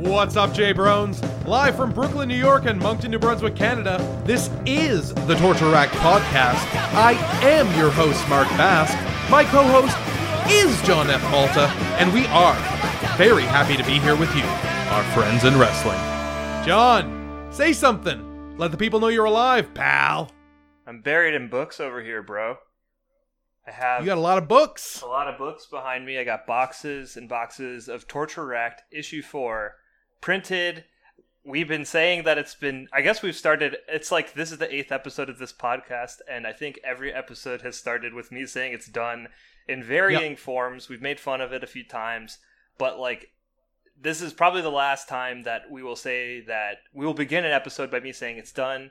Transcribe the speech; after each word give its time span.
What's 0.00 0.34
up, 0.34 0.54
Jay 0.54 0.72
Brones? 0.72 1.20
Live 1.46 1.76
from 1.76 1.92
Brooklyn, 1.92 2.26
New 2.26 2.34
York, 2.34 2.64
and 2.64 2.78
Moncton, 2.80 3.10
New 3.10 3.18
Brunswick, 3.18 3.54
Canada, 3.54 3.98
this 4.24 4.48
is 4.64 5.12
the 5.12 5.34
Torture 5.34 5.70
Rack 5.70 5.90
Podcast. 5.90 6.64
I 6.94 7.12
am 7.42 7.66
your 7.78 7.90
host, 7.90 8.26
Mark 8.26 8.48
Bask. 8.50 8.96
My 9.30 9.44
co 9.44 9.62
host 9.62 9.94
is 10.50 10.80
John 10.86 11.10
F. 11.10 11.22
Malta, 11.30 11.66
and 12.00 12.10
we 12.14 12.24
are 12.28 12.54
very 13.18 13.42
happy 13.42 13.76
to 13.76 13.84
be 13.84 13.98
here 13.98 14.16
with 14.16 14.34
you, 14.34 14.42
our 14.42 15.02
friends 15.12 15.44
in 15.44 15.58
wrestling. 15.58 15.98
John, 16.66 17.46
say 17.50 17.74
something. 17.74 18.56
Let 18.56 18.70
the 18.70 18.78
people 18.78 19.00
know 19.00 19.08
you're 19.08 19.26
alive, 19.26 19.74
pal. 19.74 20.30
I'm 20.86 21.02
buried 21.02 21.34
in 21.34 21.48
books 21.48 21.78
over 21.78 22.02
here, 22.02 22.22
bro. 22.22 22.56
I 23.66 23.72
have 23.72 24.00
You 24.00 24.06
got 24.06 24.16
a 24.16 24.22
lot 24.22 24.38
of 24.38 24.48
books. 24.48 25.02
a 25.02 25.06
lot 25.06 25.28
of 25.28 25.36
books 25.36 25.66
behind 25.66 26.06
me. 26.06 26.18
I 26.18 26.24
got 26.24 26.46
boxes 26.46 27.18
and 27.18 27.28
boxes 27.28 27.86
of 27.86 28.08
Torture 28.08 28.46
Racked 28.46 28.82
issue 28.90 29.20
4 29.20 29.74
printed. 30.20 30.84
We've 31.44 31.68
been 31.68 31.84
saying 31.84 32.24
that 32.24 32.38
it's 32.38 32.54
been 32.54 32.88
I 32.92 33.00
guess 33.00 33.22
we've 33.22 33.36
started 33.36 33.76
it's 33.88 34.12
like 34.12 34.34
this 34.34 34.52
is 34.52 34.58
the 34.58 34.66
8th 34.66 34.92
episode 34.92 35.30
of 35.30 35.38
this 35.38 35.52
podcast 35.52 36.16
and 36.30 36.46
I 36.46 36.52
think 36.52 36.78
every 36.84 37.12
episode 37.12 37.62
has 37.62 37.76
started 37.76 38.12
with 38.12 38.30
me 38.30 38.44
saying 38.46 38.72
it's 38.72 38.88
done 38.88 39.28
in 39.66 39.82
varying 39.82 40.36
forms. 40.36 40.88
We've 40.88 41.00
made 41.00 41.18
fun 41.18 41.40
of 41.40 41.52
it 41.52 41.64
a 41.64 41.68
few 41.68 41.84
times, 41.84 42.38
but 42.76 42.98
like 42.98 43.30
this 44.00 44.22
is 44.22 44.32
probably 44.32 44.62
the 44.62 44.70
last 44.70 45.08
time 45.08 45.42
that 45.42 45.70
we 45.70 45.82
will 45.82 45.96
say 45.96 46.40
that 46.42 46.78
we 46.92 47.04
will 47.04 47.14
begin 47.14 47.44
an 47.44 47.52
episode 47.52 47.90
by 47.90 48.00
me 48.00 48.12
saying 48.12 48.38
it's 48.38 48.52
done. 48.52 48.90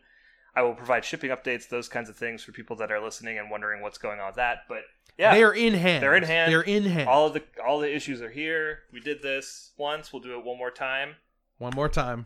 I 0.56 0.62
will 0.62 0.74
provide 0.74 1.06
shipping 1.06 1.32
updates, 1.32 1.70
those 1.70 1.88
kinds 1.88 2.10
of 2.10 2.16
things 2.16 2.44
for 2.44 2.52
people 2.52 2.76
that 2.78 2.92
are 2.92 3.02
listening 3.02 3.38
and 3.38 3.50
wondering 3.50 3.82
what's 3.82 3.98
going 3.98 4.20
on 4.20 4.28
with 4.28 4.36
that. 4.36 4.60
But 4.68 4.82
yeah, 5.20 5.34
They 5.36 5.44
are 5.44 5.54
in 5.54 5.74
hand. 5.76 6.02
They're 6.02 6.16
in 6.16 6.24
hand. 6.24 6.52
They're 6.52 6.62
in 6.62 6.86
hand. 6.86 7.08
all 7.10 7.28
of 7.28 7.34
the 7.34 7.44
all 7.68 7.80
the 7.80 7.94
issues 7.94 8.22
are 8.22 8.30
here. 8.32 8.80
We 8.92 9.02
did 9.02 9.22
this 9.22 9.72
once. 9.78 10.12
We'll 10.14 10.22
do 10.24 10.38
it 10.40 10.44
one 10.46 10.58
more 10.58 10.72
time. 10.72 11.18
One 11.60 11.74
more 11.76 11.90
time. 11.90 12.26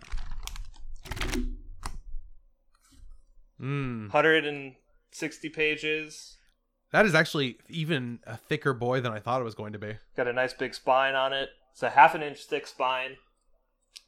Mm. 3.62 4.12
160 4.14 5.50
pages. 5.50 6.38
That 6.92 7.06
is 7.06 7.16
actually 7.16 7.58
even 7.70 8.20
a 8.28 8.38
thicker 8.38 8.74
boy 8.74 9.02
than 9.02 9.12
I 9.12 9.20
thought 9.20 9.42
it 9.42 9.46
was 9.46 9.56
going 9.56 9.74
to 9.74 9.80
be. 9.80 9.96
Got 10.16 10.28
a 10.28 10.34
nice 10.34 10.54
big 10.54 10.76
spine 10.76 11.16
on 11.16 11.34
it. 11.34 11.50
It's 11.72 11.82
a 11.82 11.90
half 11.92 12.14
an 12.14 12.22
inch 12.22 12.44
thick 12.46 12.68
spine. 12.68 13.18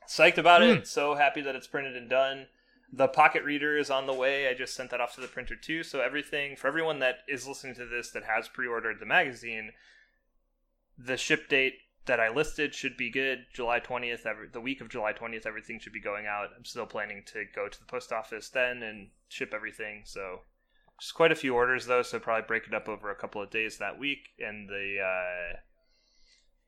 Psyched 0.08 0.38
about 0.38 0.62
Mm. 0.62 0.78
it. 0.80 0.88
So 0.88 1.16
happy 1.16 1.42
that 1.42 1.56
it's 1.56 1.66
printed 1.68 1.96
and 1.96 2.08
done. 2.10 2.48
The 2.96 3.08
pocket 3.08 3.44
reader 3.44 3.78
is 3.78 3.90
on 3.90 4.08
the 4.08 4.14
way. 4.14 4.48
I 4.48 4.54
just 4.54 4.74
sent 4.74 4.92
that 4.92 5.02
off 5.02 5.16
to 5.16 5.22
the 5.22 5.28
printer 5.28 5.56
too. 5.56 5.84
So 5.84 6.00
everything 6.00 6.56
for 6.56 6.68
everyone 6.68 7.00
that 7.00 7.20
is 7.28 7.48
listening 7.48 7.76
to 7.76 7.86
this 7.86 8.12
that 8.12 8.24
has 8.24 8.48
pre-ordered 8.48 9.00
the 9.00 9.06
magazine, 9.06 9.72
the 10.98 11.18
ship 11.18 11.50
date 11.50 11.74
that 12.06 12.20
I 12.20 12.30
listed 12.30 12.74
should 12.74 12.96
be 12.96 13.10
good. 13.10 13.48
July 13.54 13.80
20th, 13.80 14.26
every, 14.26 14.48
the 14.48 14.62
week 14.62 14.80
of 14.80 14.90
July 14.90 15.12
20th, 15.12 15.46
everything 15.46 15.80
should 15.80 15.92
be 15.92 16.00
going 16.00 16.26
out. 16.26 16.50
I'm 16.56 16.64
still 16.64 16.86
planning 16.86 17.24
to 17.34 17.44
go 17.54 17.68
to 17.68 17.80
the 17.80 17.86
post 17.86 18.14
office 18.14 18.50
then 18.50 18.82
and 18.84 19.10
ship 19.28 19.54
everything. 19.54 20.04
So 20.06 20.42
just 21.00 21.16
quite 21.16 21.32
a 21.32 21.36
few 21.36 21.54
orders 21.54 21.88
though, 21.88 22.04
so 22.04 22.20
probably 22.20 22.48
break 22.48 22.68
it 22.68 22.74
up 22.74 22.88
over 22.88 23.12
a 23.12 23.16
couple 23.16 23.42
of 23.42 23.50
days 23.50 23.78
that 23.78 24.00
week, 24.00 24.30
and 24.40 24.70
the 24.70 24.98
uh, 25.02 25.58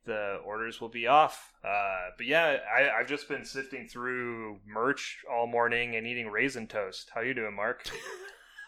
the 0.08 0.40
orders 0.44 0.82
will 0.82 0.90
be 0.90 1.06
off. 1.06 1.54
Uh, 1.64 2.08
but 2.18 2.26
yeah, 2.26 2.58
I, 2.76 2.90
I've 2.90 3.08
just 3.08 3.30
been 3.30 3.46
sifting 3.46 3.88
through 3.88 4.58
merch 4.66 5.24
all 5.32 5.46
morning 5.46 5.96
and 5.96 6.08
eating 6.08 6.30
raisin 6.30 6.66
toast. 6.66 7.12
How 7.14 7.22
you 7.22 7.36
doing, 7.36 7.56
Mark? 7.56 7.88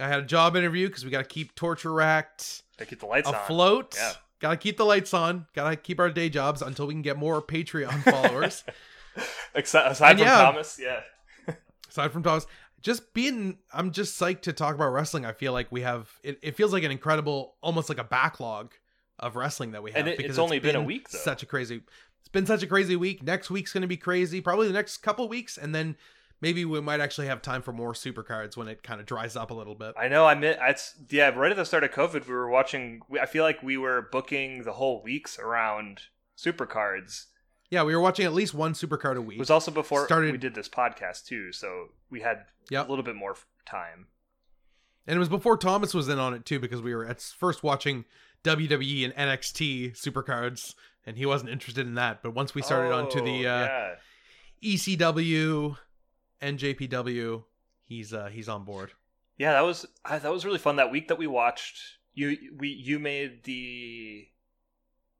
I 0.00 0.06
had 0.06 0.20
a 0.20 0.26
job 0.26 0.56
interview 0.56 0.88
because 0.88 1.04
we 1.04 1.10
got 1.10 1.18
to 1.18 1.28
keep 1.28 1.54
torture 1.54 1.92
racked 1.92 2.62
I 2.80 2.84
keep 2.84 3.00
the 3.00 3.06
lights 3.06 3.28
on. 3.28 3.34
afloat. 3.34 3.94
Yeah. 3.96 4.12
Got 4.40 4.50
to 4.50 4.56
keep 4.56 4.76
the 4.76 4.84
lights 4.84 5.12
on. 5.14 5.46
Got 5.54 5.70
to 5.70 5.76
keep 5.76 5.98
our 6.00 6.10
day 6.10 6.28
jobs 6.28 6.62
until 6.62 6.86
we 6.86 6.94
can 6.94 7.02
get 7.02 7.16
more 7.16 7.42
Patreon 7.42 8.02
followers. 8.02 8.64
Except, 9.54 9.90
aside 9.90 10.10
And 10.10 10.18
from 10.20 10.28
yeah. 10.28 10.42
Thomas, 10.42 10.80
yeah. 10.80 11.54
Aside 11.88 12.12
from 12.12 12.22
Thomas, 12.22 12.46
just 12.80 13.12
being, 13.14 13.58
I'm 13.72 13.90
just 13.90 14.20
psyched 14.20 14.42
to 14.42 14.52
talk 14.52 14.76
about 14.76 14.90
wrestling. 14.90 15.26
I 15.26 15.32
feel 15.32 15.52
like 15.52 15.72
we 15.72 15.80
have, 15.80 16.08
it, 16.22 16.38
it 16.42 16.56
feels 16.56 16.72
like 16.72 16.84
an 16.84 16.92
incredible, 16.92 17.56
almost 17.60 17.88
like 17.88 17.98
a 17.98 18.04
backlog 18.04 18.74
of 19.18 19.36
wrestling 19.36 19.72
that 19.72 19.82
we 19.82 19.90
have. 19.92 20.00
And 20.00 20.08
it- 20.08 20.16
because 20.16 20.30
it's 20.30 20.38
only 20.38 20.58
been 20.58 20.76
a 20.76 20.82
week, 20.82 21.08
though. 21.10 21.18
Such 21.18 21.42
a 21.42 21.46
crazy, 21.46 21.82
it's 22.20 22.28
been 22.28 22.46
such 22.46 22.62
a 22.62 22.66
crazy 22.66 22.96
week. 22.96 23.22
Next 23.22 23.50
week's 23.50 23.72
going 23.72 23.82
to 23.82 23.88
be 23.88 23.96
crazy. 23.96 24.40
Probably 24.40 24.66
the 24.66 24.72
next 24.74 24.98
couple 24.98 25.28
weeks. 25.28 25.56
And 25.58 25.74
then 25.74 25.96
maybe 26.40 26.64
we 26.64 26.80
might 26.80 27.00
actually 27.00 27.26
have 27.26 27.42
time 27.42 27.62
for 27.62 27.72
more 27.72 27.94
super 27.94 28.22
cards 28.22 28.56
when 28.56 28.68
it 28.68 28.82
kind 28.82 29.00
of 29.00 29.06
dries 29.06 29.34
up 29.36 29.50
a 29.50 29.54
little 29.54 29.74
bit. 29.74 29.94
I 29.98 30.08
know. 30.08 30.26
I 30.26 30.34
mean, 30.34 30.54
it's 30.60 30.94
yeah. 31.10 31.30
Right 31.30 31.50
at 31.50 31.56
the 31.56 31.64
start 31.64 31.84
of 31.84 31.90
COVID, 31.90 32.26
we 32.28 32.34
were 32.34 32.48
watching. 32.48 33.02
I 33.20 33.26
feel 33.26 33.44
like 33.44 33.62
we 33.62 33.76
were 33.76 34.02
booking 34.12 34.62
the 34.62 34.72
whole 34.74 35.02
weeks 35.02 35.38
around 35.38 36.02
supercards. 36.36 37.26
Yeah, 37.70 37.82
we 37.82 37.94
were 37.94 38.00
watching 38.00 38.24
at 38.24 38.32
least 38.32 38.54
one 38.54 38.72
supercard 38.72 39.16
a 39.16 39.20
week. 39.20 39.36
It 39.36 39.40
was 39.40 39.50
also 39.50 39.70
before 39.70 40.06
Started- 40.06 40.32
we 40.32 40.38
did 40.38 40.54
this 40.54 40.68
podcast 40.70 41.26
too, 41.26 41.52
so 41.52 41.88
we 42.08 42.20
had 42.22 42.46
Yep. 42.70 42.86
a 42.86 42.90
little 42.90 43.04
bit 43.04 43.14
more 43.16 43.36
time. 43.66 44.06
and 45.06 45.16
it 45.16 45.18
was 45.18 45.28
before 45.30 45.56
Thomas 45.56 45.94
was 45.94 46.06
in 46.08 46.18
on 46.18 46.34
it 46.34 46.44
too, 46.44 46.58
because 46.60 46.82
we 46.82 46.94
were 46.94 47.04
at 47.06 47.20
first 47.22 47.62
watching 47.62 48.04
WWE 48.44 49.04
and 49.04 49.14
NXT 49.14 49.98
supercards, 49.98 50.74
and 51.06 51.16
he 51.16 51.26
wasn't 51.26 51.50
interested 51.50 51.86
in 51.86 51.94
that. 51.94 52.22
But 52.22 52.34
once 52.34 52.54
we 52.54 52.62
started 52.62 52.92
onto 52.92 53.20
the 53.22 53.46
Oh, 53.46 53.50
uh, 53.50 53.64
yeah. 53.64 53.94
ECW 54.62 55.76
and 56.40 56.58
JPW, 56.58 57.44
he's 57.84 58.12
uh, 58.12 58.26
he's 58.26 58.48
on 58.48 58.64
board. 58.64 58.92
Yeah, 59.36 59.52
that 59.52 59.64
was 59.64 59.86
that 60.08 60.32
was 60.32 60.44
really 60.44 60.58
fun 60.58 60.76
that 60.76 60.90
week 60.90 61.08
that 61.08 61.18
we 61.18 61.26
watched. 61.26 61.78
You 62.14 62.36
we 62.58 62.68
you 62.68 62.98
made 62.98 63.44
the 63.44 64.26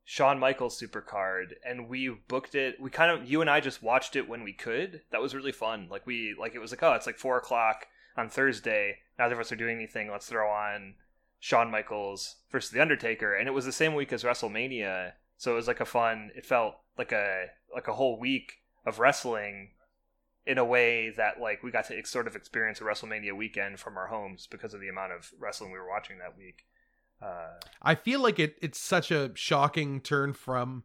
Shawn 0.04 0.38
Michaels 0.38 0.80
supercard, 0.80 1.52
and 1.64 1.88
we 1.88 2.08
booked 2.08 2.54
it. 2.54 2.80
We 2.80 2.90
kind 2.90 3.10
of 3.10 3.30
you 3.30 3.40
and 3.40 3.50
I 3.50 3.60
just 3.60 3.82
watched 3.82 4.16
it 4.16 4.28
when 4.28 4.42
we 4.42 4.52
could. 4.52 5.02
That 5.10 5.20
was 5.20 5.34
really 5.34 5.52
fun. 5.52 5.88
Like 5.90 6.06
we 6.06 6.34
like 6.38 6.54
it 6.54 6.60
was 6.60 6.72
like 6.72 6.82
oh 6.82 6.94
it's 6.94 7.06
like 7.06 7.18
four 7.18 7.36
o'clock 7.36 7.86
on 8.16 8.28
Thursday. 8.28 8.98
Neither 9.18 9.34
of 9.34 9.40
us 9.40 9.52
are 9.52 9.56
doing 9.56 9.76
anything. 9.76 10.10
Let's 10.10 10.26
throw 10.26 10.48
on 10.48 10.94
Shawn 11.40 11.70
Michaels 11.70 12.36
versus 12.50 12.70
the 12.70 12.80
Undertaker, 12.80 13.34
and 13.34 13.48
it 13.48 13.52
was 13.52 13.64
the 13.64 13.72
same 13.72 13.94
week 13.94 14.12
as 14.12 14.24
WrestleMania. 14.24 15.12
So 15.36 15.52
it 15.52 15.56
was 15.56 15.68
like 15.68 15.80
a 15.80 15.84
fun. 15.84 16.30
It 16.34 16.44
felt 16.44 16.74
like 16.96 17.12
a 17.12 17.46
like 17.72 17.88
a 17.88 17.94
whole 17.94 18.18
week 18.18 18.54
of 18.84 18.98
wrestling 18.98 19.70
in 20.46 20.58
a 20.58 20.64
way 20.64 21.10
that 21.10 21.40
like 21.40 21.62
we 21.62 21.70
got 21.70 21.86
to 21.86 22.06
sort 22.06 22.26
of 22.26 22.34
experience 22.34 22.80
a 22.80 22.84
WrestleMania 22.84 23.36
weekend 23.36 23.78
from 23.78 23.96
our 23.98 24.06
homes 24.06 24.48
because 24.50 24.72
of 24.72 24.80
the 24.80 24.88
amount 24.88 25.12
of 25.12 25.30
wrestling 25.38 25.70
we 25.70 25.78
were 25.78 25.88
watching 25.88 26.18
that 26.18 26.36
week. 26.36 26.64
Uh, 27.20 27.60
I 27.82 27.94
feel 27.94 28.20
like 28.20 28.38
it 28.38 28.56
it's 28.62 28.80
such 28.80 29.10
a 29.10 29.30
shocking 29.34 30.00
turn 30.00 30.32
from 30.32 30.84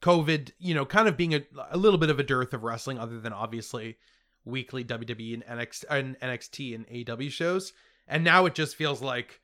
COVID, 0.00 0.52
you 0.58 0.74
know, 0.74 0.86
kind 0.86 1.08
of 1.08 1.16
being 1.16 1.34
a, 1.34 1.42
a 1.70 1.76
little 1.76 1.98
bit 1.98 2.10
of 2.10 2.18
a 2.18 2.24
dearth 2.24 2.54
of 2.54 2.62
wrestling, 2.62 2.98
other 2.98 3.20
than 3.20 3.32
obviously 3.32 3.98
weekly 4.44 4.82
WWE 4.82 5.34
and 5.34 5.44
NXT 5.44 5.84
and 5.90 6.18
NXT 6.18 6.74
and 6.74 6.86
AEW 6.88 7.30
shows, 7.30 7.72
and 8.08 8.24
now 8.24 8.46
it 8.46 8.54
just 8.54 8.76
feels 8.76 9.02
like 9.02 9.41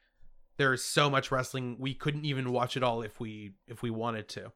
there 0.59 0.75
is 0.75 0.85
so 0.85 1.09
much 1.09 1.31
wrestling 1.31 1.77
we 1.79 1.95
couldn't 1.95 2.27
even 2.27 2.53
watch 2.53 2.77
it 2.77 2.83
all 2.83 3.01
if 3.01 3.19
we 3.19 3.53
if 3.67 3.81
we 3.83 3.91
wanted 3.91 4.29
to. 4.29 4.53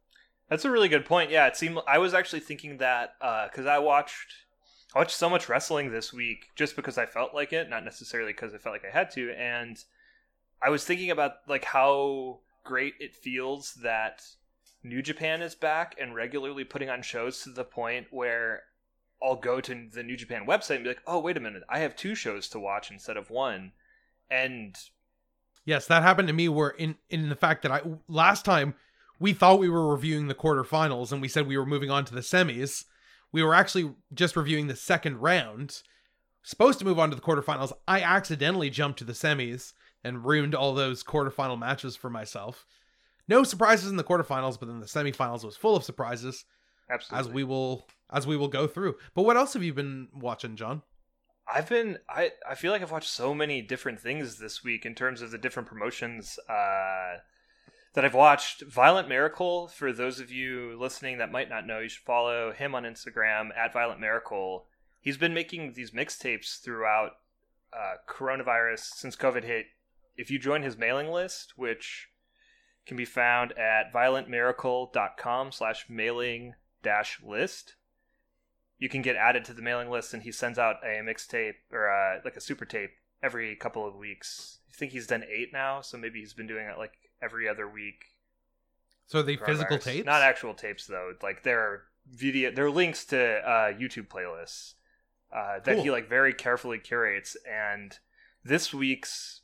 that's 0.51 0.67
a 0.67 0.71
really 0.71 0.89
good 0.89 1.07
point. 1.07 1.31
Yeah, 1.31 1.47
it 1.47 1.57
seemed 1.57 1.79
I 1.89 1.99
was 1.99 2.13
actually 2.13 2.41
thinking 2.41 2.77
that 2.79 3.15
uh, 3.23 3.49
because 3.49 3.65
I 3.65 3.79
watched 3.79 4.35
I 4.95 4.99
watched 4.99 5.17
so 5.17 5.31
much 5.31 5.49
wrestling 5.49 5.91
this 5.91 6.13
week 6.13 6.49
just 6.55 6.77
because 6.77 6.99
I 6.99 7.07
felt 7.07 7.35
like 7.35 7.53
it, 7.55 7.71
not 7.71 7.85
necessarily 7.85 8.33
because 8.33 8.53
I 8.53 8.59
felt 8.59 8.75
like 8.75 8.85
I 8.85 8.97
had 8.97 9.11
to, 9.13 9.33
and 9.33 9.79
I 10.63 10.69
was 10.69 10.85
thinking 10.85 11.11
about 11.11 11.33
like 11.49 11.65
how 11.65 12.41
great 12.65 12.95
it 13.01 13.15
feels 13.15 13.75
that 13.83 14.23
New 14.83 15.01
Japan 15.03 15.41
is 15.41 15.55
back 15.55 15.97
and 16.01 16.15
regularly 16.15 16.65
putting 16.65 16.91
on 16.91 17.03
shows 17.03 17.43
to 17.43 17.51
the 17.51 17.65
point 17.65 18.09
where 18.11 18.65
I'll 19.23 19.37
go 19.37 19.61
to 19.61 19.89
the 19.93 20.03
New 20.03 20.17
Japan 20.17 20.47
website 20.47 20.77
and 20.77 20.84
be 20.84 20.91
like, 20.91 21.03
"Oh, 21.07 21.21
wait 21.21 21.37
a 21.37 21.41
minute, 21.41 21.63
I 21.69 21.79
have 21.79 21.95
two 21.95 22.15
shows 22.15 22.49
to 22.49 22.59
watch 22.59 22.91
instead 22.91 23.17
of 23.17 23.31
one." 23.31 23.73
And 24.29 24.77
Yes, 25.65 25.87
that 25.87 26.03
happened 26.03 26.28
to 26.28 26.34
me. 26.34 26.49
Where 26.49 26.71
in 26.71 26.97
in 27.09 27.28
the 27.28 27.37
fact 27.37 27.62
that 27.62 27.73
I 27.73 27.83
last 28.09 28.45
time 28.45 28.75
we 29.19 29.33
thought 29.33 29.60
we 29.60 29.69
were 29.69 29.89
reviewing 29.89 30.27
the 30.27 30.34
quarterfinals 30.34 31.13
and 31.13 31.22
we 31.22 31.28
said 31.28 31.47
we 31.47 31.57
were 31.57 31.66
moving 31.66 31.91
on 31.91 32.04
to 32.07 32.15
the 32.15 32.21
semis. 32.21 32.84
We 33.31 33.42
were 33.42 33.54
actually 33.54 33.95
just 34.13 34.36
reviewing 34.36 34.66
the 34.66 34.77
second 34.77 35.19
round. 35.19 35.83
Supposed 36.42 36.81
to 36.81 36.84
move 36.84 36.98
on 36.98 37.09
to 37.10 37.15
the 37.15 37.22
quarterfinals. 37.22 37.72
I 37.86 38.03
accidentally 38.03 38.69
jumped 38.69 38.98
to 38.98 39.04
the 39.04 39.13
semis 39.13 39.75
and 40.03 40.25
ruined 40.25 40.57
all 40.57 40.75
those 40.75 41.04
quarterfinal 41.04 41.57
matches 41.59 41.95
for 41.95 42.10
myself. 42.10 42.66
No 43.28 43.45
surprises 43.45 43.91
in 43.91 43.97
the 43.97 44.04
quarterfinals, 44.04 44.59
but 44.59 44.66
then 44.66 44.81
the 44.81 44.86
semifinals 44.86 45.45
was 45.45 45.57
full 45.57 45.77
of 45.77 45.84
surprises, 45.84 46.45
absolutely, 46.91 47.28
as 47.28 47.33
we 47.33 47.45
will 47.45 47.86
as 48.10 48.27
we 48.27 48.36
will 48.36 48.48
go 48.48 48.66
through. 48.66 48.97
But 49.15 49.22
what 49.22 49.36
else 49.36 49.54
have 49.54 49.63
you 49.63 49.72
been 49.72 50.09
watching, 50.13 50.57
John? 50.57 50.83
I've 51.47 51.68
been 51.68 51.98
I 52.09 52.33
I 52.48 52.54
feel 52.54 52.72
like 52.72 52.83
I've 52.83 52.92
watched 52.92 53.10
so 53.10 53.34
many 53.34 53.62
different 53.62 54.00
things 54.00 54.39
this 54.39 54.62
week 54.62 54.86
in 54.86 54.94
terms 54.94 55.22
of 55.22 55.30
the 55.30 55.39
different 55.39 55.68
promotions 55.68 56.39
uh 56.48 57.18
that 57.94 58.04
I've 58.04 58.15
watched. 58.15 58.62
Violent 58.62 59.09
Miracle, 59.09 59.68
for 59.68 59.92
those 59.92 60.18
of 60.18 60.30
you 60.30 60.78
listening 60.80 61.18
that 61.18 61.33
might 61.33 61.50
not 61.50 61.66
know, 61.66 61.80
you 61.80 61.89
should 61.89 62.04
follow 62.04 62.53
him 62.53 62.74
on 62.74 62.84
Instagram 62.84 63.50
at 63.56 63.72
Violent 63.72 64.00
Miracle. 64.00 64.66
He's 65.00 65.18
been 65.18 65.34
making 65.34 65.74
these 65.74 65.91
mixtapes 65.91 66.59
throughout 66.60 67.16
uh, 67.72 67.97
coronavirus 68.09 68.80
since 68.95 69.16
COVID 69.16 69.45
hit. 69.45 69.66
If 70.16 70.30
you 70.30 70.38
join 70.38 70.62
his 70.62 70.78
mailing 70.78 71.09
list, 71.09 71.54
which 71.56 72.09
can 72.86 72.97
be 72.97 73.04
found 73.04 73.53
at 73.53 73.92
violentmiracle.com 73.92 75.53
slash 75.53 75.86
mailing 75.88 76.54
dash 76.83 77.21
list. 77.24 77.77
You 78.83 78.89
can 78.89 79.01
get 79.01 79.15
added 79.15 79.45
to 79.45 79.55
the 79.55 79.63
mailing 79.63 79.91
list, 79.91 80.13
and 80.13 80.25
he 80.25 80.33
sends 80.33 80.59
out 80.59 80.83
a 80.83 81.01
mixtape 81.05 81.55
or 81.71 81.89
uh, 81.89 82.19
like 82.25 82.34
a 82.34 82.41
super 82.41 82.65
tape 82.65 82.91
every 83.23 83.55
couple 83.55 83.87
of 83.87 83.95
weeks. 83.95 84.59
I 84.69 84.75
think 84.77 84.91
he's 84.91 85.07
done 85.07 85.23
eight 85.33 85.53
now, 85.53 85.83
so 85.83 85.97
maybe 85.97 86.19
he's 86.19 86.33
been 86.33 86.49
doing 86.49 86.67
it 86.67 86.77
like 86.79 86.95
every 87.23 87.49
other 87.49 87.69
week. 87.69 88.07
So 89.07 89.21
are 89.21 89.23
they 89.23 89.37
physical 89.37 89.79
tapes? 89.79 90.05
Not 90.05 90.23
actual 90.23 90.53
tapes 90.53 90.89
though. 90.89 91.13
Like 91.23 91.45
they're 91.45 91.84
video, 92.11 92.51
they're 92.51 92.73
links 92.73 93.05
to 93.05 93.19
uh, 93.19 93.73
YouTube 93.73 94.09
playlists 94.09 94.75
uh, 95.33 95.61
that 95.65 95.79
he 95.79 95.93
like 95.93 96.09
very 96.09 96.34
carefully 96.34 96.79
curates. 96.79 97.37
And 97.49 97.97
this 98.43 98.75
week's 98.75 99.43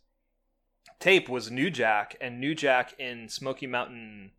tape 0.99 1.29
was 1.29 1.49
New 1.49 1.71
Jack 1.71 2.17
and 2.21 2.41
New 2.41 2.57
Jack 2.57 2.99
in 2.99 3.29
Smoky 3.29 3.69
Mountain 3.69 4.33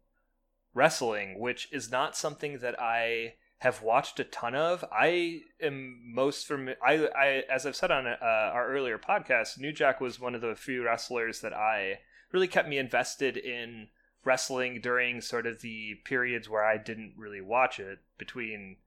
Wrestling, 0.74 1.40
which 1.40 1.70
is 1.72 1.90
not 1.90 2.18
something 2.18 2.60
that 2.60 2.78
I 2.82 3.36
have 3.60 3.82
watched 3.82 4.20
a 4.20 4.24
ton 4.24 4.56
of. 4.56 4.86
I 4.92 5.42
am 5.62 6.00
most 6.14 6.48
from 6.48 6.70
I, 6.86 7.08
I 7.16 7.44
as 7.52 7.66
I've 7.66 7.76
said 7.76 7.92
on 7.92 8.08
uh, 8.08 8.18
our 8.22 8.70
earlier 8.70 8.98
podcast, 8.98 9.60
New 9.60 9.72
Jack 9.72 10.00
was 10.00 10.20
one 10.20 10.34
of 10.34 10.42
the 10.42 10.56
few 10.56 10.86
wrestlers 10.86 11.42
that 11.42 11.54
I 11.54 12.00
really 12.32 12.48
kept 12.48 12.70
me 12.70 12.78
invested 12.78 13.36
in 13.36 13.90
wrestling 14.24 14.80
during 14.82 15.22
sort 15.22 15.46
of 15.46 15.62
the 15.62 15.96
periods 16.06 16.50
where 16.50 16.64
I 16.64 16.78
didn't 16.78 17.14
really 17.18 17.42
watch 17.42 17.80
it 17.80 18.00
between 18.18 18.78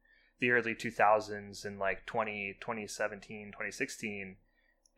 the 0.41 0.51
early 0.51 0.75
2000s 0.75 1.65
and 1.65 1.79
like 1.79 2.05
20 2.07 2.57
2017 2.61 3.47
2016 3.49 4.37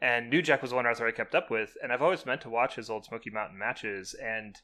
and 0.00 0.30
New 0.30 0.42
Jack 0.42 0.62
was 0.62 0.72
one 0.72 0.86
wrestler 0.86 1.06
I 1.06 1.12
kept 1.12 1.34
up 1.34 1.50
with 1.50 1.76
and 1.82 1.92
I've 1.92 2.02
always 2.02 2.26
meant 2.26 2.40
to 2.42 2.50
watch 2.50 2.76
his 2.76 2.88
old 2.88 3.04
Smoky 3.04 3.30
Mountain 3.30 3.58
matches 3.58 4.14
and 4.14 4.56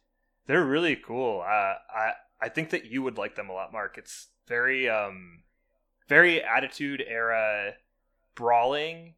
they're 0.47 0.65
really 0.65 0.97
cool 0.97 1.43
uh, 1.43 1.75
I 1.95 2.13
I 2.41 2.49
think 2.49 2.71
that 2.71 2.87
you 2.87 3.03
would 3.03 3.19
like 3.19 3.37
them 3.37 3.51
a 3.51 3.53
lot 3.53 3.73
Mark 3.73 3.97
it's 3.99 4.29
very 4.51 4.87
um 4.91 5.45
very 6.09 6.43
attitude 6.43 7.03
era 7.09 7.75
brawling 8.35 9.15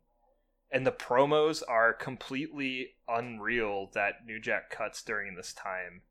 and 0.71 0.87
the 0.87 0.93
promos 0.93 1.63
are 1.67 1.93
completely 1.93 2.91
unreal 3.09 3.91
that 3.95 4.25
New 4.25 4.41
Jack 4.41 4.71
cuts 4.71 5.03
during 5.03 5.35
this 5.35 5.53
time 5.53 6.03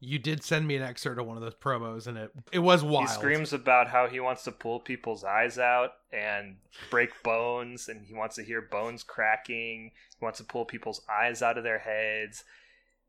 You 0.00 0.18
did 0.18 0.42
send 0.42 0.66
me 0.66 0.76
an 0.76 0.82
excerpt 0.82 1.20
of 1.20 1.26
one 1.26 1.36
of 1.36 1.42
those 1.42 1.54
promos, 1.54 2.06
and 2.06 2.16
it 2.16 2.30
it 2.50 2.58
was 2.60 2.82
wild. 2.82 3.08
He 3.08 3.14
screams 3.14 3.52
about 3.52 3.88
how 3.88 4.08
he 4.08 4.18
wants 4.18 4.42
to 4.44 4.52
pull 4.52 4.80
people's 4.80 5.24
eyes 5.24 5.58
out 5.58 5.90
and 6.10 6.56
break 6.90 7.22
bones, 7.22 7.86
and 7.86 8.06
he 8.06 8.14
wants 8.14 8.36
to 8.36 8.42
hear 8.42 8.62
bones 8.62 9.02
cracking. 9.02 9.92
He 10.18 10.24
wants 10.24 10.38
to 10.38 10.44
pull 10.44 10.64
people's 10.64 11.02
eyes 11.06 11.42
out 11.42 11.58
of 11.58 11.64
their 11.64 11.80
heads. 11.80 12.44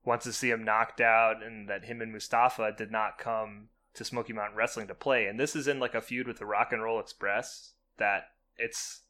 Wants 0.04 0.26
to 0.26 0.34
see 0.34 0.50
him 0.50 0.66
knocked 0.66 1.00
out, 1.00 1.42
and 1.42 1.70
that 1.70 1.86
him 1.86 2.02
and 2.02 2.12
Mustafa 2.12 2.74
did 2.78 2.92
not 2.92 3.18
come 3.18 3.70
to 3.94 4.06
Smoky 4.06 4.34
Mountain 4.34 4.58
Wrestling 4.58 4.88
to 4.88 4.96
play. 4.96 5.26
And 5.26 5.40
this 5.40 5.56
is 5.56 5.68
in 5.68 5.80
like 5.80 5.96
a 5.96 6.02
feud 6.02 6.28
with 6.28 6.40
the 6.40 6.46
Rock 6.46 6.72
and 6.72 6.82
Roll 6.82 7.00
Express. 7.00 7.74
That 7.98 8.30
it's 8.58 9.02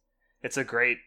it's 0.42 0.58
a 0.58 0.64
great 0.64 0.98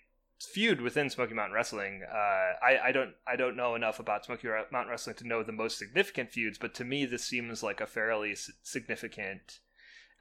feud 0.40 0.80
within 0.80 1.10
Smoky 1.10 1.34
Mountain 1.34 1.54
Wrestling. 1.54 2.02
Uh, 2.10 2.64
I 2.64 2.78
I 2.84 2.92
don't 2.92 3.14
I 3.26 3.36
don't 3.36 3.56
know 3.56 3.74
enough 3.74 3.98
about 3.98 4.24
Smoky 4.24 4.48
Mountain 4.48 4.90
Wrestling 4.90 5.16
to 5.16 5.26
know 5.26 5.42
the 5.42 5.52
most 5.52 5.78
significant 5.78 6.30
feuds, 6.30 6.58
but 6.58 6.74
to 6.74 6.84
me 6.84 7.04
this 7.04 7.24
seems 7.24 7.62
like 7.62 7.80
a 7.80 7.86
fairly 7.86 8.34
significant 8.62 9.60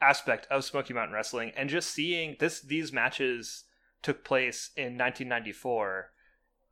aspect 0.01 0.47
of 0.49 0.65
Smoky 0.65 0.93
Mountain 0.93 1.13
Wrestling. 1.13 1.51
And 1.55 1.69
just 1.69 1.91
seeing 1.91 2.35
this 2.39 2.59
these 2.61 2.91
matches 2.91 3.65
took 4.01 4.23
place 4.23 4.71
in 4.75 4.97
1994, 4.97 6.11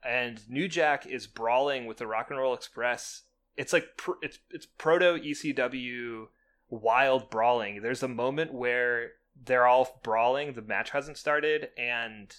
and 0.03 0.49
New 0.49 0.67
Jack 0.67 1.05
is 1.05 1.27
brawling 1.27 1.85
with 1.85 1.97
the 1.97 2.07
Rock 2.07 2.27
and 2.29 2.39
Roll 2.39 2.53
Express. 2.53 3.23
It's 3.57 3.73
like 3.73 3.97
pr- 3.97 4.19
it's 4.21 4.39
it's 4.49 4.65
proto 4.65 5.19
ECW 5.19 6.27
wild 6.71 7.29
brawling. 7.29 7.81
There's 7.83 8.01
a 8.01 8.07
moment 8.07 8.51
where 8.53 9.11
they're 9.43 9.67
all 9.67 9.99
brawling, 10.03 10.53
the 10.53 10.61
match 10.63 10.89
hasn't 10.91 11.17
started, 11.17 11.69
and 11.77 12.35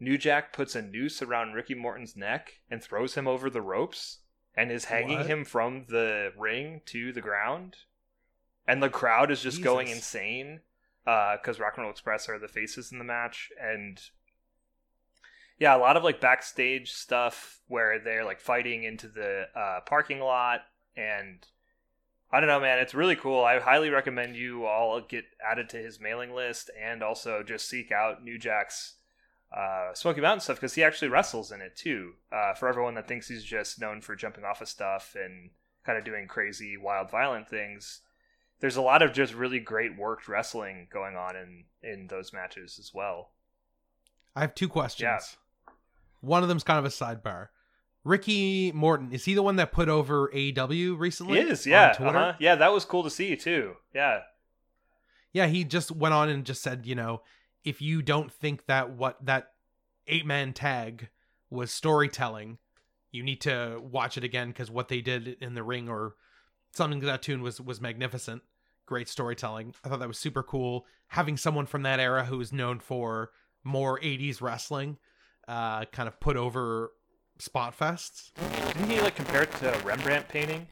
New 0.00 0.18
Jack 0.18 0.52
puts 0.52 0.74
a 0.74 0.82
noose 0.82 1.22
around 1.22 1.54
Ricky 1.54 1.74
Morton's 1.74 2.16
neck 2.16 2.60
and 2.70 2.82
throws 2.82 3.14
him 3.14 3.26
over 3.26 3.48
the 3.48 3.62
ropes 3.62 4.18
and 4.54 4.70
is 4.70 4.86
hanging 4.86 5.18
What? 5.18 5.26
him 5.26 5.44
from 5.44 5.86
the 5.88 6.32
ring 6.36 6.82
to 6.86 7.12
the 7.12 7.20
ground. 7.20 7.76
And 8.66 8.82
the 8.82 8.90
crowd 8.90 9.30
is 9.30 9.42
just 9.42 9.62
going 9.62 9.86
Jesus. 9.86 9.98
insane 10.04 10.60
because 11.04 11.58
Rock 11.58 11.74
and 11.76 11.84
Roll 11.84 11.90
Express 11.90 12.28
are 12.28 12.38
the 12.38 12.48
faces 12.48 12.92
in 12.92 12.98
the 12.98 13.04
match. 13.04 13.50
And 13.58 14.00
yeah, 15.58 15.74
a 15.74 15.78
lot 15.78 15.96
of 15.96 16.04
like 16.04 16.20
backstage 16.20 16.92
stuff 16.92 17.60
where 17.66 17.98
they're 17.98 18.24
like 18.24 18.40
fighting 18.40 18.84
into 18.84 19.08
the 19.08 19.44
uh, 19.56 19.80
parking 19.86 20.20
lot. 20.20 20.60
And 20.96 21.46
I 22.30 22.40
don't 22.40 22.48
know, 22.48 22.60
man, 22.60 22.78
it's 22.78 22.94
really 22.94 23.16
cool. 23.16 23.42
I 23.42 23.58
highly 23.58 23.88
recommend 23.88 24.36
you 24.36 24.66
all 24.66 25.00
get 25.00 25.24
added 25.44 25.70
to 25.70 25.78
his 25.78 25.98
mailing 25.98 26.34
list 26.34 26.70
and 26.78 27.02
also 27.02 27.42
just 27.42 27.68
seek 27.68 27.90
out 27.90 28.22
New 28.22 28.38
Jack's 28.38 28.96
uh, 29.56 29.94
Smoky 29.94 30.20
Mountain 30.20 30.40
stuff 30.40 30.56
because 30.56 30.74
he 30.74 30.84
actually 30.84 31.08
wrestles 31.08 31.52
in 31.52 31.62
it 31.62 31.74
too. 31.74 32.12
Uh, 32.30 32.52
for 32.52 32.68
everyone 32.68 32.94
that 32.94 33.08
thinks 33.08 33.28
he's 33.28 33.44
just 33.44 33.80
known 33.80 34.02
for 34.02 34.14
jumping 34.14 34.44
off 34.44 34.60
of 34.60 34.68
stuff 34.68 35.16
and 35.18 35.50
kind 35.86 35.98
of 35.98 36.04
doing 36.04 36.26
crazy, 36.26 36.76
wild, 36.76 37.10
violent 37.10 37.48
things, 37.48 38.02
there's 38.60 38.76
a 38.76 38.82
lot 38.82 39.00
of 39.02 39.14
just 39.14 39.34
really 39.34 39.60
great 39.60 39.96
worked 39.96 40.28
wrestling 40.28 40.88
going 40.92 41.16
on 41.16 41.34
in 41.34 41.64
in 41.82 42.08
those 42.08 42.32
matches 42.32 42.78
as 42.78 42.92
well. 42.92 43.30
I 44.36 44.40
have 44.42 44.54
two 44.54 44.68
questions. 44.68 45.02
Yeah. 45.02 45.72
One 46.20 46.42
of 46.42 46.48
them's 46.48 46.64
kind 46.64 46.78
of 46.78 46.84
a 46.84 46.88
sidebar. 46.88 47.48
Ricky 48.04 48.72
Morton 48.72 49.12
is 49.12 49.24
he 49.24 49.34
the 49.34 49.42
one 49.42 49.56
that 49.56 49.72
put 49.72 49.88
over 49.88 50.28
AEW 50.28 50.98
recently? 50.98 51.42
He 51.42 51.48
is, 51.48 51.66
yeah, 51.66 51.94
uh-huh. 51.98 52.34
yeah. 52.38 52.54
That 52.54 52.72
was 52.72 52.84
cool 52.84 53.02
to 53.02 53.10
see 53.10 53.36
too. 53.36 53.76
Yeah, 53.94 54.20
Yeah, 55.32 55.46
he 55.46 55.64
just 55.64 55.90
went 55.90 56.14
on 56.14 56.28
and 56.28 56.44
just 56.44 56.62
said, 56.62 56.86
you 56.86 56.94
know, 56.94 57.22
if 57.64 57.82
you 57.82 58.02
don't 58.02 58.32
think 58.32 58.66
that 58.66 58.90
what 58.90 59.24
that 59.24 59.52
eight 60.06 60.26
man 60.26 60.52
tag 60.52 61.08
was 61.50 61.70
storytelling, 61.70 62.58
you 63.10 63.22
need 63.22 63.40
to 63.42 63.80
watch 63.82 64.16
it 64.16 64.24
again 64.24 64.48
because 64.48 64.70
what 64.70 64.88
they 64.88 65.00
did 65.00 65.36
in 65.40 65.54
the 65.54 65.62
ring 65.62 65.88
or 65.88 66.14
something 66.72 67.00
to 67.00 67.06
that 67.06 67.22
tune 67.22 67.42
was 67.42 67.60
was 67.60 67.80
magnificent. 67.80 68.42
Great 68.86 69.08
storytelling. 69.08 69.74
I 69.84 69.88
thought 69.88 69.98
that 69.98 70.08
was 70.08 70.18
super 70.18 70.42
cool. 70.42 70.86
Having 71.08 71.36
someone 71.38 71.66
from 71.66 71.82
that 71.82 72.00
era 72.00 72.24
who 72.24 72.40
is 72.40 72.52
known 72.52 72.80
for 72.80 73.32
more 73.64 74.00
80s 74.00 74.40
wrestling, 74.40 74.98
uh, 75.46 75.84
kind 75.86 76.08
of 76.08 76.20
put 76.20 76.36
over 76.36 76.92
spot 77.38 77.76
fests. 77.78 78.30
didn't 78.74 78.90
he 78.90 79.00
like 79.00 79.14
compare 79.16 79.42
it 79.44 79.52
to 79.56 79.74
a 79.74 79.78
Rembrandt 79.84 80.28
painting? 80.28 80.66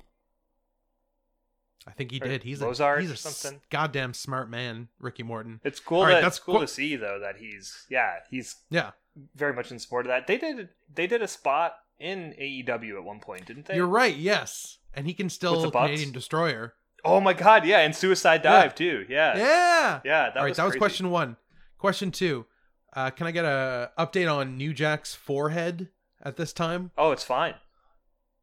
I 1.89 1.93
think 1.93 2.11
he 2.11 2.21
Or 2.21 2.27
did. 2.27 2.43
He's 2.43 2.61
Mozart 2.61 2.99
a 2.99 3.03
he's 3.03 3.11
a 3.13 3.17
something? 3.17 3.61
goddamn 3.71 4.13
smart 4.13 4.51
man, 4.51 4.89
Ricky 4.99 5.23
Morton. 5.23 5.61
It's 5.63 5.79
cool. 5.79 5.99
All 6.01 6.05
right, 6.07 6.15
that, 6.15 6.23
that's 6.23 6.37
it's 6.39 6.45
cool 6.45 6.57
qu- 6.57 6.61
to 6.63 6.67
see 6.67 6.97
though 6.97 7.19
that 7.21 7.37
he's 7.37 7.87
yeah 7.89 8.15
he's 8.29 8.57
Yeah, 8.71 8.91
very 9.37 9.53
much 9.53 9.71
in 9.71 9.79
support 9.79 10.07
of 10.07 10.11
that. 10.11 10.27
They 10.27 10.37
did 10.39 10.71
they 10.93 11.07
did 11.07 11.23
a 11.23 11.29
spot 11.29 11.75
in 12.01 12.35
AEW 12.41 12.97
at 12.97 13.05
one 13.05 13.21
point, 13.21 13.47
didn't 13.47 13.67
they? 13.67 13.77
you're 13.77 13.87
right. 13.87 14.17
Yes, 14.17 14.79
and 14.95 15.07
he 15.07 15.15
can 15.15 15.31
still? 15.31 15.71
Canadian 15.71 16.11
Destroyer. 16.13 16.75
Oh 17.05 17.21
my 17.21 17.35
god, 17.35 17.65
yeah, 17.65 17.79
and 17.81 17.95
Suicide 17.95 18.41
Yeah. 18.43 18.51
Dive 18.63 18.75
too. 18.75 19.07
Yeah, 19.09 19.37
yeah, 19.37 20.01
Yeah. 20.05 20.25
that 20.31 20.37
All 20.37 20.43
right, 20.43 20.49
was 20.51 20.57
that 20.57 20.65
was 20.65 20.73
crazy. 20.73 20.79
question 20.81 21.11
one. 21.11 21.37
Question 21.79 22.11
two. 22.11 22.47
Uh, 22.93 23.11
can 23.11 23.27
I 23.29 23.31
get 23.31 23.45
a 23.45 23.93
update 23.97 24.33
on 24.35 24.57
New 24.57 24.73
Jack's 24.75 25.15
forehead 25.15 25.91
at 26.27 26.37
this 26.37 26.53
time? 26.53 26.91
Oh, 26.99 27.13
it's 27.13 27.25
fine. 27.25 27.55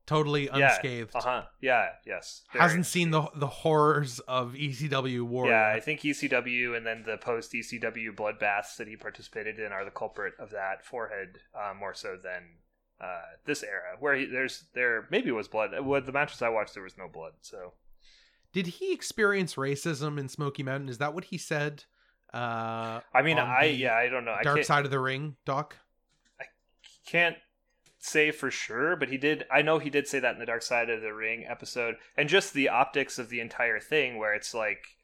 Totally 0.06 0.48
unscathed. 0.50 1.12
Yeah, 1.14 1.20
uh 1.20 1.24
huh. 1.24 1.44
Yeah, 1.62 1.88
yes. 2.06 2.42
Hasn't 2.50 2.86
seen 2.86 3.12
the 3.12 3.30
the 3.36 3.48
horrors 3.48 4.20
of 4.20 4.54
ECW 4.54 5.24
war. 5.24 5.48
Yeah, 5.48 5.72
I 5.74 5.80
think 5.80 6.02
ECW 6.02 6.76
and 6.76 6.86
then 6.86 7.04
the 7.06 7.18
post 7.18 7.54
ECW 7.54 8.14
bloodbaths 8.14 8.76
that 8.78 8.88
he 8.88 8.98
participated 8.98 9.60
in 9.60 9.72
are 9.72 9.86
the 9.86 9.92
culprit 9.92 10.34
of 10.40 10.52
that 10.52 10.86
forehead 10.86 11.40
uh, 11.56 11.74
more 11.74 11.94
so 11.94 12.18
than 12.22 12.44
uh, 13.00 13.22
this 13.46 13.64
era, 13.64 13.96
where 14.00 14.16
he, 14.16 14.26
there's 14.26 14.66
there 14.74 15.08
maybe 15.10 15.32
was 15.32 15.48
blood. 15.48 15.72
With 15.80 16.06
the 16.06 16.12
matches 16.12 16.42
I 16.42 16.50
watched, 16.50 16.74
there 16.74 16.84
was 16.84 16.98
no 16.98 17.08
blood. 17.08 17.34
So 17.40 17.72
Did 18.52 18.68
he 18.68 18.92
experience 18.94 19.56
racism 19.56 20.20
in 20.20 20.28
Smoky 20.28 20.64
Mountain? 20.64 20.90
Is 20.90 20.98
that 20.98 21.14
what 21.14 21.26
he 21.26 21.38
said? 21.38 21.86
Uh, 22.34 23.00
I 23.14 23.22
mean, 23.24 23.38
I 23.38 23.66
yeah, 23.66 23.96
I 23.96 24.10
don't 24.10 24.26
know. 24.26 24.36
Dark 24.44 24.66
Side 24.66 24.84
of 24.84 24.92
the 24.92 25.00
Ring, 25.00 25.38
Doc. 25.46 25.78
I 26.42 26.46
can't 27.06 27.38
say 28.04 28.32
for 28.32 28.52
sure, 28.52 28.96
but 28.96 29.10
he 29.10 29.18
did. 29.18 29.46
I 29.52 29.62
know 29.62 29.80
he 29.80 29.90
did 29.90 30.08
say 30.08 30.20
that 30.20 30.34
in 30.34 30.40
the 30.40 30.46
Dark 30.46 30.62
Side 30.62 30.90
of 30.90 31.02
the 31.02 31.14
Ring 31.14 31.46
episode, 31.48 31.96
and 32.18 32.28
just 32.28 32.54
the 32.54 32.70
optics 32.70 33.18
of 33.18 33.30
the 33.30 33.40
entire 33.40 33.80
thing, 33.80 34.18
where 34.18 34.34
it's 34.34 34.54
like 34.54 34.98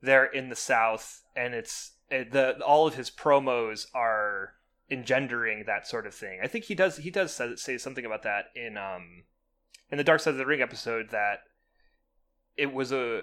they're 0.00 0.24
in 0.24 0.48
the 0.48 0.56
South, 0.56 1.22
and 1.36 1.54
it's 1.54 1.92
it, 2.10 2.32
the 2.32 2.60
all 2.64 2.86
of 2.86 2.94
his 2.94 3.10
promos 3.10 3.86
are 3.94 4.54
engendering 4.90 5.64
that 5.66 5.86
sort 5.86 6.06
of 6.06 6.14
thing. 6.14 6.40
I 6.42 6.46
think 6.46 6.64
he 6.64 6.74
does. 6.74 6.96
He 6.96 7.10
does 7.10 7.40
say 7.56 7.78
something 7.78 8.06
about 8.06 8.22
that 8.22 8.46
in 8.56 8.78
um 8.78 9.24
in 9.90 9.98
the 9.98 10.04
Dark 10.04 10.20
Side 10.20 10.32
of 10.32 10.38
the 10.38 10.46
Ring 10.46 10.62
episode 10.62 11.10
that 11.10 11.40
it 12.56 12.72
was 12.72 12.90
a. 12.90 13.22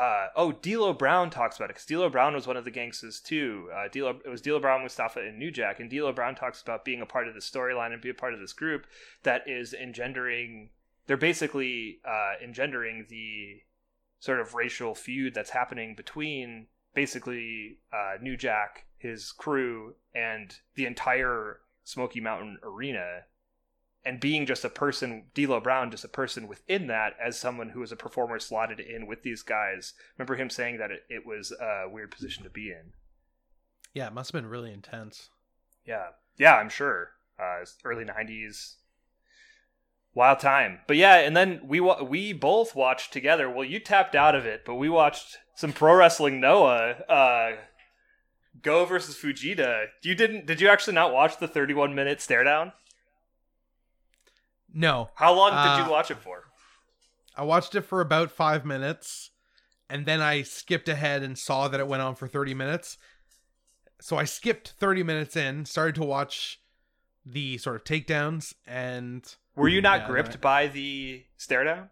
Uh, 0.00 0.28
oh, 0.34 0.52
D'Lo 0.52 0.94
Brown 0.94 1.28
talks 1.28 1.56
about 1.56 1.66
it 1.66 1.74
because 1.74 1.84
D'Lo 1.84 2.08
Brown 2.08 2.32
was 2.32 2.46
one 2.46 2.56
of 2.56 2.64
the 2.64 2.70
gangsters 2.70 3.20
too. 3.20 3.68
Uh, 3.70 3.86
D'Lo, 3.88 4.18
it 4.24 4.30
was 4.30 4.40
D'Lo 4.40 4.58
Brown, 4.58 4.80
Mustafa, 4.80 5.20
and 5.20 5.38
New 5.38 5.50
Jack, 5.50 5.78
and 5.78 5.90
D'Lo 5.90 6.10
Brown 6.10 6.34
talks 6.34 6.62
about 6.62 6.86
being 6.86 7.02
a 7.02 7.06
part 7.06 7.28
of 7.28 7.34
the 7.34 7.40
storyline 7.40 7.92
and 7.92 8.00
be 8.00 8.08
a 8.08 8.14
part 8.14 8.32
of 8.32 8.40
this 8.40 8.54
group 8.54 8.86
that 9.24 9.42
is 9.46 9.74
engendering. 9.74 10.70
They're 11.06 11.18
basically 11.18 11.98
uh, 12.02 12.42
engendering 12.42 13.08
the 13.10 13.60
sort 14.20 14.40
of 14.40 14.54
racial 14.54 14.94
feud 14.94 15.34
that's 15.34 15.50
happening 15.50 15.94
between 15.94 16.68
basically 16.94 17.80
uh, 17.92 18.14
New 18.22 18.38
Jack, 18.38 18.86
his 18.96 19.32
crew, 19.32 19.96
and 20.14 20.56
the 20.76 20.86
entire 20.86 21.60
Smoky 21.84 22.22
Mountain 22.22 22.58
arena. 22.62 23.24
And 24.04 24.18
being 24.18 24.46
just 24.46 24.64
a 24.64 24.70
person, 24.70 25.24
D'Lo 25.34 25.60
Brown, 25.60 25.90
just 25.90 26.04
a 26.04 26.08
person 26.08 26.48
within 26.48 26.86
that, 26.86 27.12
as 27.22 27.38
someone 27.38 27.70
who 27.70 27.80
was 27.80 27.92
a 27.92 27.96
performer 27.96 28.38
slotted 28.38 28.80
in 28.80 29.06
with 29.06 29.22
these 29.22 29.42
guys. 29.42 29.92
Remember 30.16 30.36
him 30.36 30.48
saying 30.48 30.78
that 30.78 30.90
it, 30.90 31.02
it 31.10 31.26
was 31.26 31.52
a 31.52 31.84
weird 31.86 32.10
position 32.10 32.42
to 32.44 32.50
be 32.50 32.70
in. 32.70 32.92
Yeah, 33.92 34.06
it 34.06 34.14
must 34.14 34.32
have 34.32 34.40
been 34.40 34.50
really 34.50 34.72
intense. 34.72 35.28
Yeah, 35.84 36.08
yeah, 36.38 36.54
I'm 36.54 36.70
sure. 36.70 37.10
Uh, 37.38 37.64
early 37.84 38.04
'90s, 38.04 38.76
wild 40.14 40.38
time. 40.40 40.78
But 40.86 40.96
yeah, 40.96 41.16
and 41.16 41.36
then 41.36 41.60
we 41.64 41.80
wa- 41.80 42.02
we 42.02 42.32
both 42.32 42.74
watched 42.74 43.12
together. 43.12 43.50
Well, 43.50 43.64
you 43.64 43.80
tapped 43.80 44.14
out 44.14 44.34
of 44.34 44.46
it, 44.46 44.62
but 44.64 44.76
we 44.76 44.88
watched 44.88 45.38
some 45.54 45.72
pro 45.72 45.94
wrestling 45.94 46.40
Noah. 46.40 46.92
Uh, 47.08 47.52
Go 48.62 48.84
versus 48.84 49.16
Fujita. 49.16 49.86
You 50.02 50.14
didn't? 50.14 50.46
Did 50.46 50.60
you 50.60 50.68
actually 50.68 50.94
not 50.94 51.12
watch 51.12 51.38
the 51.38 51.48
31 51.48 51.94
minute 51.94 52.20
stare 52.20 52.44
down? 52.44 52.72
No, 54.72 55.10
How 55.14 55.32
long 55.34 55.50
did 55.50 55.56
Uh, 55.58 55.84
you 55.84 55.90
watch 55.90 56.10
it 56.10 56.18
for? 56.18 56.44
I 57.36 57.42
watched 57.42 57.74
it 57.74 57.82
for 57.82 58.00
about 58.00 58.30
five 58.30 58.64
minutes, 58.64 59.30
and 59.88 60.06
then 60.06 60.20
I 60.20 60.42
skipped 60.42 60.88
ahead 60.88 61.22
and 61.22 61.38
saw 61.38 61.68
that 61.68 61.80
it 61.80 61.88
went 61.88 62.02
on 62.02 62.14
for 62.14 62.28
30 62.28 62.54
minutes. 62.54 62.98
So 64.00 64.16
I 64.16 64.24
skipped 64.24 64.74
30 64.78 65.02
minutes 65.02 65.36
in, 65.36 65.64
started 65.64 65.94
to 65.96 66.04
watch 66.04 66.60
the 67.24 67.58
sort 67.58 67.76
of 67.76 67.84
takedowns, 67.84 68.54
and 68.66 69.24
Were 69.56 69.68
you 69.68 69.80
not 69.82 70.00
yeah, 70.02 70.06
gripped 70.06 70.28
right. 70.30 70.40
by 70.40 70.66
the 70.68 71.24
stare 71.36 71.64
down? 71.64 71.90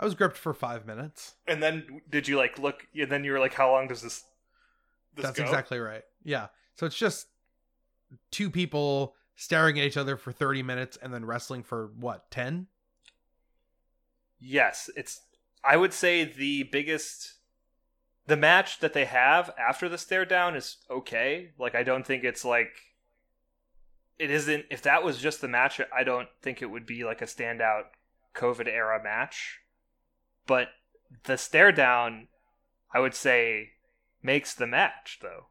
I 0.00 0.04
was 0.04 0.14
gripped 0.14 0.36
for 0.36 0.52
five 0.52 0.86
minutes. 0.86 1.34
And 1.46 1.62
then 1.62 2.00
did 2.10 2.26
you 2.28 2.36
like 2.36 2.58
look? 2.58 2.86
And 2.94 3.10
then 3.10 3.24
you 3.24 3.32
were 3.32 3.38
like, 3.38 3.54
"How 3.54 3.70
long 3.70 3.86
does 3.88 4.02
this?" 4.02 4.24
this 5.14 5.24
That's 5.24 5.38
go? 5.38 5.44
exactly 5.44 5.78
right. 5.78 6.02
Yeah. 6.24 6.48
So 6.76 6.84
it's 6.86 6.96
just 6.96 7.28
two 8.30 8.50
people 8.50 9.14
staring 9.38 9.78
at 9.78 9.86
each 9.86 9.96
other 9.96 10.16
for 10.16 10.32
30 10.32 10.64
minutes 10.64 10.98
and 11.00 11.14
then 11.14 11.24
wrestling 11.24 11.62
for 11.62 11.92
what, 11.96 12.28
10? 12.30 12.66
Yes, 14.40 14.90
it's. 14.94 15.22
I 15.64 15.76
would 15.76 15.94
say 15.94 16.24
the 16.24 16.64
biggest. 16.64 17.34
The 18.26 18.36
match 18.36 18.80
that 18.80 18.92
they 18.92 19.06
have 19.06 19.50
after 19.58 19.88
the 19.88 19.96
stare 19.96 20.26
down 20.26 20.54
is 20.54 20.76
okay. 20.90 21.52
Like 21.58 21.74
I 21.74 21.82
don't 21.82 22.06
think 22.06 22.24
it's 22.24 22.44
like. 22.44 22.70
It 24.18 24.30
isn't. 24.30 24.66
If 24.70 24.82
that 24.82 25.02
was 25.02 25.18
just 25.18 25.40
the 25.40 25.48
match, 25.48 25.80
I 25.96 26.04
don't 26.04 26.28
think 26.42 26.60
it 26.60 26.70
would 26.70 26.86
be 26.86 27.04
like 27.04 27.22
a 27.22 27.26
standout 27.26 27.84
COVID 28.34 28.68
era 28.68 29.02
match. 29.02 29.60
But 30.46 30.68
the 31.24 31.36
stare 31.36 31.72
down, 31.72 32.28
I 32.92 33.00
would 33.00 33.14
say, 33.14 33.70
makes 34.22 34.54
the 34.54 34.66
match 34.66 35.18
though. 35.22 35.46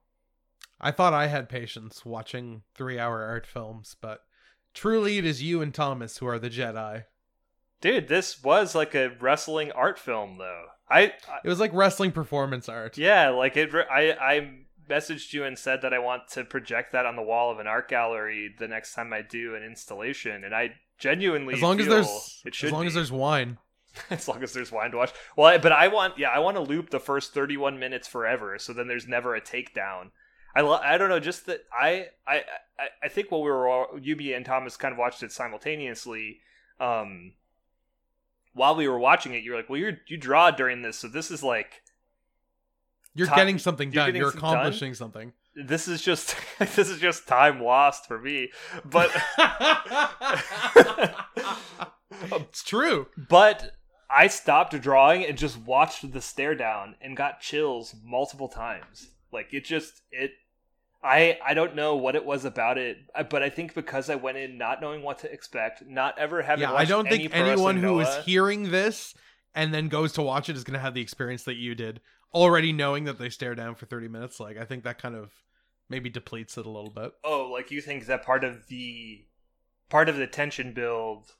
I 0.80 0.92
thought 0.92 1.14
I 1.14 1.28
had 1.28 1.50
patience 1.50 2.06
watching 2.06 2.62
three 2.76 3.00
hour 3.00 3.24
art 3.24 3.46
films, 3.48 3.96
but 4.00 4.22
truly 4.74 5.18
it 5.18 5.26
is 5.26 5.42
you 5.44 5.62
and 5.62 5.74
Thomas 5.74 6.18
who 6.18 6.28
are 6.28 6.40
the 6.40 6.50
Jedi. 6.50 7.04
Dude, 7.82 8.08
this 8.08 8.44
was 8.44 8.74
like 8.76 8.96
a 8.96 9.10
wrestling 9.20 9.72
art 9.72 10.00
film 10.00 10.38
though. 10.38 10.66
I, 10.90 11.02
I 11.02 11.40
It 11.44 11.50
was 11.50 11.60
like 11.60 11.74
wrestling 11.74 12.12
performance 12.12 12.70
art. 12.70 12.98
Yeah, 12.98 13.30
like 13.30 13.58
it. 13.58 13.74
I 13.74 14.12
I 14.14 14.52
messaged 14.90 15.34
you 15.34 15.44
and 15.44 15.58
said 15.58 15.82
that 15.82 15.94
I 15.94 16.00
want 16.00 16.28
to 16.30 16.44
project 16.46 16.94
that 16.94 17.06
on 17.06 17.16
the 17.16 17.22
wall 17.22 17.52
of 17.52 17.60
an 17.60 17.68
art 17.68 17.90
gallery 17.90 18.56
the 18.58 18.68
next 18.68 18.94
time 18.94 19.12
I 19.14 19.22
do 19.22 19.56
an 19.56 19.64
installation, 19.64 20.44
and 20.44 20.56
I 20.56 20.76
genuinely 20.98 21.56
As 21.56 21.62
long 21.62 21.80
as 21.80 21.88
there's 21.88 22.44
as 22.64 22.72
long 22.72 22.82
be. 22.84 22.88
as 22.88 22.94
there's 22.94 23.12
wine. 23.12 23.58
as 24.12 24.28
long 24.28 24.44
as 24.44 24.54
there's 24.54 24.72
wine 24.72 24.92
to 24.92 24.98
watch. 24.98 25.12
Well, 25.36 25.48
I- 25.48 25.58
but 25.58 25.72
I 25.72 25.88
want 25.90 26.18
yeah, 26.18 26.30
I 26.30 26.40
want 26.40 26.56
to 26.58 26.62
loop 26.62 26.90
the 26.90 27.00
first 27.00 27.34
31 27.34 27.78
minutes 27.80 28.08
forever, 28.08 28.58
so 28.60 28.74
then 28.74 28.88
there's 28.88 29.08
never 29.08 29.36
a 29.36 29.42
takedown. 29.42 30.12
I 30.58 30.62
lo- 30.62 30.80
I 30.84 30.98
don't 30.98 31.10
know, 31.10 31.20
just 31.20 31.46
that 31.46 31.62
I 31.72 32.08
I 32.28 32.38
I, 32.80 32.88
I 33.04 33.08
think 33.10 33.30
while 33.32 33.44
we 33.44 33.52
were 33.52 33.68
all, 33.68 33.88
Yubi 33.98 34.36
and 34.36 34.46
Thomas 34.46 34.76
kind 34.78 34.92
of 34.92 34.98
watched 34.98 35.22
it 35.24 35.32
simultaneously. 35.32 36.40
Um, 36.80 37.34
while 38.54 38.76
we 38.76 38.88
were 38.88 38.98
watching 39.00 39.34
it, 39.34 39.44
you 39.44 39.52
were 39.52 39.58
like, 39.58 39.70
"Well, 39.70 39.80
you 39.80 39.98
you 40.08 40.18
draw 40.18 40.50
during 40.52 40.82
this, 40.82 40.98
so 40.98 41.08
this 41.08 41.30
is 41.32 41.44
like 41.44 41.82
You're 43.14 43.28
Ti- 43.28 43.36
getting 43.36 43.60
something 43.60 43.90
you're 43.92 44.02
done. 44.02 44.08
getting 44.10 44.22
You're 44.22 44.32
some 44.32 44.42
done? 44.42 44.54
accomplishing 44.54 44.94
something. 44.96 45.34
this 45.56 45.88
is 45.88 46.02
just 46.02 46.36
this 46.60 46.78
is 46.90 47.00
just 47.00 47.28
time 47.28 47.62
lost 47.62 48.08
for 48.08 48.20
me." 48.20 48.50
But 48.84 49.12
it's 52.32 52.64
true. 52.64 53.08
but 53.30 53.74
I 54.10 54.28
stopped 54.28 54.80
drawing 54.82 55.26
and 55.26 55.38
just 55.38 55.58
watched 55.58 56.12
the 56.14 56.22
stare 56.22 56.56
down 56.56 56.96
and 57.02 57.16
got 57.18 57.42
chills 57.42 57.96
multiple 58.04 58.48
times. 58.48 59.10
Like 59.32 59.54
it 59.54 59.66
just 59.66 60.02
it 60.12 60.32
I 61.04 61.38
I 61.46 61.54
don't 61.54 61.75
know 61.75 61.96
what 61.96 62.16
it 62.16 62.25
was 62.25 62.46
about 62.46 62.77
it, 62.77 62.98
uh, 63.16 63.24
but 63.24 63.44
I 63.44 63.50
think 63.50 63.74
because 63.75 64.10
I 64.10 64.16
went 64.16 64.38
in 64.38 64.58
not 64.58 64.82
knowing 64.82 65.04
what 65.04 65.20
to 65.20 65.32
expect, 65.32 65.86
not 65.88 66.18
ever 66.18 66.42
having 66.42 66.63
watched. 66.63 66.74
Yeah, 66.74 66.80
I 66.80 66.86
don't 66.86 67.08
any 67.08 67.27
think 67.27 67.36
anyone 67.36 67.77
who 67.77 68.00
is 68.00 68.25
hearing 68.25 68.72
this 68.72 69.13
and 69.54 69.74
then 69.74 69.88
goes 69.88 70.13
to 70.13 70.22
watch 70.22 70.50
it 70.50 70.56
is 70.56 70.63
going 70.63 70.74
to 70.74 70.80
have 70.80 70.94
the 70.94 71.01
experience 71.01 71.44
that 71.44 71.56
you 71.56 71.75
did, 71.75 72.01
already 72.34 72.72
knowing 72.74 73.06
that 73.06 73.20
they 73.20 73.30
stare 73.30 73.56
down 73.56 73.75
for 73.75 73.86
30 73.86 74.08
minutes. 74.08 74.39
Like, 74.39 74.58
I 74.58 74.66
think 74.66 74.84
that 74.84 75.01
kind 75.01 75.16
of 75.16 75.32
maybe 75.89 76.10
depletes 76.10 76.58
it 76.58 76.66
a 76.66 76.70
little 76.70 76.92
bit. 76.92 77.13
Oh, 77.24 77.50
like 77.51 77.72
you 77.72 77.82
think 77.82 78.06
that 78.06 78.24
part 78.24 78.44
of 78.44 78.68
the 78.68 79.25
part 79.89 80.10
of 80.10 80.18
the 80.18 80.27
tension 80.27 80.74
build 80.74 81.34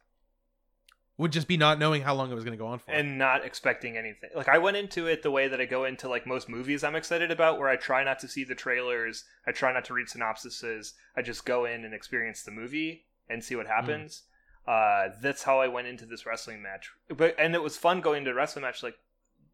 Would 1.17 1.31
just 1.31 1.47
be 1.47 1.57
not 1.57 1.79
knowing 1.79 2.03
how 2.03 2.13
long 2.13 2.31
it 2.31 2.36
was 2.36 2.43
going 2.43 2.55
to 2.57 2.63
go 2.63 2.67
on 2.67 2.77
for. 2.77 2.91
and 2.91 3.17
not 3.17 3.43
expecting 3.43 3.97
anything. 3.97 4.29
Like 4.36 4.47
I 4.50 4.59
went 4.59 4.77
into 4.77 5.07
it 5.07 5.24
the 5.24 5.31
way 5.31 5.47
that 5.47 5.59
I 5.59 5.65
go 5.65 5.83
into 5.86 6.07
like 6.07 6.27
most 6.27 6.47
movies 6.47 6.83
I'm 6.83 6.95
excited 6.95 7.31
about 7.31 7.57
where 7.57 7.69
I 7.69 7.75
try 7.75 8.03
not 8.03 8.19
to 8.19 8.27
see 8.27 8.43
the 8.43 8.53
trailers, 8.53 9.24
I 9.47 9.51
try 9.51 9.74
not 9.74 9.86
to 9.86 9.93
read 9.95 10.07
synopsises. 10.07 10.93
I 11.15 11.24
just 11.24 11.43
go 11.45 11.65
in 11.65 11.83
and 11.86 11.93
experience 11.93 12.43
the 12.43 12.51
movie 12.51 13.05
and 13.29 13.43
see 13.43 13.55
what 13.55 13.65
happens. 13.67 14.24
Uh 14.67 15.09
that's 15.21 15.43
how 15.43 15.59
I 15.59 15.67
went 15.69 15.88
into 15.88 16.05
this 16.05 16.25
wrestling 16.25 16.62
match. 16.62 16.91
But 17.09 17.36
and 17.39 17.55
it 17.55 17.63
was 17.63 17.77
fun 17.77 18.01
going 18.01 18.24
to 18.25 18.31
a 18.31 18.33
wrestling 18.36 18.63
match 18.63 18.83
like 18.83 18.95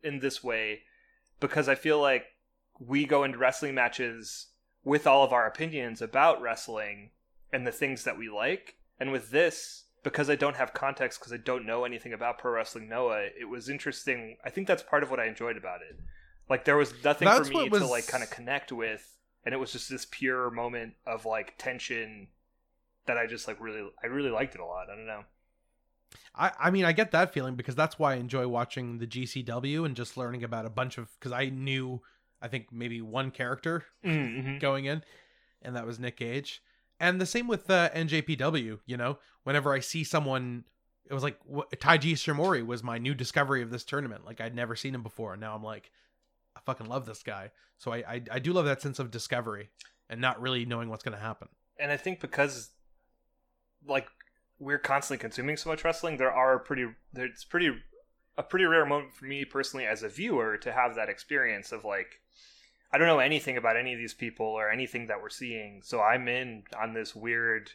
in 0.04 0.20
this 0.20 0.44
way 0.44 0.82
because 1.40 1.70
I 1.70 1.76
feel 1.76 2.02
like 2.02 2.26
we 2.80 3.06
go 3.06 3.24
into 3.24 3.38
wrestling 3.38 3.76
matches 3.76 4.48
with 4.84 5.08
all 5.08 5.24
of 5.24 5.32
our 5.32 5.46
opinions 5.48 6.02
about 6.02 6.42
wrestling 6.42 7.12
and 7.54 7.66
the 7.66 7.72
things 7.72 8.04
that 8.04 8.18
we 8.18 8.28
like. 8.30 8.76
And 9.00 9.12
with 9.14 9.32
this, 9.32 9.84
because 10.04 10.30
I 10.30 10.36
don't 10.36 10.56
have 10.56 10.74
context, 10.74 11.20
because 11.20 11.34
I 11.34 11.38
don't 11.38 11.66
know 11.66 11.86
anything 11.86 12.14
about 12.14 12.38
pro 12.38 12.52
wrestling 12.52 12.90
Noah, 12.90 13.28
it 13.40 13.50
was 13.50 13.70
interesting. 13.70 14.38
I 14.44 14.50
think 14.50 14.68
that's 14.68 14.84
part 14.84 15.04
of 15.04 15.10
what 15.10 15.20
I 15.20 15.26
enjoyed 15.26 15.58
about 15.58 15.82
it. 15.82 16.00
Like 16.50 16.66
there 16.66 16.78
was 16.78 16.94
nothing 17.04 17.26
That's 17.26 17.48
for 17.48 17.54
me 17.54 17.70
what 17.70 17.80
to 17.80 17.88
like 17.88 18.08
kind 18.08 18.24
of 18.24 18.30
connect 18.30 18.72
with, 18.72 19.18
and 19.46 19.54
it 19.54 19.58
was 19.58 19.72
just 19.72 19.90
this 19.90 20.06
pure 20.10 20.50
moment 20.52 20.94
of 21.08 21.26
like 21.26 21.56
tension 21.58 22.28
that 23.06 23.18
I 23.18 23.28
just 23.28 23.48
like 23.48 23.60
really, 23.62 23.88
I 24.04 24.08
really 24.08 24.30
liked 24.30 24.56
it 24.56 24.62
a 24.62 24.66
lot. 24.66 24.90
I 24.92 24.96
don't 24.96 25.08
know. 25.08 25.24
I, 26.36 26.52
I 26.60 26.70
mean, 26.70 26.86
I 26.86 26.92
get 26.92 27.12
that 27.12 27.34
feeling 27.34 27.56
because 27.56 27.76
that's 27.76 27.98
why 27.98 28.14
I 28.14 28.18
enjoy 28.18 28.48
watching 28.48 28.98
the 28.98 29.08
GCW 29.08 29.86
and 29.86 29.96
just 29.96 30.18
learning 30.18 30.44
about 30.44 30.66
a 30.66 30.70
bunch 30.70 30.98
of. 30.98 31.10
Because 31.20 31.32
I 31.32 31.50
knew, 31.50 32.02
I 32.42 32.48
think, 32.48 32.68
maybe 32.72 33.02
one 33.02 33.32
character 33.32 33.86
Mm-hmm. 34.06 34.58
going 34.60 34.86
in, 34.86 35.04
and 35.62 35.76
that 35.76 35.86
was 35.86 36.00
Nick 36.00 36.18
Gage. 36.18 36.62
And 37.04 37.20
the 37.20 37.26
same 37.26 37.50
with 37.50 37.70
uh, 37.70 37.90
NJPW. 37.90 38.80
You 38.86 38.98
know, 38.98 39.18
whenever 39.44 39.74
I 39.74 39.82
see 39.82 40.06
someone, 40.06 40.64
it 41.10 41.14
was 41.14 41.22
like 41.22 41.38
Taiji 41.76 42.14
Ishimori 42.14 42.66
was 42.66 42.82
my 42.82 42.98
new 42.98 43.14
discovery 43.14 43.62
of 43.62 43.72
this 43.72 43.84
tournament. 43.84 44.26
Like 44.26 44.40
I'd 44.40 44.56
never 44.56 44.78
seen 44.78 44.96
him 44.96 45.04
before, 45.04 45.34
and 45.34 45.42
now 45.42 45.54
I'm 45.54 45.64
like, 45.64 45.92
I 46.56 46.62
fucking 46.66 46.88
love 46.88 47.06
this 47.06 47.22
guy. 47.22 47.52
So 47.78 47.92
I 47.92 47.98
I, 47.98 48.22
I 48.32 48.40
do 48.40 48.54
love 48.54 48.64
that 48.66 48.82
sense 48.82 49.00
of 49.00 49.12
discovery 49.12 49.70
and 50.10 50.22
not 50.22 50.42
really 50.42 50.66
knowing 50.66 50.88
what's 50.88 51.04
going 51.04 51.18
to 51.18 51.22
happen. 51.22 51.50
and 51.78 51.92
I 51.92 51.98
think 51.98 52.22
because 52.22 52.70
like 53.86 54.08
we're 54.60 54.80
constantly 54.80 55.22
consuming 55.22 55.58
so 55.58 55.70
much 55.70 55.84
wrestling, 55.84 56.16
there 56.16 56.32
are 56.32 56.58
pretty 56.58 56.86
it's 57.16 57.44
pretty 57.44 57.72
a 58.38 58.44
pretty 58.44 58.66
rare 58.66 58.86
moment 58.86 59.14
for 59.14 59.26
me 59.26 59.44
personally 59.44 59.86
as 59.86 60.04
a 60.04 60.10
viewer 60.10 60.56
to 60.58 60.72
have 60.72 60.96
that 60.96 61.10
experience 61.10 61.74
of 61.74 61.84
like 61.84 62.22
I 62.94 62.98
don't 63.00 63.08
know 63.08 63.20
anything 63.20 63.58
about 63.58 63.76
any 63.76 63.92
of 63.94 64.00
these 64.00 64.14
people 64.14 64.46
or 64.46 64.70
anything 64.70 65.08
that 65.08 65.22
we're 65.22 65.30
seeing, 65.30 65.82
so 65.84 66.00
I'm 66.00 66.28
in 66.28 66.64
on 66.80 66.94
this 66.94 67.16
weird 67.16 67.72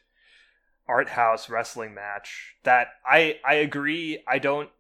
art 0.86 1.08
house 1.10 1.50
wrestling 1.50 1.92
match 1.92 2.54
that 2.62 2.88
I 3.04 3.38
I 3.44 3.54
agree 3.54 4.22
I 4.26 4.38
don't 4.38 4.70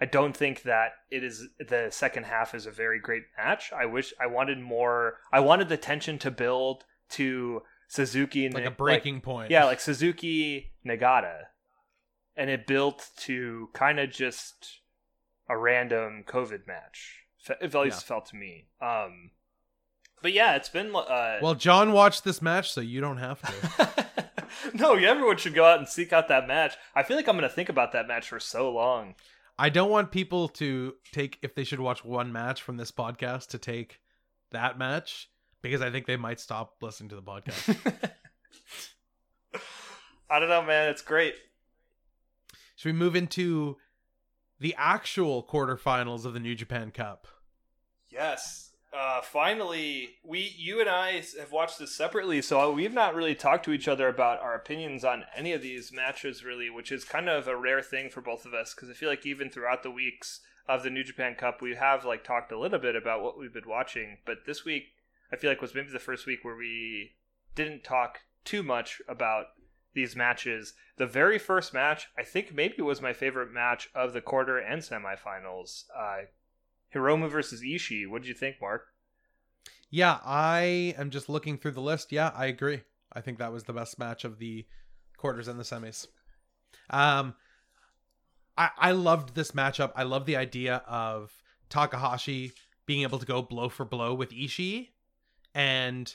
I 0.00 0.04
don't 0.04 0.36
think 0.36 0.62
that 0.64 0.92
it 1.10 1.24
is 1.24 1.48
the 1.58 1.88
second 1.90 2.24
half 2.26 2.54
is 2.54 2.66
a 2.66 2.70
very 2.70 2.98
great 3.00 3.22
match. 3.38 3.72
I 3.72 3.86
wish 3.86 4.12
I 4.20 4.26
wanted 4.26 4.58
more 4.60 5.18
I 5.32 5.40
wanted 5.40 5.68
the 5.68 5.76
tension 5.78 6.18
to 6.18 6.30
build 6.30 6.84
to 7.10 7.62
Suzuki 7.88 8.44
and 8.44 8.54
Like 8.54 8.64
a 8.64 8.70
breaking 8.72 9.20
point. 9.20 9.50
yeah, 9.50 9.64
like 9.64 9.80
Suzuki 9.80 10.72
Nagata. 10.84 11.44
And 12.36 12.50
it 12.50 12.66
built 12.66 13.08
to 13.18 13.70
kind 13.72 13.98
of 14.00 14.10
just 14.10 14.80
a 15.48 15.56
random 15.56 16.24
COVID 16.26 16.66
match. 16.66 17.22
It 17.48 17.56
at 17.62 17.74
least 17.80 18.02
Yeah. 18.02 18.06
felt 18.08 18.26
to 18.26 18.36
me. 18.36 18.66
Um, 18.82 19.30
but 20.26 20.32
yeah, 20.32 20.56
it's 20.56 20.68
been. 20.68 20.92
Uh, 20.92 21.38
Well, 21.40 21.54
John 21.54 21.92
watched 21.92 22.24
this 22.24 22.42
match, 22.42 22.72
so 22.72 22.80
you 22.80 23.00
don't 23.00 23.18
have 23.18 23.40
to. 23.42 24.18
no, 24.74 24.94
everyone 24.94 25.36
should 25.36 25.54
go 25.54 25.64
out 25.64 25.78
and 25.78 25.86
seek 25.86 26.12
out 26.12 26.26
that 26.26 26.48
match. 26.48 26.74
I 26.96 27.04
feel 27.04 27.16
like 27.16 27.28
I'm 27.28 27.36
going 27.36 27.48
to 27.48 27.54
think 27.54 27.68
about 27.68 27.92
that 27.92 28.08
match 28.08 28.28
for 28.28 28.40
so 28.40 28.68
long. 28.68 29.14
I 29.56 29.68
don't 29.68 29.88
want 29.88 30.10
people 30.10 30.48
to 30.48 30.96
take 31.12 31.38
if 31.42 31.54
they 31.54 31.62
should 31.62 31.78
watch 31.78 32.04
one 32.04 32.32
match 32.32 32.60
from 32.60 32.76
this 32.76 32.90
podcast 32.90 33.50
to 33.50 33.58
take 33.58 34.00
that 34.50 34.76
match 34.76 35.30
because 35.62 35.80
I 35.80 35.92
think 35.92 36.06
they 36.06 36.16
might 36.16 36.40
stop 36.40 36.74
listening 36.80 37.10
to 37.10 37.14
the 37.14 37.22
podcast. 37.22 38.10
I 40.28 40.40
don't 40.40 40.48
know, 40.48 40.62
man. 40.62 40.88
It's 40.88 41.02
great. 41.02 41.36
Should 42.74 42.88
we 42.88 42.98
move 42.98 43.14
into 43.14 43.76
the 44.58 44.74
actual 44.76 45.44
quarterfinals 45.44 46.24
of 46.24 46.34
the 46.34 46.40
New 46.40 46.56
Japan 46.56 46.90
Cup? 46.90 47.28
Yes. 48.08 48.65
Uh, 48.96 49.20
finally, 49.20 50.16
we, 50.24 50.54
you 50.56 50.80
and 50.80 50.88
I 50.88 51.22
have 51.38 51.52
watched 51.52 51.78
this 51.78 51.94
separately, 51.94 52.40
so 52.40 52.72
we've 52.72 52.94
not 52.94 53.14
really 53.14 53.34
talked 53.34 53.66
to 53.66 53.72
each 53.72 53.88
other 53.88 54.08
about 54.08 54.40
our 54.40 54.54
opinions 54.54 55.04
on 55.04 55.24
any 55.36 55.52
of 55.52 55.60
these 55.60 55.92
matches, 55.92 56.42
really, 56.42 56.70
which 56.70 56.90
is 56.90 57.04
kind 57.04 57.28
of 57.28 57.46
a 57.46 57.56
rare 57.56 57.82
thing 57.82 58.08
for 58.08 58.22
both 58.22 58.46
of 58.46 58.54
us. 58.54 58.72
Because 58.74 58.88
I 58.88 58.94
feel 58.94 59.10
like 59.10 59.26
even 59.26 59.50
throughout 59.50 59.82
the 59.82 59.90
weeks 59.90 60.40
of 60.66 60.82
the 60.82 60.88
New 60.88 61.04
Japan 61.04 61.34
Cup, 61.34 61.60
we 61.60 61.74
have 61.74 62.06
like 62.06 62.24
talked 62.24 62.52
a 62.52 62.58
little 62.58 62.78
bit 62.78 62.96
about 62.96 63.22
what 63.22 63.38
we've 63.38 63.52
been 63.52 63.68
watching, 63.68 64.16
but 64.24 64.46
this 64.46 64.64
week 64.64 64.84
I 65.30 65.36
feel 65.36 65.50
like 65.50 65.60
was 65.60 65.74
maybe 65.74 65.90
the 65.92 65.98
first 65.98 66.24
week 66.24 66.42
where 66.42 66.56
we 66.56 67.12
didn't 67.54 67.84
talk 67.84 68.20
too 68.46 68.62
much 68.62 69.02
about 69.08 69.46
these 69.92 70.16
matches. 70.16 70.72
The 70.96 71.06
very 71.06 71.38
first 71.38 71.74
match, 71.74 72.08
I 72.16 72.22
think 72.22 72.54
maybe 72.54 72.80
was 72.80 73.02
my 73.02 73.12
favorite 73.12 73.52
match 73.52 73.90
of 73.94 74.14
the 74.14 74.22
quarter 74.22 74.56
and 74.56 74.80
semifinals. 74.80 75.84
Uh, 75.94 76.28
Hiromu 76.96 77.30
versus 77.30 77.62
Ishii. 77.62 78.08
What 78.08 78.22
did 78.22 78.28
you 78.28 78.34
think, 78.34 78.56
Mark? 78.60 78.86
Yeah, 79.90 80.18
I 80.24 80.94
am 80.98 81.10
just 81.10 81.28
looking 81.28 81.58
through 81.58 81.72
the 81.72 81.80
list. 81.80 82.12
Yeah, 82.12 82.32
I 82.34 82.46
agree. 82.46 82.82
I 83.12 83.20
think 83.20 83.38
that 83.38 83.52
was 83.52 83.64
the 83.64 83.72
best 83.72 83.98
match 83.98 84.24
of 84.24 84.38
the 84.38 84.66
quarters 85.16 85.48
and 85.48 85.58
the 85.58 85.64
semis. 85.64 86.06
Um, 86.90 87.34
I 88.58 88.70
I 88.76 88.92
loved 88.92 89.34
this 89.34 89.52
matchup. 89.52 89.92
I 89.96 90.02
love 90.02 90.26
the 90.26 90.36
idea 90.36 90.82
of 90.86 91.32
Takahashi 91.68 92.52
being 92.84 93.02
able 93.02 93.18
to 93.18 93.26
go 93.26 93.42
blow 93.42 93.68
for 93.68 93.84
blow 93.84 94.14
with 94.14 94.30
Ishii, 94.30 94.88
and 95.54 96.14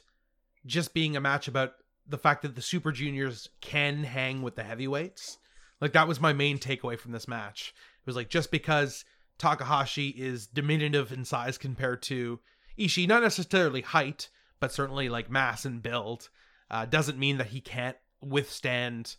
just 0.66 0.94
being 0.94 1.16
a 1.16 1.22
match 1.22 1.48
about 1.48 1.74
the 2.08 2.18
fact 2.18 2.42
that 2.42 2.56
the 2.56 2.62
Super 2.62 2.92
Juniors 2.92 3.50
can 3.62 4.04
hang 4.04 4.42
with 4.42 4.56
the 4.56 4.64
heavyweights. 4.64 5.38
Like 5.80 5.94
that 5.94 6.08
was 6.08 6.20
my 6.20 6.34
main 6.34 6.60
takeaway 6.60 7.00
from 7.00 7.12
this 7.12 7.28
match. 7.28 7.74
It 8.02 8.06
was 8.06 8.16
like 8.16 8.30
just 8.30 8.52
because 8.52 9.06
Takahashi 9.42 10.10
is 10.10 10.46
diminutive 10.46 11.12
in 11.12 11.26
size 11.26 11.58
compared 11.58 12.04
to 12.04 12.40
Ishii, 12.78 13.08
not 13.08 13.24
necessarily 13.24 13.82
height, 13.82 14.30
but 14.60 14.72
certainly 14.72 15.10
like 15.10 15.32
mass 15.32 15.66
and 15.66 15.82
build, 15.82 16.30
uh, 16.70 16.86
doesn't 16.86 17.18
mean 17.18 17.40
that 17.40 17.48
he 17.48 17.60
can't 17.60 17.98
withstand 18.22 19.16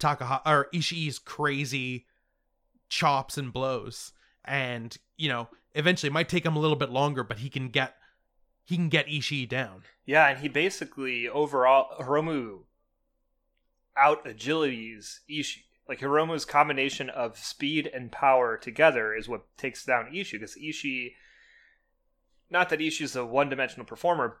Takahashi 0.00 0.42
or 0.46 0.66
Ishii's 0.74 1.20
crazy 1.20 2.06
chops 2.88 3.38
and 3.38 3.52
blows. 3.52 4.12
And 4.44 4.96
you 5.16 5.28
know, 5.28 5.46
eventually 5.76 6.10
might 6.10 6.28
take 6.28 6.44
him 6.44 6.56
a 6.56 6.60
little 6.60 6.76
bit 6.76 6.90
longer, 6.90 7.22
but 7.22 7.38
he 7.38 7.48
can 7.48 7.68
get 7.68 7.94
he 8.64 8.74
can 8.74 8.88
get 8.88 9.06
Ishii 9.06 9.48
down. 9.48 9.82
Yeah, 10.04 10.26
and 10.26 10.40
he 10.40 10.48
basically 10.48 11.28
overall 11.28 11.96
Hiromu 12.00 12.62
out 13.96 14.24
agilities 14.24 15.20
Ishii. 15.30 15.65
Like 15.88 16.00
Hiromu's 16.00 16.44
combination 16.44 17.10
of 17.10 17.38
speed 17.38 17.88
and 17.92 18.10
power 18.10 18.56
together 18.56 19.14
is 19.14 19.28
what 19.28 19.44
takes 19.56 19.84
down 19.84 20.06
Ishii 20.12 20.32
because 20.32 20.56
Ishii 20.56 21.12
not 22.50 22.68
that 22.70 22.80
Ishii's 22.80 23.16
a 23.16 23.24
one 23.24 23.48
dimensional 23.48 23.86
performer, 23.86 24.38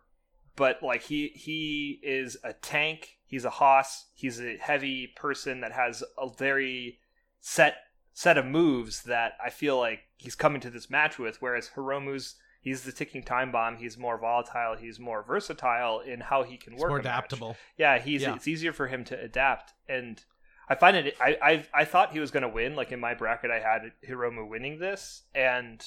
but 0.54 0.82
like 0.82 1.02
he 1.02 1.28
he 1.34 2.00
is 2.02 2.36
a 2.42 2.52
tank, 2.52 3.18
he's 3.26 3.44
a 3.44 3.50
hoss, 3.50 4.06
he's 4.14 4.40
a 4.40 4.56
heavy 4.58 5.08
person 5.16 5.60
that 5.60 5.72
has 5.72 6.02
a 6.18 6.28
very 6.36 6.98
set 7.40 7.76
set 8.12 8.38
of 8.38 8.46
moves 8.46 9.02
that 9.02 9.32
I 9.44 9.50
feel 9.50 9.78
like 9.78 10.00
he's 10.16 10.34
coming 10.34 10.60
to 10.62 10.70
this 10.70 10.88
match 10.88 11.18
with, 11.18 11.42
whereas 11.42 11.68
Hiromu's 11.68 12.36
he's 12.60 12.82
the 12.82 12.92
ticking 12.92 13.22
time 13.22 13.52
bomb. 13.52 13.76
He's 13.76 13.98
more 13.98 14.18
volatile. 14.18 14.76
He's 14.76 14.98
more 14.98 15.22
versatile 15.22 16.00
in 16.00 16.20
how 16.20 16.42
he 16.42 16.56
can 16.56 16.76
work. 16.76 16.88
more 16.88 16.98
adaptable. 16.98 17.56
Yeah, 17.76 17.98
he's 17.98 18.22
yeah. 18.22 18.34
it's 18.34 18.48
easier 18.48 18.72
for 18.72 18.86
him 18.86 19.04
to 19.04 19.20
adapt. 19.20 19.74
And 19.88 20.24
I 20.68 20.74
find 20.74 20.96
it. 20.96 21.16
I 21.20 21.36
I, 21.42 21.66
I 21.72 21.84
thought 21.84 22.12
he 22.12 22.20
was 22.20 22.30
going 22.30 22.42
to 22.42 22.48
win. 22.48 22.76
Like 22.76 22.92
in 22.92 23.00
my 23.00 23.14
bracket, 23.14 23.50
I 23.50 23.60
had 23.60 23.92
Hiromu 24.06 24.48
winning 24.48 24.78
this, 24.78 25.22
and 25.34 25.84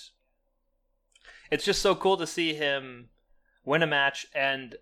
it's 1.51 1.65
just 1.65 1.81
so 1.81 1.95
cool 1.95 2.17
to 2.17 2.27
see 2.27 2.53
him 2.53 3.09
win 3.65 3.83
a 3.83 3.87
match. 3.87 4.27
And 4.33 4.75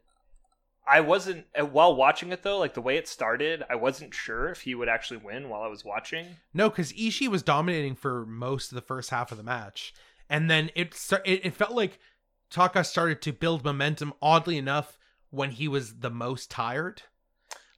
I 0.88 1.01
wasn't 1.01 1.45
while 1.71 1.95
watching 1.95 2.31
it 2.31 2.43
though. 2.43 2.60
Like 2.60 2.73
the 2.73 2.81
way 2.81 2.97
it 2.97 3.07
started, 3.07 3.63
I 3.69 3.75
wasn't 3.75 4.13
sure 4.13 4.49
if 4.49 4.62
he 4.62 4.75
would 4.75 4.89
actually 4.89 5.17
win 5.17 5.49
while 5.49 5.62
I 5.62 5.67
was 5.67 5.83
watching. 5.83 6.38
No, 6.53 6.69
because 6.69 6.93
Ishii 6.93 7.27
was 7.27 7.43
dominating 7.43 7.95
for 7.95 8.25
most 8.25 8.71
of 8.71 8.75
the 8.75 8.81
first 8.81 9.10
half 9.10 9.31
of 9.31 9.38
the 9.38 9.43
match 9.43 9.93
and 10.29 10.49
then 10.49 10.69
it 10.75 10.95
it, 11.25 11.45
it 11.45 11.53
felt 11.53 11.71
like 11.71 11.99
Taka 12.49 12.83
started 12.83 13.21
to 13.23 13.33
build 13.33 13.63
momentum. 13.63 14.13
Oddly 14.21 14.57
enough, 14.57 14.97
when 15.29 15.51
he 15.51 15.67
was 15.67 15.99
the 15.99 16.10
most 16.10 16.51
tired, 16.51 17.03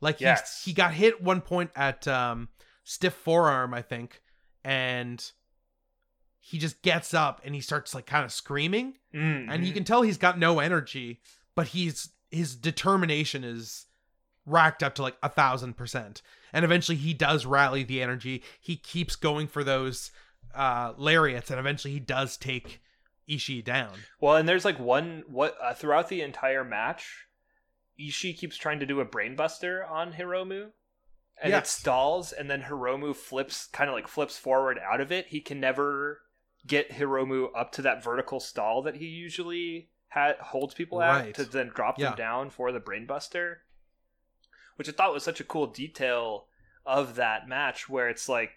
like 0.02 0.22
yes. 0.22 0.64
he 0.64 0.72
he 0.72 0.76
got 0.76 0.94
hit 0.94 1.22
one 1.22 1.42
point 1.42 1.72
at 1.76 2.08
um, 2.08 2.50
stiff 2.84 3.14
forearm, 3.14 3.74
I 3.74 3.82
think, 3.82 4.22
and 4.64 5.24
he 6.40 6.58
just 6.58 6.82
gets 6.82 7.14
up 7.14 7.42
and 7.44 7.54
he 7.54 7.62
starts 7.62 7.94
like 7.94 8.06
kind 8.06 8.26
of 8.26 8.32
screaming, 8.32 8.96
mm-hmm. 9.14 9.50
and 9.50 9.66
you 9.66 9.74
can 9.74 9.84
tell 9.84 10.02
he's 10.02 10.18
got 10.18 10.40
no 10.40 10.60
energy, 10.60 11.22
but 11.56 11.68
he's 11.68 12.10
his 12.32 12.56
determination 12.56 13.44
is 13.44 13.88
racked 14.46 14.82
up 14.82 14.96
to 14.96 15.02
like 15.02 15.18
a 15.22 15.30
thousand 15.30 15.76
percent, 15.76 16.22
and 16.54 16.66
eventually 16.66 16.98
he 16.98 17.14
does 17.14 17.46
rally 17.46 17.84
the 17.84 18.02
energy. 18.02 18.44
He 18.60 18.76
keeps 18.76 19.16
going 19.16 19.48
for 19.48 19.64
those 19.64 20.12
uh, 20.56 20.94
lariats, 20.98 21.50
and 21.52 21.60
eventually 21.60 21.94
he 21.94 22.00
does 22.00 22.38
take 22.38 22.82
Ishii 23.30 23.64
down. 23.64 23.94
Well, 24.20 24.36
and 24.36 24.50
there's 24.50 24.66
like 24.66 24.80
one 24.80 25.24
what 25.28 25.56
uh, 25.62 25.74
throughout 25.74 26.10
the 26.10 26.22
entire 26.22 26.64
match, 26.64 27.28
Ishii 28.00 28.38
keeps 28.38 28.58
trying 28.58 28.80
to 28.80 28.86
do 28.86 29.00
a 29.00 29.06
brainbuster 29.06 29.90
on 29.90 30.14
Hiromu, 30.14 30.72
and 31.42 31.52
yes. 31.52 31.64
it 31.64 31.68
stalls, 31.68 32.32
and 32.32 32.50
then 32.50 32.64
Hiromu 32.64 33.16
flips, 33.16 33.68
kind 33.68 33.90
of 33.90 33.96
like 33.96 34.08
flips 34.08 34.38
forward 34.38 34.80
out 34.80 35.02
of 35.02 35.12
it. 35.12 35.28
He 35.28 35.42
can 35.42 35.60
never 35.60 36.22
get 36.66 36.92
Hiromu 36.92 37.50
up 37.56 37.72
to 37.74 37.82
that 37.84 38.04
vertical 38.04 38.40
stall 38.40 38.82
that 38.84 38.96
he 38.96 39.06
usually 39.06 39.90
ha- 40.10 40.36
holds 40.42 40.74
people 40.74 41.02
at 41.02 41.26
right. 41.26 41.34
to 41.36 41.46
then 41.46 41.72
drop 41.74 41.98
yeah. 41.98 42.10
them 42.10 42.18
down 42.18 42.50
for 42.50 42.72
the 42.72 42.80
brainbuster, 42.80 43.58
which 44.76 44.90
I 44.90 44.92
thought 44.92 45.14
was 45.14 45.24
such 45.24 45.40
a 45.40 45.46
cool 45.46 45.68
detail 45.68 46.48
of 46.86 47.16
that 47.16 47.48
match, 47.48 47.90
where 47.90 48.10
it's 48.10 48.28
like 48.30 48.52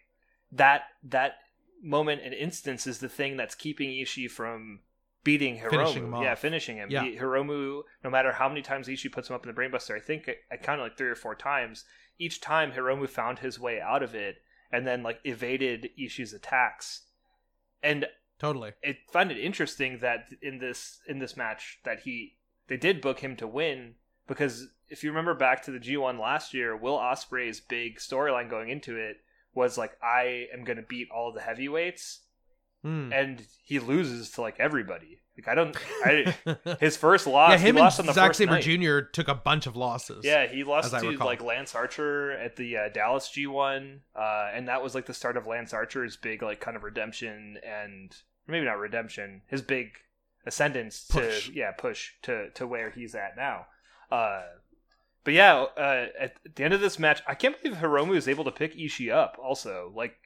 that 0.50 0.82
that 1.02 1.34
moment 1.82 2.22
and 2.24 2.32
instance 2.32 2.86
is 2.86 2.98
the 2.98 3.08
thing 3.08 3.36
that's 3.36 3.54
keeping 3.54 3.90
Ishii 3.90 4.30
from 4.30 4.80
beating 5.24 5.58
Hiromu. 5.58 5.70
Finishing 5.70 6.12
yeah, 6.22 6.34
finishing 6.34 6.76
him. 6.76 6.90
Yeah. 6.90 7.04
He, 7.04 7.16
Hiromu, 7.16 7.82
no 8.02 8.10
matter 8.10 8.32
how 8.32 8.48
many 8.48 8.62
times 8.62 8.88
Ishii 8.88 9.12
puts 9.12 9.30
him 9.30 9.36
up 9.36 9.46
in 9.46 9.54
the 9.54 9.60
brainbuster, 9.60 9.96
I 9.96 10.00
think 10.00 10.30
I, 10.50 10.56
counted 10.56 10.82
like 10.82 10.96
three 10.96 11.08
or 11.08 11.14
four 11.14 11.34
times. 11.34 11.84
Each 12.18 12.40
time 12.40 12.72
Hiromu 12.72 13.08
found 13.08 13.38
his 13.38 13.58
way 13.58 13.80
out 13.80 14.02
of 14.02 14.14
it 14.14 14.36
and 14.72 14.86
then 14.86 15.02
like 15.02 15.20
evaded 15.24 15.90
Ishii's 15.98 16.32
attacks. 16.32 17.02
And 17.82 18.06
totally, 18.38 18.72
I 18.84 18.98
find 19.12 19.30
it 19.30 19.38
interesting 19.38 19.98
that 19.98 20.28
in 20.40 20.58
this 20.58 21.00
in 21.06 21.18
this 21.18 21.36
match 21.36 21.78
that 21.84 22.00
he 22.00 22.38
they 22.68 22.76
did 22.76 23.00
book 23.00 23.20
him 23.20 23.36
to 23.36 23.46
win 23.46 23.94
because 24.26 24.68
if 24.88 25.02
you 25.02 25.10
remember 25.10 25.34
back 25.34 25.62
to 25.62 25.70
the 25.70 25.78
G1 25.78 26.20
last 26.20 26.54
year, 26.54 26.76
Will 26.76 26.98
Ospreay's 26.98 27.60
big 27.60 27.98
storyline 27.98 28.48
going 28.48 28.68
into 28.68 28.96
it 28.96 29.16
was 29.54 29.76
like 29.76 29.92
I 30.02 30.46
am 30.54 30.64
gonna 30.64 30.82
beat 30.82 31.08
all 31.10 31.32
the 31.32 31.40
heavyweights, 31.40 32.20
hmm. 32.82 33.12
and 33.12 33.44
he 33.64 33.78
loses 33.78 34.30
to 34.32 34.40
like 34.40 34.58
everybody. 34.58 35.18
Like 35.36 35.48
I 35.48 35.54
don't, 35.54 35.76
I, 36.04 36.76
his 36.80 36.96
first 36.96 37.26
loss. 37.26 37.52
Yeah, 37.52 37.58
him 37.58 37.76
and 37.78 37.86
on 37.86 38.06
the 38.06 38.12
Zack 38.12 38.34
Sabre 38.34 38.60
Jr. 38.60 39.00
took 39.00 39.28
a 39.28 39.34
bunch 39.34 39.66
of 39.66 39.76
losses. 39.76 40.24
Yeah, 40.24 40.46
he 40.46 40.62
lost 40.62 40.90
to 40.90 41.10
like 41.24 41.42
Lance 41.42 41.74
Archer 41.74 42.32
at 42.32 42.56
the 42.56 42.76
uh, 42.76 42.88
Dallas 42.92 43.30
G1, 43.34 44.00
uh, 44.14 44.50
and 44.52 44.68
that 44.68 44.82
was 44.82 44.94
like 44.94 45.06
the 45.06 45.14
start 45.14 45.38
of 45.38 45.46
Lance 45.46 45.72
Archer's 45.72 46.18
big 46.18 46.42
like 46.42 46.60
kind 46.60 46.76
of 46.76 46.82
redemption 46.82 47.58
and 47.66 48.14
maybe 48.46 48.66
not 48.66 48.78
redemption, 48.78 49.40
his 49.46 49.62
big 49.62 49.92
ascendance 50.44 51.06
push. 51.08 51.46
to 51.46 51.54
yeah 51.54 51.70
push 51.70 52.10
to 52.22 52.50
to 52.50 52.66
where 52.66 52.90
he's 52.90 53.14
at 53.14 53.34
now. 53.34 53.66
Uh, 54.10 54.42
but 55.24 55.34
yeah, 55.34 55.64
uh, 55.76 56.06
at 56.18 56.36
the 56.54 56.64
end 56.64 56.74
of 56.74 56.80
this 56.80 56.98
match, 56.98 57.22
I 57.26 57.34
can't 57.34 57.60
believe 57.60 57.78
Hiromu 57.78 58.16
is 58.16 58.28
able 58.28 58.44
to 58.44 58.50
pick 58.50 58.76
Ishii 58.76 59.12
up. 59.12 59.38
Also, 59.42 59.92
like, 59.94 60.16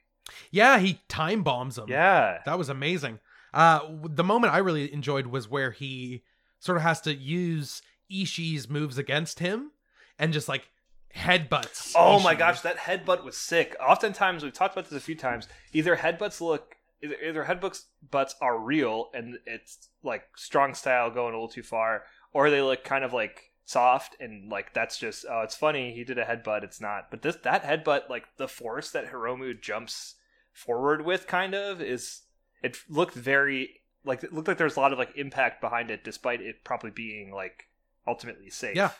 yeah, 0.51 0.79
he 0.79 1.01
time 1.09 1.43
bombs 1.43 1.79
him. 1.79 1.87
Yeah, 1.89 2.39
that 2.45 2.59
was 2.59 2.69
amazing. 2.69 3.21
Uh, 3.55 3.81
the 4.05 4.25
moment 4.25 4.53
I 4.53 4.59
really 4.59 4.93
enjoyed 4.93 5.29
was 5.29 5.49
where 5.49 5.71
he 5.71 6.23
sort 6.59 6.77
of 6.77 6.83
has 6.83 7.01
to 7.03 7.15
use 7.15 7.83
Ishii's 8.11 8.69
moves 8.69 8.99
against 8.99 9.39
him 9.39 9.73
and 10.19 10.33
just 10.33 10.49
like 10.49 10.69
headbutts. 11.15 11.93
Oh 11.97 12.19
Ishii. 12.19 12.25
my 12.25 12.35
gosh, 12.35 12.61
that 12.61 12.77
headbutt 12.77 13.25
was 13.25 13.37
sick. 13.37 13.77
Oftentimes, 13.81 14.43
we've 14.43 14.53
talked 14.53 14.75
about 14.75 14.91
this 14.91 14.99
a 15.01 15.05
few 15.05 15.15
times. 15.15 15.49
Either 15.73 15.97
headbutts 15.97 16.41
look 16.41 16.77
either, 17.03 17.17
either 17.27 17.45
headbutts 17.45 17.85
butts 18.11 18.35
are 18.41 18.59
real 18.59 19.09
and 19.15 19.39
it's 19.47 19.89
like 20.03 20.25
strong 20.37 20.75
style 20.75 21.11
going 21.11 21.33
a 21.33 21.37
little 21.37 21.49
too 21.49 21.63
far, 21.63 22.05
or 22.33 22.51
they 22.51 22.61
look 22.63 22.85
kind 22.85 23.05
of 23.05 23.13
like 23.13 23.53
soft 23.67 24.17
and 24.21 24.49
like 24.49 24.73
that's 24.73 24.97
just 24.97 25.27
oh 25.29 25.43
it's 25.43 25.55
funny 25.55 25.93
he 25.93 26.05
did 26.05 26.19
a 26.19 26.25
headbutt 26.25 26.63
it's 26.63 26.81
not 26.81 27.11
but 27.11 27.23
this 27.23 27.37
that 27.37 27.65
headbutt 27.65 28.09
like 28.09 28.25
the 28.37 28.49
force 28.49 28.91
that 28.91 29.11
Hiromu 29.13 29.61
jumps 29.61 30.15
forward 30.53 31.05
with 31.05 31.27
kind 31.27 31.55
of 31.55 31.83
is 31.83 32.23
it 32.63 32.79
looked 32.89 33.15
very 33.15 33.81
like 34.05 34.23
it 34.23 34.33
looked 34.33 34.49
like 34.49 34.57
there 34.57 34.67
was 34.67 34.77
a 34.77 34.81
lot 34.81 34.93
of 34.93 34.99
like 34.99 35.17
impact 35.17 35.61
behind 35.61 35.91
it 35.91 36.05
despite 36.05 36.41
it 36.41 36.65
probably 36.65 36.91
being 36.91 37.33
like 37.33 37.67
ultimately 38.07 38.51
safe. 38.51 38.77
Yeah. 38.77 38.91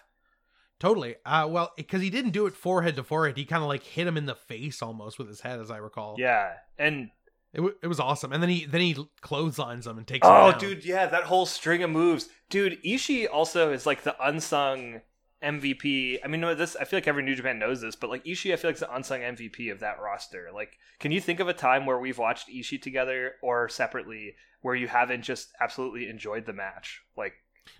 Totally. 0.79 1.17
Uh, 1.25 1.47
well, 1.49 1.73
because 1.77 2.03
he 2.03 2.11
didn't 2.11 2.33
do 2.33 2.47
it 2.47 2.55
forehead 2.55 2.97
to 2.97 3.03
forehead, 3.03 3.37
he 3.37 3.47
kind 3.47 3.63
of 3.63 3.69
like 3.69 3.83
hit 3.83 4.07
him 4.07 4.17
in 4.17 4.27
the 4.27 4.35
face 4.35 4.83
almost 4.83 5.19
with 5.19 5.29
his 5.29 5.41
head, 5.41 5.59
as 5.59 5.71
I 5.71 5.79
recall. 5.79 6.17
Yeah. 6.19 6.53
And 6.79 7.11
It, 7.53 7.59
w- 7.59 7.77
it 7.83 7.87
was 7.87 8.01
awesome. 8.01 8.33
And 8.33 8.43
then 8.43 8.51
he 8.51 8.67
then 8.67 8.81
he 8.81 8.97
clotheslines 9.21 9.87
him 9.87 9.99
and 9.99 10.07
takes. 10.07 10.27
Oh, 10.29 10.53
dude, 10.59 10.85
yeah, 10.85 11.07
that 11.07 11.25
whole 11.25 11.47
string 11.47 11.83
of 11.83 11.91
moves, 11.91 12.29
dude. 12.51 12.83
Ishii 12.83 13.27
also 13.33 13.73
is 13.73 13.87
like 13.87 14.03
the 14.03 14.17
unsung 14.23 15.01
MVP. 15.43 16.19
I 16.25 16.29
mean, 16.29 16.41
no, 16.41 16.55
this 16.55 16.77
I 16.77 16.85
feel 16.85 16.97
like 16.99 17.09
every 17.09 17.23
New 17.23 17.35
Japan 17.35 17.59
knows 17.59 17.81
this, 17.81 17.97
but 17.97 18.11
like 18.11 18.25
Ishii, 18.25 18.53
I 18.53 18.57
feel 18.57 18.69
like 18.69 18.77
is 18.77 18.81
the 18.81 18.95
unsung 18.95 19.21
MVP 19.21 19.71
of 19.71 19.81
that 19.81 20.01
roster. 20.01 20.51
Like, 20.53 20.79
can 20.99 21.13
you 21.13 21.21
think 21.21 21.41
of 21.41 21.49
a 21.49 21.53
time 21.55 21.87
where 21.87 21.99
we've 21.99 22.19
watched 22.19 22.49
Ishii 22.49 22.81
together 22.83 23.35
or 23.43 23.69
separately 23.69 24.35
where 24.63 24.75
you 24.75 24.89
haven't 24.89 25.23
just 25.23 25.49
absolutely 25.61 26.09
enjoyed 26.09 26.47
the 26.47 26.53
match? 26.53 27.03
Like, 27.17 27.35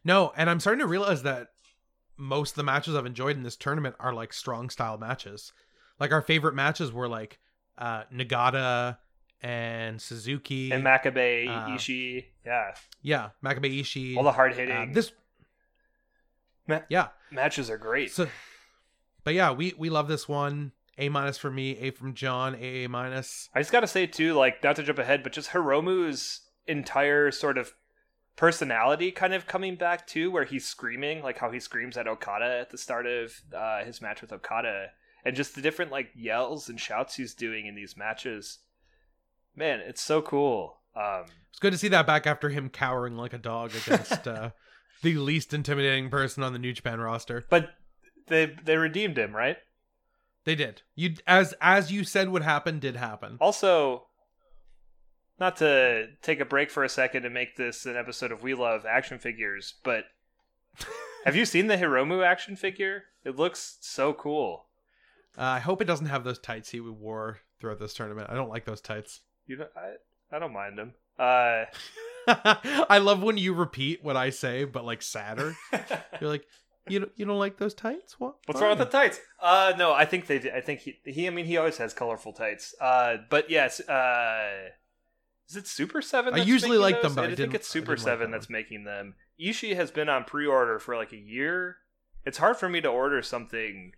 No, 0.05 0.33
and 0.37 0.49
I'm 0.49 0.61
starting 0.61 0.81
to 0.81 0.87
realize 0.87 1.23
that 1.25 1.49
most 2.17 2.53
of 2.53 2.57
the 2.57 2.63
matches 2.63 2.95
I've 2.95 3.07
enjoyed 3.07 3.37
in 3.37 3.43
this 3.43 3.57
tournament 3.57 3.97
are 4.01 4.13
like 4.15 4.33
strong 4.33 4.71
style 4.71 4.97
matches. 4.99 5.53
Like 5.99 6.13
our 6.13 6.23
favorite 6.23 6.55
matches 6.55 6.93
were 6.93 7.09
like 7.09 7.39
uh 7.79 8.05
Nagata 8.15 8.99
and 9.43 10.01
Suzuki. 10.01 10.71
and 10.73 10.83
Makabe, 10.85 11.49
Uh, 11.49 11.69
Ishii, 11.69 12.25
yeah, 12.45 12.75
yeah, 13.03 13.29
Makabe 13.45 13.81
Ishii. 13.81 14.17
all 14.17 14.23
the 14.25 14.33
hard 14.33 14.53
Uh, 14.53 14.57
hitting 14.57 14.93
this 14.93 15.13
Ma- 16.67 16.83
yeah. 16.89 17.09
matches 17.31 17.71
are 17.71 17.79
great. 17.79 18.11
So 18.11 18.29
but 19.25 19.35
yeah, 19.35 19.51
we 19.53 19.75
we 19.79 19.91
love 19.91 20.09
this 20.09 20.29
one. 20.29 20.73
A 20.99 21.09
minus 21.11 21.37
for 21.37 21.51
me, 21.51 21.77
A 21.79 21.91
from 21.91 22.15
John, 22.15 22.55
A 22.55 22.85
A 22.85 22.89
minus. 22.89 23.51
I 23.55 23.61
just 23.61 23.71
gotta 23.73 23.87
say 23.87 24.07
too, 24.07 24.33
like 24.35 24.63
not 24.65 24.77
to 24.77 24.83
jump 24.83 24.99
ahead, 24.99 25.23
but 25.23 25.33
just 25.33 25.51
Hiromu's 25.51 26.41
entire 26.67 27.31
sort 27.31 27.59
of 27.59 27.75
personality 28.35 29.11
kind 29.13 29.33
of 29.35 29.47
coming 29.47 29.77
back 29.77 30.07
too, 30.07 30.31
where 30.31 30.45
he's 30.45 30.67
screaming, 30.67 31.23
like 31.23 31.39
how 31.39 31.51
he 31.51 31.61
screams 31.61 31.97
at 31.97 32.09
Okada 32.09 32.59
at 32.61 32.71
the 32.71 32.79
start 32.79 33.07
of 33.07 33.33
uh, 33.55 33.85
his 33.85 34.01
match 34.03 34.21
with 34.23 34.33
Okada, 34.33 34.89
and 35.25 35.37
just 35.37 35.55
the 35.55 35.63
different 35.63 35.93
like 35.93 36.11
yells 36.15 36.69
and 36.69 36.81
shouts 36.81 37.15
he's 37.17 37.35
doing 37.35 37.67
in 37.67 37.75
these 37.75 37.97
matches. 37.97 38.59
Man, 39.57 39.81
it's 39.81 40.03
so 40.03 40.21
cool. 40.23 40.77
Um, 40.95 41.25
It's 41.51 41.59
good 41.59 41.73
to 41.73 41.79
see 41.79 41.89
that 41.89 42.07
back 42.07 42.27
after 42.27 42.51
him 42.51 42.69
cowering 42.69 43.17
like 43.17 43.33
a 43.33 43.39
dog 43.39 43.73
against 43.75 44.27
uh 44.29 44.51
the 45.03 45.15
least 45.17 45.53
intimidating 45.55 46.11
person 46.11 46.43
on 46.43 46.53
the 46.53 46.59
New 46.59 46.73
Japan 46.73 47.01
roster. 47.01 47.45
but 47.51 47.71
they 48.29 48.47
they 48.65 48.77
redeemed 48.77 49.19
him, 49.19 49.35
right? 49.35 49.57
They 50.45 50.55
did. 50.55 50.83
You 50.95 51.15
as 51.27 51.55
as 51.61 51.91
you 51.91 52.05
said 52.05 52.29
would 52.29 52.43
happen 52.43 52.79
did 52.79 52.97
happen. 52.97 53.37
Also, 53.41 54.07
not 55.39 55.57
to 55.57 56.09
take 56.23 56.41
a 56.41 56.45
break 56.45 56.71
for 56.71 56.85
a 56.85 56.89
second 56.89 57.25
and 57.25 57.35
make 57.35 57.57
this 57.57 57.85
an 57.87 57.97
episode 57.97 58.33
of 58.33 58.43
We 58.43 58.55
Love 58.55 58.85
Action 58.87 59.19
Figures, 59.19 59.75
but 59.83 60.05
have 61.25 61.37
you 61.37 61.45
seen 61.45 61.67
the 61.67 61.77
Hiromu 61.77 62.25
action 62.25 62.57
figure? 62.57 63.05
It 63.25 63.37
looks 63.37 63.79
so 63.81 64.13
cool. 64.15 64.67
Uh, 65.37 65.43
I 65.43 65.59
hope 65.59 65.83
it 65.83 65.87
doesn't 65.87 66.07
have 66.07 66.25
those 66.25 66.39
tights 66.39 66.71
he 66.71 66.81
wore 66.81 67.41
throughout 67.61 67.79
this 67.79 67.93
tournament. 67.95 68.31
I 68.31 68.35
don't 68.35 68.49
like 68.49 68.65
those 68.65 68.81
tights. 68.81 69.21
You 69.47 69.59
know, 69.59 69.67
I 69.77 70.35
I 70.35 70.39
don't 70.39 70.53
mind 70.53 70.79
them. 70.79 70.95
Uh, 71.19 71.65
I 72.27 72.99
love 72.99 73.23
when 73.23 73.39
you 73.39 73.55
repeat 73.55 74.05
what 74.05 74.17
I 74.17 74.31
say, 74.31 74.65
but 74.65 74.85
like 74.85 75.03
sadder. 75.03 75.57
You're 76.21 76.31
like, 76.31 76.47
you 76.89 77.01
don't, 77.01 77.13
you 77.17 77.25
don't 77.25 77.39
like 77.39 77.59
those 77.59 77.75
tights? 77.75 78.19
What? 78.19 78.37
what's 78.47 78.61
wrong 78.61 78.71
with 78.71 78.91
the 78.91 78.99
tights? 78.99 79.21
Uh, 79.41 79.73
no, 79.77 79.93
I 79.93 80.05
think 80.05 80.27
they. 80.27 80.51
I 80.51 80.61
think 80.61 80.81
he. 80.81 80.99
He. 81.05 81.27
I 81.27 81.31
mean, 81.31 81.47
he 81.47 81.57
always 81.57 81.79
has 81.79 81.95
colorful 81.95 82.33
tights. 82.33 82.75
Uh, 82.81 83.17
but 83.29 83.51
yes. 83.51 83.81
Uh, 83.81 84.71
is 85.49 85.57
it 85.57 85.67
Super 85.67 86.03
Seven? 86.03 86.35
I 86.35 86.39
usually 86.39 86.79
like 86.79 87.03
them, 87.03 87.15
those? 87.15 87.17
but 87.17 87.31
I 87.31 87.33
I, 87.33 87.35
think 87.37 87.55
it's 87.55 87.69
Super 87.69 87.95
didn't 87.95 88.07
like 88.07 88.13
Seven 88.13 88.31
that's 88.31 88.51
making 88.51 88.85
them. 88.85 89.15
Ishii 89.41 89.77
has 89.77 89.91
been 89.91 90.09
on 90.09 90.25
pre-order 90.25 90.79
for 90.79 90.97
like 90.97 91.13
a 91.13 91.19
year. 91.19 91.77
It's 92.25 92.39
hard 92.39 92.57
for 92.57 92.69
me 92.69 92.81
to 92.81 92.89
order 92.89 93.23
something 93.23 93.93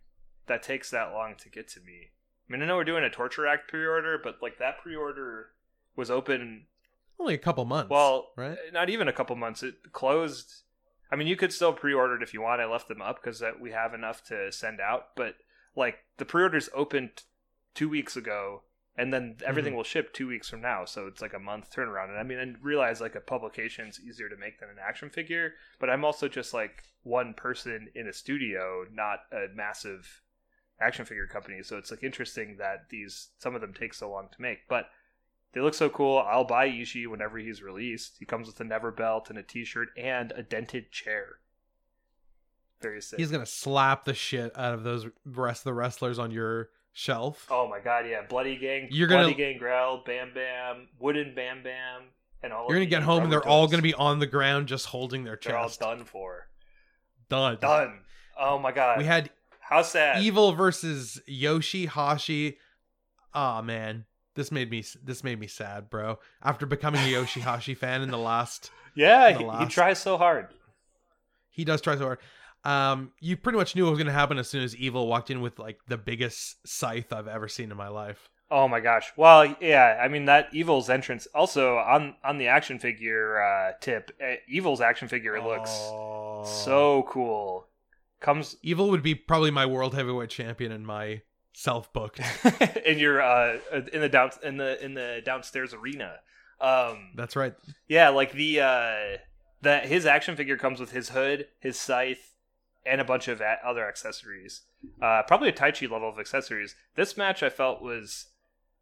that 0.46 0.62
takes 0.62 0.90
that 0.90 1.12
long 1.12 1.37
to 1.40 1.48
get 1.48 1.68
to 1.68 1.80
me. 1.80 2.11
I 2.48 2.52
mean, 2.52 2.62
I 2.62 2.66
know 2.66 2.76
we're 2.76 2.84
doing 2.84 3.04
a 3.04 3.11
Torture 3.11 3.42
Rack 3.42 3.68
pre-order, 3.68 4.18
but 4.22 4.37
like 4.40 4.58
that 4.58 4.78
pre-order 4.82 5.50
was 5.96 6.11
open 6.11 6.66
Only 7.18 7.34
a 7.34 7.38
couple 7.38 7.64
months. 7.64 7.90
well, 7.90 8.30
right? 8.37 8.56
not 8.72 8.88
even 8.88 9.08
a 9.08 9.12
couple 9.12 9.37
months. 9.37 9.62
It 9.62 9.92
closed. 9.92 10.62
I 11.11 11.16
mean, 11.16 11.26
you 11.26 11.37
could 11.37 11.52
still 11.52 11.72
pre-order 11.72 12.16
it 12.16 12.22
if 12.22 12.32
you 12.32 12.42
want. 12.42 12.61
I 12.61 12.66
left 12.66 12.88
them 12.88 13.02
up 13.02 13.20
because 13.22 13.42
we 13.61 13.72
have 13.72 13.94
enough 13.94 14.24
to 14.24 14.50
send 14.52 14.80
out. 14.80 15.08
But 15.16 15.34
like 15.76 15.98
the 16.16 16.24
pre-orders 16.24 16.70
opened 16.74 17.22
two 17.74 17.88
weeks 17.88 18.16
ago, 18.16 18.62
and 18.96 19.12
then 19.12 19.37
everything 19.46 19.70
mm-hmm. 19.70 19.76
will 19.76 19.84
ship 19.84 20.12
two 20.12 20.26
weeks 20.26 20.48
from 20.48 20.61
now. 20.61 20.84
So 20.84 21.06
it's 21.06 21.20
like 21.20 21.34
a 21.34 21.38
month 21.38 21.70
turnaround. 21.70 22.08
And 22.08 22.18
I 22.18 22.22
mean, 22.22 22.38
I 22.38 22.64
realize 22.64 23.00
like 23.00 23.14
a 23.14 23.20
publication 23.20 23.88
is 23.88 24.00
easier 24.00 24.28
to 24.28 24.37
make 24.37 24.58
than 24.58 24.70
an 24.70 24.76
action 24.82 25.11
figure, 25.11 25.52
but 25.78 25.90
I'm 25.90 26.04
also 26.04 26.28
just 26.28 26.54
like 26.54 26.82
one 27.02 27.34
person 27.34 27.88
in 27.94 28.08
a 28.08 28.12
studio, 28.12 28.84
not 28.92 29.20
a 29.32 29.54
massive 29.54 30.22
action 30.80 31.04
figure 31.04 31.26
companies. 31.26 31.66
So 31.66 31.76
it's 31.76 31.90
like 31.90 32.02
interesting 32.02 32.56
that 32.58 32.88
these 32.90 33.28
some 33.38 33.54
of 33.54 33.60
them 33.60 33.74
take 33.74 33.94
so 33.94 34.10
long 34.10 34.28
to 34.34 34.40
make, 34.42 34.68
but 34.68 34.86
they 35.52 35.60
look 35.60 35.74
so 35.74 35.88
cool. 35.88 36.18
I'll 36.18 36.44
buy 36.44 36.68
Ishii 36.68 37.06
whenever 37.08 37.38
he's 37.38 37.62
released. 37.62 38.16
He 38.18 38.24
comes 38.24 38.46
with 38.46 38.60
a 38.60 38.64
never 38.64 38.90
belt 38.90 39.30
and 39.30 39.38
a 39.38 39.42
t-shirt 39.42 39.88
and 39.96 40.32
a 40.36 40.42
dented 40.42 40.90
chair. 40.92 41.38
Very 42.80 43.00
sick. 43.02 43.18
He's 43.18 43.30
gonna 43.30 43.46
slap 43.46 44.04
the 44.04 44.14
shit 44.14 44.56
out 44.56 44.74
of 44.74 44.84
those 44.84 45.06
rest 45.24 45.60
of 45.60 45.64
the 45.64 45.74
wrestlers 45.74 46.18
on 46.18 46.30
your 46.30 46.70
shelf. 46.92 47.46
oh 47.50 47.68
my 47.68 47.80
god, 47.80 48.06
yeah. 48.08 48.22
Bloody 48.28 48.56
Gang, 48.56 48.88
You're 48.90 49.08
Bloody 49.08 49.32
gonna- 49.32 49.36
Gangrel, 49.52 50.02
Bam 50.06 50.32
Bam, 50.34 50.88
Wooden 51.00 51.34
Bam 51.34 51.62
Bam, 51.62 52.02
and 52.42 52.52
all 52.52 52.66
You're 52.68 52.76
gonna 52.76 52.86
get 52.86 53.02
home 53.02 53.24
and 53.24 53.32
they're 53.32 53.46
all 53.46 53.66
gonna 53.68 53.82
be 53.82 53.94
on 53.94 54.18
the 54.20 54.26
ground 54.26 54.68
just 54.68 54.86
holding 54.86 55.24
their 55.24 55.38
They're 55.42 55.56
all 55.56 55.68
done 55.70 56.04
for. 56.04 56.48
Done. 57.28 57.58
Done. 57.60 58.00
Oh 58.38 58.58
my 58.58 58.70
god. 58.72 58.98
We 58.98 59.04
had 59.04 59.30
How 59.68 59.83
sad. 59.83 60.22
Evil 60.22 60.52
versus 60.52 61.20
Yoshi 61.26 61.87
Hashi. 61.87 62.59
Oh 63.35 63.61
man, 63.62 64.07
this 64.35 64.50
made 64.50 64.70
me 64.70 64.83
this 65.04 65.22
made 65.22 65.38
me 65.38 65.46
sad, 65.46 65.90
bro. 65.90 66.18
After 66.42 66.64
becoming 66.66 67.00
a 67.02 67.04
Yoshihashi 67.16 67.76
fan 67.76 68.02
in 68.02 68.11
the 68.11 68.18
last, 68.18 68.70
yeah, 68.94 69.33
the 69.33 69.38
he, 69.52 69.59
he 69.64 69.66
tries 69.66 69.98
so 69.98 70.16
hard. 70.16 70.48
he 71.50 71.64
does 71.64 71.81
try 71.81 71.96
so 71.96 72.04
hard. 72.04 72.18
Um, 72.64 73.12
you 73.20 73.37
pretty 73.37 73.57
much 73.59 73.76
knew 73.76 73.85
what 73.85 73.90
was 73.90 73.98
gonna 73.98 74.11
happen 74.12 74.38
as 74.38 74.48
soon 74.48 74.62
as 74.64 74.74
Evil 74.74 75.07
walked 75.07 75.31
in 75.31 75.40
with 75.40 75.59
like 75.59 75.78
the 75.87 75.96
biggest 75.98 76.66
scythe 76.66 77.12
I've 77.12 77.28
ever 77.28 77.46
seen 77.48 77.70
in 77.70 77.76
my 77.76 77.88
life. 77.88 78.28
Oh 78.50 78.66
my 78.66 78.81
gosh. 78.81 79.12
Well, 79.16 79.54
yeah, 79.61 80.00
I 80.02 80.09
mean 80.09 80.24
that 80.24 80.48
Evil's 80.54 80.88
entrance 80.90 81.28
also 81.35 81.76
on 81.76 82.16
on 82.24 82.38
the 82.38 82.48
action 82.48 82.78
figure 82.78 83.40
uh 83.42 83.72
tip, 83.81 84.11
uh, 84.22 84.37
Evil's 84.48 84.81
action 84.81 85.07
figure 85.09 85.40
looks 85.42 85.70
Oh. 85.70 86.42
so 86.44 87.04
cool. 87.09 87.67
Comes 88.20 88.57
Evil 88.62 88.90
would 88.90 89.02
be 89.02 89.14
probably 89.14 89.50
my 89.50 89.66
world 89.66 89.94
heavyweight 89.94 90.31
champion 90.31 90.72
in 90.72 90.85
my 90.85 91.22
self 91.52 91.92
booked. 91.92 92.20
in 92.85 92.98
your 92.98 93.20
uh 93.22 93.59
in 93.92 94.00
the 94.00 94.09
down 94.09 94.31
in 94.42 94.57
the 94.57 94.83
in 94.85 94.94
the 94.94 95.20
downstairs 95.24 95.74
arena. 95.74 96.16
Um 96.61 97.11
That's 97.16 97.37
right. 97.37 97.54
yeah, 97.88 98.09
like 98.11 98.33
the 98.33 98.61
uh 98.61 99.18
that 99.62 99.87
his 99.87 100.07
action 100.07 100.37
figure 100.37 100.57
comes 100.57 100.78
with 100.81 100.92
his 100.92 101.11
hood, 101.11 101.46
his 101.61 101.78
scythe, 101.78 102.35
and 102.87 103.00
a 103.00 103.04
bunch 103.04 103.26
of 103.28 103.40
a- 103.40 103.59
other 103.64 103.87
accessories. 103.88 104.62
Uh 105.02 105.22
probably 105.26 105.48
a 105.48 105.52
Taichi 105.52 105.90
level 105.90 106.09
of 106.09 106.18
accessories. 106.18 106.74
This 106.94 107.16
match 107.16 107.42
I 107.42 107.48
felt 107.50 107.83
was 107.83 108.26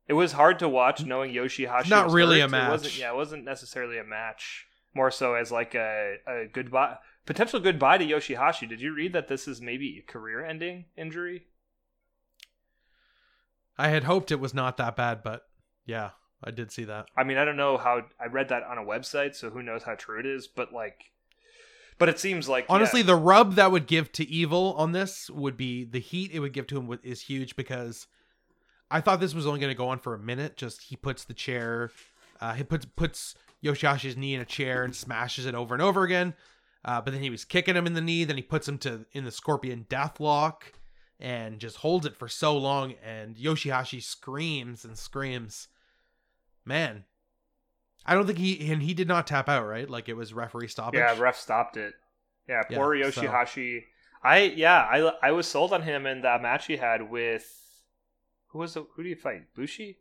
it 0.09 0.13
was 0.15 0.33
hard 0.33 0.59
to 0.61 0.69
watch 0.69 1.05
knowing 1.05 1.33
Yoshihashi. 1.35 1.89
Not 1.91 2.11
really 2.11 2.41
hurt. 2.41 2.53
a 2.53 2.57
It 2.57 2.69
wasn't, 2.71 2.93
match. 2.93 2.99
yeah, 3.01 3.11
it 3.13 3.17
wasn't 3.17 3.45
necessarily 3.45 3.99
a 3.99 4.05
match. 4.05 4.67
More 4.95 5.11
so 5.11 5.35
as 5.35 5.51
like 5.53 5.75
a, 5.75 6.17
a 6.27 6.45
goodbye 6.53 6.97
potential 7.27 7.61
goodbye 7.61 7.99
to 7.99 8.07
Yoshihashi. 8.07 8.69
Did 8.69 8.81
you 8.81 8.95
read 8.95 9.13
that 9.13 9.29
this 9.29 9.47
is 9.47 9.61
maybe 9.61 9.99
a 9.99 10.11
career 10.11 10.45
ending 10.45 10.87
injury? 10.97 11.47
I 13.77 13.89
had 13.89 14.05
hoped 14.05 14.31
it 14.31 14.41
was 14.41 14.55
not 14.55 14.79
that 14.79 14.97
bad, 14.97 15.23
but 15.23 15.43
yeah, 15.85 16.11
I 16.43 16.51
did 16.51 16.73
see 16.73 16.85
that. 16.85 17.07
I 17.17 17.25
mean, 17.25 17.37
I 17.37 17.45
don't 17.45 17.57
know 17.57 17.77
how 17.77 18.03
I 18.19 18.27
read 18.27 18.49
that 18.49 18.63
on 18.63 18.79
a 18.79 18.83
website, 18.83 19.35
so 19.35 19.51
who 19.51 19.63
knows 19.63 19.83
how 19.83 19.95
true 19.95 20.19
it 20.19 20.27
is, 20.27 20.47
but 20.47 20.73
like 20.73 21.11
but 21.99 22.09
it 22.09 22.19
seems 22.19 22.49
like 22.49 22.67
Honestly, 22.69 23.01
yeah, 23.01 23.07
the 23.07 23.17
rub 23.17 23.55
that 23.55 23.73
would 23.73 23.87
give 23.87 24.13
to 24.13 24.29
Evil 24.29 24.75
on 24.77 24.93
this 24.93 25.31
would 25.31 25.57
be 25.57 25.85
the 25.85 26.01
heat 26.01 26.31
it 26.33 26.41
would 26.41 26.53
give 26.53 26.67
to 26.69 26.79
him 26.79 26.99
is 27.03 27.23
huge 27.23 27.57
because 27.57 28.07
I 28.91 29.01
thought 29.01 29.21
this 29.21 29.35
was 29.35 29.47
only 29.47 29.61
going 29.61 29.73
to 29.73 29.79
go 29.79 29.89
on 29.89 29.99
for 29.99 30.15
a 30.15 30.19
minute. 30.19 30.57
Just 30.57 30.83
he 30.83 30.97
puts 30.97 31.25
the 31.25 31.35
chair, 31.35 31.91
uh, 32.41 32.53
he 32.53 32.65
puts 32.65 32.85
puts 32.85 33.35
Yoshihashi's 33.65 34.17
knee 34.17 34.35
in 34.35 34.41
a 34.41 34.47
chair 34.47 34.85
and 34.85 34.95
smashes 34.95 35.47
it 35.47 35.55
over 35.55 35.75
and 35.75 35.83
over 35.83 36.03
again. 36.03 36.35
Uh, 36.87 37.01
but 37.01 37.13
then 37.13 37.23
he 37.23 37.31
was 37.31 37.45
kicking 37.45 37.75
him 37.75 37.87
in 37.87 37.95
the 37.95 38.01
knee. 38.01 38.23
Then 38.25 38.37
he 38.37 38.43
puts 38.43 38.69
him 38.69 38.79
to 38.79 39.05
in 39.13 39.25
the 39.25 39.33
Scorpion 39.33 39.87
Deathlock 39.91 40.63
and 41.19 41.59
just 41.59 41.79
holds 41.79 42.07
it 42.07 42.17
for 42.17 42.29
so 42.29 42.57
long. 42.57 42.95
And 43.05 43.37
Yoshihashi 43.37 44.01
screams 44.03 44.85
and 44.85 44.97
screams. 44.97 45.67
Man, 46.65 47.05
I 48.07 48.15
don't 48.15 48.27
think 48.27 48.39
he 48.39 48.71
and 48.73 48.83
he 48.83 48.95
did 48.95 49.09
not 49.09 49.27
tap 49.27 49.49
out 49.49 49.67
right. 49.67 49.91
Like 49.91 50.09
it 50.09 50.17
was 50.17 50.33
referee 50.33 50.69
stoppage. 50.69 50.99
yeah, 50.99 51.19
ref 51.19 51.37
stopped 51.37 51.77
it. 51.77 51.95
Yeah, 52.49 52.63
Yeah, 52.71 52.79
poor 52.79 53.11
so- 53.11 53.23
Yoshihashi. 53.23 53.83
I 54.23 54.39
yeah, 54.57 54.81
I 54.81 55.13
I 55.23 55.33
was 55.33 55.47
sold 55.49 55.73
on 55.73 55.83
him 55.83 56.07
in 56.07 56.23
that 56.23 56.41
match 56.41 56.67
he 56.67 56.77
had 56.77 57.11
with 57.11 57.53
who 58.49 58.59
was 58.61 58.75
the, 58.75 58.87
who 58.95 59.03
do 59.03 59.09
you 59.09 59.17
fight? 59.17 59.53
Bushi? 59.55 59.99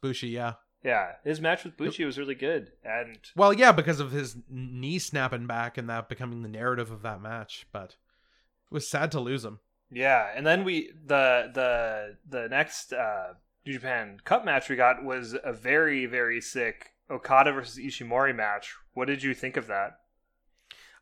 Bushi, 0.00 0.28
yeah. 0.28 0.54
Yeah, 0.84 1.12
his 1.24 1.40
match 1.40 1.64
with 1.64 1.78
Bushi 1.78 2.04
was 2.04 2.18
really 2.18 2.34
good, 2.34 2.72
and 2.84 3.18
Well, 3.34 3.54
yeah, 3.54 3.72
because 3.72 4.00
of 4.00 4.10
his 4.12 4.36
knee 4.50 4.98
snapping 4.98 5.46
back 5.46 5.78
and 5.78 5.88
that 5.88 6.10
becoming 6.10 6.42
the 6.42 6.48
narrative 6.48 6.90
of 6.90 7.00
that 7.02 7.22
match, 7.22 7.66
but 7.72 7.92
it 7.92 8.70
was 8.70 8.86
sad 8.86 9.10
to 9.12 9.20
lose 9.20 9.44
him. 9.44 9.60
yeah, 9.90 10.28
and 10.36 10.46
then 10.46 10.62
we 10.62 10.90
the 11.06 11.50
the 11.54 12.16
the 12.28 12.48
next 12.48 12.92
uh, 12.92 13.32
New 13.64 13.72
Japan 13.72 14.18
Cup 14.24 14.44
match 14.44 14.68
we 14.68 14.76
got 14.76 15.02
was 15.02 15.34
a 15.42 15.54
very 15.54 16.04
very 16.04 16.40
sick 16.42 16.90
Okada 17.10 17.52
versus 17.52 17.78
Ishimori 17.78 18.36
match. 18.36 18.74
What 18.92 19.06
did 19.08 19.22
you 19.22 19.32
think 19.32 19.56
of 19.56 19.66
that? 19.68 20.00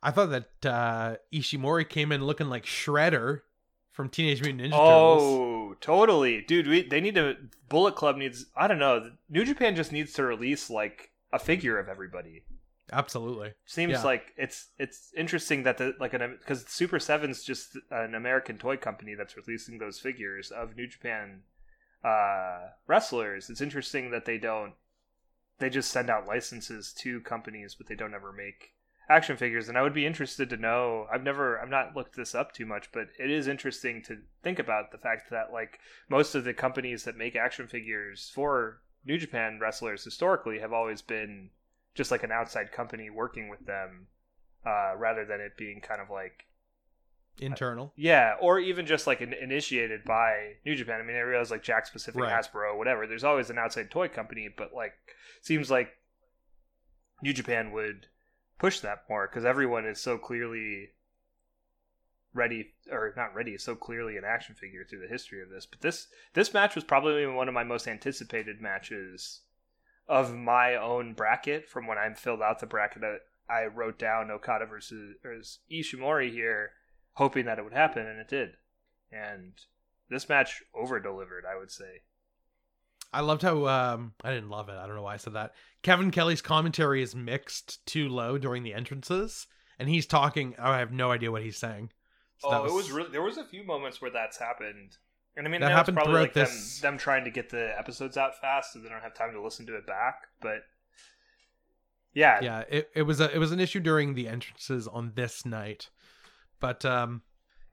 I 0.01 0.11
thought 0.13 0.31
that 0.31 0.67
uh, 0.67 1.17
Ishimori 1.33 1.89
came 1.89 2.13
in 2.13 2.25
looking 2.25 2.49
like 2.49 2.65
Shredder 2.67 3.41
from 3.93 4.09
Teenage 4.09 4.43
Mutant 4.43 4.61
Ninja 4.63 4.71
Turtles. 4.77 5.23
Oh, 5.23 5.75
totally, 5.81 6.41
dude. 6.43 6.67
We 6.67 6.83
they 6.83 7.01
need 7.01 7.15
to. 7.15 7.37
Bullet 7.69 7.95
Club 7.95 8.17
needs. 8.17 8.47
I 8.57 8.67
don't 8.67 8.79
know. 8.79 9.11
New 9.31 9.45
Japan 9.45 9.77
just 9.77 9.93
needs 9.93 10.13
to 10.15 10.25
release 10.25 10.69
like 10.69 11.11
a 11.33 11.39
figure 11.39 11.79
of 11.79 11.89
everybody. 11.89 12.45
Absolutely. 12.93 13.55
Seems 13.65 13.93
Yeah. 13.93 14.03
like 14.03 14.33
it's 14.37 14.69
it's 14.79 15.13
interesting 15.17 15.63
that 15.63 15.79
the 15.79 15.95
like 15.99 16.13
an 16.13 16.37
because 16.39 16.67
Super 16.67 16.99
Seven's 16.99 17.43
just 17.43 17.79
an 17.91 18.15
American 18.15 18.59
toy 18.59 18.77
company 18.77 19.15
that's 19.15 19.37
releasing 19.37 19.79
those 19.79 19.99
figures 19.99 20.51
of 20.51 20.77
New 20.77 20.87
Japan 20.87 21.43
uh, 22.05 22.69
wrestlers. 22.87 23.49
It's 23.49 23.61
interesting 23.63 24.11
that 24.11 24.25
they 24.27 24.37
don't 24.37 24.75
they 25.59 25.71
just 25.71 25.91
send 25.91 26.11
out 26.11 26.27
licenses 26.27 26.93
to 26.99 27.21
companies, 27.21 27.75
but 27.77 27.87
they 27.87 27.95
don't 27.95 28.15
ever 28.15 28.33
make 28.33 28.75
action 29.09 29.37
figures. 29.37 29.69
And 29.69 29.77
I 29.77 29.83
would 29.83 29.95
be 29.95 30.07
interested 30.07 30.49
to 30.51 30.57
know. 30.57 31.07
I've 31.13 31.23
never 31.23 31.61
I've 31.61 31.69
not 31.69 31.95
looked 31.97 32.17
this 32.17 32.35
up 32.35 32.53
too 32.53 32.67
much, 32.67 32.91
but 32.93 33.09
it 33.19 33.31
is 33.31 33.47
interesting 33.49 34.03
to 34.05 34.19
think 34.43 34.59
about 34.59 34.91
the 34.93 34.99
fact 34.99 35.31
that 35.31 35.53
like 35.53 35.79
most 36.09 36.35
of 36.35 36.45
the 36.45 36.55
companies 36.55 37.05
that 37.05 37.17
make 37.17 37.37
action 37.37 37.67
figures 37.69 38.31
for 38.35 38.81
New 39.05 39.19
Japan 39.19 39.59
wrestlers 39.61 40.05
historically 40.05 40.61
have 40.61 40.73
always 40.73 41.03
been 41.03 41.51
just 41.95 42.11
like 42.11 42.23
an 42.23 42.33
outside 42.33 42.73
company 42.73 43.11
working 43.11 43.49
with 43.49 43.67
them 43.67 44.07
uh, 44.65 44.95
rather 44.97 45.25
than 45.25 45.41
it 45.41 45.57
being 45.59 45.81
kind 45.81 46.01
of 46.01 46.09
like 46.09 46.47
Internal. 47.41 47.93
yeah 47.97 48.35
or 48.41 48.59
even 48.61 48.85
just 48.87 49.07
like 49.07 49.21
in, 49.23 49.33
initiated 49.33 50.05
by 50.05 50.53
new 50.67 50.75
japan 50.77 51.01
i 51.01 51.03
mean 51.03 51.17
i 51.17 51.21
realize 51.21 51.51
like 51.51 51.65
Jakks 51.65 51.91
Pacific 51.91 52.21
Right. 52.21 52.31
hasbro 52.33 52.77
whatever 52.77 53.07
there's 53.07 53.25
always 53.25 53.49
an 53.49 53.59
outside 53.59 53.91
toy 53.91 54.07
company 54.09 54.51
but 54.55 54.75
like 54.75 54.93
seems 55.41 55.71
like 55.71 55.89
new 57.23 57.33
japan 57.33 57.73
would 57.73 58.07
push 58.59 58.81
that 58.81 59.05
more 59.09 59.29
because 59.29 59.45
everyone 59.45 59.87
is 59.87 60.01
so 60.01 60.19
clearly 60.19 60.91
ready 62.35 62.73
or 62.91 63.13
not 63.17 63.35
ready 63.35 63.59
so 63.59 63.75
clearly 63.75 64.17
an 64.17 64.25
action 64.25 64.55
figure 64.55 64.85
through 64.85 65.01
the 65.01 65.09
history 65.09 65.43
of 65.43 65.51
this 65.51 65.67
but 65.67 65.81
this 65.81 66.07
this 66.33 66.55
match 66.55 66.75
was 66.75 66.85
probably 66.85 67.27
one 67.27 67.49
of 67.49 67.55
my 67.55 67.65
most 67.65 67.87
anticipated 67.87 68.61
matches 68.61 69.41
of 70.09 70.35
my 70.35 70.75
own 70.77 71.15
bracket 71.15 71.69
from 71.69 71.87
when 71.87 71.99
I 71.99 72.13
filled 72.15 72.43
out 72.43 72.61
the 72.61 72.67
bracket. 72.67 73.03
I- 73.49 73.67
wrote 73.67 73.99
down 73.99 74.31
Okada 74.31 74.67
versus 74.67 75.59
Ishimori 75.71 76.31
here, 76.31 76.73
hoping 77.15 77.45
that 77.47 77.59
it 77.59 77.65
would 77.65 77.73
happen, 77.73 78.07
and 78.07 78.19
it 78.19 78.29
did. 78.29 78.57
And 79.11 79.53
this 80.09 80.29
match 80.29 80.63
over 80.75 80.99
delivered, 81.01 81.45
I 81.45 81.57
would 81.57 81.71
say. 81.71 82.03
I 83.13 83.21
loved 83.21 83.43
how 83.43 83.67
um 83.67 84.15
I 84.25 84.33
didn't 84.33 84.51
love 84.51 84.69
it. 84.69 84.77
I 84.77 84.87
don't 84.87 84.97
know 84.97 85.03
why 85.03 85.15
I 85.15 85.19
said 85.19 85.35
that. 85.35 85.55
Kevin 85.83 86.11
Kelly's 86.11 86.43
commentary 86.43 87.03
is 87.03 87.15
mixed 87.15 87.85
too 87.87 88.09
low 88.09 88.39
during 88.39 88.63
the 88.63 88.75
entrances, 88.75 89.47
and 89.79 89.89
he's 89.89 90.07
talking. 90.07 90.55
I 90.59 90.79
have 90.79 90.93
no 90.93 91.11
idea 91.11 91.31
what 91.31 91.43
he's 91.43 91.59
saying. 91.59 91.91
So 92.39 92.49
oh, 92.51 92.65
it 92.65 92.73
was 92.73 92.91
really 92.91 93.11
there 93.11 93.23
was 93.23 93.37
a 93.37 93.45
few 93.45 93.65
moments 93.65 94.01
where 94.01 94.11
that's 94.11 94.39
happened, 94.39 94.97
and 95.37 95.47
I 95.47 95.51
mean 95.51 95.61
That 95.61 95.73
happened 95.73 95.97
probably 95.97 96.21
like 96.21 96.33
throughout 96.33 96.49
them, 96.49 96.59
them 96.81 96.99
trying 96.99 97.25
to 97.25 97.31
get 97.31 97.51
the 97.51 97.79
episodes 97.79 98.17
out 98.17 98.41
fast, 98.41 98.73
so 98.73 98.81
they 98.81 98.89
don't 98.89 99.03
have 99.03 99.15
time 99.15 99.33
to 99.33 99.43
listen 99.43 99.67
to 99.67 99.77
it 99.77 99.87
back. 99.87 100.29
But 100.41 100.65
yeah, 102.15 102.41
yeah. 102.43 102.65
It, 102.69 102.91
it 102.95 103.03
was 103.03 103.21
a 103.21 103.33
it 103.35 103.39
was 103.39 103.53
an 103.53 103.61
issue 103.61 103.81
during 103.81 104.15
the 104.15 104.29
entrances 104.29 104.89
on 104.89 105.13
this 105.15 105.47
night, 105.47 105.91
but 106.61 106.85
um, 106.85 107.23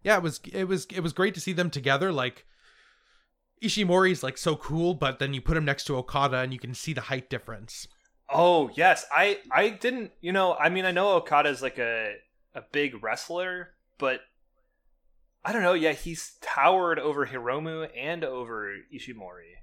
yeah, 0.03 0.17
it 0.17 0.23
was 0.23 0.39
it 0.51 0.65
was 0.65 0.85
it 0.93 1.01
was 1.01 1.13
great 1.13 1.33
to 1.33 1.41
see 1.41 1.53
them 1.53 1.69
together. 1.69 2.11
Like 2.11 2.45
Ishimori's 3.61 4.23
like 4.23 4.37
so 4.37 4.55
cool, 4.55 4.93
but 4.93 5.19
then 5.19 5.33
you 5.33 5.41
put 5.41 5.57
him 5.57 5.65
next 5.65 5.85
to 5.85 5.97
Okada 5.97 6.37
and 6.37 6.53
you 6.53 6.59
can 6.59 6.73
see 6.73 6.93
the 6.93 7.01
height 7.01 7.29
difference. 7.29 7.87
Oh 8.29 8.69
yes, 8.75 9.05
I 9.11 9.39
I 9.51 9.69
didn't. 9.69 10.11
You 10.21 10.31
know, 10.31 10.53
I 10.55 10.69
mean, 10.69 10.85
I 10.85 10.91
know 10.91 11.13
Okada's 11.13 11.61
like 11.61 11.79
a 11.79 12.15
a 12.53 12.61
big 12.71 13.03
wrestler, 13.03 13.71
but 13.97 14.21
I 15.43 15.51
don't 15.51 15.63
know. 15.63 15.73
Yeah, 15.73 15.93
he's 15.93 16.37
towered 16.41 16.99
over 16.99 17.25
Hiromu 17.25 17.89
and 17.95 18.23
over 18.23 18.75
Ishimori. 18.93 19.55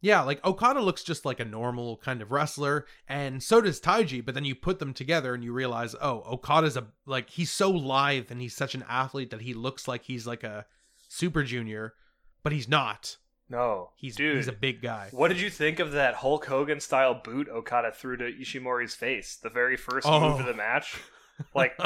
Yeah, 0.00 0.22
like 0.22 0.44
Okada 0.44 0.80
looks 0.80 1.02
just 1.02 1.24
like 1.24 1.40
a 1.40 1.44
normal 1.44 1.96
kind 1.96 2.22
of 2.22 2.30
wrestler, 2.30 2.86
and 3.08 3.42
so 3.42 3.60
does 3.60 3.80
Taiji. 3.80 4.24
But 4.24 4.34
then 4.34 4.44
you 4.44 4.54
put 4.54 4.78
them 4.78 4.94
together 4.94 5.34
and 5.34 5.42
you 5.42 5.52
realize, 5.52 5.94
oh, 6.00 6.22
Okada's 6.22 6.76
a 6.76 6.86
like 7.06 7.30
he's 7.30 7.50
so 7.50 7.70
lithe 7.70 8.30
and 8.30 8.40
he's 8.40 8.54
such 8.54 8.74
an 8.74 8.84
athlete 8.88 9.30
that 9.30 9.42
he 9.42 9.54
looks 9.54 9.88
like 9.88 10.04
he's 10.04 10.26
like 10.26 10.44
a 10.44 10.66
super 11.08 11.42
junior, 11.42 11.94
but 12.42 12.52
he's 12.52 12.68
not. 12.68 13.16
No, 13.50 13.90
He's 13.96 14.16
dude. 14.16 14.36
he's 14.36 14.48
a 14.48 14.52
big 14.52 14.82
guy. 14.82 15.08
what 15.12 15.28
did 15.28 15.40
you 15.40 15.48
think 15.48 15.78
of 15.78 15.92
that 15.92 16.16
Hulk 16.16 16.44
Hogan 16.46 16.80
style 16.80 17.14
boot 17.24 17.48
Okada 17.48 17.90
threw 17.92 18.16
to 18.18 18.24
Ishimori's 18.24 18.94
face? 18.94 19.36
The 19.42 19.48
very 19.48 19.76
first 19.76 20.06
Oh. 20.06 20.20
move 20.20 20.40
of 20.40 20.46
the 20.46 20.52
oh. 20.52 20.56
match. 20.56 20.96
Like, 21.54 21.78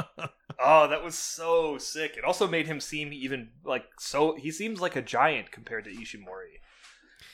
oh, 0.59 0.89
that 0.89 1.05
was 1.05 1.15
so 1.15 1.77
sick. 1.77 2.17
It 2.17 2.25
also 2.25 2.49
made 2.49 2.67
him 2.67 2.81
seem 2.81 3.13
even 3.13 3.51
like 3.67 3.85
so. 3.99 4.35
He 4.35 4.51
seems 4.51 4.81
like 4.81 4.97
a 4.97 5.03
giant 5.03 5.53
compared 5.53 5.85
to 5.85 5.91
Ishimori. 5.91 6.57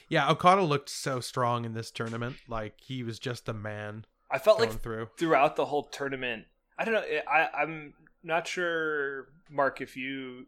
yeah, 0.09 0.29
Okada 0.29 0.63
looked 0.63 0.89
so 0.89 1.21
strong 1.21 1.65
in 1.65 1.75
this 1.75 1.93
tournament. 1.93 2.35
Like 2.49 2.75
he 2.81 3.05
was 3.05 3.21
just 3.21 3.49
a 3.49 3.53
man 3.55 4.05
I 4.33 4.39
felt 4.41 4.59
like 4.59 4.83
through. 4.83 5.11
throughout 5.17 5.55
the 5.55 5.67
whole 5.67 5.85
tournament. 5.85 6.47
I 6.77 6.85
don't 6.85 6.95
know. 6.95 7.05
I 7.31 7.51
I'm 7.57 7.95
not 8.25 8.49
sure, 8.49 9.29
Mark, 9.49 9.81
if 9.81 9.97
you 9.97 10.47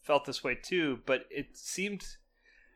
felt 0.00 0.24
this 0.24 0.42
way 0.42 0.54
too, 0.54 1.00
but 1.04 1.26
it 1.30 1.48
seemed 1.54 2.02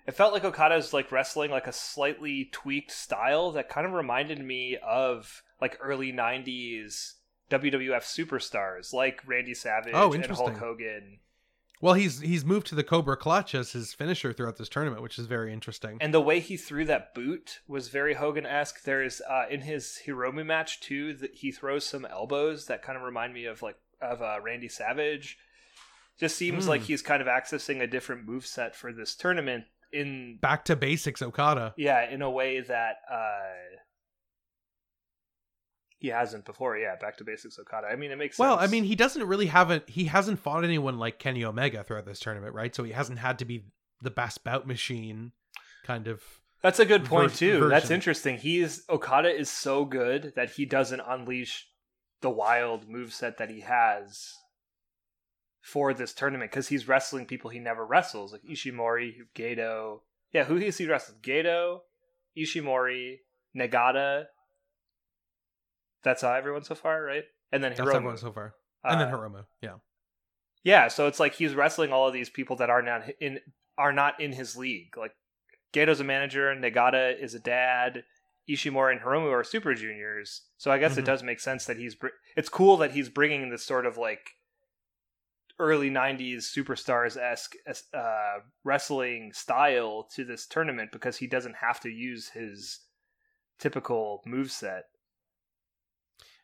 it 0.08 0.14
felt 0.14 0.32
like 0.32 0.42
Okada's 0.44 0.92
like 0.92 1.12
wrestling 1.12 1.50
like 1.52 1.66
a 1.68 1.72
slightly 1.72 2.48
tweaked 2.50 2.90
style 2.90 3.52
that 3.52 3.68
kind 3.68 3.86
of 3.86 3.92
reminded 3.92 4.40
me 4.40 4.76
of 4.82 5.42
like 5.60 5.78
early 5.80 6.12
'90s 6.12 7.12
WWF 7.50 8.02
superstars 8.02 8.92
like 8.92 9.22
Randy 9.26 9.54
Savage 9.54 9.92
Oh, 9.94 10.12
and 10.12 10.24
Hulk. 10.26 10.56
Hogan. 10.56 11.20
Well, 11.80 11.94
he's 11.94 12.20
he's 12.20 12.44
moved 12.44 12.66
to 12.68 12.74
the 12.74 12.82
Cobra 12.82 13.16
Clutch 13.16 13.54
as 13.54 13.70
his 13.72 13.94
finisher 13.94 14.32
throughout 14.32 14.56
this 14.56 14.68
tournament, 14.68 15.00
which 15.02 15.18
is 15.18 15.26
very 15.26 15.52
interesting. 15.52 15.98
And 16.00 16.12
the 16.12 16.20
way 16.20 16.40
he 16.40 16.56
threw 16.56 16.84
that 16.86 17.14
boot 17.14 17.60
was 17.68 17.88
very 17.88 18.14
Hogan 18.14 18.46
esque. 18.46 18.82
There's 18.82 19.20
uh, 19.28 19.44
in 19.48 19.60
his 19.60 20.00
Hiromu 20.04 20.44
match 20.44 20.80
too 20.80 21.14
that 21.14 21.34
he 21.34 21.52
throws 21.52 21.86
some 21.86 22.04
elbows 22.04 22.66
that 22.66 22.82
kind 22.82 22.96
of 22.98 23.04
remind 23.04 23.32
me 23.32 23.44
of 23.44 23.62
like 23.62 23.76
of 24.02 24.20
uh, 24.22 24.38
Randy 24.42 24.68
Savage. 24.68 25.38
Just 26.18 26.36
seems 26.36 26.64
Hmm. 26.64 26.70
like 26.70 26.82
he's 26.82 27.00
kind 27.02 27.22
of 27.22 27.28
accessing 27.28 27.80
a 27.80 27.86
different 27.86 28.26
move 28.26 28.44
set 28.44 28.74
for 28.74 28.92
this 28.92 29.14
tournament 29.14 29.64
in 29.92 30.38
Back 30.40 30.64
to 30.66 30.76
basics, 30.76 31.22
Okada. 31.22 31.74
yeah 31.76 32.08
in 32.10 32.22
a 32.22 32.30
way 32.30 32.60
that 32.60 32.96
uh, 33.10 33.78
he 35.98 36.08
hasn't 36.08 36.44
before. 36.44 36.76
Yeah, 36.76 36.94
back 37.00 37.16
to 37.18 37.24
basics 37.24 37.58
Okada. 37.58 37.88
I 37.88 37.96
mean, 37.96 38.10
it 38.12 38.16
makes 38.18 38.38
Well, 38.38 38.58
sense. 38.58 38.68
I 38.68 38.70
mean, 38.70 38.84
he 38.84 38.94
doesn't 38.94 39.26
really 39.26 39.46
have 39.46 39.70
a 39.70 39.82
he 39.86 40.04
hasn't 40.04 40.38
fought 40.38 40.64
anyone 40.64 40.98
like 40.98 41.18
Kenny 41.18 41.44
Omega 41.44 41.82
throughout 41.82 42.06
this 42.06 42.20
tournament, 42.20 42.54
right? 42.54 42.74
So 42.74 42.84
he 42.84 42.92
hasn't 42.92 43.18
had 43.18 43.38
to 43.40 43.44
be 43.44 43.64
the 44.00 44.10
best 44.10 44.44
bout 44.44 44.66
machine 44.66 45.32
kind 45.84 46.06
of 46.06 46.22
That's 46.62 46.78
a 46.78 46.86
good 46.86 47.04
point 47.04 47.32
ver- 47.32 47.36
too. 47.36 47.68
That's 47.68 47.90
interesting. 47.90 48.36
He's 48.38 48.84
Okada 48.88 49.28
is 49.28 49.50
so 49.50 49.84
good 49.84 50.32
that 50.36 50.50
he 50.52 50.64
doesn't 50.66 51.00
unleash 51.06 51.66
the 52.20 52.30
wild 52.30 52.88
moveset 52.88 53.36
that 53.38 53.50
he 53.50 53.60
has 53.60 54.32
for 55.60 55.92
this 55.94 56.14
tournament 56.14 56.50
because 56.50 56.68
he's 56.68 56.88
wrestling 56.88 57.26
people 57.26 57.50
he 57.50 57.58
never 57.58 57.84
wrestles, 57.84 58.32
like 58.32 58.42
Ishimori, 58.42 59.14
Gedo. 59.34 60.00
Yeah, 60.32 60.44
who 60.44 60.56
is 60.56 60.78
he 60.78 60.86
wrestling? 60.86 61.18
Gedo, 61.22 61.80
Ishimori, 62.36 63.18
Nagata. 63.56 64.26
That's 66.04 66.22
uh, 66.22 66.32
everyone 66.32 66.64
so 66.64 66.74
far, 66.74 67.02
right? 67.02 67.24
And 67.52 67.62
then 67.62 67.72
that's 67.76 67.80
everyone 67.80 68.16
so 68.16 68.32
far. 68.32 68.54
And 68.84 69.00
then 69.00 69.08
Uh, 69.08 69.16
Hiromu, 69.18 69.44
yeah. 69.60 69.74
yeah, 70.62 70.88
so 70.88 71.06
it's 71.06 71.18
like 71.18 71.34
he's 71.34 71.54
wrestling 71.54 71.92
all 71.92 72.06
of 72.06 72.12
these 72.12 72.30
people 72.30 72.56
that 72.56 72.70
are 72.70 72.82
not 72.82 73.02
in 73.20 73.40
are 73.76 73.92
not 73.92 74.20
in 74.20 74.32
his 74.32 74.56
league. 74.56 74.96
Like 74.96 75.12
Gedo's 75.72 76.00
a 76.00 76.04
manager, 76.04 76.54
Nagata 76.54 77.18
is 77.20 77.34
a 77.34 77.40
dad, 77.40 78.04
Ishimori 78.48 78.92
and 78.92 79.00
Hiromu 79.00 79.30
are 79.32 79.44
super 79.44 79.74
juniors. 79.74 80.42
So 80.56 80.70
I 80.70 80.78
guess 80.78 80.96
it 80.96 81.02
Mhm. 81.02 81.06
does 81.06 81.22
make 81.22 81.40
sense 81.40 81.64
that 81.66 81.76
he's. 81.76 81.94
Br- 81.96 82.08
it's 82.36 82.48
cool 82.48 82.76
that 82.78 82.92
he's 82.92 83.08
bringing 83.08 83.50
this 83.50 83.64
sort 83.64 83.86
of 83.86 83.96
like 83.98 84.30
early 85.58 85.90
'90s 85.90 86.44
superstars 86.56 87.16
esque 87.16 87.54
uh, 87.94 88.38
wrestling 88.64 89.32
style 89.32 90.08
to 90.14 90.24
this 90.24 90.46
tournament 90.46 90.90
because 90.92 91.16
he 91.16 91.26
doesn't 91.26 91.56
have 91.60 91.80
to 91.80 91.88
use 91.88 92.28
his 92.30 92.80
typical 93.58 94.22
move 94.26 94.50
set. 94.50 94.84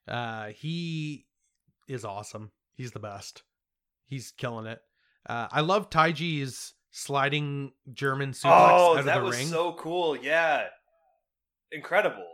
Uh, 0.06 0.48
he 0.48 1.26
is 1.88 2.04
awesome. 2.04 2.50
He's 2.76 2.92
the 2.92 2.98
best. 2.98 3.42
He's 4.06 4.32
killing 4.32 4.66
it. 4.66 4.80
Uh, 5.26 5.48
I 5.50 5.60
love 5.62 5.88
Taiji's 5.90 6.74
sliding 6.90 7.72
German 7.92 8.32
suplex 8.32 8.44
Oh, 8.70 8.92
out 8.94 8.98
of 9.00 9.04
that 9.06 9.18
the 9.18 9.24
was 9.24 9.36
ring. 9.36 9.46
so 9.48 9.72
cool! 9.74 10.16
Yeah, 10.16 10.64
incredible. 11.72 12.26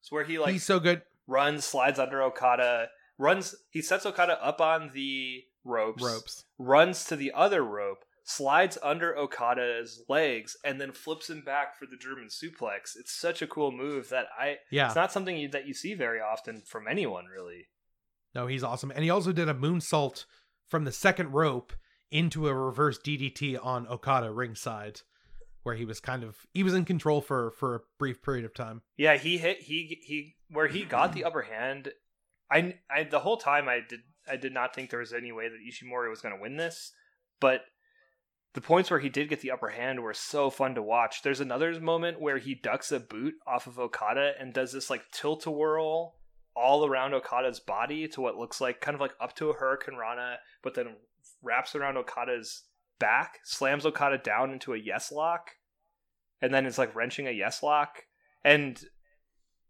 It's 0.00 0.10
where 0.12 0.24
he 0.24 0.38
like 0.38 0.52
He's 0.52 0.64
so 0.64 0.80
good. 0.80 1.02
runs, 1.26 1.64
slides 1.64 1.98
under 1.98 2.22
Okada, 2.22 2.88
runs. 3.18 3.54
He 3.70 3.80
sets 3.80 4.04
Okada 4.04 4.44
up 4.44 4.60
on 4.60 4.90
the 4.92 5.44
ropes, 5.64 6.02
Ropes. 6.02 6.44
runs 6.58 7.04
to 7.06 7.16
the 7.16 7.32
other 7.32 7.62
rope, 7.62 8.04
slides 8.24 8.78
under 8.82 9.16
Okada's 9.16 10.02
legs, 10.08 10.56
and 10.64 10.80
then 10.80 10.92
flips 10.92 11.28
him 11.30 11.42
back 11.42 11.76
for 11.76 11.86
the 11.86 11.96
German 11.96 12.28
suplex. 12.28 12.96
It's 12.98 13.12
such 13.12 13.42
a 13.42 13.46
cool 13.46 13.72
move 13.72 14.08
that 14.10 14.26
I. 14.38 14.56
Yeah. 14.70 14.86
It's 14.86 14.94
not 14.96 15.12
something 15.12 15.36
you, 15.36 15.48
that 15.48 15.66
you 15.66 15.74
see 15.74 15.94
very 15.94 16.20
often 16.20 16.62
from 16.66 16.86
anyone, 16.88 17.26
really. 17.26 17.68
No, 18.34 18.46
he's 18.46 18.62
awesome. 18.64 18.90
And 18.90 19.04
he 19.04 19.10
also 19.10 19.32
did 19.32 19.48
a 19.48 19.54
moonsault 19.54 20.24
from 20.68 20.84
the 20.84 20.92
second 20.92 21.32
rope 21.32 21.72
into 22.10 22.48
a 22.48 22.54
reverse 22.54 22.98
DDT 22.98 23.58
on 23.64 23.86
Okada 23.88 24.30
ringside, 24.30 25.00
where 25.62 25.74
he 25.74 25.84
was 25.84 26.00
kind 26.00 26.24
of 26.24 26.36
he 26.54 26.62
was 26.62 26.74
in 26.74 26.84
control 26.84 27.20
for 27.20 27.50
for 27.52 27.74
a 27.74 27.80
brief 27.98 28.22
period 28.22 28.44
of 28.44 28.54
time. 28.54 28.82
Yeah, 28.96 29.16
he 29.16 29.38
hit 29.38 29.60
he 29.62 29.98
he 30.02 30.36
where 30.50 30.68
he 30.68 30.84
got 30.84 31.12
the 31.12 31.24
upper 31.24 31.42
hand. 31.42 31.92
I, 32.50 32.76
I 32.90 33.04
the 33.04 33.20
whole 33.20 33.38
time 33.38 33.68
I 33.68 33.80
did 33.86 34.00
I 34.28 34.36
did 34.36 34.52
not 34.52 34.74
think 34.74 34.90
there 34.90 35.00
was 35.00 35.12
any 35.12 35.32
way 35.32 35.48
that 35.48 35.58
Ishimori 35.58 36.08
was 36.08 36.20
going 36.20 36.34
to 36.34 36.40
win 36.40 36.56
this, 36.56 36.92
but 37.40 37.62
the 38.54 38.60
points 38.60 38.90
where 38.90 39.00
he 39.00 39.08
did 39.08 39.28
get 39.28 39.40
the 39.40 39.50
upper 39.50 39.68
hand 39.68 40.00
were 40.00 40.14
so 40.14 40.50
fun 40.50 40.74
to 40.74 40.82
watch. 40.82 41.22
There's 41.22 41.40
another 41.40 41.78
moment 41.80 42.20
where 42.20 42.38
he 42.38 42.54
ducks 42.54 42.92
a 42.92 43.00
boot 43.00 43.34
off 43.46 43.66
of 43.66 43.78
Okada 43.78 44.32
and 44.38 44.52
does 44.52 44.72
this 44.72 44.90
like 44.90 45.10
tilt 45.10 45.46
a 45.46 45.50
whirl 45.50 46.16
all 46.54 46.86
around 46.86 47.14
Okada's 47.14 47.60
body 47.60 48.06
to 48.08 48.20
what 48.20 48.36
looks 48.36 48.60
like 48.60 48.80
kind 48.80 48.94
of 48.94 49.00
like 49.00 49.14
up 49.20 49.34
to 49.36 49.50
a 49.50 49.56
Hurricanrana, 49.56 50.36
but 50.62 50.74
then 50.74 50.96
wraps 51.42 51.74
around 51.74 51.96
Okada's 51.96 52.64
back, 52.98 53.38
slams 53.44 53.86
Okada 53.86 54.18
down 54.18 54.52
into 54.52 54.74
a 54.74 54.78
yes 54.78 55.10
lock, 55.10 55.52
and 56.40 56.52
then 56.52 56.66
it's 56.66 56.78
like 56.78 56.94
wrenching 56.94 57.26
a 57.26 57.30
yes 57.30 57.62
lock. 57.62 58.02
And 58.44 58.82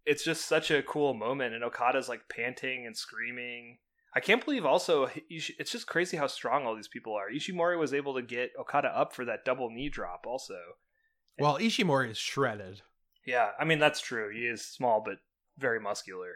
it's 0.05 0.25
just 0.25 0.47
such 0.47 0.71
a 0.71 0.83
cool 0.83 1.15
moment, 1.15 1.55
and 1.55 1.63
Okada's 1.63 2.09
like 2.09 2.29
panting 2.29 2.85
and 2.85 2.97
screaming. 2.97 3.79
I 4.15 4.21
can't 4.21 4.45
believe 4.45 4.67
also 4.67 5.09
it's 5.31 5.71
just 5.73 5.87
crazy 5.87 6.17
how 6.17 6.27
strong 6.27 6.67
all 6.67 6.77
these 6.77 6.89
people 6.89 7.15
are. 7.15 7.31
Ishimori 7.31 7.79
was 7.79 7.95
able 7.95 8.15
to 8.15 8.23
get 8.23 8.53
Okada 8.59 8.89
up 8.89 9.15
for 9.15 9.25
that 9.25 9.45
double 9.45 9.71
knee 9.71 9.89
drop 9.89 10.25
also. 10.27 10.59
Well, 11.39 11.59
Ishimori 11.59 12.11
is 12.11 12.19
shredded. 12.19 12.83
Yeah, 13.27 13.51
I 13.59 13.65
mean 13.65 13.79
that's 13.79 14.01
true. 14.01 14.31
He 14.33 14.47
is 14.47 14.63
small 14.65 15.03
but 15.05 15.19
very 15.59 15.81
muscular. 15.81 16.35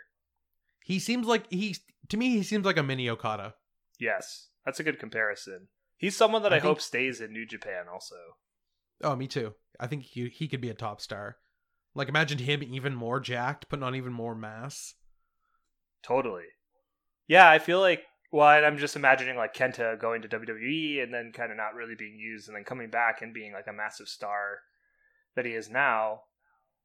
He 0.82 0.98
seems 0.98 1.26
like 1.26 1.50
he 1.50 1.76
to 2.08 2.16
me 2.16 2.30
he 2.30 2.42
seems 2.42 2.64
like 2.64 2.78
a 2.78 2.82
mini 2.82 3.10
Okada. 3.10 3.54
Yes, 3.98 4.48
that's 4.64 4.80
a 4.80 4.84
good 4.84 4.98
comparison. 4.98 5.68
He's 5.98 6.16
someone 6.16 6.42
that 6.44 6.52
I, 6.52 6.56
I 6.56 6.60
think- 6.60 6.68
hope 6.68 6.80
stays 6.80 7.20
in 7.20 7.32
New 7.32 7.46
Japan 7.46 7.86
also. 7.92 8.16
Oh, 9.02 9.14
me 9.16 9.26
too. 9.26 9.54
I 9.78 9.86
think 9.86 10.04
he 10.04 10.28
he 10.30 10.48
could 10.48 10.62
be 10.62 10.70
a 10.70 10.74
top 10.74 11.02
star. 11.02 11.36
Like 11.94 12.08
imagine 12.08 12.38
him 12.38 12.62
even 12.62 12.94
more 12.94 13.20
jacked, 13.20 13.68
putting 13.68 13.82
on 13.82 13.94
even 13.94 14.12
more 14.12 14.34
mass. 14.34 14.94
Totally. 16.02 16.44
Yeah, 17.28 17.48
I 17.50 17.58
feel 17.58 17.80
like 17.80 18.02
well, 18.32 18.48
and 18.48 18.66
I'm 18.66 18.78
just 18.78 18.96
imagining 18.96 19.36
like 19.36 19.54
Kenta 19.54 19.98
going 19.98 20.22
to 20.22 20.28
WWE 20.28 21.02
and 21.02 21.12
then 21.12 21.32
kind 21.32 21.50
of 21.50 21.56
not 21.56 21.74
really 21.74 21.94
being 21.94 22.18
used 22.18 22.48
and 22.48 22.56
then 22.56 22.64
coming 22.64 22.90
back 22.90 23.22
and 23.22 23.32
being 23.32 23.52
like 23.52 23.66
a 23.68 23.72
massive 23.72 24.08
star 24.08 24.58
that 25.36 25.46
he 25.46 25.52
is 25.52 25.70
now. 25.70 26.22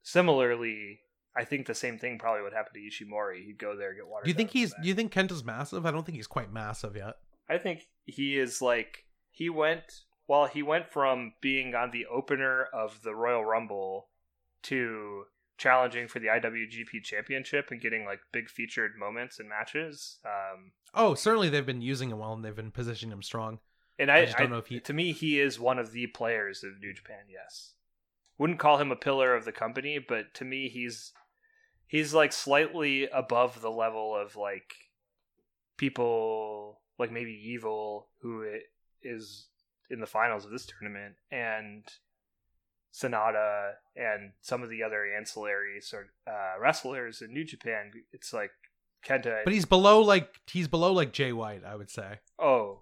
Similarly, 0.04 1.00
I 1.36 1.46
think 1.46 1.66
the 1.66 1.76
same 1.76 1.98
thing 1.98 2.18
probably 2.20 2.44
would 2.44 2.54
happen 2.54 2.74
to 2.74 2.80
Ishimori. 2.80 3.46
He'd 3.46 3.58
go 3.58 3.76
there, 3.76 3.94
get 3.94 4.08
water. 4.08 4.24
Do 4.24 4.30
you 4.30 4.36
think 4.36 4.52
he's 4.52 4.74
do 4.82 4.88
you 4.88 4.94
think 4.94 5.12
Kenta's 5.12 5.44
massive? 5.44 5.86
I 5.86 5.92
don't 5.92 6.06
think 6.06 6.18
he's 6.18 6.28
quite 6.28 6.52
massive 6.52 6.96
yet. 6.96 7.16
I 7.50 7.58
think 7.58 7.88
he 8.06 8.38
is 8.38 8.62
like 8.62 9.06
he 9.32 9.50
went 9.50 10.02
well, 10.28 10.46
he 10.46 10.64
went 10.64 10.90
from 10.92 11.34
being 11.42 11.76
on 11.76 11.92
the 11.92 12.06
opener 12.06 12.68
of 12.74 13.02
the 13.04 13.14
Royal 13.14 13.44
Rumble 13.44 14.08
to 14.64 15.26
challenging 15.62 16.08
for 16.08 16.20
the 16.20 16.28
IWGP 16.28 17.04
Championship 17.04 17.70
and 17.72 17.80
getting 17.80 18.04
like 18.06 18.20
big 18.32 18.50
featured 18.50 18.94
moments 18.98 19.40
and 19.40 19.48
matches. 19.48 20.20
Um, 20.26 20.72
Oh, 20.94 21.14
certainly 21.14 21.50
they've 21.50 21.66
been 21.66 21.82
using 21.82 22.10
him 22.10 22.20
well 22.20 22.34
and 22.34 22.44
they've 22.44 22.56
been 22.56 22.72
positioning 22.72 23.14
him 23.14 23.22
strong. 23.24 23.60
and 24.00 24.10
I, 24.12 24.18
I 24.22 24.26
don't 24.26 24.42
I- 24.42 24.46
know 24.48 24.58
if 24.58 24.68
he- 24.68 24.80
to 24.80 24.94
me 24.94 25.12
he 25.12 25.40
is 25.40 25.60
one 25.60 25.78
of 25.80 25.92
the 25.92 26.08
players 26.08 26.64
of 26.64 26.80
New 26.82 26.94
Japan. 26.94 27.26
Yes, 27.30 27.74
wouldn't 28.38 28.60
call 28.60 28.78
him 28.80 28.92
a 28.92 28.96
pillar 28.96 29.36
of 29.36 29.46
the 29.46 29.52
company, 29.52 30.00
but 30.00 30.34
to 30.36 30.44
me 30.46 30.68
he's 30.70 31.14
he's 31.88 32.14
like 32.14 32.34
slightly 32.34 33.08
above 33.10 33.62
the 33.62 33.70
level 33.72 34.16
of 34.16 34.36
like 34.36 34.74
people 35.78 36.82
like 36.98 37.12
maybe 37.12 37.32
Evil 37.54 38.08
who 38.22 38.46
is 39.04 39.48
in 39.90 40.00
the 40.00 40.06
finals 40.08 40.46
of 40.46 40.52
this 40.52 40.66
tournament 40.66 41.16
and 41.32 41.84
Sanada 42.94 43.74
and 43.96 44.32
some 44.42 44.64
of 44.64 44.70
the 44.70 44.84
other 44.84 45.06
ancillary 45.06 45.80
sort 45.82 46.10
uh, 46.28 46.60
wrestlers 46.60 47.22
in 47.22 47.34
New 47.34 47.46
Japan. 47.46 47.92
It's 48.12 48.34
like 48.34 48.52
Kenta. 49.06 49.44
But 49.44 49.54
he's 49.54 49.66
below 49.66 50.02
like 50.02 50.30
he's 50.48 50.68
below 50.68 50.92
like 50.94 51.14
Jay 51.14 51.34
White, 51.34 51.64
I 51.66 51.76
would 51.76 51.90
say. 51.90 52.20
Oh, 52.38 52.82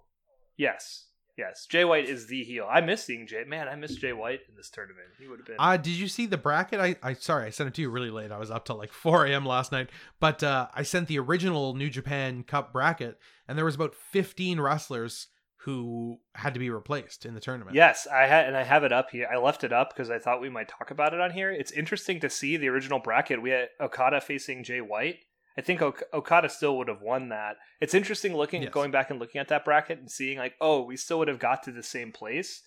yes, 0.56 1.06
yes. 1.38 1.66
Jay 1.66 1.84
White 1.84 2.08
is 2.08 2.26
the 2.26 2.42
heel. 2.42 2.66
I 2.70 2.80
miss 2.80 3.04
seeing 3.04 3.26
Jay. 3.26 3.44
Man, 3.46 3.68
I 3.68 3.76
miss 3.76 3.94
Jay 3.94 4.12
White 4.12 4.40
in 4.48 4.56
this 4.56 4.68
tournament. 4.68 5.08
He 5.18 5.28
would 5.28 5.38
have 5.38 5.46
been. 5.46 5.56
Uh 5.58 5.76
did 5.76 5.92
you 5.92 6.08
see 6.08 6.26
the 6.26 6.36
bracket? 6.36 6.80
I 6.80 6.96
I 7.02 7.14
sorry, 7.14 7.46
I 7.46 7.50
sent 7.50 7.68
it 7.68 7.74
to 7.74 7.82
you 7.82 7.90
really 7.90 8.10
late. 8.10 8.32
I 8.32 8.38
was 8.38 8.50
up 8.50 8.64
till 8.64 8.76
like 8.76 8.92
4 8.92 9.26
a.m. 9.26 9.46
last 9.46 9.72
night. 9.72 9.90
But 10.18 10.42
uh 10.42 10.68
I 10.74 10.82
sent 10.82 11.08
the 11.08 11.18
original 11.18 11.74
New 11.74 11.88
Japan 11.88 12.42
Cup 12.42 12.72
bracket, 12.72 13.18
and 13.48 13.56
there 13.56 13.64
was 13.64 13.76
about 13.76 13.94
15 13.94 14.60
wrestlers 14.60 15.28
who 15.64 16.18
had 16.34 16.54
to 16.54 16.60
be 16.60 16.70
replaced 16.70 17.26
in 17.26 17.34
the 17.34 17.40
tournament. 17.40 17.74
yes, 17.76 18.06
I 18.10 18.22
had, 18.26 18.46
and 18.46 18.56
I 18.56 18.62
have 18.62 18.82
it 18.82 18.92
up 18.92 19.10
here. 19.10 19.28
I 19.32 19.36
left 19.36 19.62
it 19.62 19.72
up 19.72 19.90
because 19.94 20.08
I 20.10 20.18
thought 20.18 20.40
we 20.40 20.48
might 20.48 20.68
talk 20.68 20.90
about 20.90 21.12
it 21.12 21.20
on 21.20 21.32
here. 21.32 21.50
It's 21.50 21.70
interesting 21.72 22.18
to 22.20 22.30
see 22.30 22.56
the 22.56 22.68
original 22.68 22.98
bracket. 22.98 23.42
We 23.42 23.50
had 23.50 23.68
Okada 23.80 24.20
facing 24.22 24.64
Jay 24.64 24.80
White. 24.80 25.18
I 25.58 25.60
think 25.60 25.82
ok- 25.82 26.06
Okada 26.14 26.48
still 26.48 26.78
would 26.78 26.88
have 26.88 27.02
won 27.02 27.28
that. 27.28 27.56
It's 27.80 27.92
interesting 27.92 28.34
looking, 28.34 28.62
Yes. 28.62 28.72
going 28.72 28.90
back 28.90 29.10
and 29.10 29.18
looking 29.20 29.38
at 29.40 29.48
that 29.48 29.64
bracket 29.66 29.98
and 29.98 30.10
seeing 30.10 30.38
like, 30.38 30.54
oh, 30.62 30.82
we 30.82 30.96
still 30.96 31.18
would 31.18 31.28
have 31.28 31.38
got 31.38 31.62
to 31.64 31.72
the 31.72 31.82
same 31.82 32.10
place. 32.12 32.62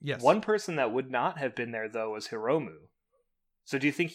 Yes. 0.00 0.22
One 0.22 0.40
person 0.40 0.76
that 0.76 0.92
would 0.92 1.10
not 1.10 1.36
have 1.38 1.54
been 1.54 1.72
there 1.72 1.88
though 1.90 2.12
was 2.12 2.28
Hiromu. 2.28 2.76
So 3.64 3.78
do 3.78 3.86
you 3.86 3.92
think 3.92 4.12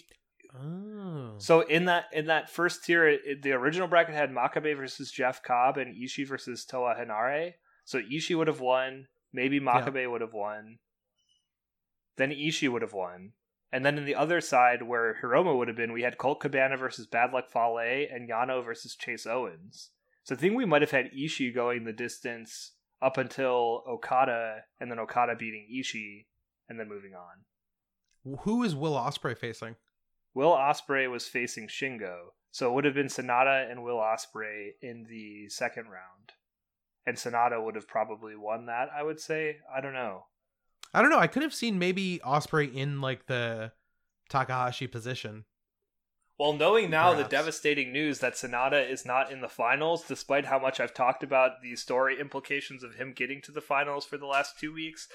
Oh. 0.59 1.35
So 1.37 1.61
in 1.61 1.85
that 1.85 2.05
in 2.11 2.25
that 2.25 2.49
first 2.49 2.83
tier, 2.83 3.07
it, 3.07 3.43
the 3.43 3.51
original 3.51 3.87
bracket 3.87 4.15
had 4.15 4.31
Makabe 4.31 4.75
versus 4.75 5.11
Jeff 5.11 5.43
Cobb 5.43 5.77
and 5.77 5.95
Ishii 5.95 6.27
versus 6.27 6.65
Toa 6.65 6.95
Henare. 6.95 7.53
So 7.89 7.99
Ishii 7.99 8.37
would 8.37 8.45
have 8.45 8.59
won. 8.59 9.07
Maybe 9.33 9.59
Makabe 9.59 10.07
would 10.07 10.21
have 10.21 10.35
won. 10.35 10.77
Then 12.17 12.29
Ishii 12.29 12.71
would 12.71 12.83
have 12.83 12.93
won. 12.93 13.31
And 13.71 13.83
then 13.83 13.97
in 13.97 14.05
the 14.05 14.13
other 14.13 14.41
side, 14.41 14.83
where 14.83 15.17
Hiromu 15.23 15.57
would 15.57 15.69
have 15.69 15.77
been, 15.77 15.91
we 15.91 16.03
had 16.03 16.19
Colt 16.19 16.39
Cabana 16.39 16.77
versus 16.77 17.07
Bad 17.07 17.33
Luck 17.33 17.49
Fale 17.49 18.05
and 18.13 18.29
Yano 18.29 18.63
versus 18.63 18.95
Chase 18.95 19.25
Owens. 19.25 19.89
So 20.23 20.35
I 20.35 20.37
think 20.37 20.55
we 20.55 20.65
might 20.65 20.83
have 20.83 20.91
had 20.91 21.09
Ishii 21.11 21.55
going 21.55 21.83
the 21.83 21.91
distance 21.91 22.73
up 23.01 23.17
until 23.17 23.83
Okada, 23.87 24.65
and 24.79 24.91
then 24.91 24.99
Okada 24.99 25.35
beating 25.35 25.65
Ishii, 25.75 26.25
and 26.69 26.79
then 26.79 26.89
moving 26.89 27.13
on. 27.15 28.37
Who 28.41 28.61
is 28.61 28.75
Will 28.75 28.93
Ospreay 28.93 29.35
facing? 29.35 29.77
Will 30.35 30.51
Ospreay 30.51 31.09
was 31.09 31.27
facing 31.27 31.67
Shingo, 31.67 32.33
so 32.51 32.69
it 32.69 32.75
would 32.75 32.85
have 32.85 32.93
been 32.93 33.07
Sanada 33.07 33.67
and 33.67 33.81
Will 33.81 33.97
Ospreay 33.97 34.73
in 34.79 35.07
the 35.09 35.49
second 35.49 35.85
round, 35.85 36.33
and 37.05 37.17
Sanada 37.17 37.63
would 37.63 37.75
have 37.75 37.87
probably 37.87 38.35
won 38.35 38.65
that. 38.67 38.89
I 38.95 39.03
would 39.03 39.19
say. 39.19 39.57
I 39.75 39.81
don't 39.81 39.93
know. 39.93 40.25
I 40.93 41.01
don't 41.01 41.11
know. 41.11 41.19
I 41.19 41.27
could 41.27 41.43
have 41.43 41.53
seen 41.53 41.79
maybe 41.79 42.19
Ospreay 42.25 42.73
in 42.73 43.01
like 43.01 43.27
the 43.27 43.71
Takahashi 44.29 44.87
position. 44.87 45.45
Well, 46.39 46.53
knowing 46.53 46.89
now 46.89 47.13
the 47.13 47.25
devastating 47.25 47.91
news 47.91 48.19
that 48.19 48.35
Sanada 48.35 48.89
is 48.89 49.05
not 49.05 49.29
in 49.29 49.41
the 49.41 49.49
finals, 49.49 50.05
despite 50.07 50.45
how 50.45 50.57
much 50.57 50.79
I've 50.79 50.93
talked 50.93 51.21
about 51.21 51.61
the 51.61 51.75
story 51.75 52.17
implications 52.17 52.81
of 52.81 52.95
him 52.95 53.11
getting 53.11 53.41
to 53.41 53.51
the 53.51 53.59
finals 53.59 54.05
for 54.05 54.17
the 54.17 54.25
last 54.25 54.57
two 54.57 54.73
weeks, 54.73 55.09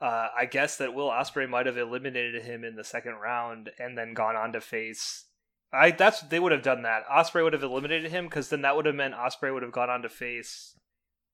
uh, 0.00 0.28
I 0.34 0.46
guess 0.46 0.78
that 0.78 0.94
Will 0.94 1.10
Ospreay 1.10 1.46
might 1.46 1.66
have 1.66 1.76
eliminated 1.76 2.42
him 2.42 2.64
in 2.64 2.74
the 2.74 2.84
second 2.84 3.16
round 3.16 3.68
and 3.78 3.98
then 3.98 4.14
gone 4.14 4.34
on 4.34 4.52
to 4.52 4.62
face. 4.62 5.26
I 5.74 5.90
that's 5.90 6.22
they 6.22 6.40
would 6.40 6.52
have 6.52 6.62
done 6.62 6.82
that. 6.82 7.06
Ospreay 7.06 7.44
would 7.44 7.52
have 7.52 7.62
eliminated 7.62 8.10
him 8.10 8.24
because 8.24 8.48
then 8.48 8.62
that 8.62 8.74
would 8.76 8.86
have 8.86 8.94
meant 8.94 9.14
Ospreay 9.14 9.52
would 9.52 9.62
have 9.62 9.72
gone 9.72 9.90
on 9.90 10.00
to 10.02 10.08
face 10.08 10.74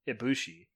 Ibushi, 0.09 0.67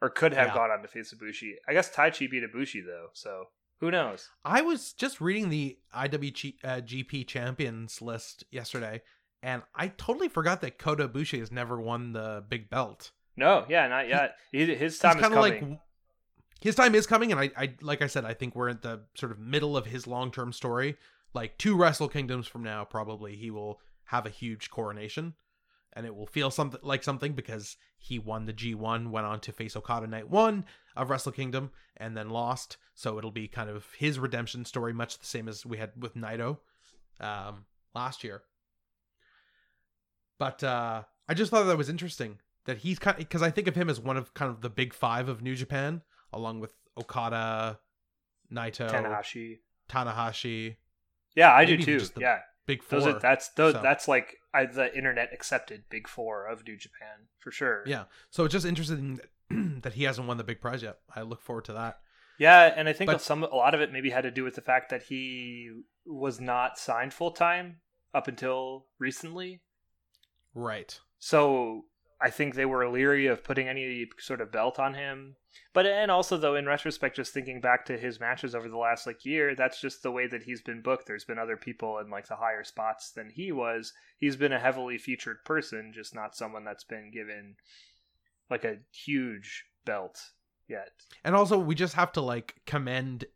or 0.00 0.10
could 0.10 0.32
have 0.34 0.48
Yeah. 0.48 0.54
gone 0.54 0.70
on 0.70 0.82
to 0.82 0.88
face 0.88 1.12
Ibushi. 1.14 1.54
I 1.68 1.72
guess 1.72 1.94
Taichi 1.94 2.30
beat 2.30 2.42
Ibushi 2.44 2.84
though, 2.84 3.08
so 3.12 3.46
who 3.80 3.90
knows? 3.90 4.30
I 4.44 4.62
was 4.62 4.92
just 4.92 5.20
reading 5.20 5.48
the 5.50 5.78
IWGP 5.94 6.54
uh, 6.64 6.80
GP 6.80 7.26
champions 7.26 8.00
list 8.00 8.44
yesterday, 8.50 9.02
and 9.42 9.62
I 9.74 9.88
totally 9.88 10.28
forgot 10.28 10.60
that 10.62 10.78
Kota 10.78 11.08
Ibushi 11.08 11.38
has 11.40 11.52
never 11.52 11.80
won 11.80 12.12
the 12.12 12.44
big 12.48 12.70
belt. 12.70 13.12
No, 13.36 13.66
yeah, 13.68 13.86
not 13.86 14.08
yet. 14.08 14.36
He, 14.50 14.74
his 14.74 14.98
time 14.98 15.16
is 15.18 15.22
coming. 15.22 15.38
like 15.38 15.62
his 16.62 16.74
time 16.74 16.94
is 16.94 17.06
coming, 17.06 17.32
and 17.32 17.40
I, 17.40 17.50
I, 17.56 17.74
like 17.82 18.00
I 18.00 18.06
said, 18.06 18.24
I 18.24 18.32
think 18.32 18.56
we're 18.56 18.70
at 18.70 18.80
the 18.80 19.02
sort 19.14 19.30
of 19.30 19.38
middle 19.38 19.76
of 19.76 19.84
his 19.86 20.06
long 20.06 20.30
term 20.30 20.52
story. 20.52 20.96
Like 21.34 21.58
two 21.58 21.76
Wrestle 21.76 22.08
Kingdoms 22.08 22.46
from 22.46 22.62
now, 22.62 22.84
probably 22.86 23.36
he 23.36 23.50
will 23.50 23.78
have 24.04 24.24
a 24.24 24.30
huge 24.30 24.70
coronation, 24.70 25.34
and 25.96 26.04
it 26.06 26.14
will 26.14 26.26
feel 26.26 26.50
something 26.50 26.78
like 26.82 27.02
something 27.02 27.32
because 27.32 27.76
he 27.96 28.18
won 28.18 28.44
the 28.44 28.52
G1, 28.52 29.10
went 29.10 29.26
on 29.26 29.40
to 29.40 29.52
face 29.52 29.74
Okada 29.74 30.06
night 30.06 30.30
one 30.30 30.66
of 30.94 31.08
Wrestle 31.10 31.32
Kingdom, 31.32 31.70
and 31.96 32.16
then 32.16 32.28
lost. 32.28 32.76
So 32.94 33.18
it'll 33.18 33.30
be 33.30 33.48
kind 33.48 33.70
of 33.70 33.86
his 33.98 34.18
redemption 34.18 34.64
story, 34.66 34.92
much 34.92 35.18
the 35.18 35.26
same 35.26 35.48
as 35.48 35.64
we 35.64 35.78
had 35.78 35.90
with 35.98 36.14
Naito 36.14 36.58
um, 37.18 37.64
last 37.94 38.22
year. 38.22 38.42
But 40.38 40.62
uh, 40.62 41.02
I 41.28 41.34
just 41.34 41.50
thought 41.50 41.64
that 41.64 41.78
was 41.78 41.88
interesting 41.88 42.38
that 42.66 42.78
he's 42.78 42.98
kind 42.98 43.16
because 43.16 43.42
I 43.42 43.50
think 43.50 43.66
of 43.66 43.74
him 43.74 43.88
as 43.88 43.98
one 43.98 44.18
of 44.18 44.34
kind 44.34 44.50
of 44.50 44.60
the 44.60 44.70
big 44.70 44.92
five 44.92 45.28
of 45.28 45.42
New 45.42 45.54
Japan, 45.54 46.02
along 46.32 46.60
with 46.60 46.74
Okada, 46.98 47.78
Naito, 48.52 48.90
Tanahashi. 48.90 49.58
Tanahashi, 49.88 50.76
Yeah, 51.34 51.52
I 51.52 51.64
do 51.64 51.78
too. 51.78 52.00
the 52.00 52.20
Yeah, 52.20 52.40
big 52.66 52.82
four. 52.82 53.00
those 53.00 53.08
are 53.14 53.18
that's 53.18 53.48
those 53.50 53.74
so. 53.74 53.80
that's 53.82 54.08
like 54.08 54.36
I, 54.52 54.66
the 54.66 54.94
internet 54.96 55.32
accepted 55.32 55.84
big 55.90 56.08
four 56.08 56.46
of 56.46 56.66
New 56.66 56.76
Japan 56.76 57.28
for 57.38 57.50
sure. 57.50 57.84
Yeah. 57.86 58.04
So 58.30 58.44
it's 58.44 58.52
just 58.52 58.66
interesting 58.66 59.20
that, 59.50 59.82
that 59.82 59.92
he 59.94 60.04
hasn't 60.04 60.26
won 60.26 60.36
the 60.36 60.44
big 60.44 60.60
prize 60.60 60.82
yet. 60.82 60.98
I 61.14 61.22
look 61.22 61.42
forward 61.42 61.64
to 61.66 61.72
that. 61.74 62.00
Yeah, 62.38 62.72
and 62.76 62.88
I 62.88 62.92
think 62.92 63.10
But- 63.10 63.22
some 63.22 63.42
a 63.44 63.54
lot 63.54 63.74
of 63.74 63.80
it 63.80 63.92
maybe 63.92 64.10
had 64.10 64.22
to 64.22 64.30
do 64.30 64.44
with 64.44 64.54
the 64.56 64.60
fact 64.60 64.90
that 64.90 65.04
he 65.04 65.70
was 66.04 66.40
not 66.40 66.78
signed 66.78 67.14
full 67.14 67.30
time 67.30 67.76
up 68.14 68.28
until 68.28 68.86
recently. 68.98 69.62
Right. 70.54 70.98
So 71.18 71.84
I 72.20 72.30
think 72.30 72.54
they 72.54 72.64
were 72.64 72.88
leery 72.88 73.26
of 73.26 73.44
putting 73.44 73.68
any 73.68 74.08
sort 74.18 74.40
of 74.40 74.50
belt 74.50 74.78
on 74.78 74.94
him. 74.94 75.36
But 75.72 75.86
and 75.86 76.10
also 76.10 76.36
though 76.36 76.54
in 76.54 76.66
retrospect 76.66 77.16
just 77.16 77.34
thinking 77.34 77.60
back 77.60 77.84
to 77.86 77.98
his 77.98 78.18
matches 78.18 78.54
over 78.54 78.68
the 78.68 78.78
last 78.78 79.06
like 79.06 79.24
year, 79.24 79.54
that's 79.54 79.80
just 79.80 80.02
the 80.02 80.10
way 80.10 80.26
that 80.26 80.44
he's 80.44 80.62
been 80.62 80.80
booked. 80.80 81.06
There's 81.06 81.24
been 81.24 81.38
other 81.38 81.56
people 81.56 81.98
in 81.98 82.10
like 82.10 82.26
the 82.28 82.36
higher 82.36 82.64
spots 82.64 83.10
than 83.10 83.30
he 83.30 83.52
was. 83.52 83.92
He's 84.18 84.36
been 84.36 84.52
a 84.52 84.58
heavily 84.58 84.96
featured 84.96 85.44
person, 85.44 85.92
just 85.94 86.14
not 86.14 86.34
someone 86.34 86.64
that's 86.64 86.84
been 86.84 87.10
given 87.10 87.56
like 88.50 88.64
a 88.64 88.78
huge 88.92 89.66
belt 89.84 90.18
yet. 90.68 90.92
And 91.24 91.34
also, 91.34 91.58
we 91.58 91.74
just 91.74 91.94
have 91.94 92.12
to 92.12 92.20
like 92.20 92.56
commend 92.66 93.26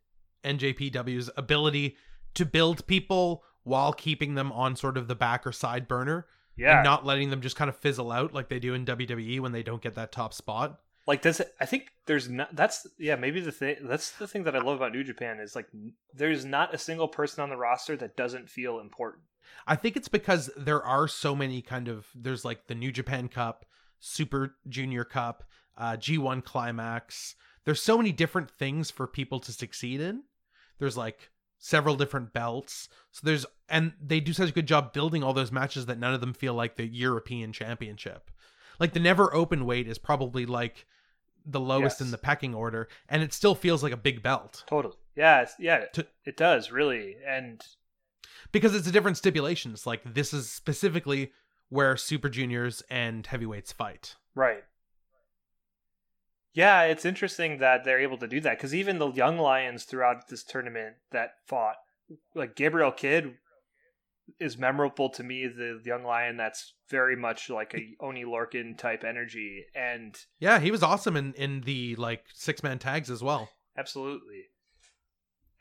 NJPW's 0.43 1.29
ability 1.37 1.97
to 2.33 2.45
build 2.45 2.87
people 2.87 3.43
while 3.63 3.93
keeping 3.93 4.35
them 4.35 4.51
on 4.51 4.75
sort 4.75 4.97
of 4.97 5.07
the 5.07 5.15
back 5.15 5.45
or 5.45 5.51
side 5.51 5.87
burner 5.87 6.25
Yeah. 6.55 6.77
and 6.77 6.83
not 6.83 7.05
letting 7.05 7.29
them 7.29 7.41
just 7.41 7.55
kind 7.55 7.69
of 7.69 7.75
fizzle 7.77 8.11
out 8.11 8.33
like 8.33 8.49
they 8.49 8.59
do 8.59 8.73
in 8.73 8.85
WWE 8.85 9.39
when 9.39 9.51
they 9.51 9.63
don't 9.63 9.81
get 9.81 9.95
that 9.95 10.11
top 10.11 10.33
spot. 10.33 10.79
like 11.07 11.21
does 11.21 11.39
it, 11.39 11.51
i 11.59 11.65
think 11.65 11.91
there's 12.05 12.29
not 12.29 12.55
that's 12.55 12.85
yeah 12.99 13.15
maybe 13.15 13.39
the 13.39 13.51
thing 13.51 13.75
that's 13.83 14.11
the 14.11 14.27
thing 14.27 14.43
that 14.43 14.55
i 14.55 14.59
love 14.59 14.75
about 14.75 14.91
new 14.91 15.03
japan 15.03 15.39
is 15.39 15.55
like 15.55 15.67
there's 16.13 16.45
not 16.45 16.75
a 16.75 16.77
single 16.77 17.07
person 17.07 17.41
on 17.41 17.49
the 17.49 17.57
roster 17.57 17.97
that 17.97 18.15
doesn't 18.15 18.47
feel 18.49 18.79
important 18.79 19.23
I 19.67 19.75
think 19.75 19.95
it's 19.95 20.07
because 20.07 20.49
there 20.55 20.83
are 20.83 21.07
so 21.07 21.35
many 21.35 21.61
kind 21.61 21.87
of 21.87 22.07
there's 22.15 22.45
like 22.45 22.67
the 22.67 22.75
New 22.75 22.91
Japan 22.91 23.27
Cup, 23.27 23.65
Super 23.99 24.55
Junior 24.67 25.03
Cup, 25.03 25.43
uh, 25.77 25.97
G1 25.97 26.43
Climax. 26.43 27.35
There's 27.65 27.81
so 27.81 27.97
many 27.97 28.11
different 28.11 28.49
things 28.49 28.89
for 28.89 29.07
people 29.07 29.39
to 29.41 29.51
succeed 29.51 30.01
in. 30.01 30.23
There's 30.79 30.97
like 30.97 31.30
several 31.63 31.95
different 31.95 32.33
belts. 32.33 32.89
So 33.11 33.21
there's 33.23 33.45
and 33.69 33.93
they 34.05 34.19
do 34.19 34.33
such 34.33 34.49
a 34.49 34.53
good 34.53 34.65
job 34.67 34.91
building 34.91 35.23
all 35.23 35.31
those 35.33 35.51
matches 35.51 35.85
that 35.85 35.99
none 35.99 36.13
of 36.13 36.19
them 36.19 36.33
feel 36.33 36.53
like 36.53 36.75
the 36.75 36.85
European 36.87 37.53
Championship. 37.53 38.29
Like 38.79 38.91
the 38.93 38.99
never 38.99 39.33
open 39.33 39.65
weight 39.65 39.87
is 39.87 39.97
probably 39.97 40.45
like 40.45 40.85
the 41.45 41.59
lowest 41.59 41.95
Yes. 41.99 42.01
in 42.01 42.11
the 42.11 42.17
pecking 42.17 42.53
order 42.53 42.87
and 43.07 43.23
it 43.23 43.31
still 43.33 43.55
feels 43.55 43.81
like 43.81 43.91
a 43.91 43.97
big 43.97 44.21
belt 44.21 44.63
totally 44.67 44.93
yeah 45.15 45.43
yeah 45.57 45.85
To- 45.93 46.05
it 46.23 46.37
does 46.37 46.71
really 46.71 47.15
and 47.27 47.59
because 48.51 48.75
it's 48.75 48.85
a 48.87 48.91
different 48.91 49.17
stipulation. 49.17 49.71
It's 49.71 49.87
like 49.87 50.01
this 50.13 50.33
is 50.33 50.49
specifically 50.51 51.31
where 51.69 51.95
super 51.97 52.29
juniors 52.29 52.83
and 52.91 53.25
heavyweights 53.25 53.71
fight. 53.71 54.15
right 54.35 54.63
yeah 56.53 56.83
it's 56.83 57.05
interesting 57.05 57.59
that 57.59 57.83
they're 57.83 57.99
able 57.99 58.17
to 58.17 58.27
do 58.27 58.39
that 58.39 58.57
because 58.57 58.75
even 58.75 58.99
the 58.99 59.11
young 59.11 59.37
lions 59.37 59.83
throughout 59.83 60.27
this 60.29 60.43
tournament 60.43 60.95
that 61.11 61.35
fought 61.45 61.77
like 62.35 62.55
gabriel 62.55 62.91
kidd 62.91 63.35
is 64.39 64.57
memorable 64.57 65.09
to 65.09 65.23
me 65.23 65.47
the 65.47 65.79
young 65.83 66.03
lion 66.03 66.37
that's 66.37 66.73
very 66.89 67.15
much 67.15 67.49
like 67.49 67.73
a 67.73 67.95
Oney 68.03 68.25
Lorcan 68.25 68.77
type 68.77 69.03
energy 69.03 69.65
and 69.75 70.15
Yeah, 70.39 70.59
he 70.59 70.71
was 70.71 70.83
awesome 70.83 71.15
in 71.15 71.33
in 71.33 71.61
the 71.61 71.95
like 71.95 72.25
six 72.33 72.61
man 72.61 72.79
tags 72.79 73.09
as 73.09 73.23
well. 73.23 73.49
Absolutely. 73.77 74.43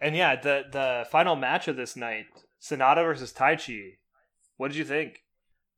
And 0.00 0.16
yeah, 0.16 0.40
the 0.40 0.64
the 0.70 1.06
final 1.10 1.36
match 1.36 1.68
of 1.68 1.76
this 1.76 1.96
night, 1.96 2.26
Sanada 2.60 3.04
versus 3.04 3.32
Taichi. 3.32 3.96
What 4.56 4.68
did 4.68 4.76
you 4.76 4.84
think? 4.84 5.22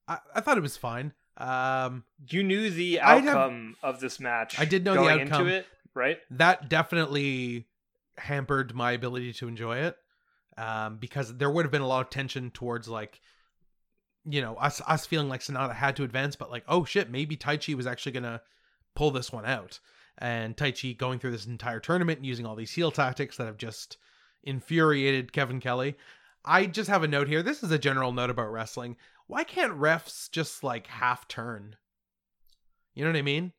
I, 0.08 0.18
I 0.34 0.40
thought 0.40 0.58
it 0.58 0.62
was 0.62 0.76
fine. 0.76 1.12
Um, 1.36 2.04
You 2.28 2.42
knew 2.42 2.70
the 2.70 3.00
I'd 3.00 3.24
have- 3.24 3.36
outcome 3.36 3.76
of 3.82 4.00
this 4.00 4.20
match. 4.20 4.58
I 4.58 4.64
did 4.64 4.84
know 4.84 4.94
the 4.94 5.08
outcome. 5.10 5.20
into 5.42 5.46
it, 5.46 5.66
right? 5.94 6.18
that 6.30 6.68
definitely 6.68 7.66
hampered 8.18 8.74
my 8.74 8.92
ability 8.92 9.32
to 9.34 9.48
enjoy 9.48 9.78
it. 9.78 9.96
Um, 10.58 10.98
because 10.98 11.34
there 11.38 11.50
would 11.50 11.64
have 11.64 11.72
been 11.72 11.80
a 11.82 11.86
lot 11.86 12.02
of 12.04 12.10
tension 12.10 12.50
towards 12.50 12.86
like, 12.86 13.20
you 14.24 14.42
know, 14.42 14.54
us 14.56 14.82
us 14.86 15.06
feeling 15.06 15.28
like 15.30 15.40
Sanada 15.40 15.74
had 15.74 15.96
to 15.96 16.04
advance, 16.04 16.36
but 16.36 16.50
like, 16.50 16.64
oh 16.68 16.84
shit, 16.84 17.10
maybe 17.10 17.36
Taichi 17.36 17.74
was 17.74 17.86
actually 17.86 18.12
gonna 18.12 18.42
pull 18.94 19.10
this 19.10 19.32
one 19.32 19.46
out. 19.46 19.80
And 20.18 20.54
Taichi 20.54 20.96
going 20.96 21.18
through 21.18 21.30
this 21.30 21.46
entire 21.46 21.80
tournament 21.80 22.18
and 22.18 22.26
using 22.26 22.44
all 22.44 22.54
these 22.54 22.72
heel 22.74 22.90
tactics 22.90 23.38
that 23.38 23.46
have 23.46 23.56
just 23.56 23.96
infuriated 24.44 25.32
Kevin 25.32 25.58
Kelly. 25.58 25.96
I 26.44 26.66
just 26.66 26.90
have 26.90 27.02
a 27.02 27.08
note 27.08 27.28
here. 27.28 27.42
This 27.42 27.62
is 27.62 27.70
a 27.70 27.78
general 27.78 28.12
note 28.12 28.28
about 28.28 28.52
wrestling. 28.52 28.96
Why 29.26 29.44
can't 29.44 29.72
refs 29.78 30.30
just 30.30 30.62
like 30.64 30.86
half 30.86 31.26
turn? 31.28 31.76
You 32.94 33.04
know 33.04 33.10
what 33.10 33.18
I 33.18 33.22
mean? 33.22 33.52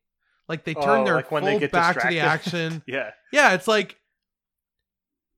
Like 0.48 0.64
they 0.64 0.74
turn 0.74 1.00
Oh, 1.00 1.04
their 1.04 1.14
like 1.16 1.30
when 1.30 1.42
full 1.42 1.52
they 1.52 1.58
get 1.58 1.72
back 1.72 2.00
to 2.00 2.08
the 2.08 2.20
action. 2.20 2.82
Yeah. 2.86 3.10
Yeah, 3.32 3.54
it's 3.54 3.66
like 3.68 3.96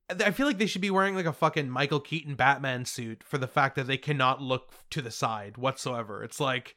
I 0.09 0.31
feel 0.31 0.47
like 0.47 0.59
they 0.59 0.67
should 0.67 0.83
be 0.83 0.91
wearing 0.91 1.17
like 1.17 1.27
a 1.27 1.33
fucking 1.33 1.69
Michael 1.69 1.99
Keaton 2.01 2.37
Batman 2.37 2.85
suit 2.85 3.25
for 3.25 3.39
the 3.39 3.49
fact 3.49 3.75
that 3.77 3.87
they 3.89 3.97
cannot 3.97 4.41
look 4.41 4.73
to 4.91 5.03
the 5.03 5.11
side 5.11 5.57
whatsoever. 5.57 6.23
It's 6.23 6.39
like 6.39 6.77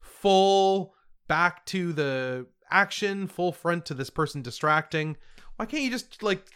full 0.00 0.94
back 1.26 1.64
to 1.66 1.92
the 1.92 2.46
action, 2.70 3.28
full 3.28 3.52
front 3.52 3.86
to 3.86 3.94
this 3.94 4.10
person 4.10 4.42
distracting. 4.42 5.16
Why 5.56 5.64
can't 5.66 5.82
you 5.82 5.90
just 5.90 6.22
like 6.22 6.46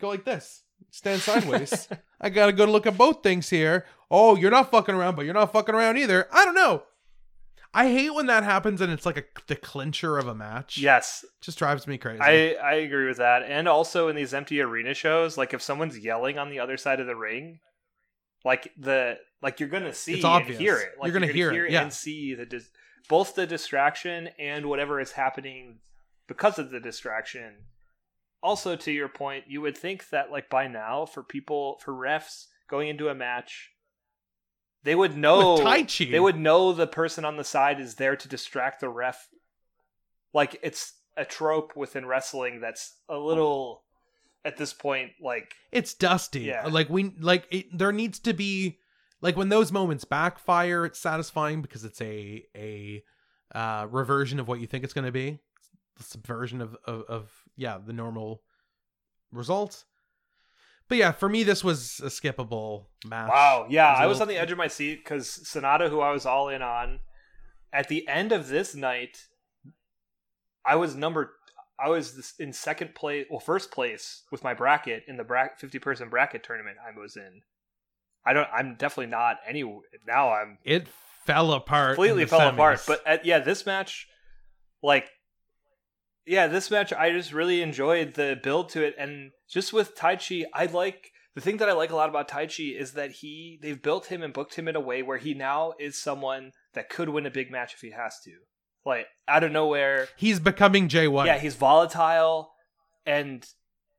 go 0.00 0.08
like 0.08 0.24
this? 0.24 0.62
Stand 0.90 1.20
sideways. 1.20 1.88
I 2.20 2.30
gotta 2.30 2.52
go 2.52 2.64
look 2.64 2.86
at 2.86 2.96
both 2.96 3.22
things 3.22 3.50
here. 3.50 3.86
Oh, 4.10 4.36
you're 4.36 4.50
not 4.50 4.70
fucking 4.70 4.94
around, 4.94 5.14
but 5.16 5.24
you're 5.24 5.34
not 5.34 5.52
fucking 5.52 5.74
around 5.74 5.96
either. 5.98 6.26
I 6.32 6.44
don't 6.44 6.54
know. 6.54 6.82
I 7.72 7.88
hate 7.88 8.12
when 8.12 8.26
that 8.26 8.42
happens 8.42 8.80
and 8.80 8.92
it's 8.92 9.06
like 9.06 9.16
a 9.16 9.24
the 9.46 9.54
clincher 9.54 10.18
of 10.18 10.26
a 10.26 10.34
match. 10.34 10.76
Yes, 10.76 11.24
just 11.40 11.56
drives 11.58 11.86
me 11.86 11.98
crazy. 11.98 12.20
I 12.20 12.54
I 12.54 12.74
agree 12.74 13.06
with 13.06 13.18
that. 13.18 13.44
And 13.44 13.68
also 13.68 14.08
in 14.08 14.16
these 14.16 14.34
empty 14.34 14.60
arena 14.60 14.92
shows, 14.92 15.38
like 15.38 15.54
if 15.54 15.62
someone's 15.62 15.96
yelling 15.96 16.36
on 16.36 16.50
the 16.50 16.58
other 16.58 16.76
side 16.76 16.98
of 16.98 17.06
the 17.06 17.14
ring, 17.14 17.60
like 18.44 18.72
the 18.76 19.18
like 19.40 19.60
you're 19.60 19.68
gonna 19.68 19.94
see 19.94 20.14
It's 20.14 20.24
and 20.24 20.32
obvious. 20.32 20.58
hear 20.58 20.78
it. 20.78 20.94
Like 20.98 21.12
You're 21.12 21.20
gonna 21.20 21.32
hear 21.32 21.52
it, 21.64 21.70
yeah. 21.70 21.82
and 21.82 21.92
see 21.92 22.34
the 22.34 22.44
dis- 22.44 22.70
both 23.08 23.36
the 23.36 23.46
distraction 23.46 24.30
and 24.38 24.66
whatever 24.66 25.00
is 25.00 25.12
happening 25.12 25.78
because 26.26 26.58
of 26.58 26.70
the 26.72 26.80
distraction. 26.80 27.54
Also, 28.42 28.74
to 28.74 28.90
your 28.90 29.08
point, 29.08 29.44
you 29.46 29.60
would 29.60 29.78
think 29.78 30.08
that 30.10 30.32
like 30.32 30.50
by 30.50 30.66
now, 30.66 31.06
for 31.06 31.22
people 31.22 31.78
for 31.84 31.92
refs 31.92 32.46
going 32.68 32.88
into 32.88 33.08
a 33.08 33.14
match, 33.14 33.70
they 34.82 34.94
would 34.94 35.16
know 35.16 35.54
With 35.54 35.62
Taichi. 35.64 36.10
they 36.10 36.20
would 36.20 36.38
know 36.38 36.72
the 36.72 36.86
person 36.86 37.24
on 37.24 37.36
the 37.36 37.44
side 37.44 37.80
is 37.80 37.96
there 37.96 38.16
to 38.16 38.28
distract 38.28 38.80
the 38.80 38.88
ref. 38.88 39.28
Like 40.32 40.58
it's 40.62 40.94
a 41.16 41.24
trope 41.24 41.76
within 41.76 42.06
wrestling 42.06 42.60
that's 42.60 42.94
a 43.08 43.18
little 43.18 43.82
at 44.44 44.56
this 44.56 44.72
point 44.72 45.10
like 45.20 45.54
it's 45.70 45.92
dusty. 45.94 46.40
Yeah. 46.40 46.66
Like 46.66 46.88
we 46.88 47.14
like 47.20 47.46
it, 47.50 47.76
there 47.76 47.92
needs 47.92 48.18
to 48.20 48.32
be 48.32 48.78
like 49.20 49.36
when 49.36 49.48
those 49.50 49.70
moments 49.70 50.04
backfire, 50.04 50.84
it's 50.86 50.98
satisfying 50.98 51.62
because 51.62 51.84
it's 51.84 52.00
a 52.00 52.44
a 52.56 53.02
uh 53.54 53.86
reversion 53.90 54.38
of 54.40 54.48
what 54.48 54.60
you 54.60 54.66
think 54.66 54.84
it's 54.84 54.94
going 54.94 55.04
to 55.04 55.12
be. 55.12 55.40
The 55.98 56.04
subversion 56.04 56.60
of, 56.62 56.76
of 56.84 57.02
of 57.02 57.30
yeah, 57.56 57.78
the 57.84 57.92
normal 57.92 58.42
result. 59.32 59.84
But 60.90 60.98
yeah, 60.98 61.12
for 61.12 61.28
me 61.30 61.42
this 61.44 61.64
was 61.64 62.00
a 62.04 62.08
skippable 62.08 62.86
match. 63.06 63.30
wow 63.30 63.66
yeah 63.70 63.92
was 63.92 64.00
I 64.00 64.06
was 64.06 64.18
little- 64.18 64.22
on 64.22 64.28
the 64.34 64.40
edge 64.42 64.50
of 64.52 64.58
my 64.58 64.68
seat 64.68 65.02
because 65.02 65.26
Sanada 65.44 65.88
who 65.88 66.00
I 66.00 66.10
was 66.10 66.26
all 66.26 66.50
in 66.50 66.60
on 66.60 67.00
at 67.72 67.88
the 67.88 68.06
end 68.06 68.32
of 68.32 68.48
this 68.48 68.74
night 68.74 69.16
I 70.66 70.76
was 70.76 70.94
number 70.94 71.32
I 71.82 71.88
was 71.88 72.34
in 72.38 72.52
second 72.52 72.94
place 72.94 73.26
well 73.30 73.40
first 73.40 73.70
place 73.70 74.24
with 74.30 74.44
my 74.44 74.52
bracket 74.52 75.04
in 75.08 75.16
the 75.16 75.24
bracket 75.24 75.58
50 75.58 75.78
person 75.78 76.08
bracket 76.10 76.42
tournament 76.42 76.76
I 76.86 76.98
was 76.98 77.16
in 77.16 77.40
I 78.26 78.34
don't 78.34 78.48
I'm 78.52 78.74
definitely 78.74 79.10
not 79.12 79.38
any 79.48 79.62
now 80.06 80.32
I'm 80.32 80.58
It 80.64 80.88
fell 81.24 81.52
apart. 81.52 81.94
completely 81.94 82.26
fell 82.26 82.48
apart. 82.48 82.82
But 82.86 83.06
at, 83.06 83.24
yeah, 83.24 83.38
this 83.38 83.64
match, 83.66 84.08
like, 84.82 85.08
yeah, 86.26 86.46
this 86.46 86.70
match, 86.70 86.92
I 86.92 87.10
just 87.12 87.32
really 87.32 87.62
enjoyed 87.62 88.14
the 88.14 88.38
build 88.42 88.68
to 88.70 88.82
it, 88.84 88.94
and 88.98 89.32
just 89.48 89.72
with 89.72 89.96
Taichi, 89.96 90.44
I 90.54 90.66
like 90.66 91.10
the 91.34 91.40
thing 91.40 91.58
that 91.58 91.68
I 91.68 91.72
like 91.72 91.90
a 91.90 91.96
lot 91.96 92.08
about 92.08 92.28
Taichi 92.28 92.78
is 92.78 92.92
that 92.92 93.10
he 93.12 93.58
they've 93.62 93.80
built 93.80 94.06
him 94.06 94.22
and 94.22 94.32
booked 94.32 94.56
him 94.56 94.68
in 94.68 94.76
a 94.76 94.80
way 94.80 95.02
where 95.02 95.18
he 95.18 95.32
now 95.34 95.74
is 95.78 96.00
someone 96.00 96.52
that 96.74 96.88
could 96.90 97.08
win 97.08 97.26
a 97.26 97.30
big 97.30 97.50
match 97.50 97.74
if 97.74 97.80
he 97.80 97.90
has 97.92 98.18
to. 98.24 98.32
Like 98.84 99.06
out 99.28 99.44
of 99.44 99.52
nowhere, 99.52 100.08
He's 100.16 100.40
becoming 100.40 100.88
Jay 100.88 101.06
White. 101.06 101.26
yeah, 101.26 101.38
he's 101.38 101.54
volatile, 101.54 102.52
and 103.06 103.46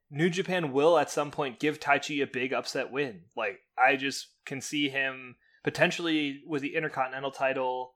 New 0.09 0.30
Japan 0.30 0.74
will 0.74 0.97
at 0.97 1.09
some 1.09 1.32
point 1.32 1.59
give 1.59 1.80
Taichi 1.80 2.22
a 2.22 2.28
big 2.28 2.51
upset 2.53 2.91
win. 2.91 3.22
Like 3.38 3.59
I 3.78 3.95
just 3.95 4.28
can 4.45 4.59
see 4.61 4.89
him 4.89 5.36
potentially 5.63 6.41
with 6.47 6.61
the 6.61 6.76
Intercontinental 6.76 7.32
title 7.32 7.93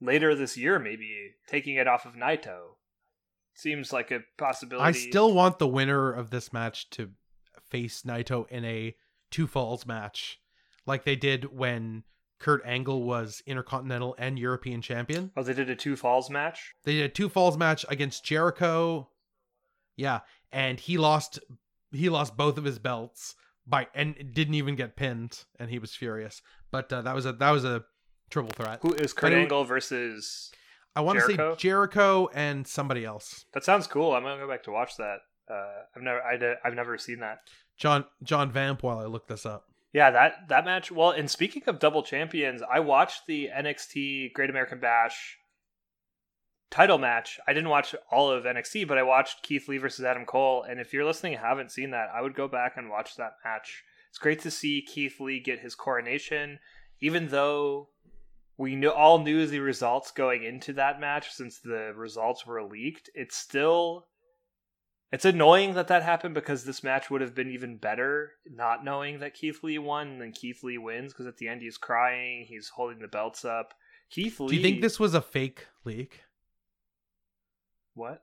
later 0.00 0.34
this 0.34 0.56
year, 0.56 0.78
maybe 0.78 1.32
taking 1.48 1.76
it 1.76 1.88
off 1.88 2.04
of 2.04 2.14
Naito. 2.14 2.76
Seems 3.54 3.92
like 3.92 4.10
a 4.10 4.20
possibility. 4.38 4.86
I 4.86 4.92
still 4.92 5.32
want 5.34 5.58
the 5.58 5.68
winner 5.68 6.12
of 6.12 6.30
this 6.30 6.52
match 6.52 6.88
to 6.90 7.10
face 7.68 8.02
Naito 8.02 8.48
in 8.48 8.64
a 8.64 8.94
two 9.30 9.46
falls 9.46 9.86
match, 9.86 10.40
like 10.86 11.04
they 11.04 11.16
did 11.16 11.56
when 11.56 12.04
Kurt 12.38 12.62
Angle 12.64 13.02
was 13.02 13.42
Intercontinental 13.46 14.16
and 14.18 14.38
European 14.38 14.82
champion. 14.82 15.30
Oh, 15.36 15.42
they 15.42 15.54
did 15.54 15.70
a 15.70 15.76
two 15.76 15.96
falls 15.96 16.28
match. 16.28 16.74
They 16.84 16.94
did 16.94 17.04
a 17.04 17.08
two 17.08 17.28
falls 17.28 17.56
match 17.56 17.84
against 17.88 18.24
Jericho. 18.24 19.08
Yeah, 19.96 20.20
and 20.50 20.80
he 20.80 20.98
lost 20.98 21.38
he 21.92 22.08
lost 22.08 22.36
both 22.36 22.58
of 22.58 22.64
his 22.64 22.78
belts 22.78 23.34
by 23.66 23.86
and 23.94 24.14
didn't 24.34 24.54
even 24.54 24.74
get 24.74 24.96
pinned 24.96 25.44
and 25.58 25.70
he 25.70 25.78
was 25.78 25.94
furious. 25.94 26.42
But 26.70 26.92
uh, 26.92 27.02
that 27.02 27.14
was 27.14 27.26
a 27.26 27.32
that 27.34 27.50
was 27.50 27.64
a 27.64 27.84
triple 28.30 28.52
threat. 28.52 28.80
Who 28.82 28.92
is 28.94 29.12
Kurt 29.12 29.32
Angle 29.32 29.64
versus? 29.64 30.50
I 30.94 31.00
want 31.00 31.18
to 31.18 31.26
say 31.26 31.54
Jericho? 31.56 32.28
And 32.34 32.66
somebody 32.66 33.04
else. 33.04 33.46
That 33.54 33.64
sounds 33.64 33.86
cool. 33.86 34.12
I'm 34.14 34.22
gonna 34.22 34.40
go 34.40 34.48
back 34.48 34.64
to 34.64 34.70
watch 34.70 34.96
that. 34.96 35.18
Uh, 35.50 35.82
I've 35.96 36.02
never, 36.02 36.20
I 36.22 36.56
I've 36.64 36.74
never 36.74 36.98
seen 36.98 37.20
that. 37.20 37.38
John 37.76 38.04
John 38.22 38.50
Vamp 38.50 38.82
while 38.82 38.98
I 38.98 39.06
look 39.06 39.26
this 39.26 39.46
up. 39.46 39.64
Yeah, 39.92 40.10
that 40.10 40.48
that 40.48 40.64
match. 40.64 40.90
Well, 40.90 41.10
and 41.10 41.30
speaking 41.30 41.62
of 41.66 41.78
double 41.78 42.02
champions, 42.02 42.62
I 42.62 42.80
watched 42.80 43.26
the 43.26 43.50
NXT 43.54 44.32
Great 44.32 44.50
American 44.50 44.80
Bash 44.80 45.38
title 46.70 46.98
match. 46.98 47.38
I 47.46 47.52
didn't 47.52 47.68
watch 47.68 47.94
all 48.10 48.30
of 48.30 48.44
NXT, 48.44 48.88
but 48.88 48.96
I 48.96 49.02
watched 49.02 49.42
Keith 49.42 49.68
Lee 49.68 49.78
versus 49.78 50.04
Adam 50.04 50.24
Cole. 50.24 50.62
And 50.62 50.80
if 50.80 50.92
you're 50.92 51.04
listening 51.04 51.34
and 51.34 51.42
haven't 51.42 51.70
seen 51.70 51.90
that, 51.90 52.08
I 52.14 52.22
would 52.22 52.34
go 52.34 52.48
back 52.48 52.76
and 52.76 52.88
watch 52.88 53.16
that 53.16 53.34
match. 53.44 53.84
It's 54.08 54.18
great 54.18 54.40
to 54.40 54.50
see 54.50 54.82
Keith 54.82 55.20
Lee 55.20 55.38
get 55.38 55.60
his 55.60 55.74
coronation, 55.74 56.58
even 57.00 57.28
though 57.28 57.88
we 58.56 58.76
knew 58.76 58.90
all 58.90 59.18
knew 59.18 59.46
the 59.46 59.60
results 59.60 60.10
going 60.10 60.44
into 60.44 60.72
that 60.74 61.00
match 61.00 61.32
since 61.32 61.58
the 61.58 61.92
results 61.96 62.46
were 62.46 62.62
leaked. 62.62 63.10
It's 63.14 63.36
still 63.36 64.06
it's 65.10 65.24
annoying 65.26 65.74
that 65.74 65.88
that 65.88 66.02
happened 66.02 66.34
because 66.34 66.64
this 66.64 66.82
match 66.82 67.10
would 67.10 67.20
have 67.20 67.34
been 67.34 67.50
even 67.50 67.76
better 67.76 68.32
not 68.46 68.84
knowing 68.84 69.20
that 69.20 69.34
Keith 69.34 69.62
Lee 69.62 69.78
won 69.78 70.08
and 70.08 70.20
then 70.20 70.32
Keith 70.32 70.62
Lee 70.62 70.78
wins 70.78 71.12
because 71.12 71.26
at 71.26 71.36
the 71.36 71.48
end 71.48 71.60
he's 71.60 71.76
crying, 71.76 72.46
he's 72.48 72.70
holding 72.70 72.98
the 72.98 73.08
belts 73.08 73.44
up. 73.44 73.74
Keith 74.10 74.40
Lee 74.40 74.48
Do 74.48 74.54
you 74.56 74.62
think 74.62 74.80
this 74.80 74.98
was 74.98 75.14
a 75.14 75.20
fake 75.20 75.66
leak? 75.84 76.22
What? 77.94 78.22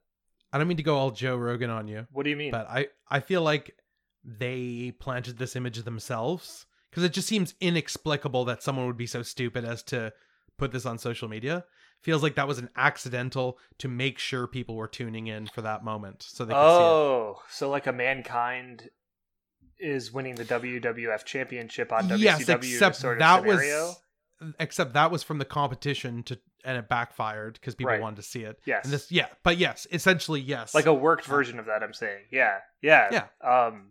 I 0.52 0.58
don't 0.58 0.68
mean 0.68 0.78
to 0.78 0.84
go 0.84 0.98
all 0.98 1.12
Joe 1.12 1.36
Rogan 1.36 1.70
on 1.70 1.88
you, 1.88 2.08
What 2.12 2.24
do 2.24 2.32
you 2.32 2.36
mean? 2.36 2.52
but 2.52 2.68
I 2.68 2.88
I 3.10 3.20
feel 3.20 3.44
like 3.44 3.76
they 4.24 4.92
planted 5.00 5.38
this 5.38 5.56
image 5.56 5.84
themselves 5.84 6.66
because 6.90 7.04
it 7.04 7.14
just 7.14 7.28
seems 7.28 7.54
inexplicable 7.62 8.46
that 8.46 8.64
someone 8.64 8.88
would 8.88 8.98
be 8.98 9.08
so 9.08 9.22
stupid 9.24 9.66
as 9.66 9.84
to 9.84 10.12
put 10.58 10.72
this 10.72 10.86
on 10.86 10.98
social 10.98 11.28
media. 11.30 11.66
Feels 12.02 12.24
like 12.24 12.36
that 12.36 12.48
was 12.48 12.60
an 12.60 12.70
accidental 12.78 13.58
to 13.80 13.88
make 13.90 14.20
sure 14.20 14.48
people 14.48 14.76
were 14.76 14.88
tuning 14.88 15.28
in 15.28 15.48
for 15.48 15.62
that 15.62 15.84
moment 15.84 16.24
so 16.24 16.46
they 16.46 16.54
could 16.54 16.60
oh, 16.60 17.42
so 17.50 17.70
like 17.70 17.88
a 17.88 17.92
mankind 17.94 18.90
is 19.78 20.12
winning 20.12 20.36
the 20.36 20.46
WWF 20.46 21.26
championship 21.26 21.92
on 21.92 22.08
WCW 22.10 22.20
Yes, 22.20 22.42
except 22.42 22.96
sort 22.96 23.14
of 23.18 23.20
that 23.20 23.42
scenario. 23.42 23.86
was 24.42 24.54
except 24.60 24.94
that 24.94 25.12
was 25.12 25.24
from 25.24 25.38
the 25.40 25.46
competition 25.46 26.24
to 26.24 26.40
and 26.66 26.78
it 26.78 26.88
backfired 26.90 27.54
because 27.54 27.76
people 27.76 27.92
Right. 27.92 28.02
wanted 28.02 28.18
to 28.18 28.22
see 28.24 28.44
it. 28.44 28.60
Yes. 28.66 28.84
And 28.86 28.94
this 28.94 29.12
yeah, 29.12 29.28
but 29.44 29.58
yes, 29.58 29.86
essentially 29.92 30.40
yes. 30.42 30.74
like 30.74 30.86
a 30.86 30.94
worked 30.94 31.26
version 31.26 31.60
of 31.60 31.66
that 31.66 31.84
i'm 31.84 31.94
saying 31.94 32.24
yeah 32.32 32.60
yeah 32.82 33.26
Yeah. 33.44 33.66
um 33.68 33.90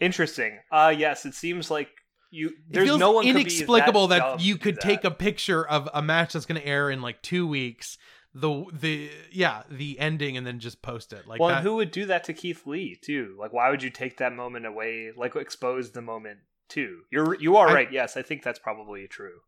interesting 0.00 0.58
uh 0.70 0.94
yes 0.96 1.24
it 1.26 1.34
seems 1.34 1.70
like 1.70 1.88
you 2.30 2.48
It 2.48 2.54
there's 2.70 2.88
feels 2.88 2.98
no 2.98 3.12
one 3.12 3.26
inexplicable 3.26 4.08
be 4.08 4.18
that, 4.18 4.40
you 4.40 4.56
could 4.56 4.80
take 4.80 5.04
a 5.04 5.10
picture 5.10 5.66
of 5.66 5.88
a 5.92 6.02
match 6.02 6.32
that's 6.32 6.46
going 6.46 6.60
to 6.60 6.66
air 6.66 6.90
in 6.90 7.02
like 7.02 7.22
two 7.22 7.46
weeks, 7.46 7.98
the 8.34 8.64
the 8.72 9.10
yeah 9.32 9.62
the 9.70 9.98
ending, 9.98 10.36
and 10.36 10.46
then 10.46 10.58
just 10.58 10.82
post 10.82 11.12
it. 11.12 11.26
Like 11.26 11.40
well 11.40 11.48
that. 11.50 11.58
and 11.58 11.66
who 11.66 11.76
would 11.76 11.90
do 11.90 12.06
that 12.06 12.24
to 12.24 12.32
keith 12.32 12.66
lee 12.66 12.98
too? 13.02 13.36
Like 13.38 13.52
why 13.52 13.70
would 13.70 13.82
you 13.82 13.90
take 13.90 14.18
that 14.18 14.34
moment 14.34 14.66
away 14.66 15.10
like 15.16 15.36
expose 15.36 15.92
the 15.92 16.02
moment 16.02 16.40
too? 16.68 17.00
You're 17.10 17.40
you 17.40 17.56
are 17.56 17.68
I- 17.68 17.74
right. 17.74 17.92
Yes 17.92 18.16
i 18.16 18.22
think 18.22 18.42
that's 18.42 18.58
probably 18.58 19.06
true. 19.08 19.40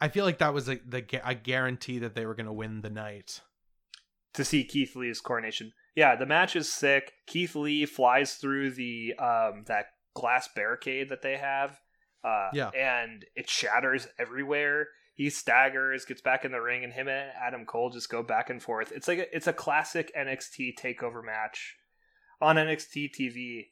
I 0.00 0.08
feel 0.08 0.26
like 0.26 0.38
that 0.38 0.52
was 0.52 0.68
a, 0.68 0.76
the 0.86 1.04
a 1.24 1.34
guarantee 1.34 1.98
that 2.00 2.14
they 2.14 2.26
were 2.26 2.34
going 2.34 2.46
to 2.46 2.52
win 2.52 2.82
the 2.82 2.90
night. 2.90 3.40
to 4.34 4.44
see 4.44 4.62
keith 4.64 4.94
lee's 4.94 5.20
coronation. 5.20 5.72
Yeah 5.94 6.16
the 6.16 6.26
match 6.26 6.54
is 6.54 6.72
sick. 6.72 7.12
Keith 7.26 7.56
lee 7.56 7.86
flies 7.86 8.34
through 8.34 8.72
the 8.72 9.14
um 9.18 9.64
that 9.66 9.86
glass 10.14 10.48
barricade 10.54 11.08
that 11.08 11.22
they 11.22 11.36
have 11.36 11.78
uh 12.26 12.50
Yeah. 12.52 12.70
and 12.70 13.24
it 13.34 13.48
shatters 13.48 14.08
everywhere. 14.18 14.88
He 15.14 15.30
staggers 15.30 16.04
gets 16.04 16.20
back 16.20 16.44
in 16.44 16.52
the 16.52 16.60
ring 16.60 16.84
and 16.84 16.92
him 16.92 17.08
and 17.08 17.30
adam 17.42 17.64
cole 17.64 17.88
just 17.90 18.10
go 18.10 18.22
back 18.22 18.50
and 18.50 18.62
forth. 18.62 18.92
It's 18.92 19.08
like 19.08 19.18
a, 19.18 19.36
it's 19.36 19.46
a 19.46 19.52
classic 19.52 20.12
nxt 20.14 20.74
takeover 20.78 21.24
match 21.24 21.76
on 22.40 22.56
nxt 22.56 23.10
tv 23.18 23.66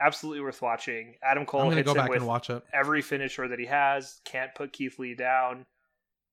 absolutely 0.00 0.40
worth 0.40 0.62
watching. 0.62 1.14
Adam 1.22 1.44
cole 1.46 1.60
I'm 1.60 1.66
going 1.66 1.76
to 1.76 1.78
hits 1.82 1.86
go 1.86 1.92
him 1.92 1.96
back 2.04 2.10
with 2.10 2.18
and 2.18 2.26
watch 2.26 2.50
it. 2.50 2.62
every 2.72 3.02
finisher 3.02 3.48
that 3.48 3.58
he 3.58 3.66
has. 3.66 4.20
Can't 4.24 4.54
put 4.54 4.72
keith 4.72 4.98
lee 4.98 5.14
down 5.14 5.66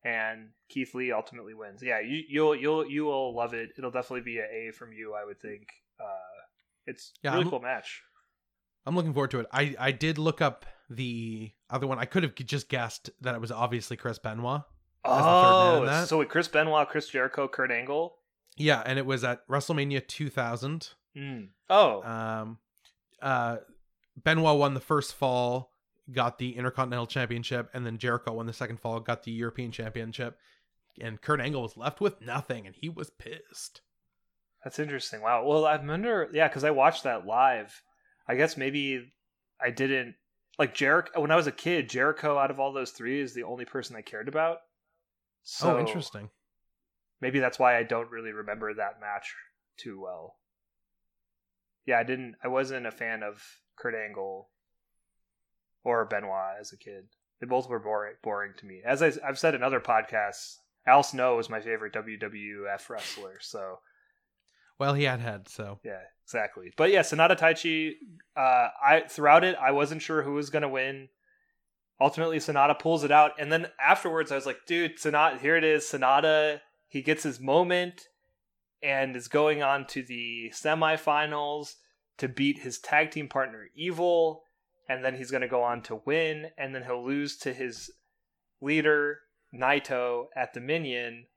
and 0.03 0.49
keith 0.69 0.93
lee 0.95 1.11
ultimately 1.11 1.53
wins. 1.53 1.82
Yeah 1.84 1.99
you, 1.99 2.23
you'll 2.28 2.55
you'll 2.55 2.88
you 2.89 3.05
will 3.05 3.36
love 3.36 3.53
it. 3.53 3.69
It'll 3.78 3.91
definitely 3.91 4.21
be 4.21 4.38
an 4.39 4.47
a 4.51 4.71
from 4.71 4.93
you 4.93 5.13
i 5.13 5.26
would 5.26 5.39
think. 5.39 5.67
Uh 5.99 6.05
it's 6.88 7.11
Yeah, 7.23 7.32
really 7.32 7.43
I'm- 7.43 7.49
cool 7.51 7.59
match. 7.59 8.01
I'm 8.88 8.95
looking 8.95 9.13
forward 9.13 9.32
to 9.32 9.39
it. 9.39 9.47
I 9.51 9.76
I 9.80 9.91
did 9.91 10.17
look 10.19 10.41
up 10.41 10.65
the 10.89 11.51
other 11.69 11.88
one. 11.88 11.99
I 11.99 12.05
could 12.05 12.23
have 12.23 12.36
just 12.36 12.69
guessed 12.69 13.09
that 13.21 13.36
it 13.36 13.41
was 13.41 13.51
obviously 13.51 13.97
Chris 13.97 14.19
Benoit. 14.19 14.61
As 15.05 15.11
the 15.11 15.23
third 15.23 15.86
man 15.86 16.01
oh 16.01 16.05
so 16.05 16.17
with 16.17 16.29
chris 16.29 16.47
benoit 16.47 16.89
chris 16.89 17.07
jericho 17.07 17.47
kurt 17.47 17.69
angle 17.69 18.15
Yeah, 18.57 18.81
and 18.83 18.97
it 18.97 19.05
was 19.05 19.23
at 19.23 19.47
WrestleMania 19.47 20.07
2000. 20.07 20.89
Mm. 21.15 21.49
oh 21.69 22.01
Um, 22.01 22.57
uh, 23.21 23.57
Benoit 24.23 24.57
won 24.57 24.73
the 24.73 24.79
first 24.79 25.13
fall, 25.13 25.71
got 26.11 26.38
the 26.38 26.55
Intercontinental 26.55 27.07
Championship, 27.07 27.69
and 27.73 27.86
then 27.86 27.97
Jericho 27.97 28.33
won 28.33 28.45
the 28.45 28.53
second 28.53 28.79
fall, 28.79 28.99
got 28.99 29.23
the 29.23 29.31
European 29.31 29.71
Championship. 29.71 30.38
And 31.01 31.21
Kurt 31.21 31.41
Angle 31.41 31.61
was 31.61 31.75
left 31.75 31.99
with 31.99 32.21
nothing, 32.21 32.65
and 32.65 32.75
he 32.75 32.88
was 32.88 33.09
pissed. 33.09 33.81
That's 34.63 34.79
interesting. 34.79 35.21
Wow. 35.21 35.45
Well, 35.45 35.65
I 35.65 35.75
remember, 35.75 36.29
yeah, 36.31 36.47
because 36.47 36.63
I 36.63 36.71
watched 36.71 37.03
that 37.03 37.25
live. 37.25 37.81
I 38.27 38.36
guess 38.36 38.55
maybe 38.55 39.13
I 39.61 39.69
didn't 39.71 40.15
like 40.58 40.74
Jericho 40.74 41.22
when 41.22 41.32
I 41.32 41.36
was 41.36 41.47
a 41.47 41.51
kid. 41.51 41.89
Jericho, 41.89 42.38
out 42.38 42.51
of 42.51 42.60
all 42.60 42.74
those 42.74 42.91
three, 42.91 43.20
is 43.20 43.34
the 43.34 43.43
only 43.43 43.66
person 43.66 43.95
I 43.95 44.01
cared 44.01 44.28
about. 44.28 44.58
Oh, 44.58 44.60
so 45.43 45.78
oh, 45.78 45.80
interesting. 45.80 46.30
Maybe 47.22 47.39
that's 47.39 47.60
why 47.60 47.78
I 47.78 47.84
don't 47.84 48.12
really 48.12 48.32
remember 48.32 48.74
that 48.74 48.99
match 48.99 49.34
too 49.78 50.01
well. 50.01 50.36
Yeah, 51.86 51.99
I 51.99 52.03
didn't. 52.03 52.36
I 52.43 52.47
wasn't 52.47 52.88
a 52.88 52.91
fan 52.91 53.24
of 53.24 53.43
Kurt 53.78 53.95
Angle 53.95 54.49
or 55.84 56.06
Benoit 56.06 56.56
as 56.60 56.74
a 56.74 56.78
kid. 56.78 57.06
They 57.39 57.47
both 57.47 57.70
were 57.70 57.80
boring, 57.80 58.16
boring 58.24 58.53
to 58.58 58.66
me. 58.66 58.82
As 58.86 59.01
I, 59.01 59.12
I've 59.28 59.39
said 59.39 59.56
in 59.56 59.64
other 59.64 59.80
podcasts, 59.80 60.58
Al 60.88 61.03
Snow 61.03 61.36
was 61.36 61.49
my 61.49 61.60
favorite 61.60 61.93
WWF 61.93 62.89
wrestler. 62.89 63.38
So 63.39 63.80
Well, 64.80 64.93
he 64.93 65.03
had 65.03 65.21
head, 65.21 65.47
so 65.47 65.80
yeah, 65.84 66.01
exactly. 66.23 66.73
But 66.76 66.91
yeah, 66.91 67.01
Sanada 67.01 67.38
Taichi. 67.38 67.93
Uh, 68.36 68.69
I 68.84 69.03
throughout 69.09 69.43
it, 69.43 69.55
I 69.55 69.71
wasn't 69.71 70.01
sure 70.01 70.23
who 70.23 70.34
was 70.34 70.49
gonna 70.49 70.69
win. 70.69 71.09
Ultimately, 71.99 72.39
Sanada 72.39 72.78
pulls 72.78 73.05
it 73.05 73.11
out, 73.11 73.32
and 73.39 73.51
then 73.51 73.67
afterwards, 73.80 74.32
I 74.32 74.36
was 74.36 74.45
like, 74.45 74.65
"Dude, 74.67 74.97
Sanada, 74.97 75.39
here 75.39 75.55
it 75.55 75.63
is. 75.63 75.86
Sanada, 75.86 76.59
he 76.88 77.01
gets 77.01 77.23
his 77.23 77.39
moment, 77.39 78.09
and 78.84 79.15
is 79.15 79.30
going 79.30 79.63
on 79.63 79.88
to 79.88 80.03
the 80.03 80.51
semifinals 80.53 81.76
to 82.17 82.28
beat 82.28 82.59
his 82.59 82.80
tag 82.80 83.11
team 83.11 83.30
partner 83.30 83.69
Evil, 83.76 84.43
and 84.89 85.05
then 85.05 85.15
he's 85.15 85.32
gonna 85.32 85.47
go 85.47 85.63
on 85.63 85.82
to 85.84 86.01
win, 86.05 86.51
and 86.57 86.76
then 86.76 86.84
he'll 86.84 87.05
lose 87.05 87.38
to 87.38 87.53
his 87.53 87.91
leader 88.59 89.21
Naito 89.53 90.28
at 90.36 90.53
Dominion." 90.53 91.28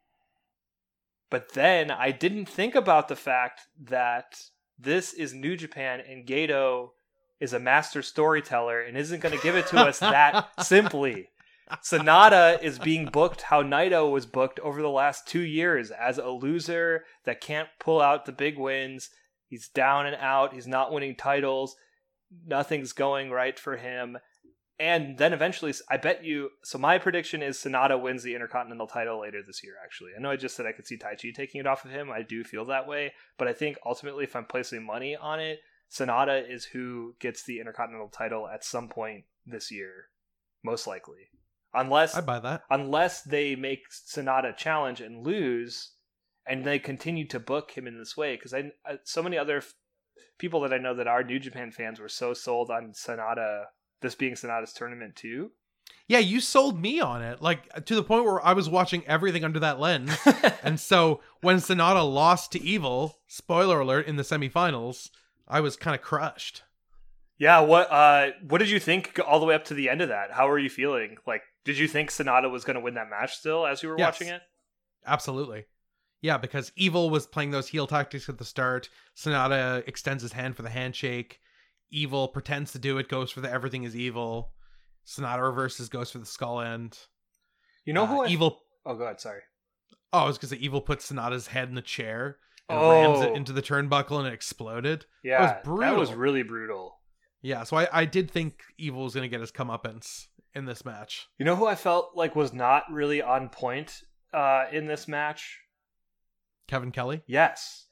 But 1.30 1.52
then 1.52 1.90
I 1.90 2.10
didn't 2.10 2.46
think 2.46 2.74
about 2.74 3.08
the 3.08 3.16
fact 3.16 3.62
that 3.80 4.40
this 4.78 5.12
is 5.12 5.34
New 5.34 5.56
Japan 5.56 6.00
and 6.00 6.26
Gedo 6.26 6.90
is 7.40 7.52
a 7.52 7.58
master 7.58 8.02
storyteller 8.02 8.80
and 8.80 8.96
isn't 8.96 9.20
going 9.20 9.36
to 9.36 9.42
give 9.42 9.56
it 9.56 9.66
to 9.68 9.78
us 9.78 9.98
that 9.98 10.48
simply. 10.64 11.28
Sanada 11.82 12.62
is 12.62 12.78
being 12.78 13.06
booked 13.06 13.42
how 13.42 13.62
Naito 13.62 14.10
was 14.10 14.24
booked 14.24 14.58
over 14.60 14.80
the 14.80 14.88
last 14.88 15.28
two 15.28 15.42
years 15.42 15.90
as 15.90 16.16
a 16.18 16.28
loser 16.28 17.04
that 17.24 17.42
can't 17.42 17.68
pull 17.78 18.00
out 18.00 18.24
the 18.24 18.32
big 18.32 18.58
wins. 18.58 19.10
He's 19.46 19.68
down 19.68 20.06
and 20.06 20.16
out. 20.16 20.54
He's 20.54 20.66
not 20.66 20.92
winning 20.92 21.14
titles. 21.14 21.76
Nothing's 22.46 22.92
going 22.92 23.30
right 23.30 23.58
for 23.58 23.76
him. 23.76 24.18
And 24.80 25.18
then 25.18 25.32
eventually, 25.32 25.74
I 25.90 25.96
bet 25.96 26.24
you. 26.24 26.50
So 26.62 26.78
my 26.78 26.98
prediction 26.98 27.42
is 27.42 27.58
Sanada 27.58 28.00
wins 28.00 28.22
the 28.22 28.34
Intercontinental 28.34 28.86
title 28.86 29.20
later 29.20 29.42
this 29.44 29.64
year. 29.64 29.74
Actually, 29.82 30.12
I 30.16 30.20
know 30.20 30.30
I 30.30 30.36
just 30.36 30.54
said 30.54 30.66
I 30.66 30.72
could 30.72 30.86
see 30.86 30.96
Taichi 30.96 31.34
taking 31.34 31.60
it 31.60 31.66
off 31.66 31.84
of 31.84 31.90
him. 31.90 32.10
I 32.10 32.22
do 32.22 32.44
feel 32.44 32.64
that 32.66 32.86
way, 32.86 33.12
but 33.38 33.48
I 33.48 33.52
think 33.52 33.76
ultimately, 33.84 34.24
if 34.24 34.36
I'm 34.36 34.44
placing 34.44 34.86
money 34.86 35.16
on 35.16 35.40
it, 35.40 35.60
Sanada 35.90 36.48
is 36.48 36.66
who 36.66 37.16
gets 37.18 37.42
the 37.42 37.58
Intercontinental 37.58 38.08
title 38.08 38.46
at 38.46 38.64
some 38.64 38.88
point 38.88 39.24
this 39.44 39.70
year, 39.72 40.10
most 40.62 40.86
likely. 40.86 41.30
Unless 41.74 42.14
I 42.16 42.20
buy 42.20 42.38
that. 42.40 42.62
unless 42.70 43.22
they 43.22 43.56
make 43.56 43.90
Sanada 43.90 44.56
challenge 44.56 45.00
and 45.00 45.26
lose, 45.26 45.92
and 46.46 46.64
they 46.64 46.78
continue 46.78 47.26
to 47.28 47.40
book 47.40 47.72
him 47.72 47.86
in 47.86 47.98
this 47.98 48.16
way. 48.16 48.36
Because 48.36 48.54
I, 48.54 48.70
I, 48.86 48.98
so 49.04 49.22
many 49.22 49.36
other 49.36 49.58
f- 49.58 49.74
people 50.38 50.60
that 50.60 50.72
I 50.72 50.78
know 50.78 50.94
that 50.94 51.08
are 51.08 51.22
New 51.22 51.38
Japan 51.38 51.72
fans 51.72 52.00
were 52.00 52.08
so 52.08 52.32
sold 52.32 52.70
on 52.70 52.92
Sanada, 52.92 53.64
this 54.00 54.14
being 54.14 54.34
Sanada's 54.34 54.72
tournament 54.72 55.16
too. 55.16 55.50
Yeah, 56.06 56.18
you 56.18 56.40
sold 56.40 56.80
me 56.80 57.00
on 57.00 57.22
it, 57.22 57.42
like 57.42 57.84
to 57.86 57.94
the 57.94 58.02
point 58.02 58.24
where 58.24 58.44
I 58.44 58.52
was 58.54 58.68
watching 58.68 59.04
everything 59.06 59.44
under 59.44 59.60
that 59.60 59.78
lens. 59.80 60.16
and 60.62 60.78
so 60.80 61.20
when 61.42 61.56
Sanada 61.58 62.02
lost 62.10 62.52
to 62.52 62.62
Evil, 62.62 63.18
spoiler 63.26 63.80
alert, 63.80 64.06
in 64.06 64.16
the 64.16 64.22
semifinals, 64.22 65.10
I 65.46 65.60
was 65.60 65.76
kind 65.76 65.94
of 65.94 66.00
crushed. 66.02 66.62
yeah, 67.38 67.60
what 67.60 67.90
uh, 67.90 68.30
what 68.48 68.58
did 68.58 68.70
you 68.70 68.80
think 68.80 69.18
all 69.26 69.38
the 69.40 69.46
way 69.46 69.54
up 69.54 69.64
to 69.66 69.74
the 69.74 69.88
end 69.88 70.00
of 70.00 70.08
that? 70.08 70.32
How 70.32 70.48
were 70.48 70.58
you 70.58 70.70
feeling? 70.70 71.16
Like, 71.26 71.42
did 71.64 71.76
you 71.78 71.86
think 71.88 72.10
Sanada 72.10 72.50
was 72.50 72.64
going 72.64 72.76
to 72.76 72.80
win 72.82 72.94
that 72.94 73.10
match 73.10 73.36
still 73.36 73.66
as 73.66 73.82
you 73.82 73.88
were 73.90 73.98
Yes. 73.98 74.14
watching 74.14 74.28
it? 74.28 74.42
Absolutely. 75.06 75.66
Yeah, 76.20 76.36
because 76.38 76.72
Evil 76.74 77.10
was 77.10 77.26
playing 77.26 77.50
those 77.52 77.68
heel 77.68 77.86
tactics 77.86 78.28
at 78.28 78.38
the 78.38 78.44
start. 78.44 78.88
Sanada 79.16 79.86
extends 79.86 80.22
his 80.22 80.32
hand 80.32 80.56
for 80.56 80.62
the 80.62 80.70
handshake. 80.70 81.40
Evil 81.90 82.28
pretends 82.28 82.72
to 82.72 82.78
do 82.78 82.98
it, 82.98 83.08
goes 83.08 83.30
for 83.30 83.40
the 83.40 83.50
everything 83.50 83.84
is 83.84 83.96
evil. 83.96 84.52
Sanada 85.06 85.42
reverses, 85.42 85.88
goes 85.88 86.10
for 86.10 86.18
the 86.18 86.26
skull 86.26 86.60
end. 86.60 86.98
You 87.84 87.92
know 87.94 88.06
who 88.06 88.20
Uh, 88.20 88.24
I 88.24 88.28
Evil. 88.28 88.60
Oh, 88.84 88.94
god. 88.96 89.20
Sorry. 89.20 89.40
Oh, 90.12 90.20
I 90.20 90.26
was 90.26 90.36
because 90.38 90.54
Evil 90.54 90.80
put 90.80 90.98
Sanada's 91.00 91.46
head 91.46 91.68
in 91.68 91.74
the 91.74 91.82
chair 91.82 92.36
and 92.68 92.78
rams 92.80 93.20
it 93.22 93.30
Oh. 93.30 93.34
into 93.34 93.52
the 93.52 93.62
turnbuckle 93.62 94.18
and 94.18 94.26
it 94.28 94.34
exploded. 94.34 95.06
Yeah, 95.22 95.38
that 95.46 95.64
was, 95.96 96.08
brutal. 96.10 96.14
really 96.16 96.42
brutal. 96.42 96.98
Yeah, 97.40 97.64
so 97.64 97.76
I, 97.78 97.88
I 97.92 98.04
did 98.04 98.30
think 98.30 98.62
Evil 98.76 99.04
was 99.04 99.14
going 99.14 99.22
to 99.22 99.28
get 99.28 99.40
his 99.40 99.52
comeuppance 99.52 100.26
in 100.54 100.64
this 100.66 100.84
match. 100.84 101.26
You 101.38 101.44
know 101.46 101.56
who 101.56 101.66
I 101.66 101.74
felt 101.74 102.10
like 102.16 102.34
was 102.36 102.52
not 102.52 102.84
really 102.90 103.22
on 103.22 103.48
point 103.48 104.02
uh, 104.34 104.64
in 104.72 104.86
this 104.86 105.06
match? 105.08 105.58
Kevin 106.66 106.90
Kelly. 106.90 107.22
Yes. 107.26 107.86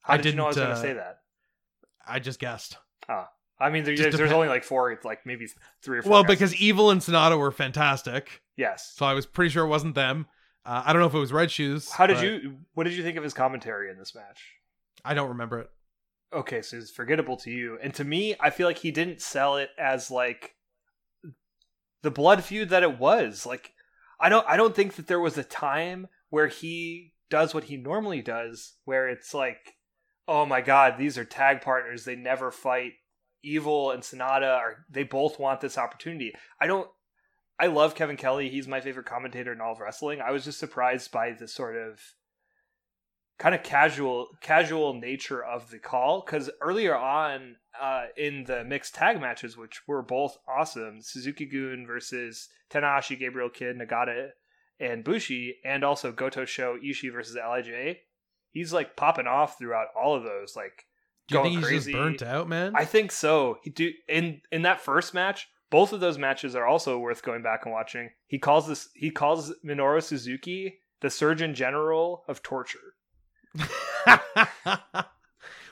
How 0.00 0.14
I 0.14 0.16
did 0.16 0.26
you 0.32 0.36
know 0.36 0.44
I 0.44 0.46
was 0.48 0.56
didn't, 0.56 0.68
going 0.68 0.76
to 0.76 0.80
uh, 0.80 0.82
say 0.82 0.92
that? 0.94 1.17
I 2.08 2.18
just 2.18 2.38
guessed. 2.38 2.78
I 3.60 3.70
mean, 3.70 3.84
there, 3.84 3.96
there's, 3.96 4.16
there's 4.16 4.32
only 4.32 4.48
like 4.48 4.64
four, 4.64 4.98
like 5.04 5.26
maybe 5.26 5.48
three 5.82 5.98
or 5.98 6.02
four. 6.02 6.12
Well, 6.12 6.22
guys. 6.22 6.30
because 6.30 6.54
Evil 6.56 6.90
and 6.90 7.00
Sanada 7.00 7.36
were 7.36 7.50
fantastic, 7.50 8.42
yes. 8.56 8.92
so 8.96 9.04
I 9.04 9.14
was 9.14 9.26
pretty 9.26 9.50
sure 9.50 9.64
it 9.64 9.68
wasn't 9.68 9.94
them. 9.94 10.26
Uh, 10.64 10.82
I 10.84 10.92
don't 10.92 11.00
know 11.00 11.08
if 11.08 11.14
it 11.14 11.18
was 11.18 11.32
Red 11.32 11.50
Shoes. 11.50 11.90
How 11.90 12.06
did 12.06 12.16
but 12.16 12.24
you? 12.24 12.58
What 12.74 12.84
did 12.84 12.92
you 12.92 13.02
think 13.02 13.16
of 13.16 13.24
his 13.24 13.34
commentary 13.34 13.90
in 13.90 13.98
this 13.98 14.14
match? 14.14 14.54
I 15.04 15.14
don't 15.14 15.30
remember 15.30 15.60
it. 15.60 15.70
Okay, 16.32 16.62
so 16.62 16.76
it's 16.76 16.90
forgettable 16.90 17.36
to 17.38 17.50
you, 17.50 17.78
and 17.82 17.92
to 17.94 18.04
me, 18.04 18.36
I 18.38 18.50
feel 18.50 18.66
like 18.66 18.78
he 18.78 18.90
didn't 18.90 19.22
sell 19.22 19.56
it 19.56 19.70
as 19.78 20.10
like 20.10 20.54
the 22.02 22.10
blood 22.10 22.44
feud 22.44 22.68
that 22.68 22.82
it 22.82 22.98
was. 22.98 23.44
Like, 23.46 23.72
I 24.20 24.28
don't, 24.28 24.46
I 24.48 24.56
don't 24.56 24.74
think 24.74 24.94
that 24.96 25.06
there 25.06 25.20
was 25.20 25.38
a 25.38 25.44
time 25.44 26.08
where 26.30 26.46
he 26.46 27.14
does 27.30 27.54
what 27.54 27.64
he 27.64 27.76
normally 27.76 28.22
does, 28.22 28.74
where 28.84 29.08
it's 29.08 29.34
like, 29.34 29.74
oh 30.28 30.46
my 30.46 30.60
god, 30.60 30.98
these 30.98 31.18
are 31.18 31.24
tag 31.24 31.62
partners. 31.62 32.04
They 32.04 32.14
never 32.14 32.50
fight. 32.50 32.92
Evil 33.42 33.92
and 33.92 34.02
Sanada 34.02 34.56
are 34.56 34.84
they 34.90 35.04
both 35.04 35.38
want 35.38 35.60
this 35.60 35.78
opportunity. 35.78 36.34
I 36.60 36.66
don't. 36.66 36.88
I 37.58 37.66
love 37.66 37.94
Kevin 37.94 38.16
Kelly. 38.16 38.48
He's 38.50 38.68
my 38.68 38.80
favorite 38.80 39.06
commentator 39.06 39.52
in 39.52 39.60
all 39.60 39.72
of 39.72 39.80
wrestling. 39.80 40.20
I 40.20 40.30
was 40.30 40.44
just 40.44 40.60
surprised 40.60 41.10
by 41.10 41.32
the 41.32 41.48
sort 41.48 41.76
of 41.76 42.00
kind 43.38 43.54
of 43.54 43.62
casual 43.62 44.28
casual 44.40 44.94
nature 44.94 45.42
of 45.42 45.70
the 45.70 45.78
call 45.78 46.22
because 46.24 46.50
earlier 46.60 46.96
on 46.96 47.56
uh, 47.80 48.06
in 48.16 48.44
the 48.44 48.64
mixed 48.64 48.94
tag 48.94 49.20
matches, 49.20 49.56
which 49.56 49.82
were 49.86 50.02
both 50.02 50.38
awesome, 50.48 51.00
Suzuki 51.00 51.46
Gun 51.46 51.84
versus 51.86 52.48
Tanahashi, 52.70 53.18
Gabriel 53.18 53.50
Kidd, 53.50 53.78
Nagata, 53.78 54.30
and 54.80 55.04
Bushi, 55.04 55.56
and 55.64 55.84
also 55.84 56.12
Goto 56.12 56.44
SHO 56.44 56.78
Ishii 56.84 57.12
versus 57.12 57.36
Lij. 57.36 57.98
He's 58.58 58.72
like 58.72 58.96
popping 58.96 59.26
off 59.28 59.56
throughout 59.58 59.86
all 60.00 60.16
of 60.16 60.24
those. 60.24 60.56
Like, 60.56 60.84
Do 61.28 61.36
you 61.36 61.42
think 61.44 61.56
he's 61.56 61.64
crazy. 61.66 61.92
just 61.92 62.02
burnt 62.02 62.22
out, 62.22 62.48
man? 62.48 62.72
I 62.74 62.84
think 62.84 63.12
so. 63.12 63.58
He 63.62 63.70
do 63.70 63.92
in 64.08 64.40
in 64.50 64.62
that 64.62 64.80
first 64.80 65.14
match. 65.14 65.48
Both 65.70 65.92
of 65.92 66.00
those 66.00 66.18
matches 66.18 66.56
are 66.56 66.66
also 66.66 66.98
worth 66.98 67.22
going 67.22 67.42
back 67.42 67.60
and 67.66 67.72
watching. 67.72 68.10
He 68.26 68.38
calls 68.38 68.66
this. 68.66 68.88
He 68.94 69.10
calls 69.10 69.52
Minoru 69.64 70.02
Suzuki 70.02 70.80
the 71.00 71.10
Surgeon 71.10 71.54
General 71.54 72.24
of 72.26 72.42
Torture. 72.42 72.94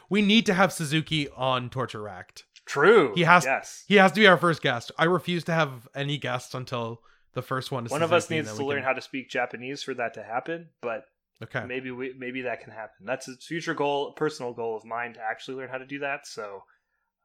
we 0.08 0.22
need 0.22 0.46
to 0.46 0.54
have 0.54 0.72
Suzuki 0.72 1.28
on 1.30 1.70
Torture 1.70 2.02
Racked. 2.02 2.44
True. 2.64 3.12
He 3.14 3.22
has- 3.24 3.44
Yes. 3.44 3.84
He 3.88 3.96
has 3.96 4.12
to 4.12 4.20
be 4.20 4.26
our 4.26 4.36
first 4.36 4.62
guest. 4.62 4.92
I 4.98 5.04
refuse 5.04 5.44
to 5.44 5.52
have 5.52 5.88
any 5.94 6.18
guests 6.18 6.54
until 6.54 7.00
the 7.34 7.42
first 7.42 7.70
one 7.70 7.86
is 7.86 7.92
One 7.92 8.02
of 8.02 8.12
us 8.12 8.30
needs 8.30 8.54
to 8.56 8.64
learn 8.64 8.78
can- 8.78 8.84
how 8.84 8.92
to 8.92 9.00
speak 9.00 9.28
Japanese 9.30 9.82
for 9.82 9.94
that 9.94 10.14
to 10.14 10.22
happen, 10.22 10.68
but 10.80 11.04
Okay. 11.42 11.64
maybe 11.66 11.90
we 11.90 12.14
maybe 12.16 12.42
that 12.42 12.60
can 12.62 12.72
happen. 12.72 13.04
That's 13.04 13.28
a 13.28 13.36
future 13.36 13.74
goal, 13.74 14.12
personal 14.12 14.52
goal 14.54 14.76
of 14.76 14.84
mine 14.84 15.14
to 15.14 15.20
actually 15.20 15.58
learn 15.58 15.68
how 15.68 15.78
to 15.78 15.86
do 15.86 15.98
that. 15.98 16.26
So, 16.26 16.62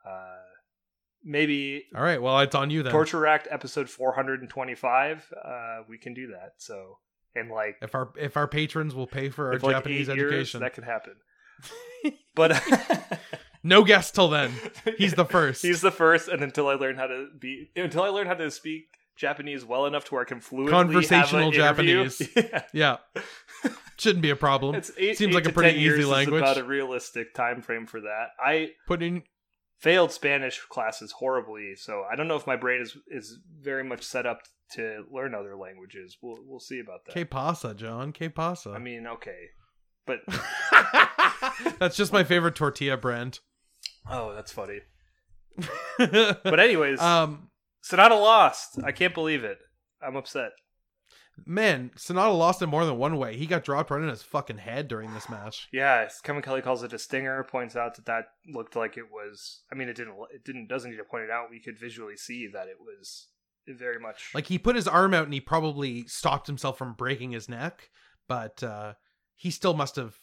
uh, 0.05 0.37
maybe 1.23 1.85
All 1.95 2.03
right. 2.03 2.21
Well, 2.21 2.39
it's 2.39 2.55
on 2.55 2.69
you 2.69 2.83
then. 2.83 2.91
Torture 2.91 3.19
Racked 3.19 3.47
episode 3.49 3.89
425, 3.89 5.33
uh, 5.43 5.77
we 5.87 5.97
can 5.97 6.13
do 6.13 6.27
that. 6.27 6.53
So, 6.57 6.97
and 7.35 7.49
like 7.49 7.77
If 7.81 7.95
our 7.95 8.11
if 8.17 8.35
our 8.35 8.47
patrons 8.47 8.93
will 8.93 9.07
pay 9.07 9.29
for 9.29 9.47
our 9.53 9.59
like 9.59 9.75
Japanese 9.77 10.09
eight 10.09 10.17
years, 10.17 10.31
education, 10.31 10.61
that 10.61 10.73
could 10.73 10.83
happen. 10.83 11.13
But 12.33 12.61
no 13.63 13.83
guests 13.83 14.11
till 14.11 14.29
then. 14.29 14.53
He's 14.97 15.13
the 15.13 15.25
first. 15.25 15.61
He's 15.61 15.81
the 15.81 15.91
first, 15.91 16.27
and 16.29 16.41
until 16.41 16.67
I 16.69 16.75
learn 16.75 16.95
how 16.95 17.07
to 17.07 17.27
be, 17.37 17.69
until 17.75 18.03
I 18.03 18.07
learn 18.07 18.25
how 18.27 18.35
to 18.35 18.49
speak 18.49 18.85
Japanese 19.17 19.65
well 19.65 19.85
enough 19.85 20.05
to 20.05 20.15
where 20.15 20.21
I 20.23 20.25
can 20.25 20.39
fluently 20.39 20.71
Conversational 20.71 21.51
have 21.51 21.79
an 21.79 21.87
interview- 21.87 22.27
Japanese. 22.27 22.29
yeah. 22.73 22.97
yeah, 23.15 23.23
shouldn't 24.01 24.21
be 24.21 24.29
a 24.29 24.35
problem. 24.35 24.75
It's 24.75 24.91
eight, 24.97 25.17
Seems 25.17 25.31
eight 25.31 25.35
like 25.35 25.47
a 25.47 25.53
pretty 25.53 25.71
10 25.73 25.79
years 25.81 25.99
easy 25.99 26.05
language. 26.07 26.41
about 26.41 26.57
a 26.57 26.63
realistic 26.63 27.33
time 27.33 27.61
frame 27.61 27.85
for 27.85 28.01
that. 28.01 28.27
I 28.43 28.71
Putting 28.87 29.23
failed 29.79 30.11
Spanish 30.11 30.59
classes 30.69 31.11
horribly, 31.13 31.75
so 31.75 32.03
I 32.11 32.15
don't 32.15 32.27
know 32.27 32.35
if 32.35 32.45
my 32.47 32.55
brain 32.55 32.81
is 32.81 32.97
is 33.07 33.37
very 33.59 33.83
much 33.83 34.03
set 34.03 34.25
up 34.25 34.41
to 34.73 35.03
learn 35.11 35.33
other 35.35 35.55
languages. 35.55 36.17
We'll 36.21 36.37
we'll 36.45 36.59
see 36.59 36.79
about 36.79 37.05
that. 37.05 37.13
que 37.13 37.25
pasa, 37.25 37.73
John. 37.73 38.11
Que 38.11 38.29
pasa. 38.29 38.71
I 38.71 38.79
mean, 38.79 39.05
okay, 39.07 39.49
but 40.05 40.19
That's 41.79 41.95
just 41.97 42.13
my 42.13 42.23
favorite 42.23 42.55
tortilla 42.55 42.97
brand. 42.97 43.39
oh, 44.09 44.33
that's 44.33 44.51
funny. 44.51 44.79
but 45.97 46.41
But 46.43 46.59
anyways, 46.59 46.99
um, 47.01 47.49
Sanada 47.83 48.11
lost. 48.19 48.79
I 48.83 48.91
can't 48.91 49.13
believe 49.13 49.43
it. 49.43 49.57
I'm 50.01 50.15
upset. 50.15 50.51
Man, 51.45 51.91
Sanada 51.97 52.37
lost 52.37 52.61
in 52.61 52.69
more 52.69 52.85
than 52.85 52.97
one 52.97 53.17
way. 53.17 53.35
He 53.35 53.45
got 53.45 53.63
dropped 53.63 53.89
right 53.89 54.01
in 54.01 54.09
his 54.09 54.21
fucking 54.21 54.59
head 54.59 54.87
during 54.87 55.13
this 55.13 55.29
match. 55.29 55.67
Yeah, 55.73 56.07
Kevin 56.23 56.41
Kelly 56.41 56.61
calls 56.61 56.83
it 56.83 56.93
a 56.93 56.99
stinger. 56.99 57.43
Points 57.43 57.75
out 57.75 57.95
that 57.95 58.05
that 58.05 58.25
looked 58.47 58.75
like 58.75 58.97
it 58.97 59.11
was. 59.11 59.61
I 59.71 59.75
mean, 59.75 59.89
it 59.89 59.95
didn't. 59.95 60.15
It 60.33 60.43
didn't. 60.43 60.67
Doesn't 60.67 60.91
need 60.91 60.97
to 60.97 61.03
point 61.03 61.23
it 61.23 61.31
out. 61.31 61.49
We 61.49 61.59
could 61.59 61.79
visually 61.79 62.17
see 62.17 62.47
that 62.53 62.67
it 62.67 62.77
was 62.79 63.27
very 63.67 63.99
much 63.99 64.31
Like 64.33 64.47
he 64.47 64.57
put 64.57 64.75
his 64.75 64.87
arm 64.87 65.13
out 65.13 65.25
and 65.25 65.33
he 65.33 65.39
probably 65.39 66.05
stopped 66.07 66.47
himself 66.47 66.77
from 66.77 66.93
breaking 66.93 67.31
his 67.31 67.47
neck, 67.47 67.89
but 68.27 68.61
uh, 68.63 68.93
he 69.35 69.51
still 69.51 69.73
must 69.73 69.95
have 69.95 70.15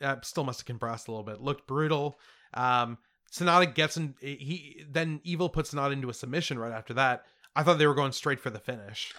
uh, 0.00 0.16
still 0.22 0.44
must 0.44 0.60
have 0.60 0.66
compressed 0.66 1.08
a 1.08 1.10
little 1.10 1.24
bit. 1.24 1.40
Looked 1.40 1.66
brutal. 1.66 2.18
Um, 2.54 2.98
Sanada 3.32 3.72
gets 3.74 3.96
in. 3.96 4.14
He 4.20 4.84
then 4.88 5.20
Evil 5.24 5.48
puts 5.48 5.72
Sanada 5.72 5.92
into 5.92 6.10
a 6.10 6.14
submission 6.14 6.58
right 6.58 6.72
after 6.72 6.94
that. 6.94 7.24
I 7.54 7.62
thought 7.62 7.78
they 7.78 7.86
were 7.86 7.94
going 7.94 8.12
straight 8.12 8.40
for 8.40 8.50
the 8.50 8.58
finish. 8.58 9.14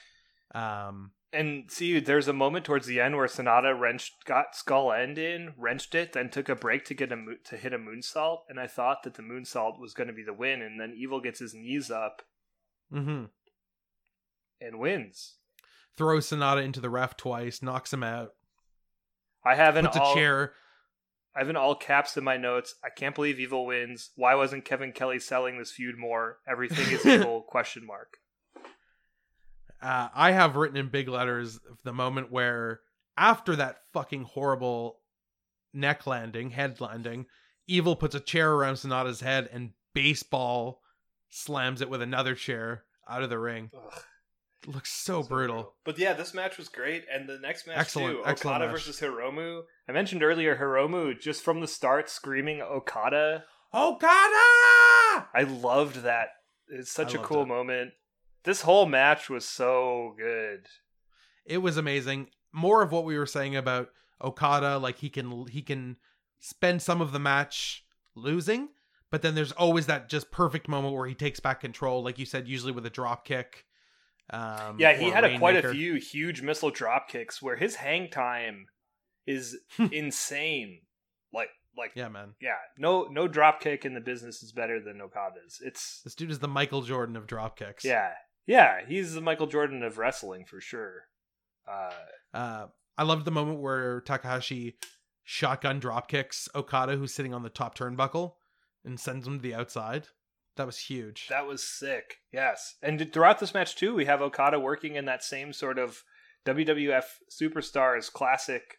Um, 0.56 1.12
And 1.34 1.70
see, 1.70 2.00
there's 2.00 2.28
a 2.28 2.34
moment 2.34 2.64
towards 2.64 2.86
the 2.86 3.02
end 3.02 3.18
where 3.18 3.26
Sanada 3.26 3.78
wrenched, 3.78 4.26
got 4.26 4.56
Skull 4.56 4.94
End 4.94 5.18
in, 5.18 5.54
wrenched 5.58 5.96
it, 5.96 6.14
then 6.14 6.30
took 6.30 6.48
a 6.48 6.56
break 6.56 6.86
to 6.86 6.94
get 6.94 7.12
a 7.12 7.16
mo- 7.16 7.38
to 7.46 7.58
hit 7.58 7.74
a 7.74 7.80
moonsault, 7.80 8.42
and 8.48 8.60
I 8.60 8.68
thought 8.68 9.02
that 9.04 9.16
the 9.16 9.24
moonsault 9.24 9.80
was 9.80 9.96
going 9.96 10.08
to 10.08 10.14
be 10.14 10.24
the 10.24 10.34
win, 10.34 10.62
and 10.62 10.80
then 10.80 10.94
Evil 10.96 11.20
gets 11.20 11.40
his 11.40 11.56
knees 11.56 11.90
up 11.90 12.22
mm-hmm. 12.94 13.26
and 14.62 14.80
wins. 14.80 15.38
Throws 15.98 16.30
Sanada 16.30 16.64
into 16.64 16.80
the 16.80 16.92
ref 16.92 17.18
twice, 17.18 17.64
knocks 17.64 17.92
him 17.92 18.04
out, 18.04 18.34
I 19.46 19.56
have 19.56 19.76
an 19.76 19.86
puts 19.86 19.98
all, 19.98 20.12
a 20.12 20.16
chair. 20.16 20.54
I 21.36 21.40
have 21.40 21.50
an 21.50 21.56
all 21.56 21.76
caps 21.76 22.16
in 22.16 22.24
my 22.24 22.38
notes. 22.38 22.76
I 22.84 22.90
can't 22.90 23.16
believe 23.16 23.40
Evil 23.40 23.66
wins. 23.66 24.12
Why 24.16 24.36
wasn't 24.36 24.66
Kevin 24.66 24.92
Kelly 24.92 25.20
selling 25.20 25.58
this 25.58 25.72
feud 25.72 25.98
more? 25.98 26.38
Everything 26.48 26.94
is 26.94 27.06
evil? 27.06 27.42
Question 27.42 27.86
mark. 27.86 28.18
Uh, 29.84 30.08
I 30.16 30.32
have 30.32 30.56
written 30.56 30.78
in 30.78 30.88
big 30.88 31.10
letters 31.10 31.60
the 31.84 31.92
moment 31.94 32.32
where, 32.32 32.80
after 33.18 33.56
that 33.58 33.80
fucking 33.92 34.24
horrible 34.24 35.00
neck 35.74 36.08
landing, 36.08 36.52
head 36.52 36.80
landing, 36.80 37.26
Evil 37.68 37.96
puts 37.96 38.14
a 38.16 38.20
chair 38.20 38.52
around 38.54 38.76
Sanada's 38.76 39.22
head 39.22 39.50
and 39.52 39.72
baseball 39.94 40.82
slams 41.30 41.82
it 41.82 41.90
with 41.90 42.02
another 42.02 42.36
chair 42.36 42.84
out 43.10 43.24
of 43.24 43.30
the 43.30 43.40
ring. 43.40 43.72
Ugh, 43.74 44.02
It 44.64 44.70
looks 44.74 44.92
so, 44.92 45.22
so 45.22 45.28
brutal. 45.30 45.74
But 45.86 45.98
yeah, 45.98 46.12
this 46.14 46.34
match 46.34 46.58
was 46.58 46.68
great, 46.68 47.06
and 47.12 47.28
the 47.28 47.40
next 47.40 47.66
match 47.66 47.78
Excellent, 47.78 48.16
too, 48.18 48.24
excellent 48.26 48.56
Okada 48.58 48.66
match. 48.66 48.74
versus 48.86 49.00
Hiromu. 49.00 49.62
I 49.88 49.92
mentioned 49.94 50.24
earlier 50.24 50.58
Hiromu 50.58 51.20
just 51.20 51.42
from 51.42 51.62
the 51.62 51.68
start 51.68 52.10
screaming 52.10 52.62
Okada. 52.62 53.46
Okada! 53.74 55.28
I 55.34 55.44
loved 55.48 56.04
that. 56.04 56.30
It's 56.68 56.92
such 56.92 57.16
I 57.16 57.20
a 57.20 57.24
cool 57.24 57.44
it. 57.44 57.48
moment. 57.48 57.92
This 58.44 58.62
whole 58.62 58.86
match 58.86 59.30
was 59.30 59.46
so 59.46 60.16
good. 60.18 60.68
It 61.46 61.60
was 61.60 61.78
amazing. 61.78 62.28
More 62.52 62.82
of 62.82 62.92
what 62.92 63.06
we 63.06 63.18
were 63.18 63.26
saying 63.26 63.56
about 63.56 63.90
Okada, 64.22 64.78
like 64.78 64.98
he 65.00 65.10
can 65.10 65.48
he 65.48 65.62
can 65.62 65.98
spend 66.40 66.82
some 66.82 67.02
of 67.02 67.12
the 67.12 67.20
match 67.20 67.86
losing, 68.16 68.70
but 69.10 69.22
then 69.22 69.36
there's 69.36 69.52
always 69.52 69.86
that 69.88 70.10
just 70.10 70.32
perfect 70.32 70.68
moment 70.68 70.94
where 70.94 71.08
he 71.08 71.16
takes 71.16 71.40
back 71.40 71.62
control, 71.62 72.04
like 72.04 72.20
you 72.20 72.26
said, 72.26 72.48
usually 72.48 72.72
with 72.72 72.86
a 72.86 72.90
drop 72.90 73.26
kick. 73.26 73.66
Um, 74.30 74.78
Yeah, 74.80 74.94
he 74.94 75.10
had 75.10 75.24
a, 75.24 75.38
quite 75.38 75.64
a 75.64 75.70
few 75.70 75.96
huge 75.96 76.42
missile 76.42 76.72
drop 76.72 77.10
kicks 77.10 77.42
where 77.42 77.56
his 77.56 77.76
hang 77.76 78.10
time 78.10 78.68
is 79.26 79.58
insane. 79.92 80.82
Like, 81.34 81.50
like, 81.78 81.92
yeah. 81.96 82.10
Man, 82.10 82.36
yeah, 82.40 82.56
no, 82.78 83.04
no 83.10 83.28
drop 83.28 83.60
kick 83.60 83.86
in 83.86 83.94
the 83.94 84.02
business 84.02 84.44
is 84.44 84.52
better 84.52 84.80
than 84.80 85.02
Okada's. 85.02 85.60
It's 85.64 86.02
This 86.04 86.16
dude 86.16 86.32
is 86.32 86.40
the 86.40 86.48
Michael 86.48 86.82
Jordan 86.84 87.16
of 87.16 87.26
drop 87.28 87.58
kicks. 87.58 87.84
yeah, 87.84 88.12
yeah. 88.46 88.80
He's 88.88 89.14
the 89.14 89.22
Michael 89.22 89.48
Jordan 89.48 89.84
of 89.84 89.98
wrestling 89.98 90.46
for 90.46 90.60
sure. 90.62 91.04
Uh, 91.68 91.92
Uh, 92.34 92.66
I 92.98 93.04
loved 93.04 93.26
the 93.26 93.32
moment 93.32 93.60
where 93.60 94.02
Takahashi 94.02 94.76
shotgun 95.24 95.80
drop 95.80 96.08
kicks 96.08 96.50
Okada, 96.54 96.96
who's 96.98 97.14
sitting 97.14 97.34
on 97.34 97.44
the 97.44 97.50
top 97.50 97.78
turnbuckle, 97.78 98.34
and 98.86 99.00
sends 99.00 99.26
him 99.26 99.38
to 99.38 99.42
the 99.42 99.56
outside. 99.56 100.08
That 100.56 100.68
was 100.68 100.78
huge. 100.78 101.28
that 101.30 101.48
was 101.48 101.64
sick. 101.64 102.18
Yes, 102.32 102.76
and 102.84 103.12
throughout 103.12 103.40
this 103.40 103.56
match 103.56 103.76
too, 103.76 103.96
we 103.96 104.06
have 104.06 104.22
Okada 104.22 104.60
working 104.60 104.96
in 104.96 105.06
that 105.06 105.24
same 105.24 105.52
sort 105.52 105.80
of 105.80 106.04
WWF 106.46 107.06
superstars 107.32 108.12
classic 108.12 108.78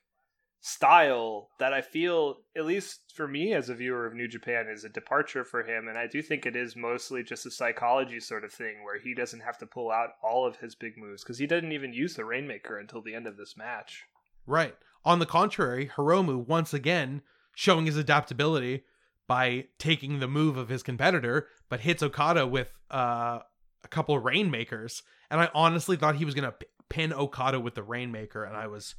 style 0.66 1.50
that 1.58 1.74
I 1.74 1.82
feel, 1.82 2.38
at 2.56 2.64
least 2.64 3.12
for 3.14 3.28
me 3.28 3.52
as 3.52 3.68
a 3.68 3.74
viewer 3.74 4.06
of 4.06 4.14
New 4.14 4.26
Japan, 4.26 4.66
is 4.66 4.82
a 4.82 4.88
departure 4.88 5.44
for 5.44 5.62
him. 5.62 5.88
And 5.88 5.98
I 5.98 6.06
do 6.06 6.22
think 6.22 6.46
it 6.46 6.56
is 6.56 6.74
mostly 6.74 7.22
just 7.22 7.44
a 7.44 7.50
psychology 7.50 8.18
sort 8.18 8.44
of 8.44 8.52
thing 8.52 8.82
where 8.82 8.98
he 8.98 9.12
doesn't 9.12 9.40
have 9.40 9.58
to 9.58 9.66
pull 9.66 9.90
out 9.90 10.12
all 10.22 10.46
of 10.46 10.56
his 10.56 10.74
big 10.74 10.96
moves 10.96 11.22
because 11.22 11.36
he 11.36 11.46
didn't 11.46 11.72
even 11.72 11.92
use 11.92 12.14
the 12.14 12.24
Rainmaker 12.24 12.78
until 12.78 13.02
the 13.02 13.14
end 13.14 13.26
of 13.26 13.36
this 13.36 13.58
match. 13.58 14.04
Right. 14.46 14.74
On 15.04 15.18
the 15.18 15.26
contrary, 15.26 15.90
Hiromu 15.96 16.46
once 16.46 16.72
again 16.72 17.20
showing 17.54 17.84
his 17.84 17.98
adaptability 17.98 18.84
by 19.26 19.66
taking 19.78 20.18
the 20.18 20.28
move 20.28 20.56
of 20.56 20.70
his 20.70 20.82
competitor, 20.82 21.46
but 21.68 21.80
hits 21.80 22.02
Okada 22.02 22.46
with 22.46 22.72
uh, 22.90 23.40
a 23.84 23.88
couple 23.88 24.18
rainmakers. 24.18 25.02
And 25.30 25.42
I 25.42 25.50
honestly 25.54 25.98
thought 25.98 26.16
he 26.16 26.24
was 26.24 26.34
gonna 26.34 26.54
pin 26.88 27.12
Okada 27.12 27.60
with 27.60 27.74
the 27.74 27.82
rainmaker, 27.82 28.44
and 28.44 28.56
I 28.56 28.66
was 28.66 28.94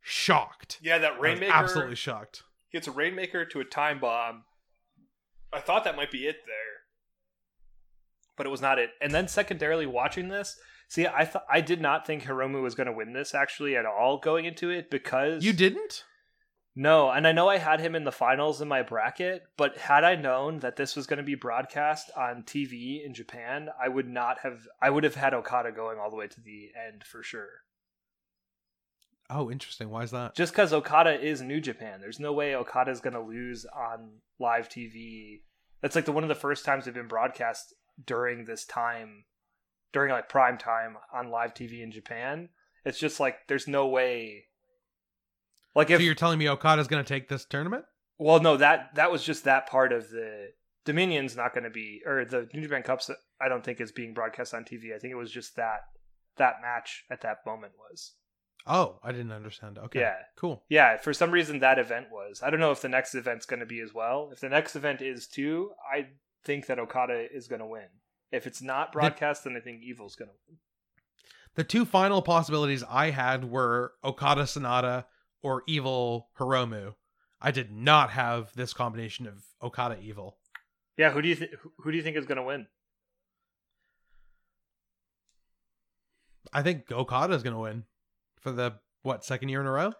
shocked. 0.00 0.78
Yeah, 0.82 0.98
that 0.98 1.20
Rainmaker 1.20 1.52
absolutely 1.52 1.96
shocked. 1.96 2.42
He 2.68 2.78
hits 2.78 2.88
a 2.88 2.92
Rainmaker 2.92 3.44
to 3.44 3.60
a 3.60 3.64
time 3.64 3.98
bomb. 4.00 4.44
I 5.52 5.60
thought 5.60 5.84
that 5.84 5.96
might 5.96 6.10
be 6.12 6.26
it 6.26 6.36
there, 6.46 6.84
but 8.36 8.46
it 8.46 8.50
was 8.50 8.60
not 8.62 8.78
it. 8.78 8.90
And 9.00 9.12
then 9.12 9.26
secondarily, 9.26 9.86
watching 9.86 10.28
this, 10.28 10.56
see, 10.88 11.06
I 11.06 11.24
thought 11.24 11.44
I 11.50 11.60
did 11.60 11.80
not 11.80 12.06
think 12.06 12.22
Hiromu 12.22 12.62
was 12.62 12.74
going 12.76 12.86
to 12.86 12.92
win 12.92 13.12
this 13.12 13.34
actually 13.34 13.76
at 13.76 13.84
all 13.86 14.18
going 14.18 14.44
into 14.44 14.70
it 14.70 14.90
because 14.90 15.44
You 15.44 15.52
didn't? 15.52 16.04
no, 16.76 17.10
and 17.10 17.26
I 17.26 17.32
know 17.32 17.48
I 17.48 17.58
had 17.58 17.80
him 17.80 17.96
in 17.96 18.04
the 18.04 18.12
finals 18.12 18.60
in 18.60 18.68
my 18.68 18.82
bracket, 18.82 19.42
but 19.56 19.76
had 19.76 20.04
I 20.04 20.14
known 20.14 20.60
that 20.60 20.76
this 20.76 20.94
was 20.94 21.08
going 21.08 21.16
to 21.18 21.24
be 21.24 21.34
broadcast 21.34 22.12
on 22.16 22.44
TV 22.44 23.04
in 23.04 23.12
Japan, 23.12 23.70
I 23.82 23.88
would 23.88 24.08
not 24.08 24.38
have. 24.44 24.60
I 24.80 24.90
would 24.90 25.02
have 25.02 25.16
had 25.16 25.34
Okada 25.34 25.72
going 25.72 25.98
all 25.98 26.10
the 26.10 26.16
way 26.16 26.28
to 26.28 26.40
the 26.40 26.70
end 26.88 27.02
for 27.04 27.24
sure. 27.24 27.48
Oh, 29.30 29.50
interesting. 29.50 29.90
Why 29.90 30.02
is 30.02 30.10
that? 30.10 30.34
just 30.34 30.52
because 30.52 30.72
Okada 30.72 31.20
is 31.20 31.40
New 31.40 31.60
Japan, 31.60 32.00
there's 32.00 32.20
no 32.20 32.32
way 32.32 32.54
Okada 32.54 32.90
is 32.90 33.00
going 33.00 33.14
to 33.14 33.20
lose 33.20 33.64
on 33.64 34.20
live 34.38 34.68
TV. 34.68 35.42
That's 35.80 35.94
like 35.94 36.04
the 36.04 36.12
one 36.12 36.24
of 36.24 36.28
the 36.28 36.34
first 36.34 36.64
times 36.64 36.84
they've 36.84 36.94
been 36.94 37.08
broadcast 37.08 37.74
during 38.04 38.44
this 38.44 38.64
time, 38.64 39.24
during 39.92 40.10
like 40.10 40.28
prime 40.28 40.58
time 40.58 40.96
on 41.14 41.30
live 41.30 41.54
TV 41.54 41.82
in 41.82 41.92
Japan. 41.92 42.48
It's 42.84 42.98
just 42.98 43.20
like 43.20 43.36
there's 43.48 43.68
no 43.68 43.86
way. 43.86 44.44
Like 45.74 45.90
if 45.90 45.98
so 45.98 46.02
you're 46.02 46.14
telling 46.14 46.38
me 46.38 46.48
Okada's 46.48 46.88
gonna 46.88 47.04
take 47.04 47.28
this 47.28 47.44
tournament? 47.44 47.84
well, 48.18 48.40
no 48.40 48.56
that 48.56 48.94
that 48.96 49.10
was 49.10 49.22
just 49.22 49.44
that 49.44 49.66
part 49.66 49.92
of 49.92 50.10
the 50.10 50.48
Dominion's 50.84 51.36
not 51.36 51.52
going 51.54 51.64
to 51.64 51.70
be 51.70 52.02
or 52.06 52.24
the 52.24 52.48
New 52.52 52.62
Japan 52.62 52.82
Cups. 52.82 53.10
I 53.40 53.48
don't 53.48 53.64
think 53.64 53.80
is 53.80 53.92
being 53.92 54.14
broadcast 54.14 54.54
on 54.54 54.64
TV. 54.64 54.94
I 54.94 54.98
think 54.98 55.12
it 55.12 55.16
was 55.16 55.30
just 55.30 55.56
that 55.56 55.80
that 56.36 56.56
match 56.62 57.04
at 57.10 57.20
that 57.22 57.38
moment 57.46 57.72
was. 57.78 58.14
Oh, 58.66 58.98
I 59.02 59.12
didn't 59.12 59.32
understand. 59.32 59.78
Okay. 59.78 60.00
Yeah. 60.00 60.16
Cool. 60.36 60.62
Yeah, 60.68 60.96
for 60.98 61.12
some 61.12 61.30
reason 61.30 61.60
that 61.60 61.78
event 61.78 62.08
was. 62.10 62.42
I 62.42 62.50
don't 62.50 62.60
know 62.60 62.72
if 62.72 62.82
the 62.82 62.88
next 62.88 63.14
event's 63.14 63.46
going 63.46 63.60
to 63.60 63.66
be 63.66 63.80
as 63.80 63.94
well. 63.94 64.30
If 64.32 64.40
the 64.40 64.48
next 64.48 64.76
event 64.76 65.00
is 65.00 65.26
too, 65.26 65.70
I 65.92 66.08
think 66.44 66.66
that 66.66 66.78
Okada 66.78 67.26
is 67.34 67.48
going 67.48 67.60
to 67.60 67.66
win. 67.66 67.88
If 68.32 68.46
it's 68.46 68.62
not 68.62 68.92
broadcast, 68.92 69.44
then 69.44 69.56
I 69.56 69.60
think 69.60 69.82
Evil's 69.82 70.14
going 70.14 70.28
to 70.28 70.34
win. 70.48 70.58
The 71.56 71.64
two 71.64 71.84
final 71.84 72.22
possibilities 72.22 72.84
I 72.88 73.10
had 73.10 73.50
were 73.50 73.94
Okada 74.04 74.42
Sanada 74.42 75.04
or 75.42 75.64
Evil 75.66 76.28
Hiromu. 76.38 76.94
I 77.40 77.50
did 77.50 77.72
not 77.72 78.10
have 78.10 78.52
this 78.54 78.72
combination 78.72 79.26
of 79.26 79.44
Okada 79.62 79.98
Evil. 80.00 80.36
Yeah, 80.96 81.10
who 81.10 81.22
do 81.22 81.28
you 81.28 81.34
th- 81.34 81.50
who 81.78 81.90
do 81.90 81.96
you 81.96 82.02
think 82.02 82.16
is 82.16 82.26
going 82.26 82.36
to 82.36 82.42
win? 82.42 82.66
I 86.52 86.62
think 86.62 86.90
Okada 86.92 87.34
is 87.34 87.42
going 87.42 87.54
to 87.54 87.60
win 87.60 87.84
for 88.40 88.52
the 88.52 88.74
what 89.02 89.24
second 89.24 89.48
year 89.48 89.60
in 89.60 89.66
a 89.66 89.70
row. 89.70 89.92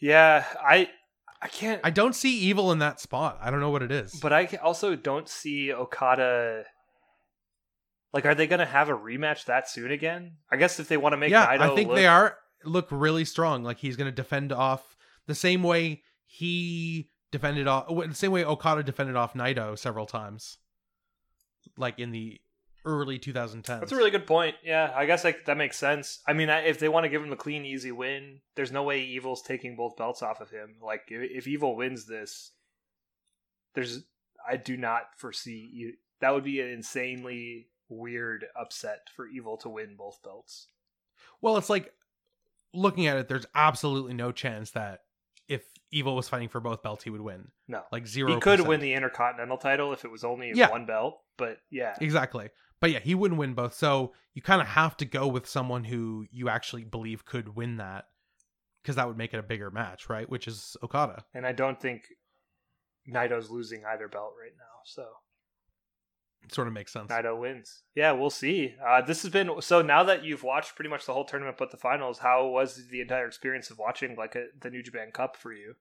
Yeah, 0.00 0.44
I 0.60 0.88
I 1.40 1.48
can't. 1.48 1.80
I 1.84 1.90
don't 1.90 2.14
see 2.14 2.38
Evil 2.40 2.72
in 2.72 2.78
that 2.78 3.00
spot. 3.00 3.38
I 3.40 3.50
don't 3.50 3.60
know 3.60 3.70
what 3.70 3.82
it 3.82 3.92
is. 3.92 4.14
but 4.14 4.32
I 4.32 4.46
also 4.62 4.96
don't 4.96 5.28
see 5.28 5.72
Okada. 5.72 6.64
Like, 8.12 8.26
are 8.26 8.34
they 8.34 8.46
going 8.46 8.60
to 8.60 8.64
have 8.64 8.88
a 8.88 8.96
rematch 8.96 9.46
that 9.46 9.68
soon 9.68 9.90
again? 9.90 10.36
I 10.50 10.56
guess 10.56 10.78
if 10.78 10.88
they 10.88 10.96
want 10.96 11.14
to 11.14 11.16
make 11.16 11.30
yeah, 11.30 11.46
I 11.48 11.74
think 11.74 11.88
look- 11.88 11.96
they 11.96 12.06
are 12.06 12.36
look 12.64 12.88
really 12.90 13.24
strong. 13.24 13.62
Like 13.62 13.78
he's 13.78 13.96
going 13.96 14.10
to 14.10 14.14
defend 14.14 14.52
off 14.52 14.96
the 15.26 15.34
same 15.34 15.62
way 15.62 16.02
he 16.26 17.10
defended 17.30 17.66
off 17.66 17.86
the 17.88 18.14
same 18.14 18.30
way 18.30 18.44
Okada 18.44 18.82
defended 18.82 19.16
off 19.16 19.34
Naito 19.34 19.78
several 19.78 20.06
times, 20.06 20.58
like 21.76 21.98
in 21.98 22.10
the 22.10 22.40
early 22.84 23.18
2010s. 23.18 23.64
That's 23.66 23.92
a 23.92 23.96
really 23.96 24.10
good 24.10 24.26
point. 24.26 24.56
Yeah, 24.62 24.92
I 24.94 25.06
guess 25.06 25.24
like 25.24 25.46
that 25.46 25.56
makes 25.56 25.76
sense. 25.78 26.20
I 26.26 26.32
mean, 26.32 26.48
if 26.50 26.78
they 26.78 26.88
want 26.88 27.04
to 27.04 27.08
give 27.10 27.22
him 27.22 27.32
a 27.32 27.36
clean, 27.36 27.64
easy 27.64 27.92
win, 27.92 28.40
there's 28.56 28.72
no 28.72 28.82
way 28.82 29.02
Evil's 29.02 29.42
taking 29.42 29.76
both 29.76 29.96
belts 29.96 30.22
off 30.22 30.40
of 30.40 30.50
him. 30.50 30.76
Like 30.82 31.02
if, 31.08 31.30
if 31.30 31.48
Evil 31.48 31.76
wins 31.76 32.06
this, 32.06 32.52
there's 33.74 34.04
I 34.48 34.56
do 34.56 34.76
not 34.76 35.02
foresee 35.16 35.94
that 36.20 36.32
would 36.34 36.44
be 36.44 36.60
an 36.60 36.68
insanely 36.68 37.68
weird 37.88 38.46
upset 38.58 39.08
for 39.14 39.26
Evil 39.26 39.56
to 39.58 39.68
win 39.68 39.96
both 39.96 40.22
belts. 40.22 40.68
Well, 41.40 41.56
it's 41.56 41.70
like 41.70 41.92
looking 42.72 43.06
at 43.06 43.16
it. 43.16 43.28
There's 43.28 43.46
absolutely 43.54 44.14
no 44.14 44.32
chance 44.32 44.70
that 44.72 45.00
if 45.48 45.62
Evil 45.90 46.16
was 46.16 46.28
fighting 46.28 46.48
for 46.48 46.60
both 46.60 46.82
belts, 46.82 47.04
he 47.04 47.10
would 47.10 47.20
win. 47.20 47.48
No, 47.68 47.82
Like 47.92 48.06
zero. 48.06 48.34
he 48.34 48.40
could 48.40 48.60
win 48.62 48.80
the 48.80 48.94
Intercontinental 48.94 49.58
title 49.58 49.92
if 49.92 50.04
it 50.04 50.10
was 50.10 50.24
only 50.24 50.52
Yeah. 50.54 50.70
one 50.70 50.86
belt. 50.86 51.20
But 51.36 51.58
yeah, 51.70 51.94
Exactly. 52.00 52.48
But 52.80 52.90
yeah, 52.90 52.98
he 53.00 53.14
wouldn't 53.14 53.38
win 53.38 53.54
both. 53.54 53.74
So 53.74 54.12
you 54.34 54.42
kind 54.42 54.60
of 54.60 54.68
have 54.68 54.96
to 54.98 55.04
go 55.04 55.26
with 55.26 55.46
someone 55.46 55.84
who 55.84 56.26
you 56.30 56.48
actually 56.48 56.84
believe 56.84 57.24
could 57.24 57.56
win 57.56 57.76
that 57.78 58.06
because 58.82 58.96
that 58.96 59.06
would 59.08 59.16
make 59.16 59.32
it 59.32 59.38
a 59.38 59.42
bigger 59.42 59.70
match, 59.70 60.08
right? 60.10 60.28
Which 60.28 60.46
is 60.46 60.76
Okada. 60.82 61.24
and 61.32 61.46
I 61.46 61.52
don't 61.52 61.80
think 61.80 62.02
Naito's 63.08 63.50
losing 63.50 63.84
either 63.86 64.08
belt 64.08 64.32
right 64.40 64.52
now. 64.58 64.80
So 64.84 65.06
It 66.42 66.52
sort 66.52 66.66
of 66.66 66.74
makes 66.74 66.92
sense. 66.92 67.10
Naito 67.10 67.38
wins. 67.38 67.84
Yeah, 67.94 68.12
we'll 68.12 68.28
see. 68.30 68.74
Uh, 68.86 69.00
this 69.00 69.22
has 69.22 69.30
been 69.30 69.50
so. 69.62 69.80
Now 69.80 70.02
that 70.02 70.24
you've 70.24 70.42
watched 70.42 70.74
pretty 70.74 70.90
much 70.90 71.06
the 71.06 71.14
whole 71.14 71.24
tournament, 71.24 71.56
but 71.58 71.70
the 71.70 71.76
finals, 71.78 72.18
how 72.18 72.46
was 72.48 72.88
the 72.90 73.00
entire 73.00 73.26
experience 73.26 73.70
of 73.70 73.78
watching 73.78 74.16
like 74.16 74.34
a, 74.34 74.46
the 74.60 74.68
New 74.70 74.82
Japan 74.82 75.10
Cup 75.12 75.36
for 75.36 75.52
you? 75.52 75.74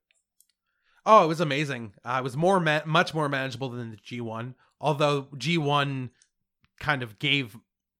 Oh, 1.05 1.25
it 1.25 1.27
was 1.27 1.41
amazing. 1.41 1.93
Uh, 2.05 2.15
it 2.19 2.23
was 2.23 2.37
more, 2.37 2.61
ma- 2.61 2.85
much 2.85 3.13
more 3.13 3.27
manageable 3.27 3.67
than 3.69 3.91
the 3.91 3.97
G1. 3.97 4.53
Although 4.79 5.23
G1 5.35 6.11
kind 6.79 7.03
of 7.03 7.19
gave, 7.19 7.57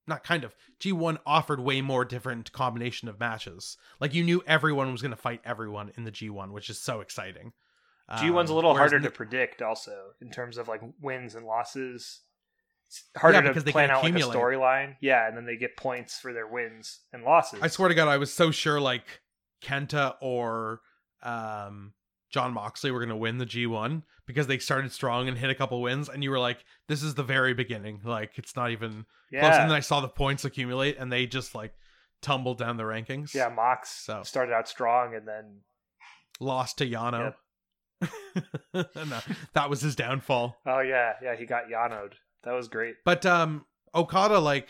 not 0.07 0.23
kind 0.23 0.43
of, 0.43 0.55
G1 0.79 1.17
offered 1.25 1.59
way 1.59 1.81
more 1.81 2.05
different 2.05 2.51
combination 2.51 3.07
of 3.07 3.19
matches. 3.19 3.77
Like 3.99 4.13
you 4.13 4.23
knew 4.23 4.43
everyone 4.45 4.91
was 4.91 5.01
going 5.01 5.11
to 5.11 5.17
fight 5.17 5.41
everyone 5.45 5.91
in 5.95 6.03
the 6.03 6.11
G1, 6.11 6.51
which 6.51 6.69
is 6.69 6.79
so 6.79 7.01
exciting. 7.01 7.53
G1's 8.11 8.49
a 8.49 8.53
Um, 8.53 8.55
little 8.55 8.75
harder 8.75 8.99
to 8.99 9.09
predict, 9.09 9.61
also 9.61 10.11
in 10.21 10.29
terms 10.29 10.57
of 10.57 10.67
like 10.67 10.81
wins 11.01 11.35
and 11.35 11.45
losses. 11.45 12.19
It's 12.87 13.05
harder 13.17 13.37
Yeah, 13.37 13.41
because 13.43 13.63
to 13.63 13.65
they 13.65 13.71
plan 13.71 13.87
can 13.87 13.97
out 13.97 14.03
like 14.03 14.15
a 14.15 14.37
storyline. 14.37 14.97
Yeah, 15.01 15.25
and 15.27 15.37
then 15.37 15.45
they 15.45 15.55
get 15.55 15.77
points 15.77 16.19
for 16.19 16.33
their 16.33 16.45
wins 16.45 16.99
and 17.13 17.23
losses. 17.23 17.59
I 17.61 17.67
swear 17.67 17.89
to 17.89 17.95
God, 17.95 18.09
I 18.09 18.17
was 18.17 18.31
so 18.31 18.51
sure 18.51 18.79
like 18.81 19.21
Kenta 19.63 20.15
or 20.21 20.81
um, 21.23 21.93
Jon 22.33 22.51
Moxley 22.53 22.89
were 22.91 22.99
going 22.99 23.09
to 23.09 23.15
win 23.15 23.37
the 23.37 23.45
G1 23.45 24.01
because 24.25 24.47
they 24.47 24.57
started 24.57 24.91
strong 24.91 25.27
and 25.27 25.37
hit 25.37 25.51
a 25.51 25.55
couple 25.55 25.79
wins, 25.81 26.09
and 26.09 26.23
you 26.23 26.31
were 26.31 26.39
like, 26.39 26.65
"This 26.87 27.03
is 27.03 27.13
the 27.13 27.23
very 27.23 27.53
beginning. 27.53 28.01
Like, 28.03 28.37
it's 28.39 28.55
not 28.55 28.71
even 28.71 29.05
Yeah. 29.29 29.41
close." 29.41 29.55
And 29.57 29.69
then 29.69 29.77
I 29.77 29.81
saw 29.81 30.01
the 30.01 30.09
points 30.09 30.43
accumulate, 30.43 30.97
and 30.97 31.11
they 31.11 31.27
just 31.27 31.53
like 31.53 31.75
tumbled 32.21 32.57
down 32.57 32.77
the 32.77 32.83
rankings. 32.83 33.33
yeah, 33.35 33.49
Mox 33.49 33.89
So. 33.91 34.23
started 34.23 34.51
out 34.53 34.67
strong 34.67 35.13
and 35.13 35.27
then 35.27 35.59
lost 36.39 36.79
to 36.79 36.89
Yano. 36.89 37.35
no, 38.73 39.19
that 39.53 39.69
was 39.69 39.81
his 39.81 39.95
downfall. 39.95 40.57
oh 40.65 40.79
yeah, 40.79 41.13
yeah, 41.21 41.35
he 41.35 41.45
got 41.45 41.67
Yanoed. 41.69 42.13
That 42.43 42.53
was 42.53 42.67
great. 42.67 42.95
But 43.05 43.25
um 43.25 43.65
Okada 43.93 44.39
like 44.39 44.67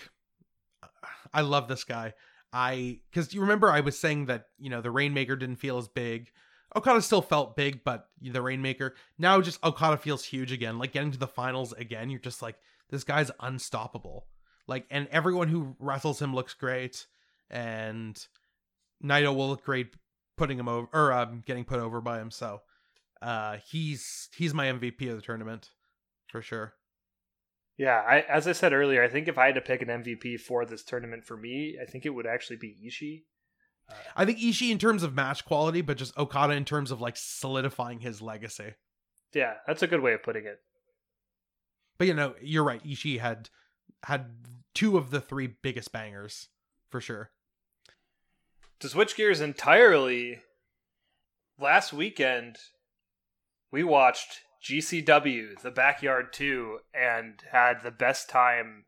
I 1.33 1.41
love 1.41 1.67
this 1.67 1.83
guy. 1.83 2.13
I 2.51 2.99
cuz 3.13 3.33
you 3.33 3.41
remember 3.41 3.71
I 3.71 3.79
was 3.79 3.97
saying 3.99 4.25
that, 4.27 4.47
you 4.59 4.69
know, 4.69 4.81
the 4.81 4.91
Rainmaker 4.91 5.35
didn't 5.35 5.55
feel 5.57 5.77
as 5.77 5.87
big. 5.87 6.29
Okada 6.75 7.01
still 7.01 7.21
felt 7.21 7.55
big, 7.55 7.83
but 7.83 8.07
the 8.21 8.41
Rainmaker 8.41 8.95
now 9.17 9.41
just 9.41 9.63
Okada 9.63 9.97
feels 9.97 10.23
huge 10.23 10.51
again. 10.51 10.79
Like 10.79 10.91
getting 10.91 11.11
to 11.11 11.17
the 11.17 11.27
finals 11.27 11.73
again, 11.73 12.09
you're 12.09 12.19
just 12.19 12.41
like 12.41 12.55
this 12.89 13.03
guy's 13.03 13.31
unstoppable. 13.39 14.27
Like 14.67 14.85
and 14.89 15.07
everyone 15.11 15.47
who 15.47 15.75
wrestles 15.79 16.21
him 16.21 16.33
looks 16.33 16.53
great 16.53 17.05
and 17.49 18.17
Naito 19.03 19.35
will 19.35 19.49
look 19.49 19.63
great 19.63 19.95
putting 20.37 20.57
him 20.57 20.67
over 20.67 20.87
or 20.93 21.13
um, 21.13 21.43
getting 21.45 21.65
put 21.65 21.79
over 21.79 22.01
by 22.01 22.19
him. 22.19 22.31
So 22.31 22.61
uh 23.21 23.57
he's 23.69 24.29
he's 24.35 24.53
my 24.53 24.65
MVP 24.67 25.09
of 25.09 25.15
the 25.15 25.21
tournament 25.21 25.69
for 26.29 26.41
sure. 26.41 26.73
Yeah, 27.77 28.01
I 28.07 28.21
as 28.21 28.47
I 28.47 28.51
said 28.51 28.73
earlier, 28.73 29.03
I 29.03 29.09
think 29.09 29.27
if 29.27 29.37
I 29.37 29.47
had 29.47 29.55
to 29.55 29.61
pick 29.61 29.81
an 29.81 29.87
MVP 29.87 30.39
for 30.39 30.65
this 30.65 30.83
tournament 30.83 31.25
for 31.25 31.37
me, 31.37 31.77
I 31.81 31.85
think 31.85 32.05
it 32.05 32.11
would 32.11 32.27
actually 32.27 32.57
be 32.57 32.75
Ishii. 32.87 33.23
Uh, 33.89 33.93
I 34.15 34.25
think 34.25 34.39
Ishii 34.39 34.71
in 34.71 34.77
terms 34.77 35.03
of 35.03 35.13
match 35.13 35.45
quality, 35.45 35.81
but 35.81 35.97
just 35.97 36.17
Okada 36.17 36.53
in 36.53 36.65
terms 36.65 36.91
of 36.91 37.01
like 37.01 37.17
solidifying 37.17 37.99
his 37.99 38.21
legacy. 38.21 38.73
Yeah, 39.33 39.55
that's 39.65 39.81
a 39.81 39.87
good 39.87 40.01
way 40.01 40.13
of 40.13 40.23
putting 40.23 40.45
it. 40.45 40.59
But 41.97 42.07
you 42.07 42.13
know, 42.13 42.35
you're 42.41 42.63
right. 42.63 42.83
Ishii 42.83 43.19
had 43.19 43.49
had 44.03 44.31
two 44.73 44.97
of 44.97 45.11
the 45.11 45.21
three 45.21 45.47
biggest 45.47 45.91
bangers 45.91 46.49
for 46.89 47.01
sure. 47.01 47.31
To 48.79 48.89
switch 48.89 49.15
gears 49.15 49.39
entirely, 49.39 50.41
last 51.59 51.93
weekend 51.93 52.57
we 53.71 53.83
watched 53.83 54.41
GCW, 54.63 55.61
the 55.61 55.71
Backyard 55.71 56.31
2, 56.31 56.79
and 56.93 57.41
had 57.51 57.81
the 57.81 57.91
best 57.91 58.29
time. 58.29 58.85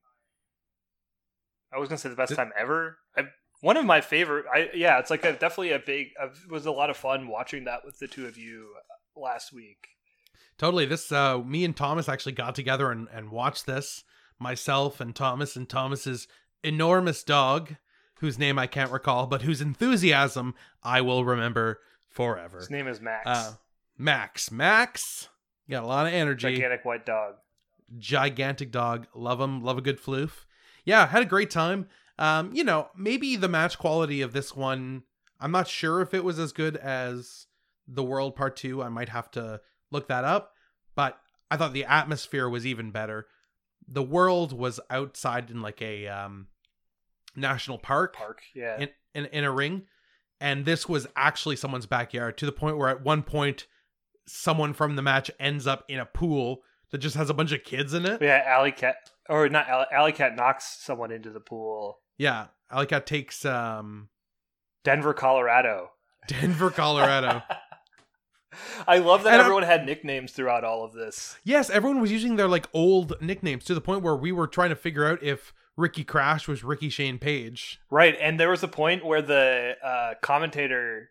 I 1.73 1.79
was 1.79 1.89
gonna 1.89 1.97
say 1.97 2.09
the 2.09 2.15
best 2.15 2.35
time 2.35 2.51
ever. 2.57 2.99
I, 3.17 3.23
one 3.65 3.77
of 3.77 3.85
my 3.85 3.99
favorite. 4.01 4.45
I 4.53 4.69
yeah, 4.73 4.99
it's 4.99 5.09
like 5.09 5.25
a, 5.25 5.33
definitely 5.33 5.71
a 5.71 5.79
big. 5.79 6.09
uh, 6.21 6.27
It 6.27 6.51
was 6.51 6.65
a 6.65 6.71
lot 6.71 6.89
of 6.89 6.97
fun 6.97 7.27
watching 7.27 7.63
that 7.65 7.79
with 7.83 7.97
the 7.99 8.07
two 8.07 8.27
of 8.27 8.37
you 8.37 8.69
last 9.15 9.51
week. 9.51 9.87
Totally. 10.57 10.85
This 10.85 11.11
uh 11.11 11.39
me 11.39 11.65
and 11.65 11.75
Thomas 11.75 12.07
actually 12.07 12.33
got 12.33 12.53
together 12.55 12.91
and, 12.91 13.07
and 13.11 13.31
watched 13.31 13.65
this. 13.65 14.03
Myself 14.39 14.99
and 15.01 15.15
Thomas 15.15 15.55
and 15.55 15.67
Thomas's 15.67 16.27
enormous 16.63 17.23
dog, 17.23 17.75
whose 18.19 18.37
name 18.37 18.59
I 18.59 18.67
can't 18.67 18.91
recall, 18.91 19.27
but 19.27 19.41
whose 19.43 19.61
enthusiasm 19.61 20.53
I 20.83 21.01
will 21.01 21.23
remember 21.25 21.79
forever. 22.09 22.59
His 22.59 22.69
name 22.69 22.87
is 22.87 22.99
Max, 23.01 23.25
Uh 23.25 23.53
Max. 23.97 24.51
Max 24.51 25.29
got 25.69 25.83
a 25.83 25.87
lot 25.87 26.05
of 26.07 26.13
energy. 26.13 26.53
gigantic 26.55 26.85
white 26.85 27.05
dog. 27.05 27.35
gigantic 27.97 28.71
dog. 28.71 29.07
Love 29.15 29.39
him. 29.41 29.61
Love 29.63 29.77
a 29.77 29.81
good 29.81 29.99
floof. 30.01 30.45
Yeah, 30.83 31.07
had 31.07 31.21
a 31.23 31.25
great 31.25 31.49
time. 31.49 31.87
Um, 32.17 32.53
you 32.53 32.63
know, 32.63 32.89
maybe 32.95 33.35
the 33.35 33.49
match 33.49 33.77
quality 33.77 34.21
of 34.21 34.33
this 34.33 34.55
one, 34.55 35.03
I'm 35.39 35.51
not 35.51 35.67
sure 35.67 36.01
if 36.01 36.13
it 36.13 36.23
was 36.23 36.39
as 36.39 36.53
good 36.53 36.77
as 36.77 37.47
the 37.87 38.03
World 38.03 38.35
Part 38.35 38.55
2. 38.55 38.81
I 38.81 38.89
might 38.89 39.09
have 39.09 39.29
to 39.31 39.61
look 39.91 40.07
that 40.07 40.23
up, 40.23 40.53
but 40.95 41.19
I 41.51 41.57
thought 41.57 41.73
the 41.73 41.85
atmosphere 41.85 42.49
was 42.49 42.65
even 42.65 42.91
better. 42.91 43.27
The 43.87 44.03
world 44.03 44.51
was 44.51 44.79
outside 44.89 45.51
in 45.51 45.61
like 45.61 45.81
a 45.81 46.07
um 46.07 46.47
national 47.35 47.77
park, 47.77 48.15
Park, 48.15 48.41
yeah. 48.55 48.79
in, 48.79 48.89
in 49.13 49.25
in 49.25 49.43
a 49.43 49.51
ring, 49.51 49.83
and 50.39 50.65
this 50.65 50.89
was 50.89 51.05
actually 51.15 51.55
someone's 51.55 51.85
backyard 51.85 52.37
to 52.37 52.45
the 52.45 52.51
point 52.51 52.77
where 52.77 52.89
at 52.89 53.03
one 53.03 53.21
point 53.21 53.67
someone 54.27 54.73
from 54.73 54.95
the 54.95 55.01
match 55.01 55.29
ends 55.39 55.67
up 55.67 55.83
in 55.87 55.99
a 55.99 56.05
pool 56.05 56.63
that 56.91 56.97
just 56.97 57.15
has 57.15 57.29
a 57.29 57.33
bunch 57.33 57.51
of 57.51 57.63
kids 57.63 57.93
in 57.93 58.05
it. 58.05 58.21
yeah, 58.21 58.57
AllieKat, 58.57 58.93
or 59.29 59.49
not 59.49 59.67
Alley, 59.67 59.85
AllieKat 59.93 60.35
knocks 60.35 60.77
someone 60.81 61.11
into 61.11 61.29
the 61.29 61.39
pool. 61.39 61.99
Yeah, 62.17 62.47
AllieKat 62.71 63.05
takes 63.05 63.45
um 63.45 64.09
Denver, 64.83 65.13
Colorado. 65.13 65.91
Denver, 66.27 66.69
Colorado. 66.71 67.43
I 68.87 68.99
love 68.99 69.23
that 69.23 69.33
And 69.33 69.41
everyone 69.41 69.63
had 69.63 69.85
nicknames 69.85 70.31
throughout 70.31 70.63
all 70.63 70.83
of 70.85 70.93
this. 70.93 71.37
yes, 71.43 71.69
everyone 71.69 71.99
was 71.99 72.11
using 72.11 72.35
their 72.37 72.47
like 72.47 72.67
old 72.73 73.13
nicknames 73.21 73.65
to 73.65 73.73
the 73.73 73.81
point 73.81 74.01
where 74.01 74.15
we 74.15 74.31
were 74.31 74.47
trying 74.47 74.69
to 74.69 74.75
figure 74.75 75.05
out 75.05 75.21
if 75.21 75.53
Ricky 75.75 76.05
Crash 76.05 76.47
was 76.47 76.63
Ricky 76.63 76.89
Shane 76.89 77.19
Page. 77.19 77.81
Right, 77.91 78.15
and 78.21 78.39
there 78.39 78.49
was 78.49 78.63
a 78.63 78.67
point 78.69 79.05
where 79.05 79.21
the 79.21 79.73
uh, 79.83 80.13
commentator 80.21 81.09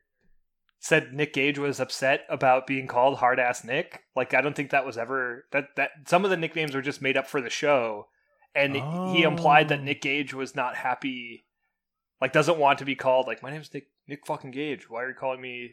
said 0.80 1.12
Nick 1.12 1.34
Gage 1.34 1.58
was 1.58 1.80
upset 1.80 2.22
about 2.30 2.66
being 2.66 2.86
called 2.86 3.18
hard 3.18 3.38
ass 3.38 3.62
Nick. 3.62 4.04
Like 4.16 4.32
I 4.32 4.40
don't 4.40 4.56
think 4.56 4.70
that 4.70 4.86
was 4.86 4.96
ever 4.96 5.44
that 5.52 5.68
that 5.76 5.90
some 6.06 6.24
of 6.24 6.30
the 6.30 6.36
nicknames 6.38 6.74
were 6.74 6.80
just 6.82 7.02
made 7.02 7.16
up 7.18 7.26
for 7.26 7.42
the 7.42 7.50
show, 7.50 8.06
and 8.54 8.74
he 9.14 9.22
implied 9.22 9.68
that 9.68 9.80
Oh. 9.80 9.82
Nick 9.82 10.00
Gage 10.02 10.32
was 10.34 10.54
not 10.54 10.76
happy, 10.76 11.44
like 12.20 12.32
doesn't 12.32 12.58
want 12.58 12.78
to 12.78 12.84
be 12.84 12.94
called 12.94 13.26
like 13.26 13.42
my 13.42 13.50
name's 13.50 13.72
Nick 13.72 13.88
Nick 14.06 14.26
fucking 14.26 14.50
Gage. 14.52 14.88
Why 14.88 15.02
are 15.02 15.08
you 15.08 15.14
calling 15.14 15.40
me 15.40 15.72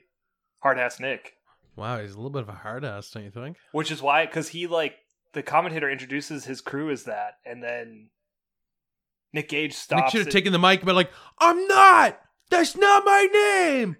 hard 0.59 0.79
ass 0.79 0.99
Nick? 0.99 1.33
Wow, 1.75 1.99
he's 2.01 2.13
a 2.13 2.17
little 2.17 2.29
bit 2.31 2.41
of 2.43 2.49
a 2.49 2.53
hard 2.53 2.83
ass, 2.83 3.09
don't 3.11 3.23
you 3.23 3.31
think? 3.31 3.57
Which 3.71 3.91
is 3.91 4.01
why 4.01 4.25
because 4.25 4.49
he 4.49 4.67
like 4.67 4.95
the 5.33 5.43
commentator 5.43 5.89
introduces 5.89 6.45
his 6.45 6.61
crew 6.61 6.91
as 6.91 7.03
that, 7.05 7.35
and 7.45 7.63
then 7.63 8.09
Nick 9.33 9.49
Gage 9.49 9.71
Nick 9.71 9.73
stops. 9.73 10.11
should 10.11 10.25
have 10.25 10.33
taken 10.33 10.51
the 10.51 10.59
mic 10.59 10.83
but 10.83 10.95
like, 10.95 11.11
I'm 11.39 11.67
not! 11.67 12.19
That's 12.49 12.75
not 12.75 13.05
my 13.05 13.27
name! 13.31 13.95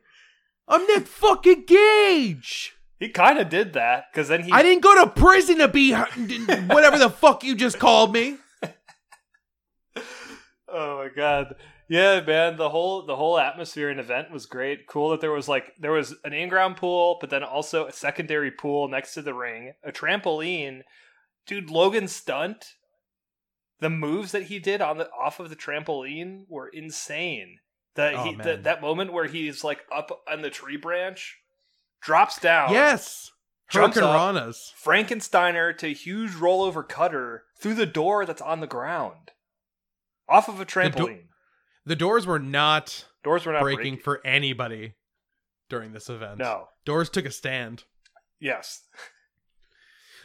I'm 0.67 0.86
Nick 0.88 1.07
fucking 1.07 1.65
Gage! 1.65 2.75
He 2.99 3.09
kind 3.09 3.39
of 3.39 3.49
did 3.49 3.73
that 3.73 4.05
because 4.11 4.27
then 4.27 4.43
he 4.43 4.51
I 4.51 4.61
didn't 4.61 4.84
go 4.84 5.03
to 5.03 5.09
prison 5.09 5.57
to 5.59 5.67
be 5.67 5.93
whatever 5.93 6.99
the 6.99 7.09
fuck 7.09 7.43
you 7.43 7.55
just 7.55 7.79
called 7.79 8.13
me. 8.13 8.38
Oh 10.72 11.03
my 11.03 11.09
god. 11.13 11.55
Yeah, 11.88 12.22
man, 12.22 12.55
the 12.55 12.69
whole 12.69 13.05
the 13.05 13.17
whole 13.17 13.38
atmosphere 13.38 13.89
and 13.89 13.99
event 13.99 14.32
was 14.32 14.45
great. 14.45 14.88
Cool 14.88 15.09
that 15.09 15.22
there 15.22 15.32
was 15.32 15.49
like 15.49 15.74
there 15.80 15.91
was 15.91 16.15
an 16.24 16.34
in-ground 16.34 16.78
pool, 16.78 17.17
but 17.19 17.30
then 17.30 17.43
also 17.43 17.88
a 17.88 17.91
secondary 17.91 18.51
pool 18.51 18.88
next 18.88 19.13
to 19.15 19.22
the 19.22 19.34
ring, 19.34 19.74
a 19.84 19.91
trampoline. 19.91 20.82
Dude, 21.45 21.69
Logan 21.69 22.07
stunt, 22.07 22.76
the 23.80 23.89
moves 23.89 24.32
that 24.32 24.43
he 24.43 24.59
did 24.59 24.80
on 24.82 24.99
the 24.99 25.09
off 25.11 25.39
of 25.39 25.49
the 25.49 25.55
trampoline 25.55 26.45
were 26.47 26.69
insane. 26.69 27.57
The, 27.95 28.13
Oh, 28.13 28.24
he, 28.24 28.36
the 28.36 28.57
that 28.63 28.82
moment 28.82 29.11
where 29.11 29.28
he's 29.28 29.63
like 29.63 29.82
up 29.93 30.22
on 30.32 30.41
the 30.43 30.49
tree 30.49 30.78
branch, 30.78 31.39
drops 32.01 32.39
down. 32.39 32.72
Yes! 32.72 33.32
Jumps. 33.69 33.97
Hurricanrana's. 33.97 34.74
Frankensteiner 34.82 35.78
to 35.78 35.93
huge 35.93 36.32
rollover 36.32 36.88
cutter 36.88 37.43
through 37.59 37.74
the 37.76 37.86
door 37.86 38.26
that's 38.26 38.41
on 38.41 38.59
the 38.59 38.67
ground. 38.67 39.32
Off 40.32 40.47
of 40.47 40.59
a 40.59 40.65
do- 40.65 40.71
trampoline. 40.73 41.25
The 41.86 41.95
doors 41.95 42.25
were 42.25 42.39
not 42.39 43.05
Doors 43.23 43.45
were 43.45 43.53
not 43.53 43.61
breaking 43.61 43.95
breaking. 43.95 43.99
for 44.03 44.21
anybody 44.25 44.93
during 45.69 45.93
this 45.93 46.09
event. 46.09 46.38
No. 46.39 46.67
Doors 46.86 47.09
took 47.09 47.25
a 47.25 47.32
stand. 47.32 47.84
Yes. 48.39 48.84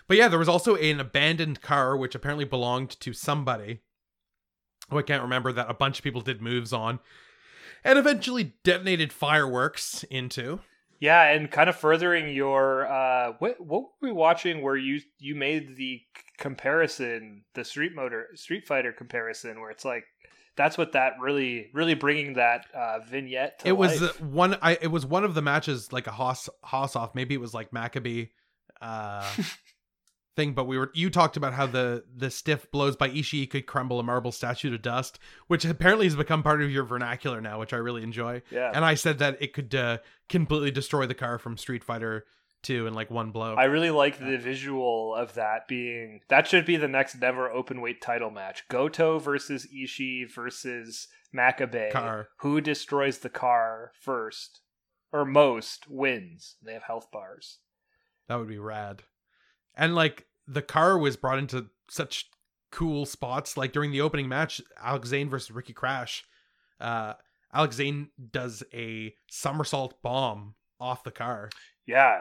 But 0.08 0.16
yeah, 0.16 0.28
there 0.28 0.38
was 0.38 0.48
also 0.48 0.76
an 0.76 1.00
abandoned 1.00 1.60
car 1.60 1.96
which 1.96 2.14
apparently 2.14 2.44
belonged 2.44 2.98
to 3.00 3.12
somebody 3.12 3.80
who 4.88 4.98
I 4.98 5.02
can't 5.02 5.22
remember 5.22 5.52
that 5.52 5.68
a 5.68 5.74
bunch 5.74 5.98
of 5.98 6.04
people 6.04 6.20
did 6.20 6.40
moves 6.40 6.72
on 6.72 7.00
and 7.84 7.98
eventually 7.98 8.54
detonated 8.64 9.12
fireworks 9.12 10.04
into. 10.04 10.60
Yeah, 11.00 11.32
and 11.32 11.50
kind 11.50 11.68
of 11.68 11.76
furthering 11.76 12.28
your 12.30 12.86
uh 12.86 13.32
what 13.38 13.56
what 13.60 13.82
were 13.82 14.08
we 14.08 14.12
watching 14.12 14.62
where 14.62 14.76
you 14.76 15.00
you 15.18 15.34
made 15.34 15.76
the 15.76 16.00
comparison, 16.38 17.44
the 17.54 17.64
Street 17.64 17.92
Motor 17.94 18.28
Street 18.34 18.66
Fighter 18.66 18.92
comparison 18.92 19.60
where 19.60 19.70
it's 19.70 19.84
like 19.84 20.04
that's 20.56 20.78
what 20.78 20.92
that 20.92 21.14
really 21.20 21.70
really 21.74 21.94
bringing 21.94 22.34
that 22.34 22.66
uh 22.74 23.00
vignette 23.08 23.58
to 23.60 23.68
it 23.68 23.76
was 23.76 24.02
uh, 24.02 24.12
one 24.20 24.56
I 24.62 24.78
it 24.80 24.90
was 24.90 25.04
one 25.04 25.24
of 25.24 25.34
the 25.34 25.42
matches 25.42 25.92
like 25.92 26.06
a 26.06 26.12
Haas 26.12 26.48
Haas 26.62 26.96
off. 26.96 27.14
Maybe 27.14 27.34
it 27.34 27.40
was 27.40 27.54
like 27.54 27.70
Makabe 27.70 28.30
uh 28.80 29.30
thing, 30.36 30.52
but 30.52 30.66
we 30.66 30.78
were 30.78 30.90
you 30.94 31.10
talked 31.10 31.36
about 31.36 31.54
how 31.54 31.66
the 31.66 32.04
the 32.14 32.30
stiff 32.30 32.70
blows 32.70 32.94
by 32.96 33.08
Ishii 33.08 33.50
could 33.50 33.66
crumble 33.66 33.98
a 33.98 34.02
marble 34.02 34.32
statue 34.32 34.70
to 34.70 34.78
dust, 34.78 35.18
which 35.48 35.64
apparently 35.64 36.06
has 36.06 36.14
become 36.14 36.42
part 36.42 36.62
of 36.62 36.70
your 36.70 36.84
vernacular 36.84 37.40
now, 37.40 37.58
which 37.58 37.72
I 37.72 37.78
really 37.78 38.02
enjoy. 38.02 38.42
yeah. 38.50 38.70
And 38.74 38.84
I 38.84 38.94
said 38.94 39.18
that 39.18 39.40
it 39.40 39.52
could 39.52 39.74
uh, 39.74 39.98
completely 40.28 40.70
destroy 40.70 41.06
the 41.06 41.14
car 41.14 41.38
from 41.38 41.56
Street 41.56 41.82
Fighter 41.82 42.26
2 42.62 42.86
in 42.86 42.94
like 42.94 43.10
one 43.10 43.30
blow. 43.30 43.54
I 43.54 43.64
really 43.64 43.90
like 43.90 44.18
the 44.18 44.36
visual 44.36 45.14
of 45.14 45.34
that 45.34 45.66
being 45.66 46.20
that 46.28 46.46
should 46.46 46.66
be 46.66 46.76
the 46.76 46.88
next 46.88 47.16
never 47.16 47.50
open 47.50 47.80
weight 47.80 48.00
title 48.00 48.30
match. 48.30 48.68
Goto 48.68 49.18
versus 49.18 49.66
Ishii 49.74 50.32
versus 50.32 51.08
Makabe. 51.34 51.90
Car. 51.90 52.28
Who 52.38 52.60
destroys 52.60 53.18
the 53.18 53.30
car 53.30 53.92
first? 54.00 54.60
or 55.12 55.24
most 55.24 55.88
wins. 55.88 56.56
They 56.62 56.72
have 56.74 56.82
health 56.82 57.10
bars. 57.10 57.58
That 58.28 58.36
would 58.36 58.48
be 58.48 58.58
rad. 58.58 59.02
And 59.76 59.94
like 59.94 60.26
the 60.46 60.62
car 60.62 60.98
was 60.98 61.16
brought 61.16 61.38
into 61.38 61.66
such 61.88 62.28
cool 62.72 63.06
spots. 63.06 63.56
Like 63.56 63.72
during 63.72 63.90
the 63.92 64.00
opening 64.00 64.28
match, 64.28 64.60
Alex 64.82 65.08
Zayne 65.08 65.28
versus 65.30 65.50
Ricky 65.50 65.72
Crash. 65.72 66.24
Uh 66.80 67.14
Alex 67.52 67.76
Zayne 67.76 68.08
does 68.30 68.62
a 68.74 69.14
somersault 69.30 70.02
bomb 70.02 70.54
off 70.80 71.04
the 71.04 71.10
car. 71.10 71.50
Yeah. 71.86 72.20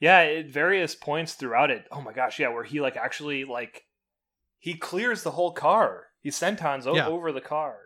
Yeah, 0.00 0.18
at 0.18 0.50
various 0.50 0.94
points 0.94 1.34
throughout 1.34 1.70
it. 1.70 1.86
Oh 1.90 2.00
my 2.02 2.12
gosh, 2.12 2.38
yeah, 2.38 2.48
where 2.48 2.64
he 2.64 2.80
like 2.80 2.96
actually 2.96 3.44
like 3.44 3.84
he 4.58 4.74
clears 4.74 5.22
the 5.22 5.30
whole 5.32 5.52
car. 5.52 6.06
He 6.20 6.30
sentons 6.30 6.92
Yeah. 6.92 7.06
over 7.06 7.32
the 7.32 7.40
car. 7.40 7.76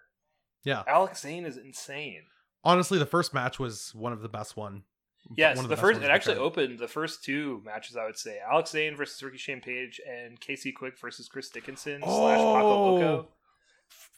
Yeah. 0.64 0.82
Alex 0.86 1.20
Zayne 1.22 1.44
is 1.44 1.56
insane. 1.56 2.22
Honestly, 2.64 2.98
the 2.98 3.06
first 3.06 3.32
match 3.32 3.58
was 3.58 3.94
one 3.94 4.12
of 4.12 4.22
the 4.22 4.28
best 4.28 4.56
one. 4.56 4.82
Yes, 5.36 5.60
the, 5.60 5.68
best 5.68 5.80
first 5.80 6.02
it 6.02 6.10
actually 6.10 6.36
opened 6.38 6.78
the 6.78 6.88
first 6.88 7.22
two 7.24 7.62
matches. 7.64 7.96
I 7.96 8.04
would 8.04 8.18
say 8.18 8.38
Alex 8.50 8.70
Zayne 8.70 8.96
versus 8.96 9.22
Ricky 9.22 9.38
Shane 9.38 9.60
Page 9.60 10.00
and 10.08 10.40
Casey 10.40 10.72
Quick 10.72 10.98
versus 10.98 11.28
Chris 11.28 11.48
Dickinson 11.50 12.00
slash 12.02 12.36
Paco 12.38 12.72
Oh. 12.74 12.94
Loco. 12.94 13.28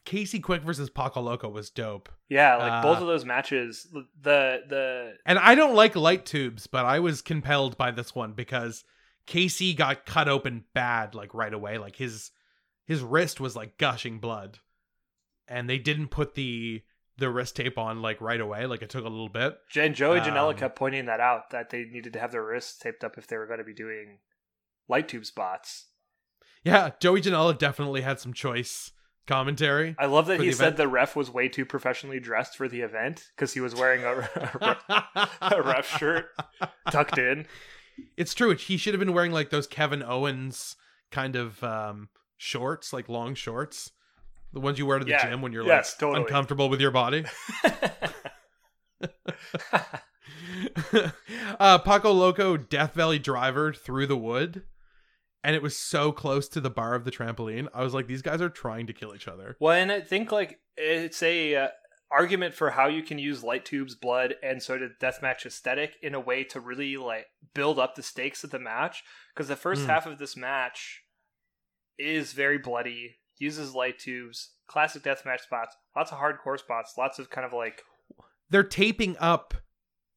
Casey 0.04 0.40
Quick 0.40 0.62
versus 0.62 0.90
Paco 0.90 1.20
Loco 1.20 1.48
was 1.48 1.70
dope. 1.70 2.08
Yeah, 2.28 2.56
like 2.56 2.82
both 2.82 2.98
Uh, 2.98 3.02
of 3.02 3.06
those 3.06 3.24
matches. 3.24 3.86
The 3.92 4.62
the 4.68 5.14
And 5.26 5.38
I 5.38 5.54
don't 5.54 5.74
like 5.76 5.94
light 5.96 6.26
tubes, 6.26 6.66
but 6.66 6.84
I 6.84 6.98
was 6.98 7.22
compelled 7.22 7.76
by 7.76 7.90
this 7.92 8.14
one 8.14 8.32
because 8.32 8.84
Casey 9.26 9.74
got 9.74 10.04
cut 10.04 10.28
open 10.28 10.64
bad 10.74 11.14
like 11.14 11.34
right 11.34 11.52
away. 11.54 11.78
Like 11.78 11.96
his 11.96 12.32
his 12.84 13.00
wrist 13.00 13.38
was 13.38 13.54
like 13.54 13.78
gushing 13.78 14.18
blood. 14.18 14.58
And 15.46 15.68
they 15.68 15.78
didn't 15.78 16.08
put 16.08 16.34
the 16.34 16.82
the 17.18 17.30
wrist 17.30 17.56
tape 17.56 17.78
on 17.78 18.02
like 18.02 18.20
right 18.20 18.40
away. 18.40 18.66
Like 18.66 18.82
it 18.82 18.90
took 18.90 19.04
a 19.04 19.08
little 19.08 19.28
bit. 19.28 19.54
Jen 19.70 19.94
Joey 19.94 20.20
Janela 20.20 20.50
Um, 20.52 20.56
kept 20.56 20.76
pointing 20.76 21.06
that 21.06 21.20
out 21.20 21.50
that 21.50 21.70
they 21.70 21.84
needed 21.84 22.12
to 22.14 22.18
have 22.20 22.32
their 22.32 22.44
wrists 22.44 22.78
taped 22.78 23.04
up 23.04 23.18
if 23.18 23.26
they 23.26 23.36
were 23.36 23.46
going 23.46 23.58
to 23.58 23.64
be 23.64 23.74
doing 23.74 24.18
light 24.88 25.08
tube 25.08 25.26
spots. 25.26 25.88
Yeah, 26.64 26.90
Joey 27.00 27.20
Janela 27.20 27.58
definitely 27.58 28.02
had 28.02 28.20
some 28.20 28.32
choice 28.32 28.92
commentary. 29.26 29.94
I 29.98 30.06
love 30.06 30.26
that 30.26 30.40
he 30.40 30.46
the 30.48 30.52
said 30.52 30.76
the 30.76 30.88
ref 30.88 31.16
was 31.16 31.30
way 31.30 31.48
too 31.48 31.64
professionally 31.64 32.20
dressed 32.20 32.56
for 32.56 32.68
the 32.68 32.80
event 32.80 33.30
because 33.34 33.52
he 33.52 33.60
was 33.60 33.74
wearing 33.74 34.04
a, 34.04 34.28
a, 34.60 35.28
a 35.56 35.62
ref 35.62 35.86
shirt 35.98 36.26
tucked 36.90 37.18
in. 37.18 37.46
It's 38.16 38.34
true. 38.34 38.54
He 38.54 38.76
should 38.76 38.94
have 38.94 39.00
been 39.00 39.12
wearing 39.12 39.32
like 39.32 39.50
those 39.50 39.66
Kevin 39.66 40.02
Owens 40.02 40.76
kind 41.10 41.36
of 41.36 41.62
um 41.62 42.08
shorts, 42.36 42.92
like 42.92 43.08
long 43.08 43.34
shorts. 43.34 43.90
The 44.52 44.60
ones 44.60 44.78
you 44.78 44.86
wear 44.86 44.98
to 44.98 45.04
the 45.04 45.12
Yeah, 45.12 45.30
gym 45.30 45.42
when 45.42 45.52
you're 45.52 45.64
yes, 45.64 45.92
like 45.94 46.00
totally. 46.00 46.22
uncomfortable 46.24 46.68
with 46.68 46.80
your 46.80 46.90
body. 46.90 47.24
uh 51.60 51.78
Paco 51.78 52.12
Loco 52.12 52.56
Death 52.56 52.94
Valley 52.94 53.18
driver 53.18 53.72
through 53.72 54.06
the 54.06 54.16
wood. 54.16 54.64
And 55.44 55.56
it 55.56 55.62
was 55.62 55.76
so 55.76 56.12
close 56.12 56.48
to 56.50 56.60
the 56.60 56.70
bar 56.70 56.94
of 56.94 57.04
the 57.04 57.10
trampoline. 57.10 57.66
I 57.74 57.82
was 57.82 57.92
like, 57.94 58.06
these 58.06 58.22
guys 58.22 58.40
are 58.40 58.48
trying 58.48 58.86
to 58.86 58.92
kill 58.92 59.12
each 59.14 59.26
other. 59.26 59.56
Well, 59.58 59.72
and 59.76 59.90
I 59.90 60.00
think 60.00 60.30
like 60.30 60.60
it's 60.76 61.20
a 61.20 61.56
uh, 61.56 61.68
argument 62.12 62.54
for 62.54 62.70
how 62.70 62.86
you 62.86 63.02
can 63.02 63.18
use 63.18 63.42
light 63.42 63.64
tubes, 63.64 63.96
blood, 63.96 64.36
and 64.40 64.62
sort 64.62 64.82
of 64.82 64.92
deathmatch 65.00 65.44
aesthetic 65.44 65.96
in 66.00 66.14
a 66.14 66.20
way 66.20 66.44
to 66.44 66.60
really 66.60 66.96
like 66.96 67.26
build 67.54 67.80
up 67.80 67.96
the 67.96 68.04
stakes 68.04 68.44
of 68.44 68.50
the 68.50 68.60
match. 68.60 69.02
Because 69.34 69.48
the 69.48 69.56
first 69.56 69.82
Mm. 69.82 69.86
half 69.86 70.06
of 70.06 70.18
this 70.18 70.36
match 70.36 71.02
is 71.98 72.34
very 72.34 72.58
bloody, 72.58 73.16
uses 73.42 73.74
light 73.74 73.98
tubes, 73.98 74.50
classic 74.66 75.02
deathmatch 75.02 75.40
spots, 75.40 75.76
lots 75.96 76.12
of 76.12 76.18
hardcore 76.18 76.58
spots, 76.58 76.94
lots 76.96 77.18
of 77.18 77.28
kind 77.28 77.44
of 77.44 77.52
like 77.52 77.82
They're 78.48 78.62
taping 78.62 79.16
up 79.18 79.54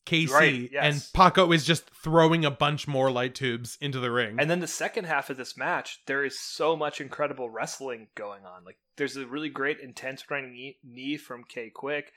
Casey 0.06 0.32
Right, 0.32 0.70
yes. 0.72 0.84
and 0.84 1.14
Paco 1.14 1.52
is 1.52 1.66
just 1.66 1.90
throwing 1.90 2.46
a 2.46 2.52
bunch 2.52 2.88
more 2.88 3.10
light 3.10 3.34
tubes 3.34 3.76
into 3.82 4.00
the 4.00 4.12
ring. 4.12 4.36
And 4.40 4.50
then 4.50 4.60
the 4.60 4.68
second 4.68 5.06
half 5.06 5.32
of 5.32 5.38
this 5.38 5.58
match, 5.58 6.02
there 6.06 6.24
is 6.24 6.40
so 6.40 6.76
much 6.76 7.02
incredible 7.02 7.50
wrestling 7.50 8.08
going 8.14 8.46
on. 8.46 8.64
Like 8.64 8.78
there's 8.98 9.18
a 9.18 9.26
really 9.26 9.50
great 9.50 9.80
intense 9.80 10.24
running 10.30 10.76
knee, 10.84 11.18
from 11.18 11.44
K 11.44 11.72
Quick, 11.74 12.12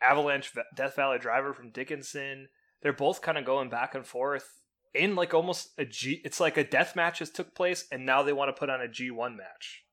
Avalanche 0.00 0.52
Death 0.74 0.96
Valley 0.96 1.18
Driver 1.18 1.52
from 1.52 1.70
Dickinson. 1.70 2.48
They're 2.80 2.94
both 2.94 3.20
kind 3.20 3.36
of 3.36 3.44
going 3.44 3.68
back 3.68 3.94
and 3.94 4.06
forth 4.06 4.48
in 4.94 5.14
like 5.14 5.34
almost 5.34 5.72
a 5.76 5.84
G. 5.84 6.22
It's 6.24 6.40
like 6.40 6.56
a 6.56 6.64
death 6.64 6.96
match 6.96 7.18
has 7.18 7.30
took 7.30 7.54
place, 7.54 7.86
and 7.92 8.06
now 8.06 8.22
they 8.22 8.32
want 8.32 8.48
to 8.48 8.58
put 8.58 8.70
on 8.70 8.80
a 8.80 8.88
G 8.88 9.10
one 9.10 9.36
match. 9.36 9.83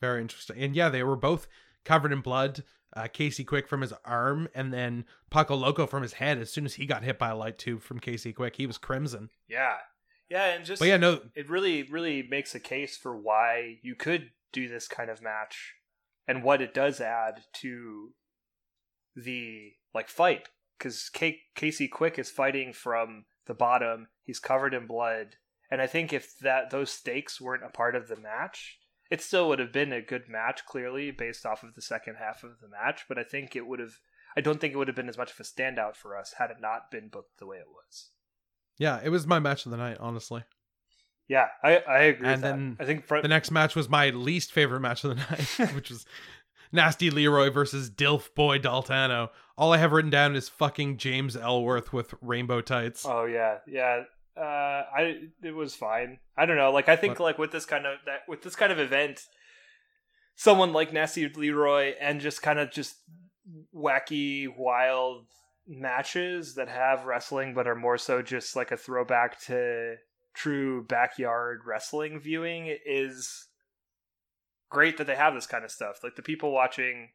Very 0.00 0.20
interesting. 0.20 0.56
And 0.58 0.74
yeah, 0.74 0.88
they 0.88 1.02
were 1.02 1.16
both 1.16 1.48
covered 1.84 2.12
in 2.12 2.20
blood. 2.20 2.64
Uh, 2.96 3.06
Casey 3.06 3.44
Quick 3.44 3.68
from 3.68 3.82
his 3.82 3.92
arm, 4.04 4.48
and 4.54 4.72
then 4.72 5.04
Paco 5.30 5.54
Loco 5.54 5.86
from 5.86 6.02
his 6.02 6.14
head. 6.14 6.38
As 6.38 6.50
soon 6.50 6.64
as 6.64 6.74
he 6.74 6.86
got 6.86 7.04
hit 7.04 7.18
by 7.18 7.28
a 7.28 7.36
light 7.36 7.58
tube 7.58 7.82
from 7.82 8.00
Casey 8.00 8.32
Quick, 8.32 8.56
he 8.56 8.66
was 8.66 8.78
crimson. 8.78 9.28
Yeah, 9.46 9.76
yeah, 10.30 10.54
and 10.54 10.64
just 10.64 10.80
But 10.80 10.88
yeah, 10.88 10.96
no, 10.96 11.20
it 11.34 11.50
really 11.50 11.82
really 11.82 12.22
makes 12.22 12.54
a 12.54 12.60
case 12.60 12.96
for 12.96 13.16
why 13.16 13.78
you 13.82 13.94
could 13.94 14.30
do 14.52 14.68
this 14.68 14.88
kind 14.88 15.10
of 15.10 15.22
match 15.22 15.74
and 16.26 16.42
what 16.42 16.60
it 16.60 16.74
does 16.74 17.00
add 17.00 17.42
to 17.54 18.12
the 19.16 19.72
like 19.94 20.08
fight 20.08 20.48
because 20.78 21.10
casey 21.54 21.88
quick 21.88 22.18
is 22.18 22.30
fighting 22.30 22.72
from 22.72 23.24
the 23.46 23.54
bottom 23.54 24.06
he's 24.22 24.38
covered 24.38 24.74
in 24.74 24.86
blood 24.86 25.36
and 25.70 25.82
i 25.82 25.86
think 25.86 26.12
if 26.12 26.38
that 26.38 26.70
those 26.70 26.90
stakes 26.90 27.40
weren't 27.40 27.64
a 27.64 27.68
part 27.68 27.96
of 27.96 28.06
the 28.06 28.16
match 28.16 28.78
it 29.10 29.20
still 29.22 29.48
would 29.48 29.58
have 29.58 29.72
been 29.72 29.92
a 29.92 30.02
good 30.02 30.28
match 30.28 30.64
clearly 30.66 31.10
based 31.10 31.44
off 31.46 31.62
of 31.62 31.74
the 31.74 31.82
second 31.82 32.16
half 32.16 32.42
of 32.44 32.60
the 32.60 32.68
match 32.68 33.04
but 33.08 33.18
i 33.18 33.22
think 33.24 33.54
it 33.56 33.66
would 33.66 33.78
have 33.80 33.94
i 34.36 34.40
don't 34.40 34.60
think 34.60 34.72
it 34.74 34.76
would 34.76 34.88
have 34.88 34.96
been 34.96 35.08
as 35.08 35.18
much 35.18 35.32
of 35.32 35.40
a 35.40 35.42
standout 35.42 35.96
for 35.96 36.16
us 36.16 36.34
had 36.38 36.50
it 36.50 36.58
not 36.60 36.90
been 36.90 37.08
booked 37.08 37.38
the 37.38 37.46
way 37.46 37.56
it 37.58 37.66
was 37.68 38.10
yeah, 38.80 39.00
it 39.02 39.08
was 39.08 39.26
my 39.26 39.40
match 39.40 39.66
of 39.66 39.72
the 39.72 39.76
night, 39.76 39.96
honestly. 39.98 40.44
yeah 41.26 41.48
i, 41.64 41.78
I 41.78 41.98
agree 42.00 42.28
And 42.28 42.34
with 42.36 42.42
that. 42.42 42.56
then 42.56 42.76
i 42.78 42.84
think 42.84 43.04
front, 43.04 43.22
The 43.22 43.28
next 43.28 43.50
match 43.50 43.74
was 43.74 43.88
my 43.88 44.10
least 44.10 44.52
favorite 44.52 44.80
match 44.80 45.02
of 45.04 45.16
the 45.16 45.16
night, 45.64 45.72
which 45.74 45.90
was 45.90 46.06
Nasty 46.70 47.10
Leroy 47.10 47.48
versus 47.50 47.88
Dilf 47.88 48.34
Boy 48.34 48.58
Daltano. 48.58 49.30
All 49.56 49.72
I 49.72 49.78
have 49.78 49.90
written 49.92 50.10
down 50.10 50.36
is 50.36 50.50
fucking 50.50 50.98
James 50.98 51.34
Elworth 51.34 51.94
with 51.94 52.12
rainbow 52.20 52.60
tights. 52.60 53.06
Oh 53.08 53.24
yeah, 53.24 53.60
yeah. 53.66 54.02
Uh, 54.38 54.84
I 54.94 55.14
it 55.42 55.54
was 55.54 55.74
fine. 55.74 56.18
I 56.36 56.46
don't 56.46 56.56
know. 56.56 56.70
Like 56.70 56.88
I 56.88 56.96
think 56.96 57.18
What? 57.18 57.24
like 57.24 57.38
with 57.38 57.50
this 57.50 57.64
kind 57.66 57.86
of 57.86 57.98
that 58.06 58.20
with 58.28 58.42
this 58.42 58.54
kind 58.54 58.70
of 58.70 58.78
event, 58.78 59.22
someone 60.36 60.72
like 60.72 60.92
Nasty 60.92 61.28
Leroy 61.28 61.94
and 62.00 62.20
just 62.20 62.42
kind 62.42 62.58
of 62.58 62.70
just 62.70 62.96
wacky, 63.74 64.46
wild 64.54 65.26
matches 65.66 66.54
that 66.54 66.68
have 66.68 67.04
wrestling, 67.04 67.54
but 67.54 67.66
are 67.66 67.74
more 67.74 67.98
so 67.98 68.22
just 68.22 68.54
like 68.56 68.70
a 68.70 68.76
throwback 68.76 69.40
to 69.42 69.96
true 70.34 70.84
backyard 70.84 71.62
wrestling 71.66 72.20
viewing 72.20 72.74
is 72.86 73.48
great 74.70 74.96
that 74.98 75.06
they 75.06 75.16
have 75.16 75.34
this 75.34 75.46
kind 75.46 75.64
of 75.64 75.70
stuff. 75.70 75.98
Like 76.04 76.14
the 76.16 76.22
people 76.22 76.52
watching 76.52 77.08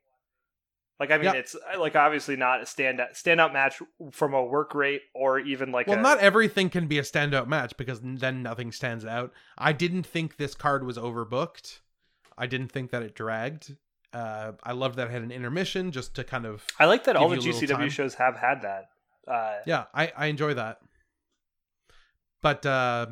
like 0.99 1.11
I 1.11 1.17
mean 1.17 1.25
Yeah. 1.25 1.33
it's 1.33 1.55
like 1.77 1.95
obviously 1.95 2.35
not 2.35 2.61
a 2.61 2.65
standout 2.65 3.13
standout 3.13 3.53
match 3.53 3.81
from 4.11 4.33
a 4.33 4.43
work 4.43 4.75
rate 4.75 5.01
or 5.13 5.39
even 5.39 5.71
like 5.71 5.87
well, 5.87 5.99
a, 5.99 6.01
not 6.01 6.19
everything 6.19 6.69
can 6.69 6.87
be 6.87 6.99
a 6.99 7.03
standout 7.03 7.47
match 7.47 7.75
because 7.77 7.99
then 8.01 8.43
nothing 8.43 8.71
stands 8.71 9.05
out. 9.05 9.31
I 9.57 9.73
didn't 9.73 10.03
think 10.03 10.37
this 10.37 10.55
card 10.55 10.85
was 10.85 10.97
overbooked. 10.97 11.79
I 12.37 12.47
didn't 12.47 12.71
think 12.71 12.91
that 12.91 13.03
it 13.03 13.15
dragged. 13.15 13.75
Uh, 14.13 14.51
I 14.63 14.73
loved 14.73 14.97
that 14.97 15.07
it 15.07 15.11
had 15.11 15.23
an 15.23 15.31
intermission 15.31 15.91
just 15.91 16.13
to 16.15 16.23
kind 16.23 16.45
of 16.45 16.63
I 16.79 16.85
like 16.85 17.05
that 17.05 17.15
all 17.15 17.29
the 17.29 17.35
give 17.37 17.45
you 17.45 17.51
a 17.51 17.55
little 17.59 17.77
GCW 17.77 17.89
shows 17.91 18.13
have 18.15 18.37
had 18.37 18.61
that. 18.61 18.85
Uh, 19.27 19.57
yeah, 19.65 19.85
I 19.93 20.11
I 20.15 20.25
enjoy 20.27 20.53
that. 20.53 20.77
But 22.41 22.65
uh, 22.65 23.07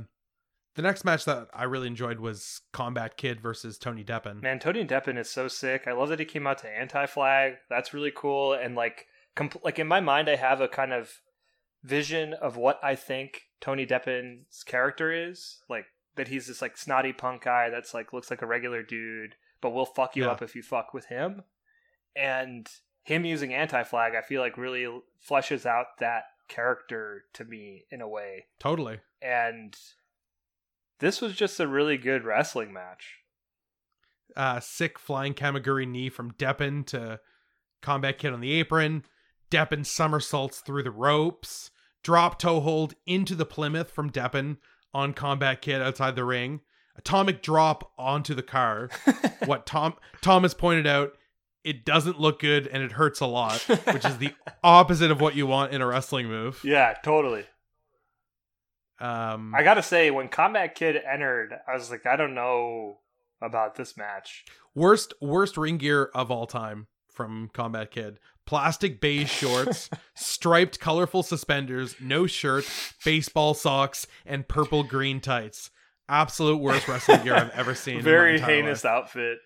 the 0.76 0.82
next 0.82 1.04
match 1.04 1.26
that 1.26 1.48
I 1.54 1.64
really 1.64 1.88
enjoyed 1.88 2.20
was 2.20 2.62
Combat 2.72 3.18
Kid 3.18 3.42
versus 3.42 3.78
Tony 3.78 4.04
Deppen. 4.04 4.42
Man, 4.42 4.60
Tony 4.60 4.86
Deppen 4.86 5.18
is 5.18 5.30
so 5.30 5.48
sick. 5.48 5.84
I 5.88 5.92
love 5.94 6.10
that 6.10 6.20
he 6.20 6.26
came 6.26 6.48
out 6.48 6.60
to 6.60 6.70
Anti 6.70 7.06
Flag. 7.08 7.56
That's 7.70 7.94
really 7.94 8.12
cool. 8.16 8.54
And 8.54 8.76
like, 8.76 9.08
compl- 9.36 9.64
like 9.64 9.80
in 9.80 9.88
my 9.88 10.00
mind, 10.00 10.30
I 10.30 10.36
have 10.38 10.62
a 10.62 10.68
kind 10.68 10.94
of 10.94 11.12
vision 11.84 12.34
of 12.34 12.58
what 12.58 12.80
I 12.84 12.96
think 12.96 13.42
Tony 13.60 13.86
Deppen's 13.86 14.64
character 14.64 15.12
is. 15.12 15.60
Like 15.70 15.86
that 16.16 16.28
he's 16.28 16.48
this 16.48 16.62
like 16.62 16.78
snotty 16.78 17.14
punk 17.14 17.44
guy 17.44 17.70
that's 17.70 17.94
like 17.94 18.14
looks 18.14 18.30
like 18.30 18.42
a 18.42 18.48
regular 18.48 18.84
dude, 18.84 19.36
but 19.62 19.72
will 19.72 19.86
fuck 19.86 20.16
you 20.16 20.24
Yeah. 20.24 20.32
up 20.32 20.42
if 20.42 20.56
you 20.56 20.62
fuck 20.64 20.94
with 20.94 21.06
him. 21.06 21.44
And 22.16 22.68
him 23.04 23.26
using 23.26 23.54
Anti 23.54 23.84
Flag, 23.84 24.14
I 24.16 24.22
feel 24.22 24.42
like 24.42 24.58
really 24.58 24.88
fleshes 25.28 25.66
out 25.66 25.88
that 26.00 26.24
character 26.48 27.24
to 27.34 27.46
me 27.46 27.86
in 27.90 28.02
a 28.02 28.08
way. 28.08 28.46
Totally. 28.60 29.00
And 29.22 29.76
this 31.02 31.20
was 31.22 31.36
just 31.36 31.60
a 31.60 31.68
really 31.68 31.98
good 31.98 32.24
wrestling 32.24 32.72
match. 32.72 33.18
uh, 34.38 34.60
sick 34.62 34.98
flying 34.98 35.34
Kamaguri 35.34 35.86
knee 35.88 36.10
from 36.10 36.32
Deppen 36.34 36.86
to 36.88 37.20
Combat 37.82 38.18
Kid 38.18 38.32
on 38.32 38.40
the 38.40 38.54
apron. 38.54 39.04
Deppen 39.52 39.86
somersaults 39.86 40.60
through 40.60 40.84
the 40.84 40.92
ropes. 40.92 41.72
Drop 42.04 42.40
toe 42.40 42.62
hold 42.62 42.96
into 43.06 43.36
the 43.36 43.46
Plymouth 43.46 43.92
from 43.92 44.10
Deppen 44.10 44.58
on 44.94 45.14
Combat 45.14 45.62
Kid 45.62 45.82
outside 45.82 46.16
the 46.16 46.24
ring. 46.24 46.62
Atomic 46.96 47.42
drop 47.42 47.92
onto 47.98 48.34
the 48.34 48.44
car. 48.44 48.90
what 49.46 49.66
Tom 49.66 49.96
Thomas 50.22 50.54
pointed 50.54 50.88
out 50.88 51.14
it 51.64 51.86
doesn't 51.86 52.20
look 52.20 52.40
good 52.40 52.68
and 52.68 52.82
it 52.84 52.94
hurts 52.94 53.20
a 53.20 53.26
lot, 53.28 53.60
which 53.92 54.06
is 54.06 54.18
the 54.18 54.34
opposite 54.64 55.12
of 55.12 55.22
what 55.22 55.36
you 55.36 55.46
want 55.46 55.74
in 55.74 55.82
a 55.82 55.86
wrestling 55.86 56.28
move. 56.28 56.60
yeah, 56.64 56.96
totally. 57.04 57.46
Um, 59.02 59.54
I 59.56 59.64
gotta 59.64 59.82
say, 59.82 60.12
when 60.12 60.28
Combat 60.30 60.76
Kid 60.76 60.96
entered, 60.96 61.54
I 61.68 61.74
was 61.74 61.90
like, 61.90 62.06
I 62.06 62.16
don't 62.16 62.36
know 62.36 63.00
about 63.42 63.76
this 63.76 63.98
match. 63.98 64.46
worst 64.76 65.14
worst 65.20 65.58
ring 65.58 65.78
gear 65.78 66.12
of 66.14 66.30
all 66.30 66.46
time 66.46 66.88
from 67.12 67.50
Combat 67.52 67.90
Kid. 67.92 68.20
Plastic 68.46 69.02
beige 69.02 69.30
shorts, 69.30 69.90
striped 70.16 70.80
colorful 70.80 71.24
suspenders, 71.24 71.96
no 72.00 72.28
shirt, 72.28 72.66
baseball 73.04 73.54
socks, 73.54 74.06
and 74.26 74.48
purple 74.48 74.84
green 74.84 75.20
tights. 75.20 75.72
Absolute 76.08 76.58
worst 76.58 76.88
wrestling 76.88 77.24
gear 77.24 77.36
I've 77.36 77.52
ever 77.52 77.74
seen. 77.76 78.02
Very 78.02 78.40
heinous 78.40 78.84
life. 78.84 78.94
outfit. 78.94 79.40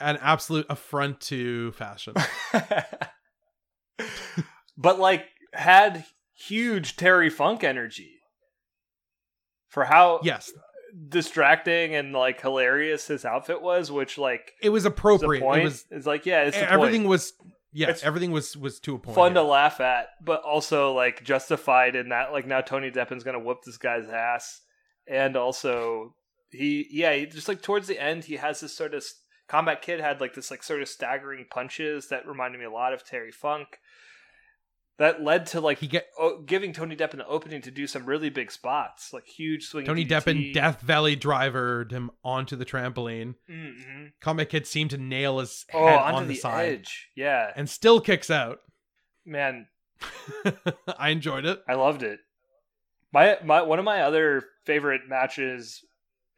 An 0.00 0.16
absolute 0.20 0.66
affront 0.70 1.20
to 1.22 1.72
fashion. 1.72 2.14
but 4.76 4.98
like 4.98 5.26
had 5.52 6.04
huge 6.34 6.96
Terry 6.96 7.30
Funk 7.30 7.62
energy 7.64 8.15
for 9.68 9.84
how 9.84 10.20
yes, 10.22 10.52
distracting 11.08 11.94
and 11.94 12.12
like 12.12 12.40
hilarious 12.40 13.06
his 13.06 13.24
outfit 13.24 13.62
was, 13.62 13.90
which 13.90 14.18
like 14.18 14.52
it 14.62 14.70
was 14.70 14.84
appropriate. 14.84 15.42
It 15.42 15.64
was 15.64 15.84
it's 15.90 16.06
like 16.06 16.26
yeah, 16.26 16.42
it's 16.42 16.56
everything 16.56 17.02
point. 17.02 17.10
was 17.10 17.32
yeah, 17.72 17.90
It's 17.90 18.02
everything 18.02 18.30
was 18.30 18.56
was 18.56 18.80
to 18.80 18.94
a 18.94 18.98
point. 18.98 19.14
fun 19.14 19.34
to 19.34 19.42
laugh 19.42 19.80
at, 19.80 20.08
but 20.24 20.42
also 20.42 20.92
like 20.94 21.22
justified 21.22 21.94
in 21.94 22.08
that 22.08 22.32
like 22.32 22.46
now 22.46 22.60
Tony 22.62 22.90
Deppen's 22.90 23.22
gonna 23.24 23.40
whoop 23.40 23.58
this 23.64 23.76
guy's 23.76 24.08
ass, 24.08 24.62
and 25.06 25.36
also 25.36 26.14
he 26.50 26.86
yeah 26.90 27.12
he, 27.14 27.26
just 27.26 27.48
like 27.48 27.60
towards 27.60 27.86
the 27.86 28.00
end 28.02 28.24
he 28.24 28.36
has 28.36 28.60
this 28.60 28.72
sort 28.74 28.94
of 28.94 29.04
combat 29.48 29.82
kid 29.82 30.00
had 30.00 30.20
like 30.20 30.34
this 30.34 30.50
like 30.50 30.62
sort 30.62 30.80
of 30.80 30.88
staggering 30.88 31.44
punches 31.50 32.08
that 32.08 32.26
reminded 32.26 32.58
me 32.58 32.64
a 32.64 32.70
lot 32.70 32.92
of 32.94 33.04
Terry 33.04 33.32
Funk. 33.32 33.78
That 34.98 35.22
led 35.22 35.44
to 35.48 35.60
like 35.60 35.78
He 35.80 35.86
get 35.88 36.06
o- 36.18 36.40
giving 36.40 36.72
Tony 36.72 36.96
Deppen 36.96 37.18
the 37.18 37.26
opening 37.26 37.60
to 37.62 37.70
do 37.70 37.86
some 37.86 38.06
really 38.06 38.30
big 38.30 38.50
spots, 38.50 39.12
like 39.12 39.26
huge 39.26 39.66
swinging. 39.66 39.86
Tony 39.88 40.06
Deppen 40.06 40.54
Death 40.54 40.80
Valley 40.80 41.14
drivered 41.16 41.92
him 41.92 42.10
onto 42.24 42.56
the 42.56 42.64
trampoline. 42.64 43.34
Mm-hmm. 43.50 44.06
Comic 44.20 44.48
Kid 44.48 44.66
seemed 44.66 44.90
to 44.90 44.96
nail 44.98 45.38
his 45.40 45.66
head 45.68 45.78
Oh, 45.82 45.86
onto 45.86 46.16
on 46.16 46.22
the, 46.28 46.34
the, 46.34 46.40
side 46.40 46.68
edge. 46.72 47.08
Yeah, 47.14 47.52
and 47.54 47.68
still 47.68 48.00
kicks 48.00 48.30
out. 48.30 48.60
man, 49.26 49.66
I 50.98 51.10
enjoyed 51.10 51.44
it. 51.44 51.62
I 51.68 51.74
loved 51.74 52.02
it. 52.02 52.20
My 53.12 53.36
my 53.44 53.60
one 53.62 53.78
of 53.78 53.84
my 53.84 54.00
other 54.00 54.44
favorite 54.64 55.02
matches, 55.08 55.84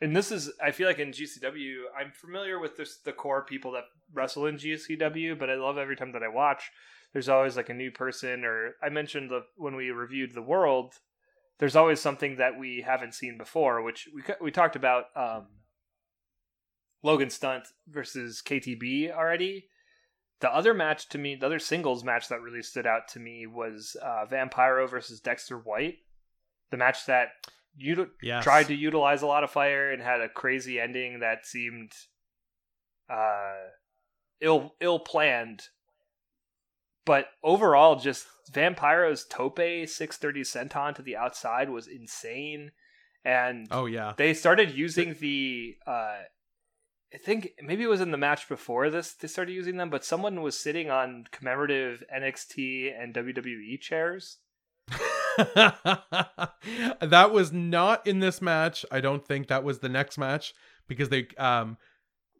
and 0.01 0.17
this 0.17 0.33
is 0.33 0.51
I 0.63 0.73
feel 0.73 0.89
like 0.89 0.99
in 0.99 1.11
GCW, 1.13 1.75
I'm 1.97 2.11
familiar 2.13 2.59
with 2.59 2.77
this, 2.77 2.99
the 3.05 3.13
core 3.13 3.45
people 3.45 3.73
that 3.73 3.85
wrestle 4.13 4.47
in 4.47 4.57
GCW, 4.57 5.39
but 5.39 5.49
I 5.51 5.55
love 5.55 5.79
every 5.79 5.95
time 5.97 6.13
that 6.13 6.23
I 6.25 6.29
watch. 6.29 6.71
There's 7.13 7.29
always 7.29 7.57
like 7.57 7.71
a 7.71 7.75
new 7.75 7.91
person, 7.91 8.45
or 8.45 8.75
I 8.83 8.89
mentioned 8.91 9.31
the 9.31 9.45
when 9.57 9.77
we 9.77 9.91
reviewed 9.91 10.35
the 10.35 10.43
world. 10.43 10.95
There's 11.59 11.77
always 11.77 12.01
something 12.01 12.37
that 12.37 12.59
we 12.59 12.83
haven't 12.87 13.15
seen 13.15 13.39
before, 13.39 13.83
which 13.83 14.09
we 14.15 14.23
we 14.41 14.51
talked 14.51 14.77
about. 14.77 15.07
Um, 15.17 15.47
Logan 17.03 17.31
Stunt 17.31 17.65
versus 17.89 18.43
KTB 18.45 19.11
already. 19.13 19.69
The 20.41 20.53
other 20.53 20.75
match 20.75 21.09
to 21.11 21.19
me, 21.19 21.35
the 21.37 21.47
other 21.47 21.59
singles 21.59 22.05
match 22.05 22.29
that 22.29 22.43
really 22.43 22.63
stood 22.63 22.87
out 22.87 23.09
to 23.09 23.21
me 23.21 23.47
was 23.47 23.97
uh, 24.03 24.25
Vampiro 24.31 24.89
versus 24.89 25.21
Dexter 25.21 25.57
White. 25.59 25.97
The 26.71 26.77
match 26.77 27.07
that 27.07 27.29
you 27.77 28.11
Yes. 28.23 28.45
tried 28.45 28.67
to 28.69 28.75
utilize 28.75 29.23
a 29.23 29.27
lot 29.27 29.45
of 29.45 29.51
fire 29.51 29.91
and 29.91 30.03
had 30.03 30.21
a 30.21 30.29
crazy 30.29 30.79
ending 30.81 31.21
that 31.21 31.47
seemed 31.47 31.93
uh, 33.09 33.55
ill 34.41 34.75
ill 34.81 34.99
planned. 34.99 35.63
But 37.09 37.29
overall, 37.43 37.97
just 37.97 38.27
Vampiro's 38.53 39.25
tope 39.25 39.59
six 39.87 40.19
thirty 40.19 40.43
senton 40.43 40.95
to 40.95 41.01
the 41.01 41.17
outside 41.17 41.71
was 41.71 41.87
insane, 41.87 42.73
and 43.25 43.67
Oh 43.71 43.87
yeah. 43.87 44.13
they 44.19 44.35
started 44.35 44.73
using 44.73 45.17
the 45.19 45.77
uh 45.87 46.19
I 47.15 47.17
think 47.17 47.53
maybe 47.63 47.83
it 47.83 47.89
was 47.89 48.03
in 48.03 48.11
the 48.11 48.19
match 48.19 48.47
before 48.47 48.91
this 48.91 49.15
they 49.15 49.27
started 49.27 49.53
using 49.53 49.79
them, 49.79 49.89
but 49.89 50.05
someone 50.05 50.43
was 50.43 50.61
sitting 50.61 50.91
on 50.91 51.25
commemorative 51.31 52.03
NXT 52.15 52.93
and 52.95 53.15
WWE 53.15 53.81
chairs. 53.81 54.37
that 55.39 57.31
was 57.33 57.53
not 57.53 58.07
in 58.07 58.21
this 58.21 58.43
match. 58.43 58.85
I 58.93 59.01
don't 59.01 59.25
think 59.25 59.49
that 59.49 59.65
was 59.65 59.79
the 59.79 59.89
next 59.89 60.19
match 60.19 60.53
because 60.87 61.09
they 61.09 61.29
um 61.39 61.79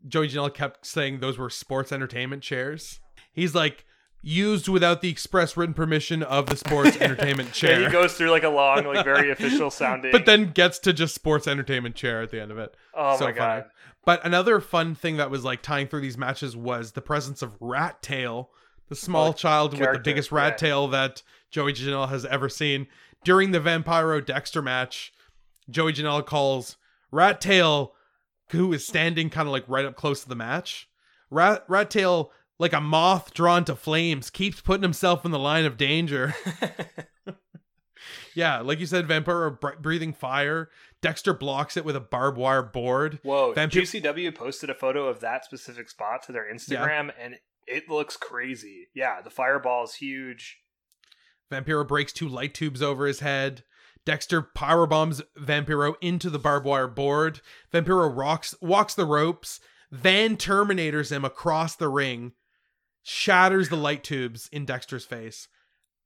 Joey 0.07 0.29
Janela 0.29 0.53
kept 0.53 0.85
saying 0.85 1.21
those 1.21 1.39
were 1.39 1.49
sports 1.49 1.91
entertainment 1.91 2.43
chairs. 2.43 3.01
He's 3.33 3.55
like 3.55 3.87
used 4.23 4.69
without 4.69 5.01
the 5.01 5.09
express 5.09 5.57
written 5.57 5.75
permission 5.75 6.23
of 6.23 6.47
the 6.47 6.57
sports 6.57 6.97
entertainment 7.01 7.49
Yeah, 7.51 7.69
chair. 7.71 7.87
he 7.87 7.93
goes 7.93 8.15
through 8.15 8.31
like 8.31 8.43
a 8.43 8.49
long, 8.49 8.85
like 8.85 9.05
very 9.05 9.31
official 9.33 9.71
sounding. 9.71 10.13
but 10.13 10.27
then 10.27 10.51
gets 10.53 10.79
to 10.81 10.93
just 10.93 11.15
sports 11.15 11.47
entertainment 11.47 11.95
chair 11.95 12.21
at 12.23 12.31
the 12.31 12.41
end 12.41 12.51
of 12.51 12.59
it. 12.59 12.75
oh 12.95 13.17
so 13.19 13.25
my 13.27 13.33
god, 13.33 13.67
But 14.05 14.25
another 14.27 14.61
fun 14.61 14.95
thing 14.95 15.17
that 15.19 15.31
was 15.31 15.45
like 15.45 15.63
tying 15.63 15.87
through 15.87 16.01
these 16.01 16.19
matches 16.19 16.57
was 16.57 16.93
the 16.93 17.01
presence 17.03 17.43
of 17.43 17.57
Rat 17.61 18.03
Tail, 18.03 18.51
the 18.89 18.97
small 18.97 19.29
Oh, 19.29 19.33
child 19.33 19.79
with 19.79 19.93
the 19.93 19.99
biggest 19.99 20.33
rat 20.33 20.53
yeah. 20.55 20.57
tail 20.69 20.89
that 20.89 21.23
Joey 21.51 21.73
Janela 21.73 22.09
has 22.09 22.25
ever 22.25 22.49
seen. 22.49 22.87
During 23.25 23.51
the 23.53 23.61
Vampiro 23.61 24.25
Dexter 24.25 24.63
match, 24.63 25.13
Joey 25.71 25.93
Janela 25.93 26.25
calls 26.25 26.77
Rat 27.11 27.41
Tail, 27.41 27.95
who 28.51 28.73
is 28.73 28.87
standing 28.87 29.29
kind 29.31 29.47
of 29.47 29.53
like 29.53 29.65
right 29.69 29.85
up 29.85 29.95
close 29.97 30.23
to 30.23 30.29
the 30.29 30.35
match. 30.35 30.89
Rat 31.31 31.65
Rat 31.69 31.91
Tail, 31.91 32.33
like 32.59 32.73
a 32.73 32.81
moth 32.81 33.33
drawn 33.35 33.65
to 33.67 33.77
flames, 33.77 34.31
keeps 34.31 34.61
putting 34.61 34.83
himself 34.83 35.25
in 35.25 35.31
the 35.31 35.39
line 35.39 35.65
of 35.65 35.77
danger. 35.77 36.35
yeah, 38.35 38.61
like 38.61 38.81
you 38.81 38.87
said, 38.87 39.07
Vampiro 39.07 39.81
breathing 39.81 40.13
fire. 40.13 40.71
Dexter 41.01 41.35
blocks 41.35 41.77
it 41.77 41.85
with 41.85 41.97
a 41.97 42.01
barbed 42.01 42.39
wire 42.39 42.63
board. 42.63 43.21
Whoa! 43.23 43.53
Vampire- 43.53 43.83
GCW 43.83 44.35
posted 44.35 44.71
a 44.71 44.75
photo 44.75 45.07
of 45.07 45.21
that 45.21 45.45
specific 45.45 45.89
spot 45.89 46.25
to 46.25 46.33
their 46.33 46.53
Instagram, 46.53 47.13
and 47.21 47.37
it 47.67 47.89
looks 47.89 48.17
crazy. 48.17 48.89
Yeah, 48.95 49.21
the 49.23 49.31
fireball 49.31 49.85
is 49.85 49.95
huge. 49.95 50.59
Vampiro 51.53 51.87
breaks 51.87 52.13
two 52.13 52.29
light 52.29 52.55
tubes 52.55 52.83
over 52.83 53.07
his 53.07 53.21
head. 53.21 53.65
Dexter 54.05 54.43
powerbombs 54.43 55.23
Vampiro 55.39 55.95
into 56.01 56.31
the 56.31 56.39
barbed 56.39 56.67
wire 56.67 56.89
board. 56.89 57.41
Vampiro 57.73 58.15
rocks, 58.15 58.55
walks 58.61 58.95
the 58.95 59.05
ropes, 59.05 59.61
Van 59.91 60.37
Terminators 60.37 61.13
him 61.13 61.25
across 61.25 61.77
the 61.77 61.89
ring, 61.89 62.33
shatters 63.03 63.69
the 63.69 63.77
light 63.77 64.05
tubes 64.05 64.49
in 64.53 64.65
Dexter's 64.65 65.05
face. 65.05 65.49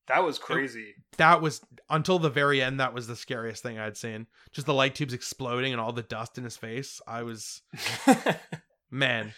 That 0.08 0.24
was 0.24 0.38
crazy. 0.38 0.94
That 1.16 1.40
was 1.40 1.60
until 1.88 2.18
the 2.18 2.28
very 2.28 2.60
end. 2.60 2.80
That 2.80 2.92
was 2.92 3.06
the 3.06 3.16
scariest 3.16 3.62
thing 3.62 3.78
I'd 3.78 3.96
seen. 3.96 4.26
Just 4.52 4.66
the 4.66 4.74
light 4.74 4.94
tubes 4.94 5.14
exploding 5.14 5.72
and 5.72 5.80
all 5.80 5.92
the 5.92 6.02
dust 6.02 6.38
in 6.38 6.44
his 6.44 6.56
face. 6.56 7.00
I 7.06 7.22
was 7.22 7.62
man. 8.90 9.32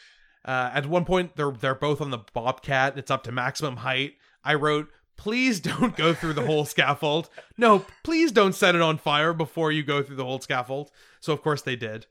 Uh, 0.45 0.71
at 0.75 0.87
one 0.87 1.05
point, 1.05 1.37
they're 1.37 1.53
they're 1.53 1.75
both 1.75 2.01
on 2.01 2.11
the 2.11 2.25
bobcat. 2.33 2.99
It's 2.99 3.11
up 3.11 3.25
to 3.25 3.33
maximum 3.33 3.79
height. 3.79 4.15
I 4.43 4.55
wrote, 4.55 4.89
"Please 5.17 5.61
don't 5.61 5.97
go 5.97 6.15
through 6.15 6.35
the 6.35 6.47
whole 6.47 6.65
scaffold. 6.65 7.29
No, 7.59 7.85
please 8.03 8.33
don't 8.33 8.55
set 8.55 8.75
it 8.75 8.83
on 8.83 8.99
fire 8.99 9.33
before 9.33 9.71
you 9.71 9.83
go 9.83 10.03
through 10.03 10.17
the 10.17 10.25
whole 10.25 10.41
scaffold." 10.41 10.91
So 11.21 11.33
of 11.33 11.43
course 11.43 11.63
they 11.63 11.77
did, 11.77 12.07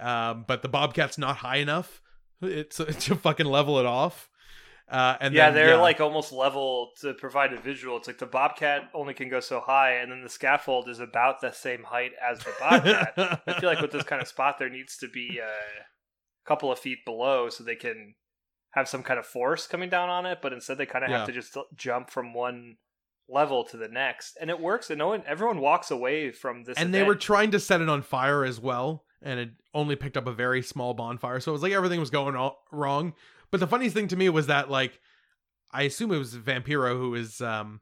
um, 0.00 0.44
but 0.46 0.62
the 0.62 0.68
bobcat's 0.68 1.18
not 1.18 1.38
high 1.38 1.56
enough. 1.56 2.00
It's 2.42 2.76
to 3.06 3.14
fucking 3.16 3.46
level 3.46 3.78
it 3.78 3.86
off. 3.86 4.28
Uh, 4.88 5.16
and 5.20 5.34
yeah, 5.34 5.46
then, 5.50 5.54
they're 5.66 5.76
like 5.78 6.00
almost 6.00 6.30
level 6.30 6.90
to 7.00 7.14
provide 7.14 7.52
a 7.54 7.60
visual. 7.60 7.96
It's 7.96 8.06
like 8.06 8.18
the 8.18 8.26
Bobcat 8.26 8.90
only 8.92 9.14
can 9.14 9.28
go 9.30 9.40
so 9.40 9.60
high, 9.60 9.94
and 9.94 10.12
then 10.12 10.22
the 10.22 10.28
scaffold 10.28 10.88
is 10.88 11.00
about 11.00 11.40
the 11.40 11.52
same 11.52 11.84
height 11.84 12.12
as 12.22 12.38
the 12.40 12.52
Bobcat. 12.60 13.40
I 13.46 13.60
feel 13.60 13.68
like 13.70 13.80
with 13.80 13.92
this 13.92 14.04
kind 14.04 14.20
of 14.20 14.28
spot, 14.28 14.58
there 14.58 14.68
needs 14.68 14.98
to 14.98 15.08
be 15.08 15.38
a 15.38 15.52
couple 16.46 16.70
of 16.70 16.78
feet 16.78 16.98
below 17.06 17.48
so 17.48 17.64
they 17.64 17.76
can 17.76 18.14
have 18.72 18.88
some 18.88 19.02
kind 19.02 19.18
of 19.18 19.24
force 19.24 19.66
coming 19.66 19.88
down 19.88 20.10
on 20.10 20.26
it. 20.26 20.38
But 20.42 20.52
instead, 20.52 20.76
they 20.76 20.86
kind 20.86 21.04
of 21.04 21.10
Yeah. 21.10 21.18
have 21.18 21.26
to 21.28 21.32
just 21.32 21.56
jump 21.74 22.10
from 22.10 22.34
one 22.34 22.76
level 23.26 23.64
to 23.64 23.78
the 23.78 23.88
next, 23.88 24.36
and 24.38 24.50
it 24.50 24.60
works. 24.60 24.90
And 24.90 24.98
no 24.98 25.08
one, 25.08 25.22
everyone 25.26 25.60
walks 25.60 25.90
away 25.90 26.30
from 26.30 26.64
this. 26.64 26.76
and 26.76 26.92
they 26.92 27.02
were 27.02 27.16
trying 27.16 27.52
to 27.52 27.58
set 27.60 27.80
it 27.80 27.88
on 27.88 28.02
fire 28.02 28.44
as 28.44 28.60
well 28.60 29.04
and 29.22 29.40
it 29.40 29.48
only 29.72 29.96
picked 29.96 30.18
up 30.18 30.26
a 30.26 30.32
very 30.32 30.60
small 30.60 30.92
bonfire 30.92 31.40
so 31.40 31.50
it 31.50 31.54
was 31.54 31.62
like 31.62 31.72
everything 31.72 31.98
was 31.98 32.10
going 32.10 32.36
all 32.36 32.62
wrong 32.70 33.14
but 33.54 33.60
the 33.60 33.68
funniest 33.68 33.94
thing 33.94 34.08
to 34.08 34.16
me 34.16 34.28
was 34.28 34.48
that 34.48 34.68
like 34.68 34.98
i 35.70 35.82
assume 35.82 36.10
it 36.10 36.18
was 36.18 36.34
vampiro 36.34 36.98
who 36.98 37.14
is 37.14 37.40
um 37.40 37.80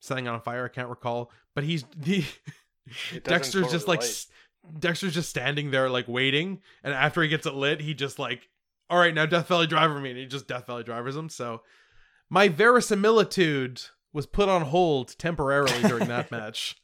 setting 0.00 0.26
on 0.26 0.40
fire 0.40 0.64
i 0.64 0.68
can't 0.68 0.88
recall 0.88 1.30
but 1.54 1.62
he's 1.62 1.84
the 1.98 2.24
dexter's 3.22 3.70
just 3.70 3.86
like 3.86 4.00
light. 4.00 4.26
dexter's 4.78 5.12
just 5.12 5.28
standing 5.28 5.70
there 5.70 5.90
like 5.90 6.08
waiting 6.08 6.62
and 6.82 6.94
after 6.94 7.20
he 7.20 7.28
gets 7.28 7.44
it 7.44 7.52
lit 7.52 7.82
he 7.82 7.92
just 7.92 8.18
like 8.18 8.48
all 8.88 8.98
right 8.98 9.12
now 9.12 9.26
death 9.26 9.46
valley 9.46 9.66
driver 9.66 10.00
me 10.00 10.08
and 10.08 10.18
he 10.18 10.24
just 10.24 10.48
death 10.48 10.66
valley 10.66 10.82
drivers 10.82 11.14
him 11.14 11.28
so 11.28 11.60
my 12.30 12.48
verisimilitude 12.48 13.82
was 14.14 14.24
put 14.24 14.48
on 14.48 14.62
hold 14.62 15.18
temporarily 15.18 15.82
during 15.82 16.08
that 16.08 16.30
match 16.30 16.76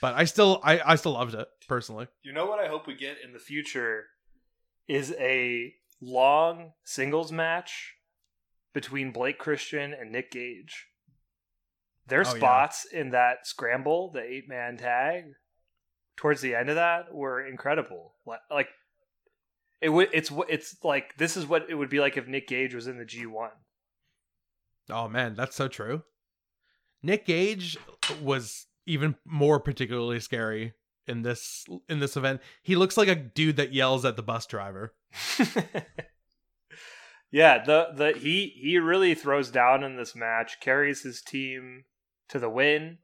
but 0.00 0.14
i 0.14 0.22
still 0.24 0.60
i 0.62 0.80
i 0.86 0.94
still 0.94 1.14
loved 1.14 1.34
it 1.34 1.48
personally 1.66 2.06
You 2.22 2.32
know 2.32 2.46
what 2.46 2.60
I 2.60 2.68
hope 2.68 2.86
we 2.86 2.94
get 2.94 3.16
in 3.24 3.32
the 3.32 3.40
future 3.40 4.04
is 4.86 5.12
a 5.18 5.74
long 6.04 6.72
singles 6.84 7.32
match 7.32 7.94
between 8.72 9.12
Blake 9.12 9.38
Christian 9.38 9.92
and 9.94 10.10
Nick 10.12 10.30
Gage. 10.30 10.86
Their 12.06 12.20
Oh, 12.20 12.24
yeah. 12.30 12.36
spots 12.36 12.84
in 12.84 13.10
that 13.10 13.46
scramble, 13.46 14.10
the 14.10 14.22
eight 14.22 14.48
man 14.48 14.76
tag, 14.76 15.24
towards 16.16 16.40
the 16.42 16.54
end 16.54 16.68
of 16.68 16.74
that 16.76 17.14
were 17.14 17.44
incredible. 17.46 18.14
Like 18.50 18.68
it 19.80 19.88
would, 19.88 20.08
it's 20.12 20.30
it's 20.48 20.76
like 20.84 21.16
this 21.16 21.36
is 21.36 21.46
what 21.46 21.66
it 21.68 21.74
would 21.74 21.88
be 21.90 22.00
like 22.00 22.16
if 22.16 22.26
Nick 22.26 22.48
Gage 22.48 22.74
was 22.74 22.86
in 22.86 22.98
the 22.98 23.04
G 23.04 23.26
one. 23.26 23.50
Oh 24.90 25.08
man, 25.08 25.34
that's 25.34 25.56
so 25.56 25.68
true. 25.68 26.02
Nick 27.02 27.24
Gage 27.26 27.78
was 28.22 28.66
even 28.86 29.14
more 29.24 29.58
particularly 29.60 30.20
scary 30.20 30.74
in 31.06 31.22
this 31.22 31.64
in 31.88 32.00
this 32.00 32.16
event. 32.16 32.40
He 32.62 32.76
looks 32.76 32.96
like 32.96 33.08
a 33.08 33.14
dude 33.14 33.56
that 33.56 33.72
yells 33.72 34.04
at 34.04 34.16
the 34.16 34.22
bus 34.22 34.46
driver. 34.46 34.94
yeah, 37.30 37.64
the 37.64 37.88
the 37.94 38.12
he 38.18 38.48
he 38.60 38.78
really 38.78 39.14
throws 39.14 39.50
down 39.50 39.82
in 39.82 39.96
this 39.96 40.14
match, 40.14 40.60
carries 40.60 41.02
his 41.02 41.20
team 41.22 41.84
to 42.28 42.38
the 42.38 42.48
win. 42.50 42.98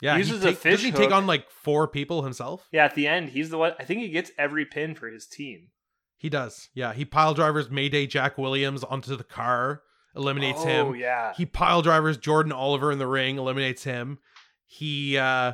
Yeah, 0.00 0.16
Uses 0.16 0.42
he 0.42 0.48
a 0.48 0.50
take- 0.50 0.58
fish 0.58 0.72
doesn't 0.74 0.86
he 0.86 0.96
take 0.96 1.10
hook. 1.10 1.12
on 1.18 1.26
like 1.26 1.50
four 1.50 1.86
people 1.88 2.22
himself? 2.22 2.66
Yeah, 2.72 2.84
at 2.84 2.94
the 2.94 3.06
end, 3.06 3.30
he's 3.30 3.50
the 3.50 3.58
one. 3.58 3.72
I 3.78 3.84
think 3.84 4.00
he 4.00 4.08
gets 4.08 4.30
every 4.36 4.64
pin 4.66 4.94
for 4.94 5.08
his 5.08 5.26
team. 5.26 5.68
He 6.16 6.28
does. 6.28 6.68
Yeah, 6.74 6.92
he 6.94 7.04
pile 7.04 7.34
drivers 7.34 7.70
Mayday 7.70 8.06
Jack 8.06 8.36
Williams 8.38 8.82
onto 8.82 9.14
the 9.16 9.24
car, 9.24 9.82
eliminates 10.16 10.62
oh 10.62 10.92
him. 10.92 10.96
yeah, 11.00 11.32
He 11.36 11.46
pile 11.46 11.82
drivers 11.82 12.16
Jordan 12.16 12.50
Oliver 12.52 12.90
in 12.90 12.98
the 12.98 13.06
ring, 13.06 13.36
eliminates 13.38 13.84
him. 13.84 14.18
He 14.66 15.16
uh 15.18 15.52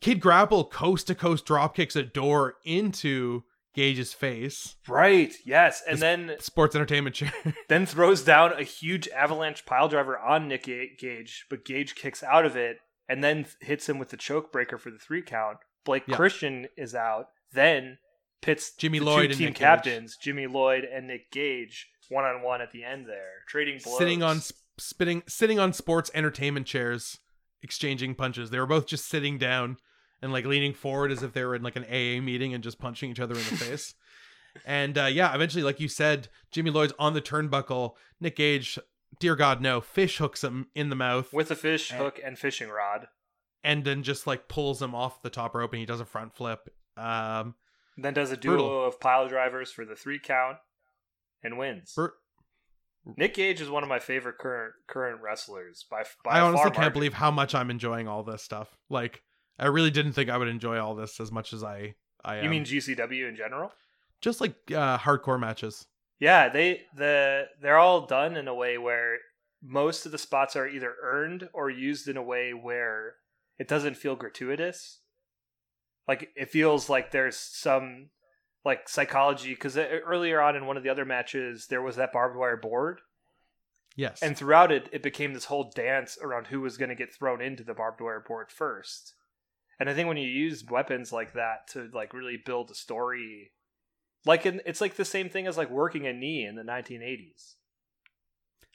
Kid 0.00 0.20
Grapple 0.20 0.64
coast 0.64 1.06
to 1.06 1.14
coast 1.14 1.44
drop 1.46 1.74
kicks 1.76 1.94
a 1.96 2.02
door 2.02 2.56
into 2.64 3.44
Gage's 3.74 4.12
face. 4.12 4.76
right. 4.88 5.32
Yes, 5.44 5.82
and 5.86 5.94
This- 5.94 6.00
then 6.00 6.36
Sports 6.40 6.74
entertainment 6.74 7.14
chair. 7.14 7.32
then 7.68 7.86
throws 7.86 8.24
down 8.24 8.52
a 8.54 8.62
huge 8.64 9.08
avalanche 9.08 9.64
pile 9.66 9.88
driver 9.88 10.18
on 10.18 10.48
Nick 10.48 10.64
Gage, 10.64 11.46
but 11.48 11.64
Gage 11.64 11.94
kicks 11.94 12.22
out 12.22 12.44
of 12.44 12.56
it 12.56 12.78
and 13.08 13.22
then 13.22 13.46
hits 13.60 13.88
him 13.88 13.98
with 13.98 14.10
the 14.10 14.16
choke 14.16 14.50
breaker 14.52 14.78
for 14.78 14.90
the 14.90 14.98
three 14.98 15.22
count. 15.22 15.58
Blake 15.84 16.04
Yeah. 16.08 16.16
Christian 16.16 16.66
is 16.76 16.94
out. 16.94 17.26
Then 17.52 17.98
pits 18.42 18.72
Jimmy 18.74 18.98
the 18.98 19.04
Lloyd 19.04 19.16
two 19.26 19.30
and 19.30 19.38
team 19.38 19.44
Nick 19.46 19.54
Gage. 19.54 19.60
captains, 19.60 20.16
Jimmy 20.20 20.46
Lloyd 20.46 20.84
and 20.84 21.06
Nick 21.06 21.30
Gage, 21.30 21.88
one 22.08 22.24
on 22.24 22.42
one 22.42 22.60
at 22.60 22.72
the 22.72 22.82
end 22.84 23.06
there, 23.06 23.44
trading 23.46 23.78
blows. 23.82 23.96
sitting 23.98 24.22
on 24.22 24.40
sp- 24.42 24.58
spitting 24.78 25.22
sitting 25.28 25.58
on 25.58 25.72
sports 25.72 26.10
entertainment 26.14 26.66
chairs 26.66 27.18
exchanging 27.62 28.14
punches 28.14 28.50
they 28.50 28.58
were 28.58 28.66
both 28.66 28.86
just 28.86 29.06
sitting 29.08 29.38
down 29.38 29.76
and 30.22 30.32
like 30.32 30.44
leaning 30.44 30.72
forward 30.74 31.10
as 31.12 31.22
if 31.22 31.32
they 31.32 31.44
were 31.44 31.54
in 31.54 31.62
like 31.62 31.76
an 31.76 31.84
aa 31.84 32.20
meeting 32.22 32.54
and 32.54 32.62
just 32.64 32.78
punching 32.78 33.10
each 33.10 33.20
other 33.20 33.34
in 33.34 33.40
the 33.40 33.56
face 33.56 33.94
and 34.66 34.96
uh 34.98 35.04
yeah 35.06 35.34
eventually 35.34 35.62
like 35.62 35.80
you 35.80 35.88
said 35.88 36.28
jimmy 36.50 36.70
lloyd's 36.70 36.92
on 36.98 37.14
the 37.14 37.20
turnbuckle 37.22 37.92
nick 38.20 38.36
gage 38.36 38.78
dear 39.20 39.34
god 39.36 39.60
no 39.60 39.80
fish 39.80 40.18
hooks 40.18 40.42
him 40.44 40.66
in 40.74 40.88
the 40.88 40.96
mouth 40.96 41.32
with 41.32 41.50
a 41.50 41.56
fish 41.56 41.92
Eh. 41.92 41.96
hook 41.96 42.20
and 42.24 42.38
fishing 42.38 42.68
rod. 42.68 43.08
and 43.64 43.84
then 43.84 44.02
just 44.02 44.26
like 44.26 44.48
pulls 44.48 44.80
him 44.82 44.94
off 44.94 45.22
the 45.22 45.30
top 45.30 45.54
rope 45.54 45.72
and 45.72 45.80
he 45.80 45.86
does 45.86 46.00
a 46.00 46.04
front 46.04 46.34
flip 46.34 46.68
um 46.96 47.54
Then 47.96 48.14
does 48.14 48.30
a 48.32 48.36
duo 48.36 48.56
Brutal. 48.56 48.86
of 48.86 49.00
pile 49.00 49.28
drivers 49.28 49.70
for 49.72 49.84
the 49.84 49.96
three 49.96 50.18
count 50.20 50.58
and 51.42 51.56
wins. 51.58 51.92
Bur- 51.94 52.14
Nick 53.16 53.34
Gage 53.34 53.60
is 53.60 53.70
one 53.70 53.82
of 53.82 53.88
my 53.88 53.98
favorite 53.98 54.38
current 54.38 54.74
current 54.86 55.20
wrestlers 55.22 55.84
by 55.90 56.04
by 56.24 56.32
i 56.32 56.40
honestly 56.40 56.70
can't 56.70 56.92
believe 56.92 57.14
how 57.14 57.30
much 57.30 57.54
i'm 57.54 57.70
enjoying 57.70 58.06
all 58.06 58.22
this 58.22 58.42
stuff 58.42 58.76
like 58.90 59.22
i 59.58 59.66
really 59.66 59.90
didn't 59.90 60.12
think 60.12 60.28
i 60.28 60.36
would 60.36 60.48
enjoy 60.48 60.78
all 60.78 60.94
this 60.94 61.18
as 61.20 61.32
much 61.32 61.52
as 61.52 61.64
i 61.64 61.94
i 62.24 62.36
am. 62.36 62.44
You 62.44 62.50
mean 62.50 62.64
GCW 62.64 63.28
in 63.28 63.36
general? 63.36 63.72
just 64.20 64.40
like 64.40 64.54
uh 64.72 64.98
hardcore 64.98 65.38
matches 65.40 65.86
Yeah, 66.18 66.48
they 66.48 66.82
the 66.96 67.46
they're 67.62 67.78
all 67.78 68.06
done 68.06 68.36
in 68.36 68.48
a 68.48 68.54
way 68.54 68.76
where 68.78 69.18
most 69.62 70.06
of 70.06 70.12
the 70.12 70.18
spots 70.18 70.56
are 70.56 70.66
either 70.68 70.94
earned 71.02 71.48
or 71.52 71.70
used 71.70 72.08
in 72.08 72.16
a 72.16 72.22
way 72.22 72.52
where 72.52 73.14
it 73.58 73.68
doesn't 73.68 73.96
feel 73.96 74.16
gratuitous. 74.16 75.00
Like 76.06 76.30
it 76.36 76.50
feels 76.50 76.88
like 76.88 77.10
there's 77.10 77.36
some 77.36 78.10
like 78.68 78.88
psychology 78.88 79.50
because 79.50 79.76
earlier 79.76 80.40
on 80.40 80.54
in 80.54 80.66
one 80.66 80.76
of 80.76 80.82
the 80.82 80.88
other 80.88 81.04
matches 81.04 81.66
there 81.68 81.82
was 81.82 81.96
that 81.96 82.12
barbed 82.12 82.36
wire 82.36 82.56
board. 82.56 83.00
Yes. 83.96 84.22
And 84.22 84.36
throughout 84.36 84.70
it 84.70 84.88
it 84.92 85.02
became 85.02 85.34
this 85.34 85.46
whole 85.46 85.70
dance 85.74 86.16
around 86.22 86.46
who 86.46 86.60
was 86.60 86.76
going 86.76 86.90
to 86.90 86.94
get 86.94 87.12
thrown 87.12 87.42
into 87.42 87.64
the 87.64 87.74
barbed 87.74 88.00
wire 88.00 88.24
board 88.26 88.52
first. 88.52 89.14
And 89.80 89.88
i 89.88 89.94
think 89.94 90.08
when 90.08 90.16
you 90.16 90.28
use 90.28 90.64
weapons 90.64 91.12
like 91.12 91.32
that 91.34 91.68
to 91.72 91.90
like 91.92 92.12
really 92.12 92.36
build 92.44 92.70
a 92.70 92.74
story 92.74 93.52
like 94.24 94.44
in, 94.44 94.60
it's 94.66 94.80
like 94.80 94.96
the 94.96 95.04
same 95.04 95.28
thing 95.28 95.46
as 95.46 95.56
like 95.56 95.70
working 95.70 96.06
a 96.06 96.12
knee 96.12 96.44
in 96.44 96.56
the 96.56 96.62
1980s 96.62 97.54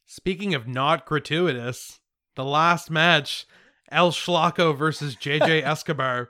Speaking 0.05 0.53
of 0.53 0.67
not 0.67 1.05
gratuitous, 1.05 1.99
the 2.35 2.43
last 2.43 2.91
match, 2.91 3.45
El 3.91 4.11
Schlocko 4.11 4.77
versus 4.77 5.15
JJ 5.15 5.63
Escobar. 5.65 6.29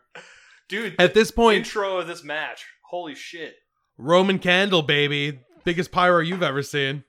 dude 0.70 0.96
At 1.00 1.14
this 1.14 1.32
point, 1.32 1.58
intro 1.58 1.98
of 1.98 2.08
this 2.08 2.24
match 2.24 2.66
holy 2.94 3.16
shit. 3.16 3.56
Roman 3.98 4.38
Candle, 4.38 4.84
baby. 4.84 5.40
Biggest 5.64 5.92
pyro 5.92 6.20
you've 6.20 6.44
ever 6.44 6.62
seen. 6.62 7.04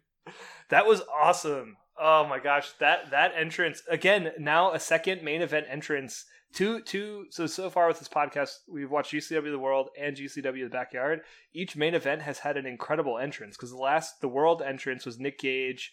that 0.70 0.86
was 0.86 1.02
awesome. 1.14 1.76
Oh 2.00 2.26
my 2.26 2.38
gosh. 2.38 2.72
That 2.80 3.10
that 3.10 3.32
entrance 3.36 3.82
again 3.90 4.32
now 4.38 4.72
a 4.72 4.80
second 4.80 5.22
main 5.22 5.42
event 5.42 5.66
entrance 5.68 6.24
two 6.54 6.80
two 6.80 7.26
so 7.28 7.46
so 7.46 7.68
far 7.68 7.86
with 7.86 7.98
this 7.98 8.08
podcast 8.08 8.60
we've 8.66 8.90
watched 8.90 9.12
gcw 9.12 9.50
the 9.50 9.58
world 9.58 9.90
and 10.00 10.16
gcw 10.16 10.62
the 10.62 10.70
backyard. 10.70 11.20
Each 11.52 11.76
main 11.76 11.94
event 11.94 12.22
has 12.22 12.38
had 12.38 12.56
an 12.56 12.64
incredible 12.64 13.18
entrance 13.18 13.54
because 13.54 13.70
the 13.70 13.76
last 13.76 14.22
the 14.22 14.28
world 14.28 14.62
entrance 14.62 15.04
was 15.04 15.20
nick 15.20 15.38
gage 15.38 15.92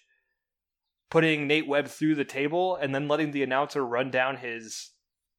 putting 1.09 1.47
nate 1.47 1.68
webb 1.68 1.88
through 1.88 2.15
the 2.15 2.23
table 2.23 2.77
and 2.77 2.95
then 2.95 3.09
letting 3.09 3.31
the 3.31 3.43
announcer 3.43 3.85
run 3.85 4.09
down 4.09 4.38
his 4.38 4.91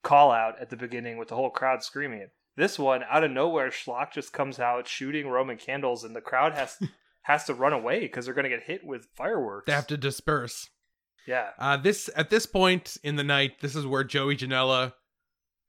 call 0.03 0.31
out 0.31 0.61
at 0.61 0.69
the 0.69 0.77
beginning 0.77 1.17
with 1.17 1.29
the 1.29 1.37
whole 1.37 1.49
crowd 1.49 1.83
screaming 1.83 2.21
this 2.57 2.79
one 2.79 3.03
out 3.11 3.25
of 3.25 3.31
nowhere 3.31 3.71
schlock 3.71 4.13
just 4.13 4.33
comes 4.33 4.59
out 4.59 4.87
shooting 4.89 5.29
roman 5.29 5.57
candles 5.57 6.05
and 6.05 6.15
the 6.15 6.21
crowd 6.21 6.53
has 6.55 6.79
has 7.23 7.45
to 7.45 7.55
run 7.55 7.73
away 7.73 8.01
because 8.01 8.25
they're 8.25 8.35
going 8.35 8.45
to 8.45 8.51
get 8.51 8.65
hit 8.65 8.85
with 8.85 9.07
fireworks 9.15 9.67
They 9.67 9.73
have 9.73 9.87
to 9.89 9.97
disperse. 9.97 10.69
yeah 11.27 11.51
Uh, 11.59 11.77
this 11.77 12.11
at 12.17 12.31
this 12.31 12.47
point 12.47 12.97
in 13.05 13.17
the 13.17 13.25
night, 13.25 13.61
this 13.61 13.77
is 13.77 13.87
where 13.87 14.05
Joey 14.05 14.37
Janela 14.37 14.93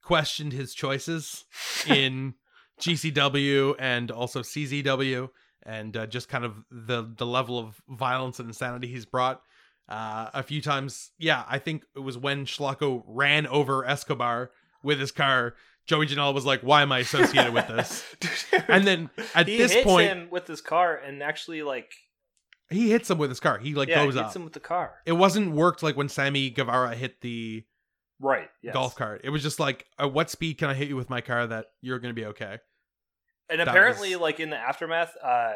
questioned 0.02 0.52
his 0.52 0.74
choices 0.74 1.44
in 1.86 2.34
GCW 2.80 3.74
and 3.78 4.10
also 4.10 4.40
CZW, 4.42 5.30
and 5.62 5.96
uh, 5.96 6.06
just 6.06 6.28
kind 6.28 6.44
of 6.44 6.64
the 6.70 7.08
the 7.16 7.26
level 7.26 7.58
of 7.58 7.80
violence 7.88 8.38
and 8.38 8.48
insanity 8.48 8.88
he's 8.88 9.06
brought. 9.06 9.40
Uh, 9.88 10.30
a 10.32 10.42
few 10.42 10.60
times, 10.62 11.10
yeah, 11.18 11.44
I 11.46 11.58
think 11.58 11.84
it 11.94 12.00
was 12.00 12.16
when 12.16 12.46
Schlocko 12.46 13.02
ran 13.06 13.46
over 13.46 13.84
Escobar 13.86 14.50
with 14.82 14.98
his 14.98 15.12
car. 15.12 15.54
Joey 15.86 16.06
Janela 16.06 16.32
was 16.34 16.44
like, 16.46 16.60
"Why 16.62 16.82
am 16.82 16.92
I 16.92 17.00
associated 17.00 17.52
with 17.52 17.68
this?" 17.68 18.04
And 18.68 18.86
then 18.86 19.10
at 19.34 19.46
he 19.48 19.58
this 19.58 19.72
hits 19.72 19.84
point, 19.84 20.08
him 20.08 20.28
with 20.30 20.46
his 20.46 20.60
car 20.60 20.96
and 20.96 21.22
actually 21.22 21.62
like 21.62 21.92
he 22.70 22.90
hits 22.90 23.10
him 23.10 23.18
with 23.18 23.30
his 23.30 23.40
car. 23.40 23.58
He 23.58 23.74
like 23.74 23.88
yeah, 23.88 24.04
goes 24.04 24.14
hits 24.14 24.28
up. 24.28 24.36
him 24.36 24.44
with 24.44 24.54
the 24.54 24.60
car. 24.60 24.94
It 25.04 25.12
wasn't 25.12 25.52
worked 25.52 25.82
like 25.82 25.96
when 25.96 26.08
Sammy 26.08 26.50
Guevara 26.50 26.94
hit 26.94 27.20
the 27.20 27.64
Right. 28.20 28.48
Yes. 28.62 28.72
golf 28.72 28.94
cart. 28.96 29.20
It 29.24 29.30
was 29.30 29.42
just 29.42 29.58
like, 29.60 29.86
at 29.98 30.12
what 30.12 30.30
speed 30.30 30.54
can 30.56 30.70
I 30.70 30.74
hit 30.74 30.88
you 30.88 30.96
with 30.96 31.10
my 31.10 31.20
car 31.20 31.46
that 31.48 31.66
you're 31.82 31.98
going 31.98 32.14
to 32.14 32.18
be 32.18 32.26
okay? 32.26 32.58
And 33.50 33.60
That 33.60 33.68
apparently, 33.68 34.10
was- 34.14 34.20
like 34.22 34.40
in 34.40 34.50
the 34.50 34.56
aftermath, 34.56 35.12
uh, 35.22 35.54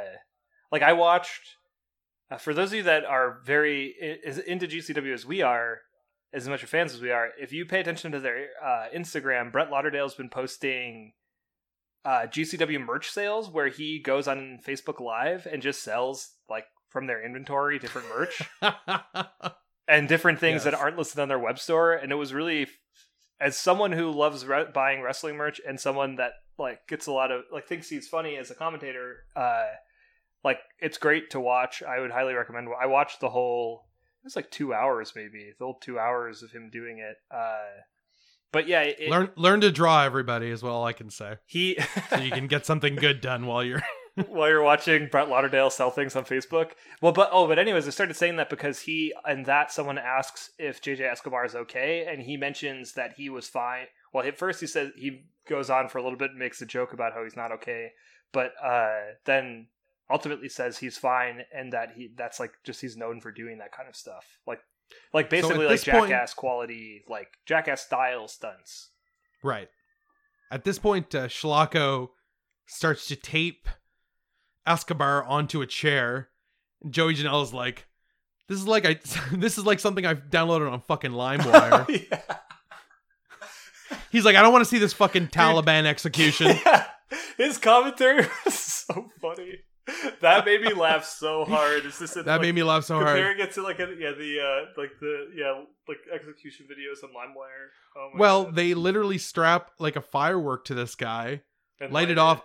like 0.73 0.83
I 0.83 0.93
watched. 0.93 1.57
Uh, 2.31 2.37
for 2.37 2.53
those 2.53 2.71
of 2.73 2.75
you 2.77 2.83
that 2.83 3.05
are 3.07 3.41
very 3.47 4.21
as 4.27 4.37
into 4.39 4.67
GCW 4.67 5.15
as 5.15 5.25
we 5.25 5.41
are, 5.41 5.79
as 6.33 6.49
much 6.49 6.63
of 6.63 6.69
fans 6.69 6.95
as 6.95 7.01
we 7.01 7.11
are, 7.11 7.31
if 7.41 7.53
you 7.53 7.65
pay 7.65 7.81
attention 7.81 8.13
to 8.13 8.21
their 8.21 8.49
uh, 8.63 8.87
Instagram, 8.95 9.51
Brett 9.51 9.71
Lauderdale's 9.71 10.15
been 10.15 10.29
posting 10.29 11.13
uh, 12.05 12.27
GCW 12.27 12.85
merch 12.85 13.11
sales 13.11 13.51
where 13.51 13.69
he 13.69 13.99
goes 13.99 14.29
on 14.29 14.61
Facebook 14.67 15.01
Live 15.01 15.47
and 15.51 15.63
just 15.63 15.83
sells 15.83 16.35
like 16.49 16.65
from 16.89 17.07
their 17.07 17.25
inventory 17.25 17.79
different 17.79 18.09
merch. 18.09 18.43
and 19.89 20.07
different 20.07 20.39
things 20.39 20.65
that 20.65 20.75
aren't 20.75 20.99
listed 20.99 21.19
on 21.19 21.29
their 21.29 21.39
web 21.39 21.59
store 21.59 21.95
and 21.95 22.13
it 22.13 22.17
was 22.17 22.35
really 22.35 22.67
as 23.41 23.57
someone 23.57 23.93
who 23.93 24.11
loves 24.11 24.45
re- 24.47 24.67
buying 24.73 25.01
wrestling 25.01 25.37
merch 25.37 25.61
and 25.67 25.81
someone 25.81 26.17
that 26.17 26.33
like 26.59 26.87
gets 26.87 27.07
a 27.07 27.13
lot 27.13 27.33
of 27.33 27.43
like 27.53 27.67
thinks 27.67 27.89
he's 27.89 28.07
funny 28.07 28.37
as 28.37 28.51
a 28.51 28.55
commentator 28.55 29.25
uh 29.35 29.65
like 30.45 30.59
it's 30.79 30.99
great 30.99 31.31
to 31.31 31.41
watch 31.41 31.83
i 31.83 31.99
would 31.99 32.11
highly 32.11 32.35
recommend 32.35 32.69
i 32.81 32.87
watched 32.87 33.21
the 33.21 33.31
whole 33.31 33.88
it 34.29 34.35
was 34.35 34.37
like 34.37 34.51
two 34.51 34.73
hours 34.73 35.13
maybe 35.17 35.53
the 35.59 35.65
whole 35.65 35.79
two 35.79 35.99
hours 35.99 36.43
of 36.43 36.51
him 36.51 36.71
doing 36.71 36.99
it 36.99 37.17
uh 37.35 37.81
but 38.53 38.67
yeah 38.67 38.83
it, 38.83 39.11
learn 39.11 39.31
learn 39.37 39.61
to 39.61 39.71
draw, 39.71 40.05
everybody, 40.05 40.51
is 40.51 40.63
all 40.63 40.85
I 40.85 40.93
can 40.93 41.11
say. 41.11 41.37
he 41.47 41.79
So 42.11 42.17
you 42.17 42.31
can 42.31 42.47
get 42.47 42.65
something 42.65 42.97
good 42.97 43.21
done 43.21 43.47
while 43.47 43.63
you're. 43.63 43.83
while 44.29 44.49
you're 44.49 44.63
watching 44.63 45.09
Brett 45.09 45.29
Lauderdale 45.29 45.71
sell 45.71 45.91
things 45.91 46.17
on 46.17 46.25
Facebook. 46.25 46.71
Well, 47.01 47.13
but 47.13 47.29
oh, 47.33 47.47
but 47.47 47.59
anyways, 47.59 47.87
I 47.87 47.91
started 47.91 48.17
saying 48.17 48.37
that 48.37 48.51
because 48.51 48.81
he 48.81 49.13
and 49.25 49.47
that 49.47 49.71
someone 49.71 49.99
asks 49.99 50.51
if 50.59 50.83
JJ 50.83 51.01
Escobar 51.01 51.45
is 51.45 51.55
okay, 51.55 52.07
and 52.11 52.23
he 52.23 52.37
mentions 52.37 52.95
that 52.95 53.15
he 53.17 53.29
was 53.29 53.49
fine. 53.49 53.87
Well, 54.13 54.27
at 54.27 54.39
first 54.39 54.61
he 54.61 54.67
says 54.67 54.93
he 54.97 55.27
goes 55.49 55.71
on 55.71 55.89
for 55.89 55.99
a 55.99 56.03
little 56.03 56.19
bit 56.19 56.31
and 56.31 56.39
makes 56.39 56.61
a 56.63 56.67
joke 56.67 56.93
about 56.93 57.13
how 57.13 57.23
he's 57.23 57.37
not 57.37 57.53
okay, 57.53 57.91
but 58.33 58.53
uh, 58.63 58.97
then 59.25 59.69
ultimately 60.11 60.49
says 60.49 60.79
he's 60.79 60.97
fine 60.97 61.43
and 61.55 61.73
that 61.73 61.93
he 61.97 62.11
that's 62.17 62.41
like 62.41 62.53
just 62.65 62.81
he's 62.81 62.97
known 62.97 63.21
for 63.21 63.31
doing 63.31 63.59
that 63.59 63.73
kind 63.73 63.89
of 63.89 63.97
stuff. 63.97 64.39
Like 64.47 64.61
like 65.13 65.31
basically 65.31 65.67
like 65.67 65.81
this 65.81 65.85
point- 65.85 66.11
jackass 66.11 66.35
quality, 66.35 67.05
like 67.09 67.29
jackass 67.47 67.83
style 67.83 68.29
stunts. 68.29 68.91
Right. 69.43 69.69
At 70.51 70.65
this 70.65 70.79
point, 70.79 71.15
uh, 71.15 71.29
Schlocko 71.29 72.09
starts 72.67 73.07
to 73.09 73.17
tape 73.17 73.69
Escobar 74.67 75.25
onto 75.25 75.61
a 75.61 75.67
chair. 75.67 76.29
Joey 76.89 77.15
Janela's 77.15 77.53
like, 77.53 77.87
"This 78.49 78.59
is 78.59 78.67
like 78.67 78.87
I, 78.87 78.99
this 79.33 79.59
is 79.59 79.67
like 79.67 79.81
something 79.81 80.07
I've 80.07 80.31
downloaded 80.31 80.71
on 80.71 80.81
fucking 80.81 81.11
LimeWire." 81.11 82.07
yeah. 82.11 82.37
He's 84.11 84.25
like, 84.25 84.37
"I 84.37 84.43
don't 84.43 84.53
want 84.53 84.65
to 84.65 84.69
see 84.71 84.79
this 84.79 84.93
fucking 84.95 85.29
Taliban 85.29 85.85
execution." 85.85 86.57
Yeah. 86.67 86.87
His 87.39 87.57
commentary 87.57 88.27
was 88.45 88.55
so 88.55 89.11
funny. 89.21 89.61
That 90.21 90.45
made 90.45 90.61
me 90.63 90.73
laugh 90.75 91.05
so 91.05 91.45
hard. 91.45 91.85
It's 91.87 91.99
just 91.99 92.15
That 92.25 92.41
made 92.41 92.55
me 92.55 92.63
laugh 92.63 92.85
so 92.85 92.97
hard. 92.97 93.09
comparing 93.09 93.41
it 93.41 93.53
to 93.53 93.63
like 93.63 93.79
a, 93.79 93.89
yeah 93.99 94.13
the 94.13 94.41
uh 94.41 94.81
like 94.81 94.91
the 95.01 95.31
yeah 95.35 95.63
like 95.89 95.99
execution 96.13 96.67
videos 96.67 97.03
on 97.05 97.11
LimeWire. 97.11 97.69
Oh 97.97 98.11
Well, 98.17 98.45
God. 98.45 98.55
they 98.55 98.75
literally 98.75 99.19
strap 99.19 99.71
like 99.79 99.97
a 99.97 100.01
firework 100.03 100.65
to 100.67 100.75
this 100.75 100.95
guy, 100.95 101.43
And 101.81 101.93
light 101.93 102.11
it 102.11 102.19
off. 102.19 102.43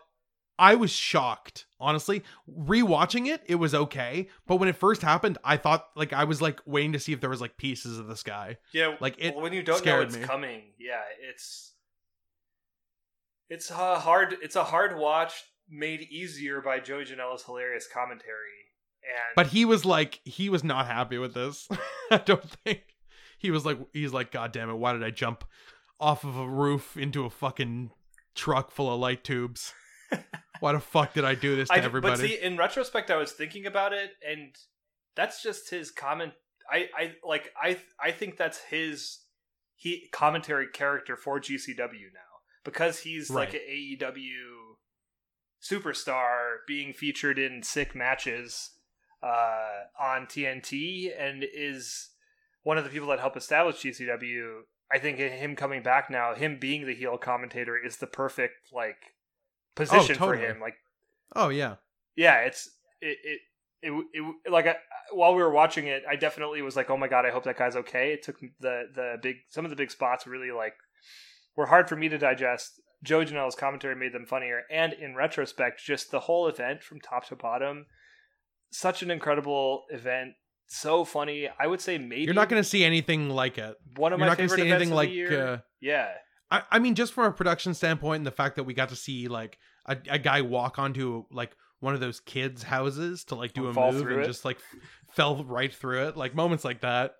I 0.59 0.75
was 0.75 0.91
shocked, 0.91 1.65
honestly. 1.79 2.23
Rewatching 2.47 3.27
it, 3.27 3.41
it 3.47 3.55
was 3.55 3.73
okay, 3.73 4.29
but 4.45 4.57
when 4.57 4.69
it 4.69 4.75
first 4.75 5.01
happened, 5.01 5.39
I 5.43 5.57
thought 5.57 5.87
like 5.95 6.13
I 6.13 6.25
was 6.25 6.41
like 6.41 6.61
waiting 6.65 6.93
to 6.93 6.99
see 6.99 7.11
if 7.11 7.19
there 7.21 7.29
was 7.29 7.41
like 7.41 7.57
pieces 7.57 7.97
of 7.97 8.07
this 8.07 8.21
guy. 8.23 8.57
Yeah, 8.71 8.95
Like, 9.01 9.15
it 9.17 9.33
well, 9.33 9.43
when 9.43 9.53
you 9.53 9.63
don't 9.63 9.83
know 9.83 10.01
it's 10.01 10.15
me. 10.15 10.21
coming, 10.21 10.61
yeah, 10.79 11.01
it's 11.27 11.73
it's 13.49 13.69
a 13.71 13.99
hard 13.99 14.37
it's 14.41 14.55
a 14.55 14.63
hard 14.63 14.95
watch 14.97 15.43
made 15.73 16.01
easier 16.01 16.61
by 16.61 16.79
Joey 16.79 17.05
Janela's 17.05 17.43
hilarious 17.43 17.87
commentary. 17.91 18.69
And 19.03 19.35
But 19.35 19.47
he 19.47 19.65
was 19.65 19.85
like, 19.85 20.19
he 20.23 20.49
was 20.49 20.63
not 20.63 20.87
happy 20.87 21.17
with 21.17 21.33
this. 21.33 21.67
I 22.11 22.17
don't 22.17 22.49
think 22.63 22.83
he 23.37 23.51
was 23.51 23.65
like, 23.65 23.79
he's 23.93 24.13
like, 24.13 24.31
God 24.31 24.51
damn 24.51 24.69
it, 24.69 24.75
why 24.75 24.93
did 24.93 25.03
I 25.03 25.09
jump 25.09 25.43
off 25.99 26.23
of 26.23 26.37
a 26.37 26.47
roof 26.47 26.95
into 26.97 27.25
a 27.25 27.29
fucking 27.29 27.91
truck 28.35 28.71
full 28.71 28.93
of 28.93 28.99
light 28.99 29.23
tubes? 29.23 29.73
Why 30.59 30.71
the 30.71 30.79
fuck 30.79 31.13
did 31.13 31.25
I 31.25 31.35
do 31.35 31.57
this 31.57 31.67
to 31.67 31.75
I, 31.75 31.79
everybody? 31.79 32.21
But 32.21 32.29
see, 32.29 32.39
in 32.41 32.55
retrospect, 32.55 33.11
I 33.11 33.17
was 33.17 33.33
thinking 33.33 33.65
about 33.65 33.91
it, 33.91 34.11
and 34.25 34.55
that's 35.13 35.43
just 35.43 35.69
his 35.69 35.91
comment. 35.91 36.31
I, 36.71 36.87
I 36.97 37.13
like 37.27 37.51
I 37.61 37.79
I 38.01 38.11
think 38.11 38.37
that's 38.37 38.59
his 38.59 39.19
he 39.75 40.07
commentary 40.13 40.67
character 40.67 41.17
for 41.17 41.41
GCW 41.41 42.13
now 42.13 42.33
because 42.63 42.99
he's 42.99 43.29
like 43.29 43.53
an 43.53 43.59
AEW 43.69 44.62
superstar 45.63 46.57
being 46.67 46.93
featured 46.93 47.39
in 47.39 47.63
sick 47.63 47.95
matches 47.95 48.71
uh, 49.23 49.85
on 49.99 50.25
TNT 50.25 51.09
and 51.17 51.45
is 51.53 52.09
one 52.63 52.77
of 52.77 52.83
the 52.83 52.89
people 52.89 53.07
that 53.09 53.19
helped 53.19 53.37
establish 53.37 53.77
GCW. 53.77 54.61
I 54.91 54.99
think 54.99 55.17
him 55.17 55.55
coming 55.55 55.81
back 55.81 56.09
now, 56.09 56.35
him 56.35 56.59
being 56.59 56.85
the 56.85 56.93
heel 56.93 57.17
commentator, 57.17 57.77
is 57.77 57.97
the 57.97 58.07
perfect 58.07 58.73
like 58.73 59.15
position 59.75 60.15
for 60.15 60.35
totally. 60.35 60.45
him. 60.45 60.59
Like 60.59 60.75
oh 61.35 61.49
yeah, 61.49 61.75
yeah, 62.15 62.41
it's 62.41 62.69
it 63.01 63.17
it 63.23 63.39
it, 63.81 64.05
it 64.13 64.51
like 64.51 64.67
I, 64.67 64.75
while 65.11 65.33
we 65.33 65.41
were 65.41 65.51
watching 65.51 65.87
it, 65.87 66.03
I 66.09 66.15
definitely 66.15 66.61
was 66.61 66.75
like, 66.75 66.89
oh 66.89 66.97
my 66.97 67.07
god, 67.07 67.25
I 67.25 67.31
hope 67.31 67.45
that 67.45 67.57
guy's 67.57 67.75
okay. 67.75 68.13
It 68.13 68.23
took 68.23 68.39
the 68.59 68.89
the 68.93 69.17
big 69.21 69.37
some 69.49 69.65
of 69.65 69.71
the 69.71 69.77
big 69.77 69.91
spots 69.91 70.27
really 70.27 70.51
like 70.51 70.75
were 71.55 71.65
hard 71.65 71.89
for 71.89 71.95
me 71.95 72.09
to 72.09 72.17
digest. 72.17 72.79
Joe 73.03 73.19
Janela's 73.25 73.55
commentary 73.55 73.95
made 73.95 74.13
them 74.13 74.25
funnier, 74.25 74.61
and 74.71 74.93
in 74.93 75.13
retrospect, 75.15 75.81
just 75.85 76.09
the 76.09 76.21
whole 76.21 76.47
event 76.47 76.81
from 76.81 76.99
top 76.99 77.27
to 77.27 77.35
bottom, 77.35 77.85
such 78.71 79.03
an 79.03 79.11
incredible 79.11 79.83
event, 79.91 80.31
so 80.67 81.03
funny. 81.03 81.49
I 81.59 81.67
would 81.67 81.81
say 81.81 81.97
maybe 81.97 82.23
you're 82.23 82.33
not 82.33 82.49
going 82.49 82.63
to 82.63 82.67
see 82.67 82.83
anything 82.83 83.29
like 83.29 83.57
it. 83.57 83.75
one 83.97 84.13
of 84.13 84.19
You're 84.19 84.25
my 84.25 84.31
not 84.31 84.37
favorite 84.37 84.57
see 84.57 84.61
events 84.63 84.75
anything 84.75 84.91
of 84.91 84.95
like. 84.95 85.09
the 85.09 85.15
year. 85.15 85.47
Uh, 85.47 85.57
yeah, 85.81 86.09
I, 86.49 86.61
I 86.71 86.79
mean, 86.79 86.95
just 86.95 87.13
from 87.13 87.25
a 87.25 87.31
production 87.31 87.73
standpoint, 87.73 88.19
and 88.21 88.25
the 88.27 88.31
fact 88.31 88.55
that 88.55 88.63
we 88.63 88.73
got 88.73 88.89
to 88.89 88.95
see 88.95 89.27
like 89.27 89.59
a, 89.85 89.97
a 90.09 90.17
guy 90.19 90.41
walk 90.41 90.79
onto 90.79 91.25
like 91.29 91.51
one 91.81 91.93
of 91.93 91.99
those 91.99 92.21
kids' 92.21 92.63
houses 92.63 93.25
to 93.25 93.35
like 93.35 93.53
do 93.53 93.67
And 93.67 93.77
a 93.77 93.91
move 93.91 94.07
and 94.07 94.21
it. 94.21 94.25
just 94.25 94.45
like 94.45 94.57
fell 95.11 95.43
right 95.43 95.73
through 95.73 96.07
it, 96.07 96.15
like 96.15 96.33
moments 96.33 96.63
like 96.63 96.79
that. 96.81 97.15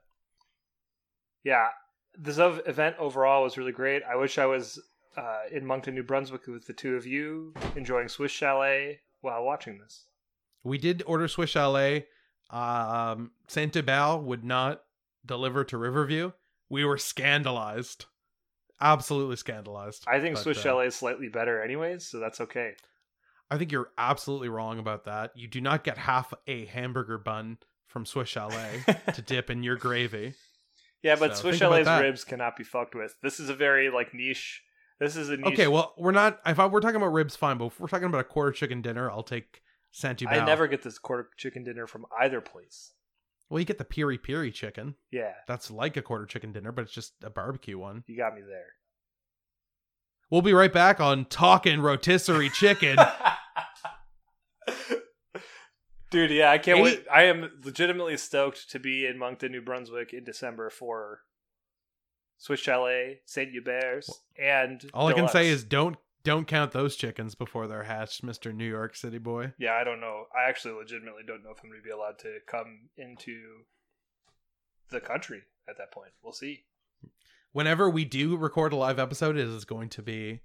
yeah. 1.44 1.68
This 2.16 2.38
event 2.38 2.96
overall 3.00 3.42
was 3.44 3.58
really 3.58 3.72
great. 3.72 4.04
I 4.10 4.16
wish 4.16 4.38
I 4.38 4.46
was 4.46 4.80
uh, 5.18 5.41
in 5.52 5.65
Moncton, 5.65 5.95
New 5.95 6.03
Brunswick, 6.03 6.48
with 6.48 6.65
the 6.65 6.73
two 6.73 6.95
of 6.95 7.06
you 7.06 7.53
enjoying 7.76 8.07
Swiss 8.07 8.31
Chalet 8.31 8.99
while 9.22 9.44
watching 9.44 9.80
this. 9.80 10.06
We 10.64 10.77
did 10.77 11.03
order 11.06 11.27
Swiss 11.27 11.49
Chalet. 11.49 12.07
Um, 12.49 13.31
Saint 13.48 13.76
would 13.76 14.44
not 14.44 14.84
deliver 15.26 15.64
to 15.65 15.77
Riverview. 15.77 16.31
We 16.69 16.85
were 16.85 16.98
scandalized, 16.98 18.06
absolutely 18.81 19.35
scandalized. 19.35 20.06
I 20.07 20.19
think 20.19 20.35
But, 20.35 20.44
Swiss 20.44 20.57
uh, 20.60 20.61
Chalet 20.61 20.88
is 20.88 20.95
slightly 20.95 21.30
better, 21.30 21.61
anyways, 21.61 22.06
so 22.06 22.19
that's 22.19 22.41
okay. 22.41 22.73
I 23.52 23.57
think 23.57 23.72
you're 23.72 23.91
absolutely 23.98 24.49
wrong 24.49 24.80
about 24.80 25.06
that. 25.06 25.31
You 25.35 25.48
do 25.48 25.61
not 25.61 25.84
get 25.84 25.98
half 25.98 26.34
a 26.48 26.65
hamburger 26.65 27.18
bun 27.18 27.57
from 27.88 28.06
Swiss 28.06 28.30
Chalet 28.30 28.84
to 29.14 29.22
dip 29.26 29.49
in 29.49 29.61
your 29.61 29.76
gravy. 29.76 30.34
yeah, 31.03 31.15
but 31.15 31.35
So, 31.35 31.41
Swiss 31.41 31.60
Chalet's 31.60 31.88
ribs 31.88 32.23
cannot 32.23 32.57
be 32.57 32.64
fucked 32.64 32.95
with. 32.95 33.15
This 33.22 33.40
is 33.40 33.49
a 33.49 33.53
very 33.56 33.90
like 33.90 34.14
niche. 34.14 34.64
This 35.04 35.18
is 35.18 35.30
a 35.30 35.36
niche. 35.36 35.48
Okay, 35.48 35.68
well, 35.68 35.94
we're 35.98 36.12
not. 36.12 36.40
If 36.46 36.60
I, 36.60 36.66
we're 36.66 36.80
talking 36.80 36.96
about 36.96 37.12
ribs, 37.12 37.36
fine. 37.36 37.58
But 37.58 37.66
if 37.66 37.80
we're 37.80 37.88
talking 37.88 38.06
about 38.08 38.22
a 38.22 38.24
quarter 38.24 38.54
chicken 38.54 38.82
dinner, 38.82 39.12
I'll 39.12 39.22
take 39.22 39.62
Saint 39.92 40.26
I 40.26 40.46
never 40.46 40.66
get 40.68 40.82
this 40.82 40.98
quarter 40.98 41.28
chicken 41.36 41.66
dinner 41.66 41.88
from 41.88 42.06
either 42.22 42.40
place. 42.40 42.94
Well, 43.50 43.60
you 43.60 43.66
get 43.66 43.80
the 43.80 43.84
piri 43.84 44.18
piri 44.18 44.50
chicken. 44.50 44.96
Yeah, 45.12 45.34
That's 45.46 45.70
like 45.70 45.98
a 45.98 46.02
quarter 46.02 46.26
chicken 46.26 46.54
dinner, 46.54 46.72
but 46.72 46.84
it's 46.84 46.94
just 46.94 47.14
a 47.22 47.30
barbecue 47.30 47.78
one. 47.78 48.06
you 48.08 48.16
got 48.16 48.34
me 48.34 48.42
there. 48.42 48.76
We'll 50.32 50.42
be 50.42 50.54
right 50.54 50.72
back 50.72 51.02
on 51.02 51.26
talking 51.26 51.82
rotisserie 51.82 52.50
chicken. 52.50 52.98
Dude, 56.10 56.32
yeah, 56.32 56.50
I 56.50 56.60
can't 56.60 56.80
Any- 56.80 56.84
wait. 56.86 57.06
I 57.12 57.24
am 57.24 57.52
legitimately 57.64 58.16
stoked 58.18 58.70
to 58.72 58.80
be 58.80 59.06
in 59.06 59.18
Moncton, 59.20 59.52
New 59.52 59.62
Brunswick 59.62 60.14
in 60.14 60.24
December 60.24 60.70
for 60.70 61.20
Swiss 62.44 62.60
Chalet, 62.60 63.22
Saint 63.24 63.53
Hubert's, 63.53 64.22
and 64.38 64.84
All 64.94 65.07
I 65.07 65.14
can 65.14 65.30
say 65.30 65.48
is 65.48 65.64
don't 65.64 65.95
don't 66.26 66.45
count 66.45 66.74
those 66.74 66.98
chickens 66.98 67.36
before 67.36 67.68
they're 67.68 67.84
hatched, 67.84 68.22
Mister 68.22 68.52
New 68.52 68.68
York 68.68 68.98
City 68.98 69.18
boy. 69.18 69.53
yeah, 69.57 69.76
I 69.80 69.86
don't 69.86 70.02
know. 70.02 70.26
I 70.38 70.49
actually 70.49 70.74
legitimately 70.74 71.24
don't 71.26 71.41
know 71.41 71.52
if 71.52 71.64
I'm 71.64 71.70
going 71.70 71.82
to 71.82 71.86
be 71.86 71.91
allowed 71.91 72.20
to 72.20 72.40
come 72.45 72.90
into 72.98 73.40
the 74.90 74.99
country 74.99 75.44
at 75.70 75.78
that 75.78 75.94
point. 75.94 76.11
We'll 76.22 76.34
see. 76.34 76.65
Whenever 77.53 77.90
we 77.90 78.03
do 78.03 78.36
record 78.36 78.74
a 78.74 78.76
live 78.76 78.99
episode, 78.99 79.38
it 79.38 79.48
is 79.48 79.64
going 79.64 79.88
to 79.90 80.02
be 80.02 80.41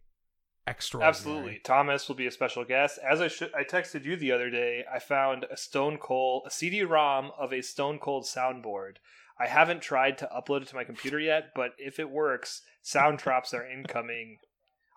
extraordinary. 0.68 1.08
Absolutely. 1.08 1.60
Thomas 1.64 2.06
will 2.06 2.14
be 2.14 2.28
a 2.28 2.30
special 2.30 2.64
guest. 2.64 3.00
As 3.04 3.20
I 3.20 3.26
sh- 3.26 3.54
I 3.56 3.64
texted 3.64 4.04
you 4.04 4.14
the 4.14 4.30
other 4.30 4.50
day, 4.50 4.84
I 4.92 5.00
found 5.00 5.46
a 5.50 5.56
Stone 5.56 5.98
Cold 5.98 6.44
a 6.46 6.50
CD-ROM 6.52 7.32
of 7.36 7.52
a 7.52 7.60
Stone 7.60 7.98
Cold 7.98 8.22
soundboard. 8.22 8.98
I 9.40 9.46
haven't 9.46 9.82
tried 9.82 10.18
to 10.18 10.28
upload 10.36 10.62
it 10.62 10.68
to 10.68 10.74
my 10.74 10.84
computer 10.84 11.18
yet, 11.20 11.50
but 11.54 11.70
if 11.78 11.98
it 12.00 12.10
works, 12.10 12.62
sound 12.82 13.18
drops 13.18 13.54
are 13.54 13.64
incoming. 13.68 14.38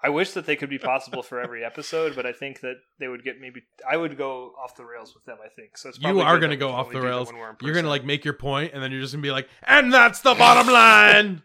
I 0.03 0.09
wish 0.09 0.31
that 0.31 0.47
they 0.47 0.55
could 0.55 0.69
be 0.69 0.79
possible 0.79 1.21
for 1.21 1.39
every 1.39 1.63
episode, 1.63 2.15
but 2.15 2.25
I 2.25 2.31
think 2.33 2.61
that 2.61 2.77
they 2.99 3.07
would 3.07 3.23
get 3.23 3.39
maybe 3.39 3.61
I 3.87 3.97
would 3.97 4.17
go 4.17 4.53
off 4.61 4.75
the 4.75 4.83
rails 4.83 5.13
with 5.13 5.25
them, 5.25 5.37
I 5.45 5.49
think. 5.49 5.77
So 5.77 5.89
it's 5.89 5.99
You 5.99 6.21
are 6.21 6.39
gonna 6.39 6.57
go 6.57 6.69
off 6.71 6.89
the 6.91 6.99
rails. 7.01 7.27
when 7.27 7.37
we're 7.37 7.51
in 7.51 7.55
You're 7.61 7.75
gonna 7.75 7.87
like 7.87 8.03
make 8.03 8.25
your 8.25 8.33
point, 8.33 8.71
and 8.73 8.81
then 8.81 8.91
you're 8.91 9.01
just 9.01 9.13
gonna 9.13 9.21
be 9.21 9.31
like, 9.31 9.47
and 9.61 9.93
that's 9.93 10.21
the 10.21 10.33
bottom 10.33 10.71
line. 10.73 11.43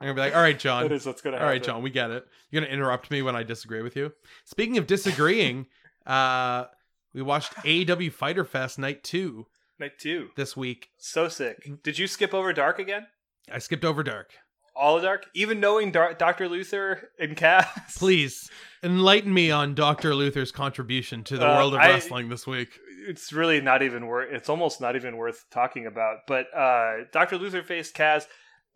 I'm 0.00 0.06
gonna 0.06 0.14
be 0.14 0.20
like, 0.20 0.34
all 0.36 0.42
right, 0.42 0.58
John. 0.58 0.82
that 0.84 0.92
is 0.92 1.06
what's 1.06 1.22
gonna 1.22 1.36
All 1.36 1.40
happen. 1.42 1.52
right, 1.54 1.62
John, 1.62 1.82
we 1.82 1.90
get 1.90 2.10
it. 2.10 2.24
You're 2.50 2.62
gonna 2.62 2.72
interrupt 2.72 3.10
me 3.10 3.22
when 3.22 3.34
I 3.34 3.42
disagree 3.42 3.82
with 3.82 3.96
you. 3.96 4.12
Speaking 4.44 4.78
of 4.78 4.86
disagreeing, 4.86 5.66
uh, 6.06 6.66
we 7.14 7.22
watched 7.22 7.52
AEW 7.56 8.12
Fighter 8.12 8.44
Fest 8.44 8.78
Night 8.78 9.02
Two 9.02 9.46
Night 9.82 9.98
two. 9.98 10.28
this 10.36 10.56
week. 10.56 10.90
So 10.98 11.28
sick. 11.28 11.82
Did 11.82 11.98
you 11.98 12.06
skip 12.06 12.32
over 12.32 12.52
Dark 12.52 12.78
again? 12.78 13.08
I 13.50 13.58
skipped 13.58 13.84
over 13.84 14.02
Dark. 14.04 14.30
All 14.76 14.96
of 14.96 15.02
Dark? 15.02 15.26
Even 15.34 15.58
knowing 15.58 15.90
Dar- 15.90 16.14
Dr. 16.14 16.48
Luther 16.48 17.10
and 17.18 17.36
Cass? 17.36 17.66
Please 17.98 18.48
enlighten 18.84 19.34
me 19.34 19.50
on 19.50 19.74
Doctor 19.74 20.14
Luther's 20.14 20.52
contribution 20.52 21.24
to 21.24 21.36
the 21.36 21.46
Uh, 21.46 21.56
world 21.56 21.74
of 21.74 21.80
I- 21.80 21.88
wrestling 21.88 22.28
this 22.28 22.46
week. 22.46 22.78
it's 23.08 23.32
really 23.32 23.60
not 23.60 23.82
even 23.82 24.06
worth 24.06 24.32
it's 24.32 24.48
almost 24.48 24.80
not 24.80 24.94
even 24.94 25.16
worth 25.16 25.44
talking 25.50 25.86
about 25.86 26.18
but 26.28 26.46
uh 26.56 26.98
dr 27.10 27.36
luther 27.36 27.60
faced 27.64 27.96
kaz 27.96 28.26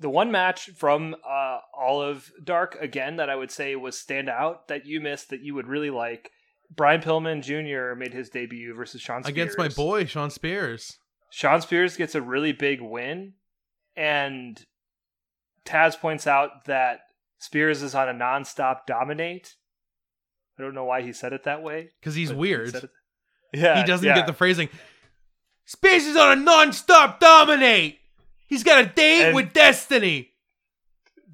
the 0.01 0.11
one 0.11 0.33
match 0.33 0.69
from 0.77 1.15
uh 1.25 1.59
all 1.73 2.03
of 2.03 2.33
dark 2.43 2.77
again 2.81 3.17
that 3.17 3.31
i 3.31 3.37
would 3.37 3.53
say 3.53 3.77
was 3.77 3.97
stand 3.97 4.29
out 4.29 4.67
that 4.67 4.85
you 4.85 5.01
missed 5.01 5.31
that 5.31 5.43
you 5.43 5.55
would 5.55 5.69
really 5.69 5.91
like 5.91 6.33
brian 6.75 7.01
pillman 7.01 7.43
jr 7.43 7.95
made 7.97 8.13
his 8.13 8.29
debut 8.31 8.75
versus 8.75 9.01
shawn 9.01 9.23
spears 9.23 9.33
Against 9.33 9.59
my 9.59 9.69
boy 9.69 10.05
Shawn 10.05 10.31
Spears. 10.31 10.99
shawn 11.31 11.61
spears 11.61 11.97
gets 11.97 12.15
a 12.15 12.23
really 12.23 12.53
big 12.53 12.81
win 12.81 13.35
and 13.97 14.65
taz 15.65 15.99
points 15.99 16.27
out 16.27 16.65
that 16.67 17.01
spears 17.39 17.83
is 17.83 17.95
on 17.95 18.09
a 18.09 18.13
non-stop 18.13 18.87
dominate 18.87 19.55
i 20.59 20.63
don't 20.63 20.75
know 20.75 20.85
why 20.85 21.03
he 21.03 21.13
said 21.13 21.33
it 21.33 21.45
that 21.45 21.63
way 21.63 21.91
Because 22.01 22.15
he's 22.15 22.29
but 22.31 22.35
he 22.35 22.41
weird. 22.41 22.89
Yeah, 23.53 23.81
he 23.81 23.87
doesn't 23.87 24.05
yeah. 24.07 24.15
get 24.17 24.27
the 24.27 24.33
phrasing. 24.35 24.69
Spears 25.65 26.05
is 26.05 26.17
on 26.17 26.37
a 26.37 26.41
non-stop 26.41 27.21
dominate. 27.21 27.99
He's 28.49 28.63
got 28.65 28.85
a 28.85 28.87
date 28.87 29.27
And- 29.29 29.35
with 29.37 29.53
destiny. 29.55 30.31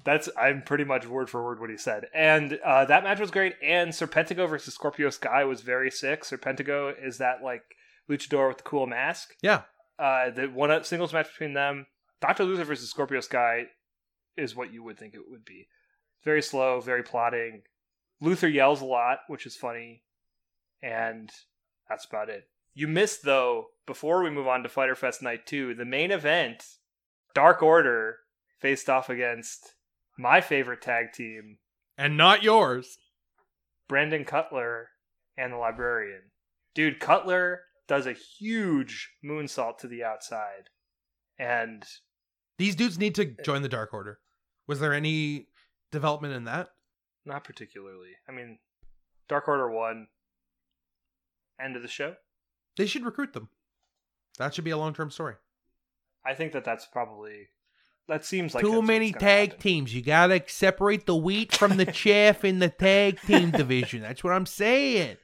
That's 0.03 0.29
I'm 0.37 0.63
pretty 0.63 0.83
much 0.83 1.07
word 1.07 1.29
for 1.29 1.43
word 1.43 1.59
what 1.59 1.69
he 1.69 1.77
said, 1.77 2.07
and 2.13 2.59
uh, 2.65 2.85
that 2.85 3.03
match 3.03 3.19
was 3.19 3.31
great. 3.31 3.55
And 3.63 3.91
Serpentico 3.91 4.49
versus 4.49 4.73
Scorpio 4.73 5.09
Sky 5.09 5.45
was 5.45 5.61
very 5.61 5.89
sick. 5.89 6.23
Serpentico 6.23 6.93
is 7.01 7.19
that 7.19 7.43
like 7.43 7.63
luchador 8.09 8.49
with 8.49 8.57
the 8.57 8.63
cool 8.63 8.85
mask. 8.85 9.35
Yeah. 9.41 9.61
Uh, 9.97 10.29
the 10.31 10.47
one 10.47 10.83
singles 10.83 11.13
match 11.13 11.29
between 11.29 11.53
them, 11.53 11.85
Doctor 12.19 12.43
Luther 12.43 12.65
versus 12.65 12.89
Scorpio 12.89 13.21
Sky, 13.21 13.67
is 14.35 14.55
what 14.55 14.73
you 14.73 14.83
would 14.83 14.97
think 14.97 15.13
it 15.13 15.29
would 15.29 15.45
be. 15.45 15.67
Very 16.23 16.41
slow, 16.41 16.81
very 16.81 17.03
plotting. 17.03 17.61
Luther 18.19 18.47
yells 18.47 18.81
a 18.81 18.85
lot, 18.85 19.19
which 19.27 19.45
is 19.45 19.55
funny, 19.55 20.03
and 20.81 21.29
that's 21.87 22.05
about 22.05 22.29
it. 22.29 22.47
You 22.73 22.87
missed 22.87 23.23
though. 23.23 23.67
Before 23.85 24.23
we 24.23 24.29
move 24.29 24.47
on 24.47 24.63
to 24.63 24.69
Fighter 24.69 24.95
Fest 24.95 25.21
Night 25.21 25.45
Two, 25.45 25.75
the 25.75 25.85
main 25.85 26.11
event, 26.11 26.63
Dark 27.33 27.61
Order 27.61 28.17
faced 28.59 28.89
off 28.89 29.09
against 29.09 29.75
my 30.17 30.41
favorite 30.41 30.81
tag 30.81 31.13
team, 31.13 31.57
And 31.97 32.17
not 32.17 32.43
yours. 32.43 32.97
Brandon 33.87 34.25
Cutler 34.25 34.89
and 35.37 35.53
the 35.53 35.57
Librarian. 35.57 36.21
Dude, 36.73 36.99
Cutler 36.99 37.61
does 37.87 38.07
a 38.07 38.13
huge 38.13 39.11
moonsault 39.23 39.77
to 39.79 39.87
the 39.87 40.03
outside. 40.03 40.69
And 41.37 41.83
These 42.57 42.75
dudes 42.75 42.97
need 42.97 43.15
to 43.15 43.25
join 43.43 43.61
the 43.61 43.69
Dark 43.69 43.93
Order. 43.93 44.19
Was 44.67 44.79
there 44.79 44.93
any 44.93 45.47
development 45.91 46.33
in 46.33 46.45
that? 46.45 46.69
not 47.25 47.43
particularly. 47.43 48.09
I 48.27 48.31
mean, 48.33 48.59
Dark 49.29 49.47
Order 49.47 49.69
1, 49.69 50.07
end 51.63 51.75
of 51.75 51.81
the 51.81 51.87
show. 51.87 52.15
They 52.75 52.85
should 52.85 53.05
recruit 53.05 53.33
them. 53.33 53.49
That 54.37 54.53
should 54.53 54.65
be 54.65 54.71
a 54.71 54.77
long-term 54.77 55.11
story. 55.11 55.35
I 56.25 56.33
think 56.33 56.53
that 56.53 56.65
that's 56.65 56.85
probably. 56.85 57.47
That 58.07 58.25
seems 58.25 58.53
like 58.53 58.63
Too 58.65 58.81
many 58.81 59.11
tag 59.13 59.49
happen. 59.51 59.61
teams. 59.61 59.95
You 59.95 60.01
gotta 60.01 60.43
separate 60.47 61.05
the 61.05 61.15
wheat 61.15 61.55
from 61.55 61.77
the 61.77 61.85
chaff 61.91 62.43
in 62.43 62.59
the 62.59 62.69
tag 62.69 63.19
team 63.21 63.51
division. 63.51 64.01
That's 64.01 64.23
what 64.23 64.33
I'm 64.33 64.45
saying. 64.45 65.17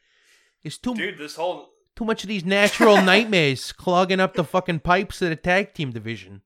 It's 0.64 0.78
too 0.78 0.96
Dude, 0.96 1.18
this 1.18 1.36
whole. 1.36 1.70
too 1.96 2.06
much 2.06 2.24
of 2.24 2.30
these 2.30 2.46
natural 2.46 3.02
nightmares 3.02 3.72
clogging 3.74 4.20
up 4.22 4.34
the 4.36 4.44
fucking 4.46 4.80
pipes 4.80 5.22
of 5.22 5.30
the 5.30 5.36
tag 5.36 5.74
team 5.74 5.92
division. 5.92 6.42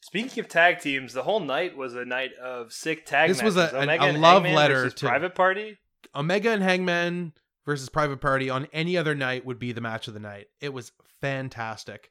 Speaking 0.00 0.38
of 0.44 0.48
tag 0.48 0.78
teams, 0.80 1.12
the 1.12 1.24
whole 1.24 1.40
night 1.40 1.76
was 1.76 1.94
a 1.96 2.04
night 2.04 2.30
of 2.40 2.72
sick 2.72 3.04
tag 3.06 3.28
This 3.28 3.42
was 3.42 3.56
a- 3.56 3.60
matches. 3.60 3.74
a- 3.74 3.82
Omega 3.82 4.04
a 4.04 4.06
and 4.08 4.20
love 4.20 4.42
Hangman 4.44 4.54
letter 4.54 4.74
versus 4.84 4.94
to- 4.94 5.06
Private 5.06 5.34
Party. 5.34 5.78
Omega 6.14 6.50
and 6.50 6.62
Hangman 6.62 7.32
versus 7.64 7.88
Private 7.88 8.20
Party 8.20 8.48
on 8.48 8.68
any 8.72 8.96
other 8.96 9.14
night 9.16 9.44
would 9.44 9.58
be 9.58 9.72
the 9.72 9.80
match 9.80 10.06
of 10.06 10.14
the 10.14 10.20
night. 10.20 10.46
It 10.60 10.72
was 10.72 10.92
fantastic. 11.20 12.10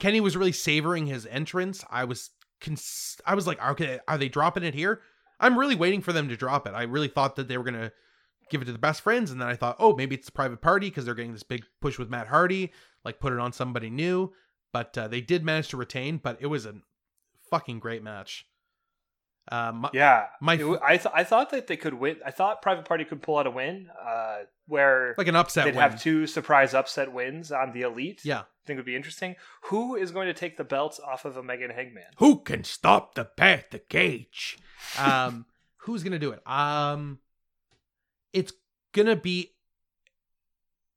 Kenny 0.00 0.20
was 0.20 0.36
really 0.36 0.52
savoring 0.52 1.06
his 1.06 1.26
entrance. 1.26 1.84
I 1.90 2.04
was 2.04 2.30
cons- 2.60 3.20
I 3.26 3.34
was 3.34 3.46
like, 3.46 3.62
okay, 3.62 4.00
are 4.08 4.18
they 4.18 4.28
dropping 4.28 4.64
it 4.64 4.74
here? 4.74 5.02
I'm 5.40 5.58
really 5.58 5.74
waiting 5.74 6.00
for 6.00 6.12
them 6.12 6.28
to 6.28 6.36
drop 6.36 6.66
it. 6.66 6.74
I 6.74 6.82
really 6.82 7.08
thought 7.08 7.36
that 7.36 7.48
they 7.48 7.58
were 7.58 7.64
gonna 7.64 7.92
give 8.50 8.62
it 8.62 8.66
to 8.66 8.72
the 8.72 8.78
best 8.78 9.00
friends, 9.02 9.30
and 9.30 9.40
then 9.40 9.48
I 9.48 9.56
thought, 9.56 9.76
oh, 9.78 9.94
maybe 9.94 10.14
it's 10.14 10.28
a 10.28 10.32
Private 10.32 10.60
Party 10.60 10.88
because 10.88 11.04
they're 11.04 11.14
getting 11.14 11.32
this 11.32 11.42
big 11.42 11.64
push 11.80 11.98
with 11.98 12.10
Matt 12.10 12.28
Hardy, 12.28 12.72
like 13.04 13.20
put 13.20 13.32
it 13.32 13.38
on 13.38 13.52
somebody 13.52 13.90
new. 13.90 14.32
But 14.72 14.96
uh, 14.98 15.08
they 15.08 15.20
did 15.20 15.44
manage 15.44 15.68
to 15.68 15.76
retain. 15.76 16.18
But 16.18 16.38
it 16.40 16.46
was 16.46 16.66
a 16.66 16.74
fucking 17.50 17.78
great 17.78 18.02
match. 18.02 18.46
Uh, 19.50 19.72
my, 19.72 19.90
Yeah, 19.92 20.26
my 20.40 20.54
It 20.54 20.80
I 20.82 20.96
th- 20.96 21.14
I 21.14 21.22
thought 21.24 21.50
that 21.50 21.66
they 21.66 21.76
could 21.76 21.94
win. 21.94 22.16
I 22.24 22.30
thought 22.30 22.62
Private 22.62 22.86
Party 22.86 23.04
could 23.04 23.20
pull 23.22 23.38
out 23.38 23.46
a 23.46 23.50
win, 23.50 23.88
uh, 24.02 24.38
where 24.66 25.14
like 25.18 25.28
an 25.28 25.36
upset 25.36 25.64
they'd 25.64 25.74
win. 25.74 25.82
have 25.82 26.00
two 26.02 26.26
surprise 26.26 26.72
upset 26.72 27.12
wins 27.12 27.52
on 27.52 27.72
the 27.72 27.82
Elite. 27.82 28.22
yeah. 28.24 28.40
I 28.40 28.66
think 28.66 28.78
would 28.78 28.86
be 28.86 28.96
interesting. 28.96 29.36
Who 29.64 29.94
is 29.94 30.10
going 30.10 30.26
to 30.26 30.32
take 30.32 30.56
the 30.56 30.64
belts 30.64 30.98
off 30.98 31.26
of 31.26 31.36
Omega 31.36 31.64
and 31.64 31.72
Hangman? 31.74 32.04
Who 32.16 32.38
can 32.40 32.64
stop 32.64 33.14
the 33.14 33.26
path 33.26 33.68
to 33.70 33.78
Cage? 33.78 34.56
Um, 34.98 35.44
who's 35.78 36.02
gonna 36.02 36.18
do 36.18 36.30
it? 36.30 36.40
Um, 36.48 37.18
it's 38.32 38.54
gonna 38.92 39.16
be 39.16 39.52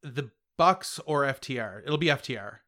the 0.02 0.32
Bucks 0.57 0.99
or 1.06 1.24
FTR. 1.24 1.84
It'll 1.84 1.98
be 1.98 2.07
FTR. 2.07 2.60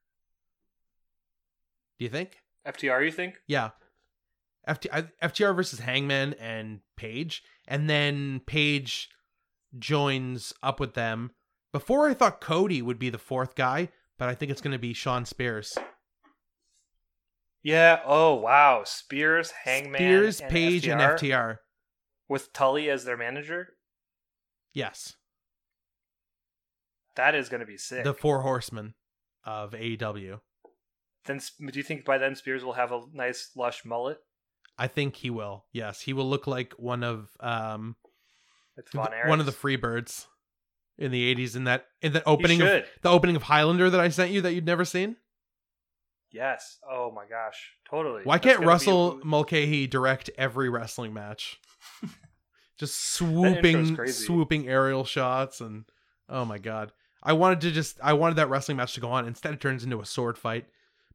Do 1.98 2.06
you 2.06 2.10
think? 2.10 2.38
FTR, 2.68 3.04
you 3.06 3.12
think? 3.12 3.36
Yeah. 3.48 3.70
FT, 4.70 5.10
FTR 5.24 5.56
versus 5.56 5.80
Hangman 5.80 6.34
and 6.40 6.80
Page, 6.98 7.44
and 7.68 7.90
then 7.90 8.42
Page 8.46 9.10
joins 9.78 10.54
up 10.64 10.80
with 10.80 10.94
them. 10.94 11.32
Before 11.74 12.08
I 12.10 12.14
thought 12.14 12.42
Cody 12.42 12.82
would 12.82 12.98
be 13.00 13.10
the 13.10 13.18
fourth 13.18 13.56
guy, 13.56 13.90
but 14.18 14.30
I 14.30 14.36
think 14.36 14.52
it's 14.52 14.62
going 14.62 14.72
to 14.74 14.80
be 14.80 14.94
Shawn 14.94 15.26
Spears. 15.26 15.78
Yeah. 17.64 18.00
Oh 18.06 18.36
wow, 18.36 18.84
Spears, 18.86 19.52
Hangman, 19.66 19.96
Spears, 20.00 20.40
and 20.42 20.52
Page, 20.52 20.84
FTR, 20.86 20.92
and 20.92 21.02
FTR. 21.20 21.58
with 22.28 22.54
Tully 22.54 22.90
as 22.90 23.04
their 23.06 23.18
manager. 23.18 23.74
Yes, 24.74 25.16
That 27.16 27.34
is 27.36 27.50
going 27.50 27.60
to 27.60 27.66
be 27.66 27.78
sick. 27.78 28.04
the 28.04 28.14
four 28.14 28.42
horsemen 28.44 28.94
of 29.44 29.72
AEW. 29.72 30.40
then, 31.26 31.40
do 31.60 31.72
you 31.78 31.84
think 31.84 32.06
by 32.06 32.18
then 32.20 32.36
Spears 32.36 32.64
will 32.64 32.74
have 32.74 32.92
a 32.92 33.02
nice 33.14 33.50
lush 33.56 33.84
mullet? 33.84 34.20
I 34.80 34.88
think 34.88 35.18
he 35.18 35.30
will. 35.30 35.66
Yes, 35.74 36.00
he 36.02 36.14
will 36.14 36.28
look 36.28 36.48
like 36.48 36.74
one 36.74 37.04
of 37.04 37.30
um 37.42 37.96
It's 38.78 38.92
Von 38.92 39.12
th- 39.12 39.26
one 39.28 39.40
of 39.40 39.46
the? 39.46 39.52
Freebirds 39.52 40.26
in 40.98 41.12
the 41.12 41.36
'80s. 41.36 41.56
In 41.56 41.66
that 41.66 41.88
in 42.02 42.14
the 42.14 42.28
opening 42.28 42.62
of 42.62 42.84
the 43.02 43.10
opening 43.10 43.36
of 43.36 43.44
Highlander 43.44 43.90
that 43.90 44.00
I 44.00 44.10
sent 44.10 44.32
you 44.32 44.42
that 44.42 44.54
you'd 44.54 44.66
never 44.66 44.86
seen. 44.86 45.18
Yes. 46.32 46.78
Oh 46.90 47.12
my 47.12 47.26
gosh. 47.30 47.74
Totally. 47.90 48.22
Why 48.24 48.38
That's 48.38 48.56
can't 48.56 48.66
Russell 48.66 49.20
Mulcahy 49.24 49.88
direct 49.88 50.30
every 50.38 50.70
wrestling 50.70 51.14
match? 51.14 51.60
just 52.78 52.98
swooping, 53.14 54.08
swooping 54.08 54.70
aerial 54.70 55.04
shots, 55.04 55.60
and 55.60 55.86
oh 56.30 56.46
my 56.46 56.58
god! 56.58 56.94
I 57.22 57.34
wanted 57.34 57.62
to 57.62 57.72
just, 57.72 58.00
I 58.02 58.14
wanted 58.14 58.36
that 58.36 58.50
wrestling 58.50 58.78
match 58.78 58.94
to 58.94 59.02
go 59.02 59.12
on. 59.12 59.28
Instead, 59.28 59.54
it 59.54 59.60
turns 59.60 59.84
into 59.84 60.00
a 60.00 60.06
sword 60.06 60.38
fight 60.38 60.66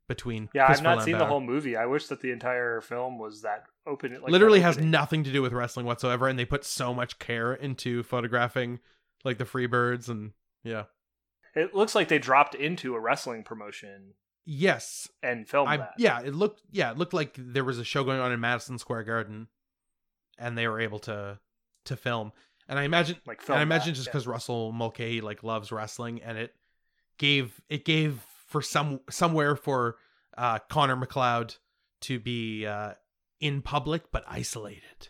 between. 0.08 0.48
Yeah, 0.54 0.66
I've 0.68 0.82
not 0.82 1.02
seen 1.02 1.18
the 1.18 1.26
whole 1.26 1.40
movie. 1.40 1.76
I 1.76 1.86
wish 1.86 2.06
that 2.08 2.20
the 2.20 2.30
entire 2.30 2.80
film 2.80 3.18
was 3.18 3.42
that 3.42 3.64
open. 3.86 4.12
Like 4.20 4.30
Literally 4.30 4.60
that 4.60 4.66
has 4.66 4.78
nothing 4.78 5.24
to 5.24 5.32
do 5.32 5.42
with 5.42 5.52
wrestling 5.52 5.86
whatsoever, 5.86 6.28
and 6.28 6.38
they 6.38 6.44
put 6.44 6.64
so 6.64 6.92
much 6.94 7.18
care 7.18 7.54
into 7.54 8.02
photographing 8.02 8.80
like 9.24 9.38
the 9.38 9.44
Freebirds 9.44 10.08
and 10.08 10.32
yeah. 10.62 10.84
It 11.54 11.74
looks 11.74 11.94
like 11.94 12.08
they 12.08 12.18
dropped 12.18 12.54
into 12.54 12.94
a 12.94 13.00
wrestling 13.00 13.44
promotion 13.44 14.14
Yes, 14.46 15.08
and 15.22 15.48
filmed 15.48 15.70
I 15.70 15.76
that. 15.78 15.92
yeah, 15.96 16.20
it 16.20 16.34
looked 16.34 16.60
yeah, 16.70 16.90
it 16.90 16.98
looked 16.98 17.14
like 17.14 17.34
there 17.38 17.64
was 17.64 17.78
a 17.78 17.84
show 17.84 18.04
going 18.04 18.20
on 18.20 18.30
in 18.32 18.40
Madison 18.40 18.78
Square 18.78 19.04
Garden, 19.04 19.48
and 20.38 20.58
they 20.58 20.68
were 20.68 20.80
able 20.80 20.98
to 21.00 21.38
to 21.86 21.96
film. 21.96 22.32
And 22.68 22.78
I 22.78 22.82
imagine, 22.82 23.16
Like 23.26 23.38
and 23.38 23.46
film 23.46 23.58
I 23.58 23.62
imagine 23.62 23.92
that, 23.92 23.96
just 23.96 24.06
yeah. 24.08 24.12
because 24.12 24.26
Russell 24.26 24.72
Mulcahy 24.72 25.20
like 25.22 25.42
loves 25.42 25.72
wrestling, 25.72 26.22
and 26.22 26.36
it 26.36 26.54
gave 27.18 27.58
it 27.70 27.84
gave 27.86 28.20
for 28.54 28.62
some 28.62 29.00
somewhere 29.10 29.56
for 29.56 29.96
uh 30.38 30.60
Connor 30.70 30.94
MacLeod 30.94 31.56
to 32.02 32.20
be 32.20 32.64
uh 32.64 32.92
in 33.40 33.62
public 33.62 34.12
but 34.12 34.22
isolated 34.28 35.08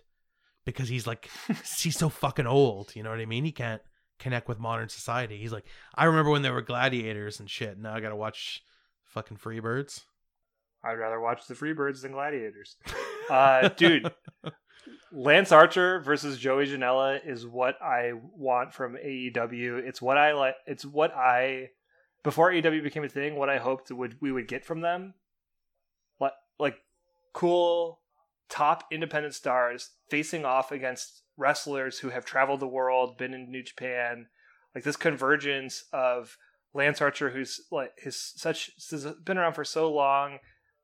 because 0.64 0.88
he's 0.88 1.06
like 1.06 1.28
he's 1.78 1.98
so 1.98 2.08
fucking 2.08 2.46
old. 2.46 2.96
You 2.96 3.02
know 3.02 3.10
what 3.10 3.20
I 3.20 3.26
mean? 3.26 3.44
He 3.44 3.52
can't 3.52 3.82
connect 4.18 4.48
with 4.48 4.58
modern 4.58 4.88
society. 4.88 5.36
He's 5.36 5.52
like, 5.52 5.66
I 5.94 6.06
remember 6.06 6.30
when 6.30 6.40
there 6.40 6.54
were 6.54 6.62
gladiators 6.62 7.38
and 7.38 7.50
shit. 7.50 7.78
Now 7.78 7.94
I 7.94 8.00
gotta 8.00 8.16
watch 8.16 8.62
fucking 9.04 9.36
Freebirds. 9.36 10.00
I'd 10.82 10.94
rather 10.94 11.20
watch 11.20 11.46
the 11.46 11.54
Freebirds 11.54 12.00
than 12.00 12.12
Gladiators. 12.12 12.76
Uh, 13.30 13.68
dude, 13.68 14.12
Lance 15.10 15.50
Archer 15.50 15.98
versus 16.00 16.38
Joey 16.38 16.66
Janela 16.66 17.26
is 17.26 17.46
what 17.46 17.80
I 17.80 18.12
want 18.36 18.74
from 18.74 18.96
AEW. 18.96 19.78
It's 19.78 20.02
what 20.02 20.18
I 20.18 20.34
like. 20.34 20.56
It's 20.66 20.84
what 20.84 21.14
I 21.14 21.70
before 22.24 22.50
AEW 22.50 22.82
became 22.82 23.04
a 23.04 23.08
thing. 23.08 23.36
What 23.36 23.50
I 23.50 23.58
hoped 23.58 23.92
would 23.92 24.16
we 24.20 24.32
would 24.32 24.48
get 24.48 24.64
from 24.64 24.80
them, 24.80 25.14
like 26.18 26.32
like 26.58 26.78
cool 27.32 28.00
top 28.48 28.84
independent 28.90 29.34
stars 29.34 29.90
facing 30.08 30.44
off 30.44 30.72
against 30.72 31.22
wrestlers 31.36 32.00
who 32.00 32.10
have 32.10 32.24
traveled 32.24 32.60
the 32.60 32.66
world, 32.66 33.16
been 33.16 33.34
in 33.34 33.50
New 33.50 33.62
Japan, 33.62 34.26
like 34.74 34.84
this 34.84 34.96
convergence 34.96 35.84
of 35.92 36.36
Lance 36.72 37.00
Archer, 37.00 37.30
who's 37.30 37.60
like 37.70 37.92
his 37.98 38.32
such 38.36 38.72
has 38.90 39.06
been 39.24 39.38
around 39.38 39.54
for 39.54 39.64
so 39.64 39.92
long, 39.92 40.38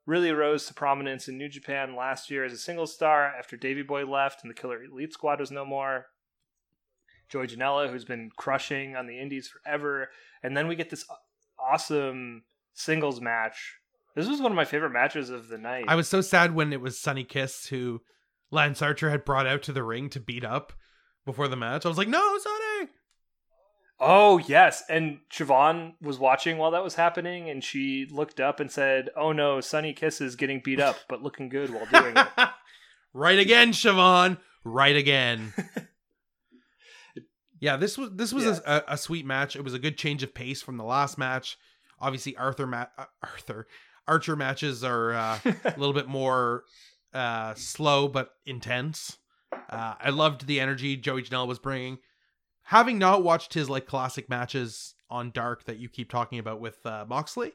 really 0.05 0.31
rose 0.31 0.65
to 0.67 0.73
prominence 0.73 1.27
in 1.27 1.37
New 1.37 1.49
Japan 1.49 1.95
last 1.95 2.29
year 2.29 2.45
as 2.45 2.53
a 2.53 2.57
single 2.57 2.87
star 2.87 3.25
after 3.25 3.57
Davey 3.57 3.83
Boy 3.83 4.05
left 4.05 4.43
and 4.43 4.49
the 4.49 4.55
Killer 4.55 4.83
Elite 4.83 5.13
Squad 5.13 5.39
was 5.39 5.51
no 5.51 5.65
more. 5.65 6.07
Joey 7.29 7.47
Janela, 7.47 7.89
who's 7.89 8.03
been 8.03 8.29
crushing 8.35 8.97
on 8.97 9.07
the 9.07 9.17
Indies 9.17 9.47
forever, 9.47 10.09
and 10.43 10.55
then 10.55 10.67
we 10.67 10.75
get 10.75 10.89
this 10.89 11.05
awesome 11.71 12.43
singles 12.73 13.21
match. 13.21 13.75
This 14.15 14.27
was 14.27 14.41
one 14.41 14.51
of 14.51 14.55
my 14.55 14.65
favorite 14.65 14.91
matches 14.91 15.29
of 15.29 15.47
the 15.47 15.57
night. 15.57 15.85
I 15.87 15.95
was 15.95 16.07
so 16.07 16.21
sad 16.21 16.53
when 16.53 16.73
it 16.73 16.81
was 16.81 16.99
Sunny 16.99 17.23
Kiss 17.23 17.67
who 17.67 18.01
Lance 18.51 18.81
Archer 18.81 19.09
had 19.09 19.23
brought 19.23 19.47
out 19.47 19.63
to 19.63 19.71
the 19.71 19.83
ring 19.83 20.09
to 20.09 20.19
beat 20.19 20.43
up 20.43 20.73
before 21.25 21.47
the 21.47 21.55
match. 21.55 21.85
I 21.85 21.89
was 21.89 21.97
like, 21.97 22.09
no, 22.09 22.37
Sunny. 22.37 22.89
Oh 24.03 24.39
yes, 24.39 24.83
and 24.89 25.19
Siobhan 25.31 25.93
was 26.01 26.17
watching 26.17 26.57
while 26.57 26.71
that 26.71 26.83
was 26.83 26.95
happening, 26.95 27.51
and 27.51 27.63
she 27.63 28.07
looked 28.09 28.39
up 28.39 28.59
and 28.59 28.71
said, 28.71 29.09
"Oh 29.15 29.31
no, 29.31 29.61
Sunny 29.61 29.93
Kiss 29.93 30.21
is 30.21 30.35
getting 30.35 30.59
beat 30.59 30.79
up, 30.79 30.95
but 31.07 31.21
looking 31.21 31.49
good 31.49 31.69
while 31.69 31.85
doing 31.85 32.17
it." 32.17 32.27
right 33.13 33.37
again, 33.37 33.73
Siobhan. 33.73 34.39
Right 34.63 34.95
again. 34.95 35.53
yeah, 37.61 37.77
this 37.77 37.97
was 37.97 38.09
this 38.15 38.33
was 38.33 38.43
Yeah. 38.43 38.59
a, 38.65 38.93
a 38.93 38.97
sweet 38.97 39.25
match. 39.25 39.55
It 39.55 39.63
was 39.63 39.73
a 39.73 39.79
good 39.79 39.97
change 39.97 40.21
of 40.23 40.33
pace 40.33 40.61
from 40.61 40.75
the 40.75 40.83
last 40.83 41.17
match. 41.17 41.57
Obviously, 41.99 42.35
Arthur 42.35 42.67
ma- 42.67 42.87
uh, 42.97 43.05
Arthur 43.23 43.67
Archer 44.07 44.35
matches 44.35 44.83
are 44.83 45.13
uh, 45.13 45.39
a 45.45 45.73
little 45.77 45.93
bit 45.93 46.07
more 46.07 46.63
uh, 47.13 47.53
slow 47.55 48.07
but 48.09 48.31
intense. 48.45 49.17
Uh, 49.69 49.93
I 50.01 50.09
loved 50.09 50.47
the 50.47 50.59
energy 50.59 50.97
Joey 50.97 51.23
Janela 51.23 51.47
was 51.47 51.59
bringing. 51.59 51.99
Having 52.63 52.99
not 52.99 53.23
watched 53.23 53.53
his 53.53 53.69
like 53.69 53.85
classic 53.85 54.27
matches 54.29 54.95
on 55.09 55.29
Dark 55.31 55.65
that 55.65 55.77
you 55.77 55.87
keep 55.89 56.09
talking 56.09 56.39
about 56.39 56.59
with 56.59 56.85
uh, 56.85 57.05
Moxley, 57.07 57.51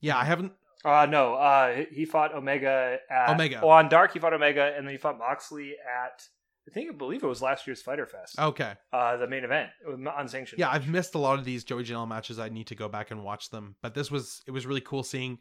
yeah, 0.00 0.16
I 0.16 0.24
haven't. 0.24 0.52
Uh 0.84 1.06
no, 1.10 1.34
uh 1.34 1.84
he 1.90 2.04
fought 2.04 2.32
Omega 2.34 2.98
at 3.10 3.30
Omega. 3.30 3.58
Well, 3.60 3.72
on 3.72 3.88
Dark 3.88 4.12
he 4.12 4.20
fought 4.20 4.32
Omega, 4.32 4.72
and 4.76 4.86
then 4.86 4.92
he 4.94 4.98
fought 4.98 5.18
Moxley 5.18 5.72
at 5.72 6.22
I 6.68 6.70
think 6.74 6.90
I 6.90 6.94
believe 6.94 7.22
it 7.22 7.26
was 7.26 7.40
last 7.40 7.66
year's 7.66 7.80
Fighter 7.80 8.04
Fest. 8.06 8.38
Okay, 8.38 8.74
Uh, 8.92 9.16
the 9.16 9.26
main 9.26 9.42
event 9.44 9.70
was 9.86 9.98
unsanctioned. 10.18 10.58
yeah, 10.60 10.70
I've 10.70 10.88
missed 10.88 11.14
a 11.14 11.18
lot 11.18 11.38
of 11.38 11.44
these 11.44 11.64
Joey 11.64 11.82
Janela 11.84 12.06
matches. 12.06 12.38
I 12.38 12.50
need 12.50 12.66
to 12.66 12.74
go 12.74 12.88
back 12.88 13.10
and 13.10 13.24
watch 13.24 13.50
them. 13.50 13.76
But 13.80 13.94
this 13.94 14.10
was 14.10 14.42
it 14.46 14.50
was 14.50 14.66
really 14.66 14.80
cool 14.82 15.02
seeing 15.02 15.38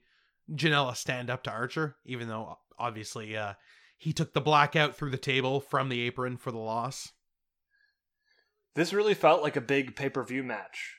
Janela 0.51 0.95
stand 0.95 1.29
up 1.29 1.43
to 1.43 1.51
Archer, 1.51 1.97
even 2.05 2.27
though 2.29 2.57
obviously 2.79 3.35
uh, 3.35 3.53
he 3.97 4.13
took 4.13 4.33
the 4.33 4.41
blackout 4.41 4.95
through 4.95 5.09
the 5.11 5.17
table 5.17 5.59
from 5.59 5.89
the 5.89 6.01
apron 6.01 6.37
for 6.37 6.51
the 6.51 6.57
loss. 6.59 7.11
This 8.75 8.93
really 8.93 9.15
felt 9.15 9.41
like 9.41 9.55
a 9.55 9.61
big 9.61 9.95
pay 9.95 10.09
per 10.09 10.23
view 10.23 10.43
match, 10.43 10.97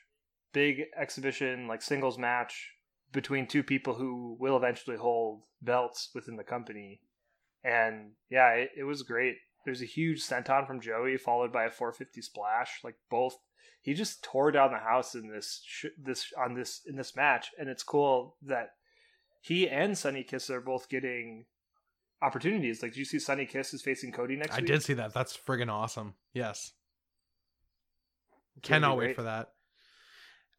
big 0.53 0.83
exhibition 0.97 1.67
like 1.67 1.81
singles 1.81 2.17
match 2.17 2.73
between 3.11 3.47
two 3.47 3.63
people 3.63 3.95
who 3.95 4.37
will 4.39 4.57
eventually 4.57 4.97
hold 4.97 5.41
belts 5.61 6.09
within 6.13 6.35
the 6.35 6.43
company. 6.43 7.01
And 7.63 8.11
yeah, 8.29 8.49
it, 8.51 8.69
it 8.77 8.83
was 8.83 9.01
great. 9.03 9.37
There's 9.65 9.81
a 9.81 9.85
huge 9.85 10.21
senton 10.21 10.65
from 10.65 10.81
Joey, 10.81 11.17
followed 11.17 11.51
by 11.51 11.65
a 11.65 11.69
450 11.69 12.21
splash. 12.21 12.79
Like 12.83 12.95
both, 13.09 13.37
he 13.81 13.93
just 13.93 14.23
tore 14.23 14.51
down 14.51 14.71
the 14.71 14.77
house 14.79 15.15
in 15.15 15.29
this 15.29 15.61
sh- 15.65 15.85
this 15.97 16.31
on 16.37 16.53
this 16.53 16.81
in 16.85 16.95
this 16.95 17.15
match, 17.15 17.51
and 17.59 17.69
it's 17.69 17.83
cool 17.83 18.35
that 18.41 18.71
he 19.41 19.67
and 19.69 19.97
Sunny 19.97 20.23
Kiss 20.23 20.49
are 20.49 20.61
both 20.61 20.89
getting 20.89 21.45
opportunities. 22.21 22.81
Like, 22.83 22.93
do 22.93 22.99
you 22.99 23.05
see 23.05 23.19
Sunny 23.19 23.45
Kiss 23.45 23.73
is 23.73 23.81
facing 23.81 24.11
Cody 24.11 24.35
next 24.35 24.53
I 24.55 24.59
week? 24.59 24.67
did 24.67 24.83
see 24.83 24.93
that. 24.95 25.13
That's 25.13 25.37
friggin' 25.37 25.71
awesome. 25.71 26.15
Yes. 26.33 26.73
Cannot 28.61 28.97
wait 28.97 29.15
for 29.15 29.23
that. 29.23 29.53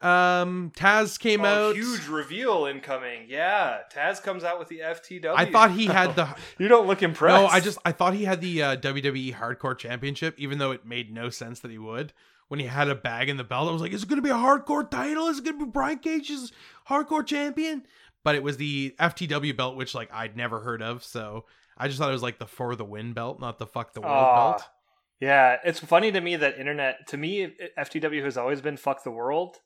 Um, 0.02 0.72
Taz 0.74 1.18
came 1.18 1.43
Oh, 1.43 1.70
out. 1.70 1.77
huge 1.77 2.06
reveal 2.09 2.64
incoming. 2.66 3.27
Yeah, 3.28 3.81
Taz 3.94 4.22
comes 4.22 4.44
out 4.44 4.59
with 4.59 4.68
the 4.68 4.78
FTW. 4.81 5.35
I 5.36 5.51
thought 5.51 5.72
he 5.72 5.86
had 5.86 6.16
the. 6.16 6.35
you 6.59 6.68
don't 6.68 6.86
look 6.86 7.02
impressed. 7.02 7.40
No, 7.43 7.47
I 7.47 7.60
just 7.60 7.78
I 7.85 7.93
thought 7.93 8.14
he 8.14 8.24
had 8.24 8.40
the 8.40 8.62
uh, 8.62 8.77
WWE 8.77 9.35
Hardcore 9.35 9.77
Championship, 9.77 10.35
even 10.39 10.59
though 10.59 10.70
it 10.70 10.86
made 10.86 11.12
no 11.12 11.28
sense 11.28 11.60
that 11.60 11.70
he 11.70 11.78
would. 11.78 12.12
When 12.48 12.59
he 12.59 12.66
had 12.66 12.89
a 12.89 12.94
bag 12.97 13.28
in 13.28 13.36
the 13.36 13.44
belt, 13.44 13.68
I 13.68 13.72
was 13.72 13.82
like, 13.82 13.93
"Is 13.93 14.02
it 14.02 14.09
going 14.09 14.16
to 14.18 14.22
be 14.22 14.31
a 14.31 14.35
hardcore 14.35 14.90
title? 14.90 15.28
Is 15.28 15.39
it 15.39 15.44
going 15.44 15.59
to 15.59 15.66
be 15.66 15.70
Brian 15.70 15.98
Cage's 15.98 16.51
Hardcore 16.89 17.24
Champion?" 17.24 17.85
But 18.24 18.35
it 18.35 18.43
was 18.43 18.56
the 18.56 18.94
FTW 18.98 19.56
belt, 19.56 19.77
which 19.77 19.94
like 19.94 20.09
I'd 20.12 20.36
never 20.36 20.60
heard 20.60 20.82
of, 20.82 21.05
so 21.05 21.44
I 21.78 21.86
just 21.89 21.98
thought 22.01 22.09
it 22.09 22.12
was 22.12 22.22
like 22.22 22.39
the 22.39 22.47
for 22.47 22.74
the 22.74 22.85
win 22.85 23.12
belt, 23.12 23.39
not 23.39 23.59
the 23.59 23.66
fuck 23.66 23.93
the 23.94 24.01
world 24.01 24.12
Aw. 24.14 24.51
belt. 24.52 24.64
Yeah, 25.20 25.59
it's 25.64 25.78
funny 25.78 26.10
to 26.10 26.20
me 26.20 26.35
that 26.36 26.59
internet. 26.59 27.06
To 27.09 27.16
me, 27.16 27.55
FTW 27.78 28.24
has 28.24 28.36
always 28.36 28.60
been 28.60 28.77
"fuck 28.77 29.05
the 29.05 29.10
world." 29.12 29.59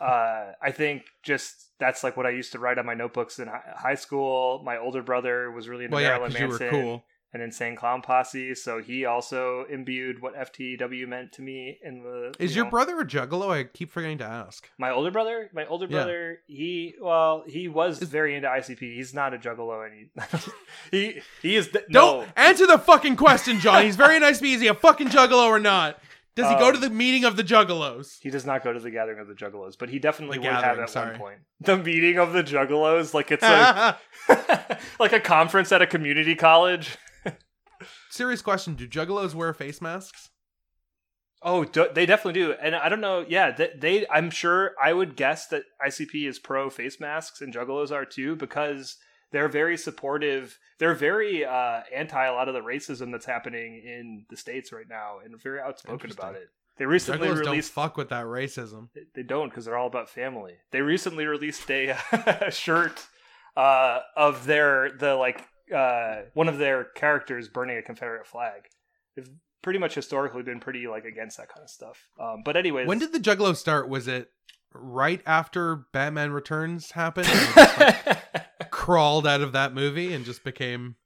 Uh, 0.00 0.52
I 0.62 0.70
think 0.72 1.02
just 1.22 1.70
that's 1.78 2.04
like 2.04 2.16
what 2.16 2.26
I 2.26 2.30
used 2.30 2.52
to 2.52 2.58
write 2.58 2.78
on 2.78 2.86
my 2.86 2.94
notebooks 2.94 3.38
in 3.38 3.48
high 3.48 3.94
school. 3.96 4.62
My 4.64 4.78
older 4.78 5.02
brother 5.02 5.50
was 5.50 5.68
really 5.68 5.84
into 5.84 5.96
Well, 5.96 6.04
Marilyn 6.04 6.32
were 6.32 6.48
Manson 6.48 6.70
cool. 6.70 7.04
and 7.32 7.42
Insane 7.42 7.74
Clown 7.74 8.00
Posse, 8.00 8.54
so 8.54 8.80
he 8.80 9.04
also 9.04 9.64
imbued 9.68 10.22
what 10.22 10.36
FTW 10.36 11.08
meant 11.08 11.32
to 11.32 11.42
me. 11.42 11.78
In 11.82 12.02
the 12.04 12.32
Is 12.38 12.52
you 12.52 12.56
your 12.58 12.64
know, 12.66 12.70
brother 12.70 13.00
a 13.00 13.04
juggalo? 13.04 13.50
I 13.50 13.64
keep 13.64 13.90
forgetting 13.90 14.18
to 14.18 14.24
ask. 14.24 14.70
My 14.78 14.90
older 14.92 15.10
brother, 15.10 15.50
my 15.52 15.66
older 15.66 15.86
Yeah. 15.86 15.90
brother, 15.90 16.38
he 16.46 16.94
well, 17.00 17.42
he 17.46 17.66
was 17.66 18.00
Is- 18.02 18.08
very 18.08 18.36
into 18.36 18.46
ICP. 18.48 18.78
He's 18.94 19.12
not 19.12 19.34
a 19.34 19.38
juggalo, 19.38 19.84
and 19.84 20.08
he 20.90 20.90
he 21.12 21.20
he 21.42 21.56
is 21.56 21.68
Don't 21.68 21.90
no. 21.90 22.24
answer 22.36 22.66
the 22.68 22.78
fucking 22.78 23.16
question, 23.16 23.58
Johnny. 23.58 23.86
He's 23.86 23.96
very 23.96 24.20
nice 24.20 24.38
to 24.38 24.44
me. 24.44 24.54
Is 24.54 24.60
he 24.60 24.68
a 24.68 24.74
fucking 24.74 25.08
juggalo 25.08 25.46
or 25.48 25.58
not? 25.58 25.98
Does 26.36 26.48
he 26.50 26.56
go 26.56 26.68
Um, 26.68 26.74
to 26.74 26.80
the 26.80 26.90
meeting 26.90 27.24
of 27.24 27.36
the 27.36 27.44
juggalos? 27.44 28.18
He 28.20 28.28
does 28.30 28.44
not 28.44 28.64
go 28.64 28.72
to 28.72 28.80
the 28.80 28.90
gathering 28.90 29.20
of 29.20 29.28
the 29.28 29.34
Juggalos, 29.34 29.78
but 29.78 29.88
he 29.88 30.00
definitely 30.00 30.38
The 30.38 30.44
would 30.48 30.52
have 30.64 30.78
at 30.80 30.90
sorry. 30.90 31.10
one 31.12 31.18
point. 31.18 31.38
The 31.60 31.76
meeting 31.76 32.18
of 32.18 32.32
the 32.32 32.42
Juggalos, 32.42 33.14
like 33.14 33.30
it's 33.30 33.42
like 33.42 33.96
like 34.98 35.12
a 35.12 35.20
conference 35.20 35.70
at 35.70 35.80
a 35.80 35.86
community 35.86 36.34
college. 36.34 36.96
Serious 38.10 38.42
question: 38.42 38.74
Do 38.74 38.88
juggalos 38.88 39.34
wear 39.34 39.52
face 39.54 39.80
masks? 39.80 40.30
Oh, 41.46 41.64
do, 41.64 41.86
they 41.94 42.06
definitely 42.06 42.40
do, 42.40 42.52
and 42.54 42.74
I 42.74 42.88
don't 42.88 43.02
know. 43.02 43.24
Yeah, 43.28 43.50
they, 43.50 43.70
they. 43.78 44.06
I'm 44.10 44.30
sure. 44.30 44.72
I 44.82 44.92
would 44.92 45.14
guess 45.14 45.46
that 45.48 45.64
ICP 45.86 46.26
is 46.26 46.38
pro 46.38 46.70
face 46.70 46.98
masks, 46.98 47.40
and 47.42 47.52
Juggalos 47.54 47.92
are 47.92 48.06
too, 48.06 48.34
because 48.34 48.96
they're 49.34 49.48
very 49.48 49.76
supportive. 49.76 50.56
They're 50.78 50.94
very 50.94 51.44
uh, 51.44 51.80
anti 51.92 52.24
a 52.24 52.32
lot 52.32 52.46
of 52.46 52.54
the 52.54 52.60
racism 52.60 53.10
that's 53.10 53.26
happening 53.26 53.82
in 53.84 54.26
the 54.30 54.36
states 54.36 54.72
right 54.72 54.88
now, 54.88 55.16
and 55.24 55.42
very 55.42 55.58
outspoken 55.60 56.12
about 56.12 56.36
it. 56.36 56.50
They 56.78 56.86
recently 56.86 57.26
don't 57.26 57.38
released. 57.38 57.72
fuck 57.72 57.96
with 57.96 58.10
that 58.10 58.26
racism. 58.26 58.90
They- 59.14 59.22
don't 59.24 59.48
because 59.48 59.64
they're 59.64 59.76
all 59.76 59.88
about 59.88 60.08
family. 60.08 60.54
They 60.70 60.82
recently 60.82 61.26
released 61.26 61.68
a, 61.70 61.96
shirt 62.50 63.04
uh, 63.56 64.00
of 64.16 64.46
their 64.46 64.92
the 64.96 65.16
like 65.16 65.44
uh, 65.74 66.22
one 66.34 66.46
of 66.48 66.58
their 66.58 66.84
characters 66.84 67.48
burning 67.48 67.76
a 67.76 67.82
Confederate 67.82 68.28
flag. 68.28 68.62
They've 69.16 69.28
pretty 69.62 69.80
much 69.80 69.96
historically 69.96 70.44
been 70.44 70.60
pretty 70.60 70.86
like 70.86 71.04
against 71.04 71.38
that 71.38 71.48
kind 71.48 71.64
of 71.64 71.70
stuff. 71.70 72.08
Um, 72.20 72.42
but 72.44 72.56
anyways, 72.56 72.86
When 72.86 73.00
did 73.00 73.12
the 73.12 73.18
juggalo 73.18 73.56
start? 73.56 73.88
Was 73.88 74.06
it 74.06 74.30
right 74.72 75.22
after 75.26 75.86
Batman 75.92 76.30
Returns 76.30 76.92
happened? 76.92 77.26
And 77.28 77.38
they 77.38 77.52
just, 77.62 77.78
like, 77.78 78.43
crawled 78.84 79.26
out 79.26 79.40
of 79.40 79.52
that 79.52 79.72
movie 79.74 80.12
and 80.12 80.24
just 80.24 80.44
became 80.44 80.96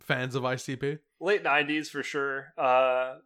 fans 0.00 0.34
of 0.34 0.42
ICP. 0.42 0.98
late 1.20 1.44
'90s 1.44 1.88
for 1.88 2.02
sure? 2.02 2.54
Uh, 2.56 3.16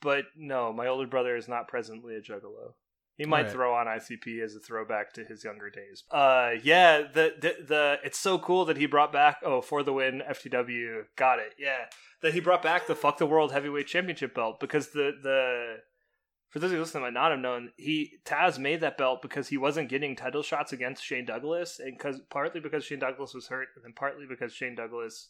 but 0.00 0.26
no, 0.36 0.72
my 0.72 0.86
older 0.86 1.06
brother 1.06 1.36
is 1.36 1.48
not 1.48 1.66
presently 1.66 2.14
a 2.14 2.20
juggalo. 2.20 2.74
He 3.16 3.24
might 3.24 3.38
Alright. 3.46 3.52
throw 3.52 3.74
on 3.74 3.86
ICP 3.86 4.42
as 4.44 4.54
a 4.54 4.60
throwback 4.60 5.14
to 5.14 5.24
his 5.24 5.42
younger 5.42 5.70
days. 5.70 6.04
Uh, 6.10 6.50
yeah, 6.62 6.98
the, 7.12 7.34
the 7.40 7.54
the 7.66 7.98
it's 8.04 8.18
so 8.18 8.38
cool 8.38 8.66
that 8.66 8.76
he 8.76 8.86
brought 8.86 9.12
back 9.12 9.38
oh 9.42 9.60
for 9.62 9.82
the 9.82 9.92
win 9.92 10.22
FTW. 10.30 11.04
Got 11.16 11.38
it. 11.38 11.54
Yeah, 11.58 11.86
that 12.22 12.34
he 12.34 12.40
brought 12.40 12.62
back 12.62 12.86
the 12.86 12.94
fuck 12.94 13.18
the 13.18 13.26
world 13.26 13.52
heavyweight 13.52 13.86
championship 13.86 14.34
belt 14.34 14.60
because 14.60 14.90
the 14.90 15.12
the 15.22 15.76
for 16.56 16.60
those 16.60 16.70
of 16.70 16.76
you 16.76 16.80
listening 16.80 17.02
might 17.02 17.12
not 17.12 17.32
have 17.32 17.40
known 17.40 17.70
he 17.76 18.12
Taz 18.24 18.58
made 18.58 18.80
that 18.80 18.96
belt 18.96 19.20
because 19.20 19.48
he 19.48 19.58
wasn't 19.58 19.90
getting 19.90 20.16
title 20.16 20.42
shots 20.42 20.72
against 20.72 21.04
Shane 21.04 21.26
Douglas 21.26 21.78
and 21.78 21.92
because 21.92 22.18
partly 22.30 22.60
because 22.60 22.82
Shane 22.82 22.98
Douglas 22.98 23.34
was 23.34 23.48
hurt 23.48 23.68
and 23.76 23.84
then 23.84 23.92
partly 23.94 24.24
because 24.26 24.54
Shane 24.54 24.74
Douglas 24.74 25.28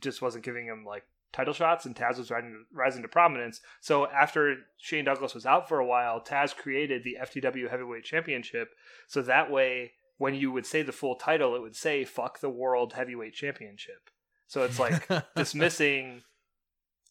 just 0.00 0.22
wasn't 0.22 0.42
giving 0.42 0.64
him 0.64 0.82
like 0.88 1.02
title 1.34 1.52
shots 1.52 1.84
and 1.84 1.94
Taz 1.94 2.16
was 2.16 2.30
rising, 2.30 2.64
rising 2.72 3.02
to 3.02 3.08
prominence. 3.08 3.60
So 3.82 4.06
after 4.06 4.56
Shane 4.78 5.04
Douglas 5.04 5.34
was 5.34 5.44
out 5.44 5.68
for 5.68 5.78
a 5.78 5.84
while, 5.84 6.24
Taz 6.24 6.56
created 6.56 7.04
the 7.04 7.18
FTW 7.20 7.68
Heavyweight 7.68 8.04
Championship. 8.04 8.70
So 9.06 9.20
that 9.20 9.50
way, 9.50 9.92
when 10.16 10.34
you 10.34 10.50
would 10.50 10.64
say 10.64 10.80
the 10.80 10.92
full 10.92 11.16
title, 11.16 11.54
it 11.54 11.60
would 11.60 11.76
say 11.76 12.02
"Fuck 12.02 12.40
the 12.40 12.48
World 12.48 12.94
Heavyweight 12.94 13.34
Championship." 13.34 14.08
So 14.46 14.62
it's 14.62 14.78
like 14.80 15.06
dismissing 15.36 16.22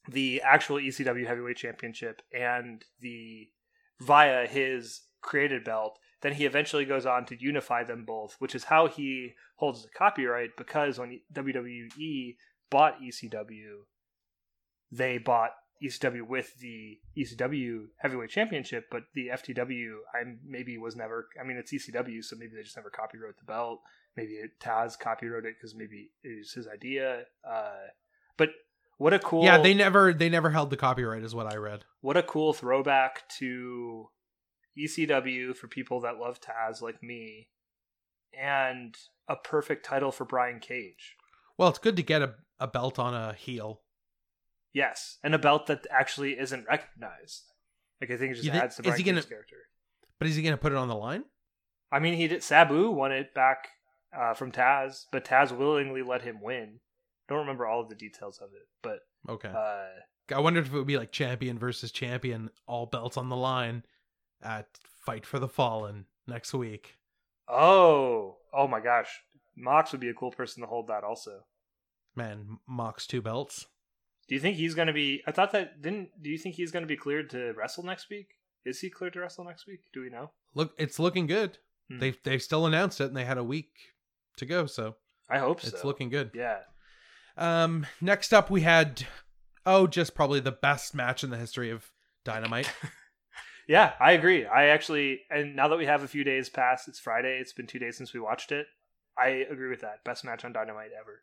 the 0.09 0.41
actual 0.41 0.77
ECW 0.77 1.25
Heavyweight 1.25 1.57
Championship 1.57 2.21
and 2.37 2.83
the 2.99 3.49
via 3.99 4.47
his 4.47 5.01
created 5.21 5.63
belt. 5.63 5.99
Then 6.21 6.33
he 6.33 6.45
eventually 6.45 6.85
goes 6.85 7.05
on 7.05 7.25
to 7.25 7.41
unify 7.41 7.83
them 7.83 8.05
both, 8.05 8.35
which 8.39 8.55
is 8.55 8.65
how 8.65 8.87
he 8.87 9.33
holds 9.55 9.83
the 9.83 9.89
copyright. 9.89 10.51
Because 10.57 10.99
when 10.99 11.19
WWE 11.33 12.35
bought 12.69 13.01
ECW, 13.01 13.83
they 14.91 15.17
bought 15.17 15.51
ECW 15.83 16.27
with 16.27 16.57
the 16.59 16.99
ECW 17.17 17.87
Heavyweight 17.97 18.29
Championship, 18.29 18.85
but 18.89 19.03
the 19.15 19.27
FTW 19.27 19.95
I 20.13 20.23
maybe 20.45 20.77
was 20.77 20.95
never. 20.95 21.27
I 21.39 21.45
mean, 21.45 21.57
it's 21.57 21.73
ECW, 21.73 22.23
so 22.23 22.35
maybe 22.37 22.53
they 22.55 22.63
just 22.63 22.77
never 22.77 22.89
copyright 22.89 23.37
the 23.37 23.45
belt. 23.45 23.79
Maybe 24.15 24.33
it, 24.33 24.51
Taz 24.61 24.97
copyrighted 24.97 25.51
it 25.51 25.55
because 25.59 25.75
maybe 25.75 26.11
it 26.23 26.37
was 26.37 26.53
his 26.53 26.67
idea. 26.67 27.23
Uh, 27.47 27.87
but 28.37 28.49
what 29.03 29.13
a 29.13 29.19
cool 29.19 29.43
Yeah, 29.43 29.57
they 29.57 29.73
never 29.73 30.13
they 30.13 30.29
never 30.29 30.49
held 30.49 30.69
the 30.69 30.77
copyright, 30.77 31.23
is 31.23 31.35
what 31.35 31.45
I 31.45 31.57
read. 31.57 31.83
what 31.99 32.15
a 32.15 32.23
cool 32.23 32.53
throwback 32.53 33.27
to 33.39 34.07
ECW 34.79 35.53
for 35.57 35.67
people 35.67 35.99
that 36.01 36.19
love 36.19 36.39
Taz 36.39 36.81
like 36.81 37.03
me, 37.03 37.49
and 38.31 38.95
a 39.27 39.35
perfect 39.35 39.85
title 39.85 40.13
for 40.13 40.23
Brian 40.23 40.61
Cage. 40.61 41.17
Well, 41.57 41.67
it's 41.67 41.79
good 41.79 41.97
to 41.97 42.01
get 42.01 42.21
a, 42.21 42.35
a 42.61 42.67
belt 42.67 42.97
on 42.97 43.13
a 43.13 43.33
heel. 43.33 43.81
Yes, 44.71 45.17
and 45.21 45.35
a 45.35 45.39
belt 45.39 45.67
that 45.67 45.85
actually 45.91 46.39
isn't 46.39 46.65
recognized. 46.69 47.43
Like 47.99 48.09
I 48.09 48.15
think 48.15 48.31
it 48.31 48.35
just 48.35 48.49
think- 48.49 48.63
adds 48.63 48.77
to 48.77 48.83
Brian 48.83 48.97
Cage's 49.03 49.25
character. 49.25 49.57
But 50.17 50.29
is 50.29 50.37
he 50.37 50.43
going 50.43 50.53
to 50.53 50.61
put 50.61 50.71
it 50.71 50.77
on 50.77 50.87
the 50.87 50.95
line? 50.95 51.25
I 51.91 51.99
mean, 51.99 52.13
he 52.13 52.29
did. 52.29 52.41
Sabu 52.41 52.89
won 52.89 53.11
it 53.11 53.33
back 53.33 53.67
uh, 54.17 54.33
from 54.33 54.53
Taz, 54.53 55.07
but 55.11 55.25
Taz 55.25 55.51
willingly 55.51 56.03
let 56.03 56.21
him 56.21 56.41
win. 56.41 56.79
Don't 57.29 57.39
remember 57.39 57.65
all 57.65 57.81
of 57.81 57.89
the 57.89 57.95
details 57.95 58.39
of 58.41 58.49
it, 58.53 58.67
but 58.81 58.99
Okay. 59.29 59.49
uh, 59.49 60.35
I 60.35 60.39
wondered 60.39 60.65
if 60.67 60.73
it 60.73 60.77
would 60.77 60.87
be 60.87 60.97
like 60.97 61.11
champion 61.11 61.57
versus 61.57 61.91
champion, 61.91 62.49
all 62.67 62.85
belts 62.85 63.17
on 63.17 63.29
the 63.29 63.35
line 63.37 63.83
at 64.41 64.67
Fight 65.05 65.25
for 65.25 65.39
the 65.39 65.47
Fallen 65.47 66.05
next 66.27 66.53
week. 66.53 66.97
oh, 67.47 68.37
oh 68.53 68.67
my 68.67 68.79
gosh, 68.79 69.21
Mox 69.55 69.91
would 69.91 70.01
be 70.01 70.09
a 70.09 70.13
cool 70.13 70.31
person 70.31 70.61
to 70.61 70.67
hold 70.67 70.87
that. 70.87 71.03
Also, 71.03 71.45
Man, 72.15 72.59
Mox 72.67 73.07
two 73.07 73.21
belts. 73.21 73.65
do 74.27 74.35
you 74.35 74.41
think 74.41 74.57
he's 74.57 74.75
going 74.75 74.87
to 74.87 74.93
be? 74.93 75.21
I 75.27 75.31
thought 75.31 75.51
that 75.53 75.81
didn't. 75.81 76.09
Do 76.21 76.29
you 76.29 76.37
think 76.37 76.55
he's 76.55 76.71
going 76.71 76.83
to 76.83 76.87
be 76.87 76.97
cleared 76.97 77.29
to 77.31 77.53
wrestle 77.53 77.83
next 77.83 78.09
week? 78.09 78.27
Is 78.65 78.79
he 78.79 78.89
cleared 78.89 79.13
to 79.13 79.19
wrestle 79.21 79.43
next 79.45 79.65
week? 79.67 79.81
Do 79.93 80.01
we 80.01 80.09
know? 80.09 80.31
Look, 80.55 80.73
it's 80.77 80.99
looking 80.99 81.25
good. 81.27 81.57
Hmm. 81.89 81.99
They've 81.99 82.17
they've 82.23 82.41
still 82.41 82.65
announced 82.65 83.01
it, 83.01 83.05
and 83.07 83.15
they 83.17 83.25
had 83.25 83.37
a 83.37 83.43
week 83.43 83.71
to 84.37 84.45
go, 84.45 84.65
so 84.67 84.95
I 85.29 85.39
hope 85.39 85.61
so. 85.61 85.67
it's 85.69 85.81
so. 85.81 85.87
looking 85.87 86.09
good. 86.09 86.31
Yeah. 86.33 86.59
Um, 87.35 87.85
next 87.99 88.33
up 88.33 88.49
we 88.49 88.61
had 88.61 89.05
oh, 89.65 89.87
just 89.87 90.13
probably 90.13 90.39
the 90.39 90.51
best 90.51 90.93
match 90.93 91.23
in 91.23 91.29
the 91.29 91.37
history 91.37 91.69
of 91.69 91.91
Dynamite. 92.23 92.71
Yeah, 93.67 93.93
I 93.99 94.11
agree. 94.11 94.45
I 94.45 94.67
actually, 94.67 95.21
and 95.29 95.55
now 95.55 95.69
that 95.69 95.77
we 95.77 95.85
have 95.85 96.03
a 96.03 96.07
few 96.07 96.23
days 96.23 96.49
past, 96.49 96.87
it's 96.87 96.99
Friday. 96.99 97.37
It's 97.39 97.53
been 97.53 97.67
two 97.67 97.79
days 97.79 97.97
since 97.97 98.13
we 98.13 98.19
watched 98.19 98.51
it. 98.51 98.67
I 99.17 99.45
agree 99.49 99.69
with 99.69 99.81
that. 99.81 100.03
Best 100.03 100.25
match 100.25 100.43
on 100.43 100.53
Dynamite 100.53 100.91
ever. 100.99 101.21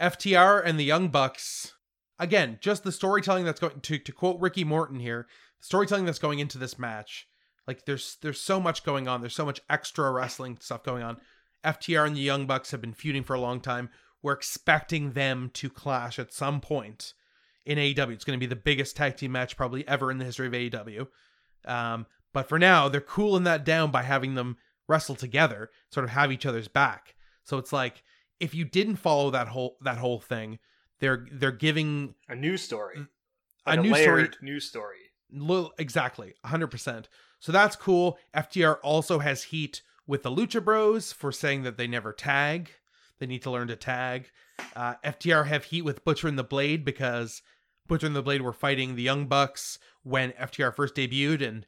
FTR 0.00 0.62
and 0.64 0.78
the 0.78 0.84
Young 0.84 1.08
Bucks. 1.08 1.74
Again, 2.18 2.58
just 2.60 2.84
the 2.84 2.92
storytelling 2.92 3.44
that's 3.44 3.60
going 3.60 3.80
to 3.80 3.98
to 3.98 4.12
quote 4.12 4.40
Ricky 4.40 4.64
Morton 4.64 5.00
here, 5.00 5.26
the 5.60 5.66
storytelling 5.66 6.06
that's 6.06 6.18
going 6.18 6.38
into 6.38 6.56
this 6.56 6.78
match. 6.78 7.28
Like 7.66 7.84
there's 7.84 8.16
there's 8.22 8.40
so 8.40 8.60
much 8.60 8.84
going 8.84 9.08
on. 9.08 9.20
There's 9.20 9.34
so 9.34 9.44
much 9.44 9.60
extra 9.68 10.10
wrestling 10.10 10.58
stuff 10.60 10.82
going 10.82 11.02
on. 11.02 11.18
FTR 11.64 12.06
and 12.06 12.16
the 12.16 12.20
Young 12.20 12.46
Bucks 12.46 12.70
have 12.70 12.80
been 12.80 12.94
feuding 12.94 13.24
for 13.24 13.34
a 13.34 13.40
long 13.40 13.60
time. 13.60 13.90
We're 14.22 14.32
expecting 14.32 15.12
them 15.12 15.50
to 15.54 15.68
clash 15.68 16.18
at 16.18 16.32
some 16.32 16.60
point 16.60 17.14
in 17.64 17.78
AEW. 17.78 18.10
It's 18.12 18.24
going 18.24 18.38
to 18.38 18.40
be 18.40 18.46
the 18.46 18.56
biggest 18.56 18.96
tag 18.96 19.16
team 19.16 19.32
match 19.32 19.56
probably 19.56 19.86
ever 19.86 20.10
in 20.10 20.18
the 20.18 20.24
history 20.24 20.46
of 20.46 20.52
AEW. 20.52 21.06
Um, 21.64 22.06
but 22.32 22.48
for 22.48 22.58
now, 22.58 22.88
they're 22.88 23.00
cooling 23.00 23.44
that 23.44 23.64
down 23.64 23.90
by 23.90 24.02
having 24.02 24.34
them 24.34 24.56
wrestle 24.88 25.14
together, 25.14 25.70
sort 25.90 26.04
of 26.04 26.10
have 26.10 26.32
each 26.32 26.46
other's 26.46 26.68
back. 26.68 27.14
So 27.44 27.58
it's 27.58 27.72
like 27.72 28.02
if 28.40 28.54
you 28.54 28.64
didn't 28.64 28.96
follow 28.96 29.30
that 29.30 29.48
whole 29.48 29.76
that 29.82 29.98
whole 29.98 30.18
thing, 30.20 30.58
they're 31.00 31.26
they're 31.30 31.52
giving 31.52 32.14
A 32.28 32.34
new 32.36 32.56
story. 32.56 32.96
Mm. 32.98 33.08
Like 33.66 33.78
a 33.78 33.82
new 33.82 33.94
story- 33.94 34.30
New 34.40 34.60
story. 34.60 34.96
little 35.30 35.72
exactly 35.78 36.34
100%. 36.44 37.06
So 37.38 37.52
that's 37.52 37.76
cool. 37.76 38.18
FTR 38.34 38.78
also 38.82 39.20
has 39.20 39.44
heat 39.44 39.82
with 40.06 40.22
the 40.24 40.30
Lucha 40.30 40.62
Bros 40.64 41.12
for 41.12 41.32
saying 41.32 41.62
that 41.62 41.76
they 41.76 41.86
never 41.86 42.12
tag. 42.12 42.70
They 43.22 43.26
need 43.28 43.42
to 43.42 43.52
learn 43.52 43.68
to 43.68 43.76
tag. 43.76 44.32
Uh, 44.74 44.94
FTR 45.04 45.46
have 45.46 45.66
heat 45.66 45.82
with 45.82 46.04
Butcher 46.04 46.26
and 46.26 46.36
the 46.36 46.42
Blade 46.42 46.84
because 46.84 47.40
Butcher 47.86 48.08
and 48.08 48.16
the 48.16 48.20
Blade 48.22 48.42
were 48.42 48.52
fighting 48.52 48.96
the 48.96 49.02
Young 49.04 49.26
Bucks 49.26 49.78
when 50.02 50.32
FTR 50.32 50.74
first 50.74 50.96
debuted, 50.96 51.40
and 51.46 51.64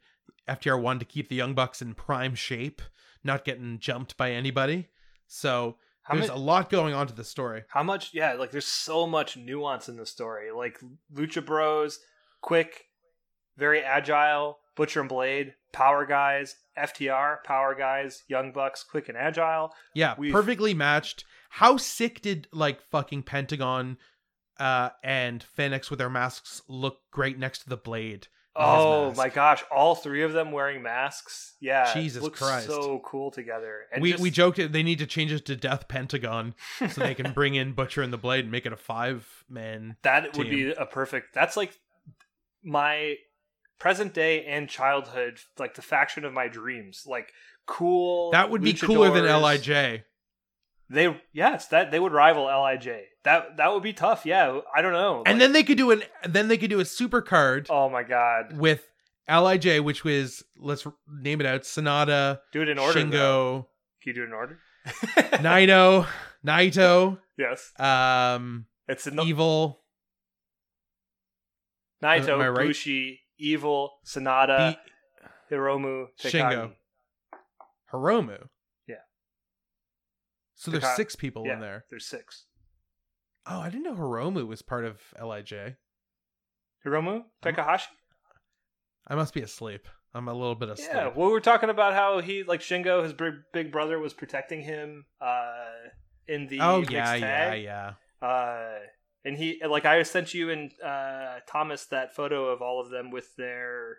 FTR 0.48 0.82
wanted 0.82 0.98
to 0.98 1.04
keep 1.04 1.28
the 1.28 1.36
Young 1.36 1.54
Bucks 1.54 1.80
in 1.80 1.94
prime 1.94 2.34
shape, 2.34 2.82
not 3.22 3.44
getting 3.44 3.78
jumped 3.78 4.16
by 4.16 4.32
anybody. 4.32 4.88
So 5.28 5.76
How 6.02 6.16
there's 6.16 6.26
much? 6.26 6.36
a 6.36 6.40
lot 6.40 6.70
going 6.70 6.92
on 6.92 7.06
to 7.06 7.14
the 7.14 7.22
story. 7.22 7.62
How 7.68 7.84
much? 7.84 8.10
Yeah, 8.12 8.32
like 8.32 8.50
there's 8.50 8.66
so 8.66 9.06
much 9.06 9.36
nuance 9.36 9.88
in 9.88 9.94
the 9.96 10.06
story. 10.06 10.50
Like 10.50 10.80
Lucha 11.14 11.46
Bros, 11.46 12.00
quick, 12.40 12.86
very 13.56 13.80
agile. 13.80 14.58
Butcher 14.76 14.98
and 14.98 15.08
Blade, 15.08 15.54
power 15.72 16.04
guys. 16.04 16.56
FTR, 16.76 17.44
power 17.44 17.76
guys. 17.76 18.24
Young 18.26 18.50
Bucks, 18.50 18.82
quick 18.82 19.08
and 19.08 19.16
agile. 19.16 19.70
Yeah, 19.94 20.16
We've- 20.18 20.32
perfectly 20.32 20.74
matched. 20.74 21.24
How 21.54 21.76
sick 21.76 22.20
did 22.20 22.48
like 22.52 22.82
fucking 22.90 23.22
Pentagon 23.22 23.98
uh 24.58 24.90
and 25.04 25.40
Phoenix 25.40 25.88
with 25.88 26.00
their 26.00 26.10
masks 26.10 26.62
look 26.68 26.98
great 27.12 27.38
next 27.38 27.60
to 27.60 27.68
the 27.68 27.76
blade? 27.76 28.26
Oh 28.56 29.12
my 29.14 29.28
gosh! 29.28 29.62
All 29.70 29.94
three 29.94 30.22
of 30.24 30.32
them 30.32 30.50
wearing 30.50 30.82
masks. 30.82 31.54
Yeah, 31.60 31.94
Jesus 31.94 32.24
looks 32.24 32.40
Christ. 32.40 32.66
so 32.66 33.00
cool 33.04 33.30
together. 33.30 33.82
And 33.92 34.02
we 34.02 34.10
just- 34.12 34.22
we 34.22 34.30
joked 34.30 34.58
it 34.58 34.72
they 34.72 34.82
need 34.82 34.98
to 34.98 35.06
change 35.06 35.30
it 35.30 35.46
to 35.46 35.54
Death 35.54 35.86
Pentagon 35.86 36.56
so 36.88 37.00
they 37.00 37.14
can 37.14 37.32
bring 37.32 37.54
in 37.54 37.72
Butcher 37.72 38.02
and 38.02 38.12
the 38.12 38.18
Blade 38.18 38.44
and 38.44 38.50
make 38.50 38.66
it 38.66 38.72
a 38.72 38.76
five 38.76 39.44
man. 39.48 39.96
that 40.02 40.36
would 40.36 40.50
be 40.50 40.72
a 40.72 40.86
perfect. 40.86 41.34
That's 41.34 41.56
like 41.56 41.78
my 42.64 43.14
present 43.78 44.12
day 44.12 44.44
and 44.44 44.68
childhood, 44.68 45.38
like 45.56 45.74
the 45.74 45.82
faction 45.82 46.24
of 46.24 46.32
my 46.32 46.48
dreams. 46.48 47.04
Like 47.06 47.32
cool. 47.66 48.32
That 48.32 48.50
would 48.50 48.62
be 48.62 48.72
cooler 48.72 49.12
than. 49.12 49.24
Lij. 49.24 50.02
They 50.90 51.20
yes, 51.32 51.68
that 51.68 51.90
they 51.90 51.98
would 51.98 52.12
rival 52.12 52.44
Lij. 52.44 52.88
That 53.24 53.56
that 53.56 53.72
would 53.72 53.82
be 53.82 53.92
tough. 53.94 54.26
Yeah, 54.26 54.60
I 54.74 54.82
don't 54.82 54.92
know. 54.92 55.22
And 55.24 55.34
Like, 55.34 55.38
then 55.38 55.52
they 55.52 55.62
could 55.62 55.78
do 55.78 55.90
an 55.90 56.02
then 56.28 56.48
they 56.48 56.58
could 56.58 56.70
do 56.70 56.80
a 56.80 56.84
super 56.84 57.22
card 57.22 57.66
oh 57.70 57.88
my 57.88 58.02
god, 58.02 58.56
with 58.58 58.86
Lij, 59.28 59.80
which 59.80 60.04
was 60.04 60.44
let's 60.58 60.86
name 61.08 61.40
it 61.40 61.46
out 61.46 61.62
Sanada, 61.62 62.40
do 62.52 62.60
it 62.62 62.68
in 62.68 62.78
order. 62.78 63.02
though. 63.04 63.08
Shingo, 63.10 63.66
Can 64.02 64.10
you 64.10 64.12
do 64.14 64.22
it 64.22 64.26
in 64.26 64.32
order? 64.32 64.58
Naito, 65.42 66.06
Naito, 66.46 67.18
yes, 67.38 67.72
um, 67.80 68.66
it's 68.86 69.06
in 69.06 69.16
the 69.16 69.22
Evil, 69.22 69.80
Naito, 72.02 72.38
I 72.40 72.48
right? 72.48 72.66
Bushi, 72.66 73.20
Evil, 73.38 73.92
Sanada, 74.06 74.76
Be- 75.50 75.54
Hiromu. 75.54 76.06
Shingo. 76.22 76.72
Hiromu. 77.90 78.48
So 80.64 80.70
there's 80.70 80.82
Taka- 80.82 80.96
six 80.96 81.14
people 81.14 81.44
Yeah, 81.46 81.54
in 81.54 81.60
there. 81.60 81.84
there's 81.90 82.06
six. 82.06 82.46
Oh, 83.44 83.60
I 83.60 83.68
didn't 83.68 83.82
know 83.84 83.94
Hiromu 83.94 84.46
was 84.46 84.62
part 84.62 84.86
of 84.86 84.98
Lij. 85.22 85.52
Hiromu, 86.82 87.24
Takahashi. 87.42 87.90
I 89.06 89.14
must 89.14 89.34
be 89.34 89.42
asleep. 89.42 89.86
I'm 90.14 90.26
a 90.26 90.32
little 90.32 90.54
bit 90.54 90.70
asleep. 90.70 90.88
Yeah, 90.90 91.08
well, 91.08 91.26
we 91.26 91.32
were 91.32 91.42
talking 91.42 91.68
about 91.68 91.92
how 91.92 92.22
he 92.22 92.44
like 92.44 92.60
Shingo, 92.60 93.02
his 93.02 93.12
big, 93.12 93.34
big 93.52 93.70
brother, 93.72 93.98
was 93.98 94.14
protecting 94.14 94.62
him 94.62 95.04
uh, 95.20 95.90
in 96.26 96.46
the 96.46 96.60
oh 96.62 96.82
yeah, 96.88 97.14
yeah, 97.14 97.52
yeah. 97.52 97.92
Uh, 98.26 98.78
and 99.22 99.36
he 99.36 99.60
like 99.68 99.84
I 99.84 100.02
sent 100.04 100.32
you 100.32 100.48
and 100.48 100.72
uh, 100.82 101.40
Thomas 101.46 101.84
that 101.88 102.16
photo 102.16 102.46
of 102.46 102.62
all 102.62 102.80
of 102.80 102.88
them 102.88 103.10
with 103.10 103.36
their 103.36 103.98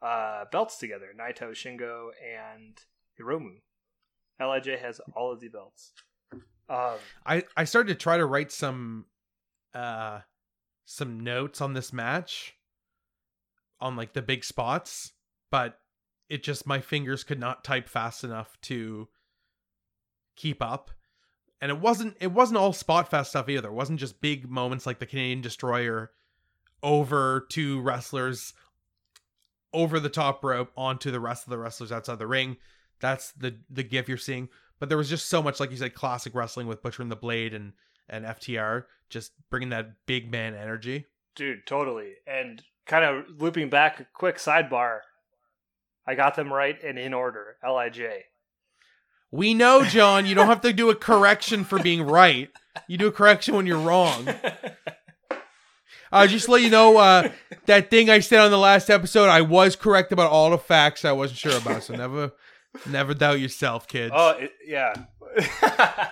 uh, 0.00 0.44
belts 0.52 0.78
together: 0.78 1.08
Naito, 1.18 1.50
Shingo, 1.50 2.10
and 2.22 2.78
Hiromu. 3.20 3.56
Lij 4.48 4.78
has 4.80 5.00
all 5.14 5.32
of 5.32 5.40
the 5.40 5.48
belts. 5.48 5.92
Um, 6.68 6.98
I 7.26 7.44
I 7.56 7.64
started 7.64 7.94
to 7.94 8.02
try 8.02 8.16
to 8.16 8.26
write 8.26 8.52
some 8.52 9.06
uh 9.74 10.20
some 10.84 11.20
notes 11.20 11.60
on 11.60 11.72
this 11.72 11.92
match 11.92 12.54
on 13.80 13.96
like 13.96 14.12
the 14.12 14.22
big 14.22 14.44
spots, 14.44 15.12
but 15.50 15.78
it 16.28 16.42
just 16.42 16.66
my 16.66 16.80
fingers 16.80 17.24
could 17.24 17.40
not 17.40 17.64
type 17.64 17.88
fast 17.88 18.24
enough 18.24 18.56
to 18.62 19.08
keep 20.36 20.62
up. 20.62 20.90
And 21.60 21.70
it 21.70 21.78
wasn't 21.78 22.16
it 22.20 22.32
wasn't 22.32 22.58
all 22.58 22.72
spot 22.72 23.10
fast 23.10 23.30
stuff 23.30 23.48
either. 23.48 23.68
It 23.68 23.74
wasn't 23.74 24.00
just 24.00 24.20
big 24.20 24.48
moments 24.48 24.86
like 24.86 24.98
the 24.98 25.06
Canadian 25.06 25.40
Destroyer 25.40 26.12
over 26.82 27.46
two 27.50 27.80
wrestlers 27.80 28.54
over 29.72 30.00
the 30.00 30.08
top 30.08 30.42
rope 30.42 30.72
onto 30.76 31.10
the 31.10 31.20
rest 31.20 31.46
of 31.46 31.50
the 31.50 31.58
wrestlers 31.58 31.92
outside 31.92 32.18
the 32.18 32.26
ring. 32.26 32.56
That's 33.00 33.32
the 33.32 33.56
the 33.68 33.82
gif 33.82 34.08
you're 34.08 34.18
seeing. 34.18 34.48
But 34.78 34.88
there 34.88 34.98
was 34.98 35.10
just 35.10 35.28
so 35.28 35.42
much, 35.42 35.60
like 35.60 35.70
you 35.70 35.76
said, 35.76 35.94
classic 35.94 36.34
wrestling 36.34 36.66
with 36.66 36.82
Butcher 36.82 37.02
and 37.02 37.10
the 37.10 37.16
Blade 37.16 37.52
and 37.54 37.72
and 38.08 38.24
FTR, 38.24 38.84
just 39.08 39.32
bringing 39.50 39.68
that 39.70 39.92
big 40.06 40.30
man 40.30 40.54
energy. 40.54 41.06
dude, 41.36 41.66
totally. 41.66 42.14
And 42.26 42.62
kind 42.86 43.04
of 43.04 43.40
looping 43.40 43.70
back, 43.70 44.00
a 44.00 44.06
quick 44.12 44.36
sidebar. 44.38 45.00
I 46.06 46.14
got 46.16 46.34
them 46.34 46.52
right 46.52 46.76
and 46.82 46.98
in 46.98 47.14
order. 47.14 47.56
Lij. 47.62 48.00
We 49.30 49.54
know, 49.54 49.84
John, 49.84 50.26
you 50.26 50.34
don't 50.34 50.48
have 50.48 50.62
to 50.62 50.72
do 50.72 50.90
a 50.90 50.94
correction 50.96 51.62
for 51.62 51.78
being 51.78 52.02
right. 52.02 52.50
You 52.88 52.98
do 52.98 53.06
a 53.06 53.12
correction 53.12 53.54
when 53.54 53.66
you're 53.66 53.78
wrong. 53.78 54.28
Uh, 56.12 56.26
just 56.26 56.46
to 56.46 56.50
let 56.50 56.62
you 56.62 56.70
know, 56.70 56.96
uh, 56.96 57.30
that 57.66 57.88
thing 57.88 58.10
I 58.10 58.18
said 58.18 58.40
on 58.40 58.50
the 58.50 58.58
last 58.58 58.90
episode, 58.90 59.28
I 59.28 59.42
was 59.42 59.76
correct 59.76 60.10
about 60.10 60.32
all 60.32 60.50
the 60.50 60.58
facts 60.58 61.04
I 61.04 61.12
wasn't 61.12 61.38
sure 61.38 61.56
about. 61.56 61.84
So 61.84 61.94
never, 61.94 62.32
never 62.86 63.14
doubt 63.14 63.40
yourself, 63.40 63.86
kids. 63.88 64.12
Oh 64.14 64.30
it, 64.30 64.52
yeah. 64.66 64.94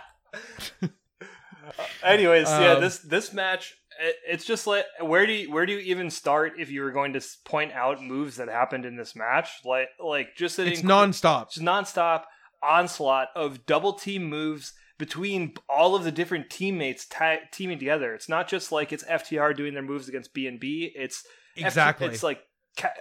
Anyways, 2.02 2.48
yeah, 2.48 2.72
Um, 2.74 2.80
this 2.80 2.98
this 3.01 3.32
match, 3.32 3.74
it, 4.01 4.16
it's 4.26 4.44
just 4.44 4.66
like 4.66 4.85
where 5.01 5.26
do 5.26 5.32
you 5.32 5.51
where 5.52 5.66
do 5.66 5.72
you 5.72 5.78
even 5.80 6.10
start 6.10 6.55
if 6.59 6.70
you 6.70 6.82
were 6.82 6.90
going 6.93 7.12
to 7.12 7.20
point 7.44 7.72
out 7.72 8.02
moves 8.02 8.36
that 8.36 8.48
happened 8.48 8.85
in 8.85 8.97
this 8.97 9.14
match? 9.14 9.48
Like 9.64 9.89
like 10.02 10.35
just 10.36 10.59
an 10.59 10.68
it's 10.68 10.80
inc- 10.80 10.85
nonstop. 10.86 11.51
just 11.52 11.64
nonstop 11.64 12.24
onslaught 12.62 13.28
of 13.36 13.66
double 13.66 13.93
team 13.93 14.24
moves 14.24 14.72
between 14.98 15.55
all 15.68 15.94
of 15.94 16.05
the 16.05 16.10
different 16.10 16.51
teammates 16.51 17.06
ta- 17.06 17.36
teaming 17.52 17.78
together. 17.78 18.14
It's 18.14 18.28
not 18.28 18.48
just 18.48 18.72
like 18.72 18.93
it's 18.93 19.05
FTR 19.05 19.56
doing 19.56 19.74
their 19.74 19.82
moves 19.82 20.09
against 20.09 20.32
B 20.35 20.47
and 20.47 20.59
B. 20.59 20.90
It's 20.94 21.24
F- 21.56 21.66
Exactly. 21.66 22.06
it's 22.09 22.22
like 22.22 22.40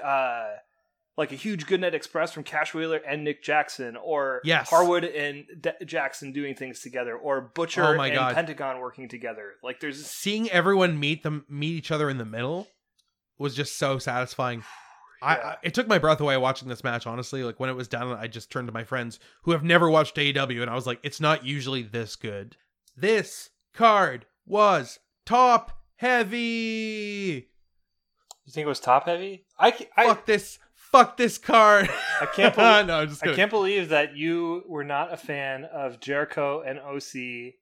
uh, 0.03 0.45
like 1.17 1.31
a 1.31 1.35
huge 1.35 1.65
Goodnight 1.65 1.95
Express 1.95 2.31
from 2.31 2.43
Cash 2.43 2.73
Wheeler 2.73 2.97
and 2.97 3.23
Nick 3.23 3.41
Jackson, 3.43 3.97
or 3.97 4.39
Yes. 4.43 4.69
Harwood 4.69 5.03
and 5.03 5.45
D- 5.59 5.71
Jackson 5.85 6.31
doing 6.31 6.53
things 6.55 6.79
together, 6.79 7.17
or 7.17 7.41
Butcher 7.41 7.83
Oh 7.83 7.99
and 7.99 8.13
God. 8.13 8.35
Pentagon 8.35 8.79
working 8.79 9.09
together. 9.09 9.53
Like 9.63 9.79
there's 9.79 10.05
Seeing 10.05 10.49
everyone 10.51 10.99
meet 10.99 11.23
them 11.23 11.45
meet 11.49 11.73
each 11.73 11.91
other 11.91 12.09
in 12.09 12.17
the 12.19 12.25
middle 12.25 12.67
was 13.39 13.55
just 13.55 13.77
so 13.77 13.97
satisfying. 13.97 14.63
I, 15.23 15.35
Yeah. 15.37 15.41
I 15.47 15.55
it 15.63 15.73
took 15.73 15.87
my 15.87 15.97
breath 15.97 16.21
away 16.21 16.37
watching 16.37 16.67
this 16.69 16.83
match. 16.83 17.07
Honestly, 17.07 17.43
like 17.43 17.59
when 17.59 17.71
it 17.71 17.75
was 17.75 17.87
done, 17.87 18.09
I 18.09 18.27
just 18.27 18.51
turned 18.51 18.67
to 18.67 18.71
my 18.73 18.83
friends 18.83 19.19
who 19.41 19.51
have 19.51 19.63
never 19.63 19.89
watched 19.89 20.15
AEW, 20.15 20.61
and 20.61 20.69
I 20.69 20.75
was 20.75 20.85
like, 20.85 20.99
"It's 21.01 21.19
not 21.19 21.43
usually 21.43 21.81
this 21.81 22.15
good." 22.15 22.55
This 22.95 23.49
card 23.73 24.27
was 24.45 24.99
top 25.25 25.71
heavy. 25.95 27.47
you 28.45 28.51
think 28.51 28.65
it 28.65 28.69
was 28.69 28.79
top 28.79 29.07
heavy? 29.07 29.45
I 29.59 29.87
I, 29.95 30.05
fuck 30.05 30.25
this. 30.27 30.59
Fuck 30.91 31.17
this 31.17 31.37
card. 31.37 31.89
I 32.21 32.25
can't 32.27 32.55
believe- 32.55 32.87
no, 32.87 32.99
I'm 33.01 33.09
just 33.09 33.25
I 33.25 33.33
can't 33.35 33.51
believe 33.51 33.89
that 33.89 34.15
you 34.15 34.63
were 34.67 34.83
not 34.83 35.13
a 35.13 35.17
fan 35.17 35.65
of 35.65 35.99
Jericho 35.99 36.61
and 36.61 36.79
OC. 36.79 37.55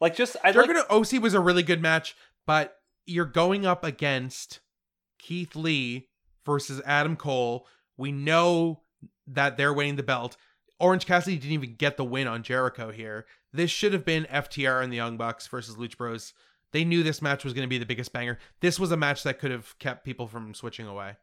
Like 0.00 0.14
just 0.16 0.36
I 0.42 0.48
like 0.50 0.54
Jericho 0.54 0.72
to 0.74 0.92
OC 1.16 1.22
was 1.22 1.34
a 1.34 1.40
really 1.40 1.62
good 1.62 1.82
match, 1.82 2.16
but 2.46 2.76
you're 3.06 3.24
going 3.24 3.66
up 3.66 3.84
against 3.84 4.60
Keith 5.18 5.56
Lee 5.56 6.08
versus 6.46 6.80
Adam 6.86 7.16
Cole. 7.16 7.66
We 7.96 8.12
know 8.12 8.82
that 9.26 9.56
they're 9.56 9.72
winning 9.74 9.96
the 9.96 10.02
belt. 10.02 10.36
Orange 10.80 11.06
Cassidy 11.06 11.36
didn't 11.36 11.52
even 11.52 11.74
get 11.74 11.96
the 11.96 12.04
win 12.04 12.28
on 12.28 12.42
Jericho 12.44 12.92
here. 12.92 13.26
This 13.52 13.70
should 13.70 13.92
have 13.92 14.04
been 14.04 14.24
FTR 14.26 14.82
and 14.82 14.92
the 14.92 14.96
Young 14.96 15.16
Bucks 15.16 15.48
versus 15.48 15.76
Lucha 15.76 15.96
Bros. 15.96 16.32
They 16.72 16.84
knew 16.84 17.02
this 17.02 17.20
match 17.22 17.44
was 17.44 17.52
going 17.54 17.64
to 17.64 17.68
be 17.68 17.78
the 17.78 17.86
biggest 17.86 18.12
banger. 18.12 18.38
This 18.60 18.78
was 18.78 18.92
a 18.92 18.96
match 18.96 19.24
that 19.24 19.38
could 19.40 19.50
have 19.50 19.76
kept 19.78 20.04
people 20.04 20.28
from 20.28 20.54
switching 20.54 20.86
away. 20.86 21.16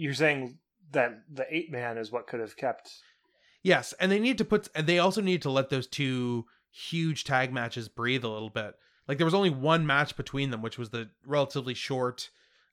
You're 0.00 0.14
saying 0.14 0.58
that 0.92 1.22
the 1.30 1.46
eight 1.54 1.70
man 1.70 1.98
is 1.98 2.10
what 2.10 2.26
could 2.26 2.40
have 2.40 2.56
kept. 2.56 2.90
Yes, 3.62 3.92
and 4.00 4.10
they 4.10 4.18
need 4.18 4.38
to 4.38 4.44
put. 4.44 4.68
And 4.74 4.86
they 4.86 4.98
also 4.98 5.20
need 5.20 5.42
to 5.42 5.50
let 5.50 5.68
those 5.68 5.86
two 5.86 6.46
huge 6.70 7.24
tag 7.24 7.52
matches 7.52 7.88
breathe 7.88 8.24
a 8.24 8.28
little 8.28 8.50
bit. 8.50 8.74
Like 9.06 9.18
there 9.18 9.26
was 9.26 9.34
only 9.34 9.50
one 9.50 9.86
match 9.86 10.16
between 10.16 10.50
them, 10.50 10.62
which 10.62 10.78
was 10.78 10.90
the 10.90 11.10
relatively 11.26 11.74
short 11.74 12.30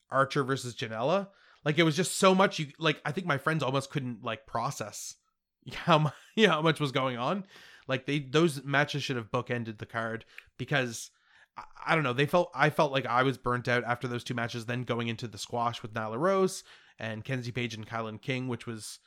Archer 0.10 0.44
versus 0.44 0.76
Janela. 0.76 1.28
Like 1.66 1.78
it 1.78 1.84
was 1.84 1.98
just 1.98 2.18
so 2.18 2.34
much. 2.34 2.60
You 2.60 2.68
like 2.80 3.02
I 3.06 3.12
think 3.12 3.28
my 3.28 3.38
friends 3.38 3.62
almost 3.62 3.90
couldn't 3.90 4.24
like 4.24 4.48
process 4.48 5.16
how 5.74 5.98
much 5.98 6.14
how 6.46 6.62
much 6.62 6.80
was 6.80 6.94
going 6.94 7.18
on. 7.18 7.44
Like 7.88 8.06
they 8.06 8.20
those 8.20 8.64
matches 8.64 9.04
should 9.04 9.18
have 9.18 9.32
bookended 9.32 9.80
the 9.80 9.86
card 9.86 10.24
because 10.58 11.12
I 11.86 11.96
don't 11.96 12.04
know 12.04 12.14
they 12.14 12.26
felt 12.26 12.52
I 12.56 12.70
felt 12.70 12.94
like 12.94 13.06
I 13.06 13.24
was 13.24 13.38
burnt 13.38 13.68
out 13.68 13.84
after 13.84 14.08
those 14.08 14.24
two 14.24 14.34
matches. 14.34 14.66
Then 14.66 14.84
going 14.84 15.10
into 15.10 15.28
the 15.28 15.38
squash 15.38 15.82
with 15.82 15.94
Nyla 15.94 16.18
Rose 16.18 16.64
and 17.00 17.24
Kenzie 17.24 17.52
Paige 17.52 17.74
and 17.76 17.88
Kilynn 17.88 18.22
King, 18.22 18.48
which 18.48 18.66
was 18.68 19.00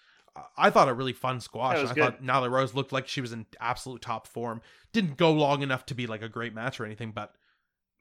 I 0.57 0.71
thought 0.71 0.89
a 0.89 0.95
really 0.95 1.13
fun 1.13 1.41
squash. 1.41 1.75
Yeah, 1.75 1.81
it 1.81 1.83
was 1.83 1.91
I 1.91 1.95
good. 1.95 2.03
thought 2.05 2.23
Nyla 2.23 2.51
Rose 2.51 2.75
looked 2.75 2.93
like 2.93 3.09
she 3.09 3.21
was 3.21 3.33
in 3.33 3.47
absolute 3.61 4.01
top 4.01 4.27
form. 4.27 4.61
Didn't 4.93 5.17
go 5.17 5.33
long 5.33 5.63
enough 5.63 5.87
to 5.87 5.95
be 5.95 6.07
like 6.07 6.23
a 6.23 6.29
great 6.29 6.55
match 6.55 6.79
or 6.81 6.85
anything, 6.87 7.11
but 7.13 7.33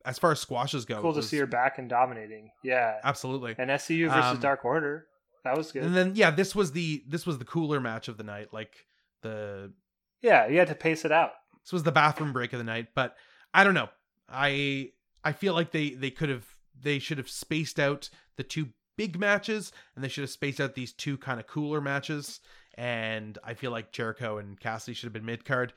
as 0.05 0.17
far 0.19 0.31
as 0.31 0.39
squashes 0.39 0.85
go, 0.85 1.01
Cool 1.01 1.13
to 1.13 1.17
was- 1.17 1.29
see 1.29 1.37
her 1.37 1.47
back 1.47 1.77
and 1.79 1.89
dominating. 1.89 2.51
Yeah, 2.63 2.97
Absolutely. 3.03 3.55
and 3.57 3.69
SCU 3.71 4.07
versus 4.09 4.31
Um, 4.35 4.39
Dark 4.39 4.63
Order. 4.63 5.07
That 5.43 5.57
was 5.57 5.71
good. 5.71 5.83
And 5.83 5.95
then 5.95 6.11
yeah, 6.15 6.31
this 6.31 6.53
was 6.53 6.71
the 6.73 7.03
this 7.07 7.25
was 7.25 7.37
the 7.39 7.45
cooler 7.45 7.79
match 7.79 8.07
of 8.07 8.17
the 8.17 8.23
night. 8.23 8.49
Like 8.53 8.85
the 9.23 9.73
yeah, 10.21 10.47
you 10.47 10.59
had 10.59 10.67
to 10.67 10.75
pace 10.75 11.05
it 11.05 11.11
out. 11.11 11.31
this 11.63 11.71
was 11.73 11.83
the 11.83 11.91
bathroom 11.91 12.33
break 12.33 12.53
of 12.53 12.59
the 12.59 12.63
night. 12.65 12.89
But 12.93 13.15
I 13.53 13.63
don't 13.63 13.73
know. 13.73 13.89
I 14.27 14.91
I 15.23 15.31
feel 15.31 15.53
like 15.53 15.71
they 15.71 15.91
they 15.91 16.11
could 16.11 16.29
have 16.29 16.45
they 16.79 16.99
should 16.99 17.17
have 17.17 17.29
spaced 17.29 17.79
out 17.79 18.09
the 18.35 18.43
two 18.43 18.69
big 18.99 19.17
matches 19.17 19.71
and 19.95 20.03
they 20.03 20.09
should 20.09 20.23
have 20.23 20.29
spaced 20.29 20.59
out 20.59 20.75
these 20.75 20.91
two 20.91 21.17
kind 21.17 21.39
of 21.39 21.47
cooler 21.47 21.79
matches. 21.79 22.41
And 22.73 23.37
I 23.45 23.53
feel 23.53 23.71
like 23.71 23.93
Jericho 23.93 24.39
and 24.39 24.59
Cassidy 24.59 24.93
should 24.93 25.05
have 25.05 25.13
been 25.13 25.25
mid 25.25 25.45
card. 25.45 25.71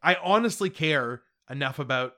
I 0.00 0.16
honestly 0.22 0.70
care 0.70 1.22
enough 1.50 1.80
about 1.80 2.12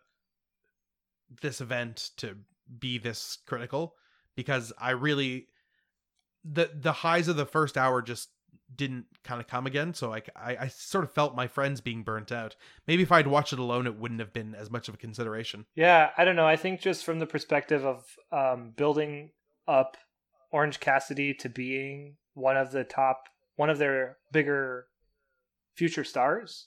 this 1.40 1.62
event 1.62 2.10
to 2.18 2.36
be 2.78 2.98
this 2.98 3.38
critical 3.46 3.94
because 4.36 4.70
I 4.78 4.90
really 4.90 5.46
the 6.44 6.70
the 6.74 6.92
highs 6.92 7.28
of 7.28 7.36
the 7.36 7.46
first 7.46 7.78
hour 7.78 8.02
just 8.02 8.28
didn't 8.74 9.06
kind 9.24 9.40
of 9.40 9.46
come 9.46 9.66
again. 9.66 9.94
So 9.94 10.12
I, 10.12 10.22
I 10.36 10.56
I 10.60 10.68
sort 10.68 11.04
of 11.04 11.12
felt 11.12 11.34
my 11.34 11.46
friends 11.46 11.80
being 11.80 12.02
burnt 12.02 12.32
out. 12.32 12.54
Maybe 12.86 13.02
if 13.02 13.12
I'd 13.12 13.26
watched 13.26 13.54
it 13.54 13.58
alone, 13.58 13.86
it 13.86 13.98
wouldn't 13.98 14.20
have 14.20 14.34
been 14.34 14.54
as 14.54 14.70
much 14.70 14.88
of 14.88 14.94
a 14.94 14.98
consideration. 14.98 15.64
Yeah, 15.74 16.10
I 16.18 16.26
don't 16.26 16.36
know. 16.36 16.46
I 16.46 16.56
think 16.56 16.82
just 16.82 17.04
from 17.04 17.18
the 17.18 17.26
perspective 17.26 17.86
of 17.86 18.04
um, 18.30 18.72
building 18.76 19.30
up 19.66 19.96
Orange 20.52 20.80
Cassidy 20.80 21.34
to 21.34 21.48
being 21.48 22.16
one 22.34 22.56
of 22.56 22.72
the 22.72 22.84
top, 22.84 23.24
one 23.56 23.70
of 23.70 23.78
their 23.78 24.16
bigger 24.32 24.86
future 25.76 26.04
stars, 26.04 26.66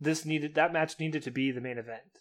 this 0.00 0.24
needed 0.24 0.54
that 0.54 0.72
match 0.72 0.98
needed 0.98 1.22
to 1.22 1.30
be 1.30 1.50
the 1.50 1.60
main 1.60 1.78
event. 1.78 2.20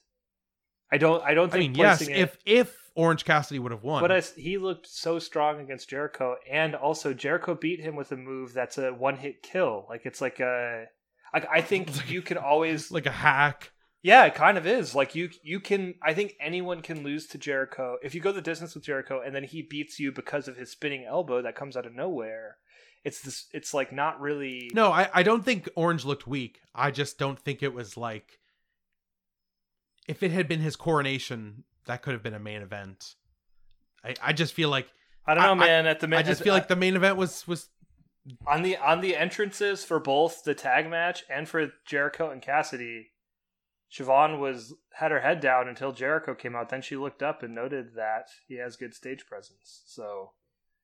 I 0.92 0.98
don't. 0.98 1.24
I 1.24 1.34
don't 1.34 1.50
I 1.50 1.58
think. 1.58 1.74
mean, 1.74 1.80
yes, 1.82 2.02
it- 2.02 2.10
if 2.18 2.38
if 2.46 2.78
Orange 2.96 3.24
Cassidy 3.24 3.60
would 3.60 3.72
have 3.72 3.84
won, 3.84 4.02
But 4.02 4.12
as 4.12 4.32
he 4.36 4.58
looked 4.58 4.86
so 4.88 5.18
strong 5.20 5.62
against 5.62 5.90
Jericho, 5.90 6.36
and 6.50 6.76
also 6.76 7.14
Jericho 7.14 7.56
beat 7.56 7.80
him 7.80 7.96
with 7.96 8.12
a 8.12 8.18
move 8.18 8.54
that's 8.54 8.78
a 8.78 8.92
one 8.92 9.16
hit 9.18 9.42
kill. 9.42 9.86
Like 9.90 10.06
it's 10.06 10.20
like 10.22 10.40
a. 10.40 10.86
Like 11.34 11.48
I 11.50 11.62
think 11.62 12.10
you 12.12 12.22
can 12.22 12.38
always. 12.38 12.92
like 12.92 13.06
a 13.06 13.12
hack. 13.12 13.72
Yeah, 14.04 14.26
it 14.26 14.34
kind 14.36 14.58
of 14.58 14.66
is. 14.66 14.96
Like 14.96 15.14
you, 15.14 15.30
you 15.44 15.60
can. 15.60 15.94
I 16.02 16.14
think 16.14 16.36
anyone 16.40 16.82
can 16.82 17.04
lose 17.04 17.28
to 17.28 17.38
Jericho 17.38 17.98
if 18.02 18.16
you 18.16 18.22
go 18.22 18.32
the 18.32 18.42
distance 18.42 18.74
with 18.74 18.84
Jericho, 18.84 19.22
and 19.24 19.36
then 19.36 19.44
he 19.44 19.62
beats 19.62 20.00
you 20.00 20.12
because 20.12 20.48
of 20.48 20.58
his 20.58 20.72
spinning 20.72 21.06
elbow 21.06 21.42
that 21.44 21.56
comes 21.56 21.78
out 21.78 21.86
of 21.86 21.94
nowhere. 21.94 22.58
It's 23.04 23.22
this. 23.22 23.48
It's 23.54 23.74
like 23.74 23.92
not 23.92 24.20
really. 24.20 24.72
No, 24.74 24.92
I, 24.92 25.10
I 25.14 25.24
don't 25.24 25.44
think 25.46 25.70
Orange 25.76 26.04
looked 26.06 26.26
weak. 26.28 26.62
I 26.74 26.90
just 26.92 27.20
don't 27.20 27.38
think 27.40 27.62
it 27.62 27.74
was 27.74 27.96
like 27.96 28.40
if 30.08 30.24
it 30.24 30.32
had 30.32 30.48
been 30.48 30.60
his 30.62 30.76
coronation, 30.76 31.64
that 31.86 32.02
could 32.02 32.14
have 32.14 32.24
been 32.24 32.34
a 32.34 32.40
main 32.40 32.62
event. 32.62 33.16
I, 34.04 34.16
I 34.22 34.34
just 34.34 34.54
feel 34.54 34.70
like 34.70 34.88
I 35.28 35.36
don't 35.36 35.44
know, 35.58 35.64
I- 35.64 35.68
man. 35.68 35.86
At 35.88 36.00
the 36.00 36.08
main, 36.08 36.20
I 36.20 36.24
just 36.24 36.42
feel 36.42 36.54
like 36.54 36.68
the 36.68 36.76
main 36.76 36.96
event 36.96 37.18
was 37.18 37.48
was 37.48 37.70
on 38.48 38.64
the 38.64 38.78
on 38.78 39.02
the 39.02 39.16
entrances 39.16 39.84
for 39.84 40.00
both 40.00 40.44
the 40.44 40.54
tag 40.56 40.90
match 40.90 41.24
and 41.30 41.48
for 41.48 41.72
Jericho 41.86 42.30
and 42.32 42.42
Cassidy, 42.42 43.12
Siobhan 43.92 44.40
was 44.40 44.74
had 44.94 45.12
her 45.12 45.20
head 45.20 45.42
down 45.42 45.68
until 45.68 45.92
Jericho 45.92 46.34
came 46.34 46.56
out. 46.56 46.70
Then 46.70 46.82
she 46.82 46.96
looked 46.96 47.22
up 47.22 47.44
and 47.44 47.54
noted 47.54 47.96
that 47.96 48.30
he 48.48 48.56
has 48.56 48.78
good 48.78 48.94
stage 48.94 49.26
presence. 49.26 49.82
So, 49.86 50.32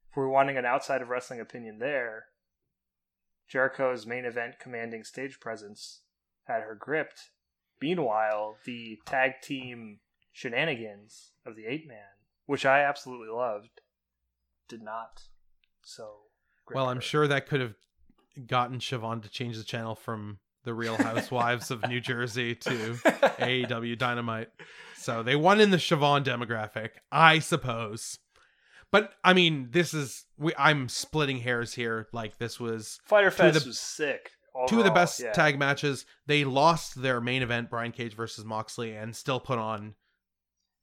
if 0.09 0.17
we're 0.17 0.27
wanting 0.27 0.57
an 0.57 0.65
outside 0.65 1.01
of 1.01 1.09
wrestling 1.09 1.39
opinion 1.39 1.79
there, 1.79 2.25
Jericho's 3.47 4.05
main 4.05 4.25
event 4.25 4.59
commanding 4.59 5.03
stage 5.05 5.39
presence 5.39 6.01
had 6.47 6.63
her 6.63 6.75
gripped. 6.75 7.31
Meanwhile, 7.81 8.57
the 8.65 8.99
tag 9.05 9.41
team 9.41 9.99
shenanigans 10.33 11.31
of 11.45 11.55
the 11.55 11.65
eight 11.65 11.87
man, 11.87 12.17
which 12.45 12.65
I 12.65 12.81
absolutely 12.81 13.29
loved, 13.29 13.81
did 14.67 14.81
not. 14.81 15.23
So, 15.81 16.23
well, 16.73 16.89
I'm 16.89 16.97
her. 16.97 17.01
sure 17.01 17.27
that 17.27 17.47
could 17.47 17.61
have 17.61 17.75
gotten 18.45 18.79
Siobhan 18.79 19.21
to 19.23 19.29
change 19.29 19.57
the 19.57 19.63
channel 19.63 19.95
from 19.95 20.39
the 20.67 20.73
Real 20.73 20.95
Housewives 21.01 21.71
of 21.71 21.87
New 21.87 21.99
Jersey 21.99 22.53
to 22.53 22.69
AEW 22.69 23.97
Dynamite. 23.97 24.49
So 24.97 25.23
they 25.23 25.35
won 25.35 25.59
in 25.59 25.71
the 25.71 25.77
Siobhan 25.77 26.23
demographic, 26.23 26.89
I 27.11 27.39
suppose. 27.39 28.19
But 28.91 29.13
I 29.23 29.33
mean, 29.33 29.69
this 29.71 29.93
is 29.93 30.25
we, 30.37 30.53
I'm 30.57 30.89
splitting 30.89 31.39
hairs 31.39 31.73
here. 31.73 32.07
Like 32.13 32.37
this 32.37 32.59
was 32.59 32.99
Fyter 33.05 33.31
Fest 33.31 33.63
the- 33.63 33.69
was 33.69 33.79
sick. 33.79 34.31
two 34.67 34.79
of 34.79 34.85
the 34.85 34.91
best 34.91 35.19
yeah. 35.19 35.31
tag 35.31 35.57
matches. 35.57 36.05
They 36.27 36.43
lost 36.43 37.01
their 37.01 37.19
main 37.19 37.41
event, 37.41 37.69
Brian 37.69 37.91
Cage 37.91 38.15
versus 38.15 38.45
Moxley, 38.45 38.93
and 38.93 39.15
still 39.15 39.39
put 39.39 39.57
on. 39.57 39.95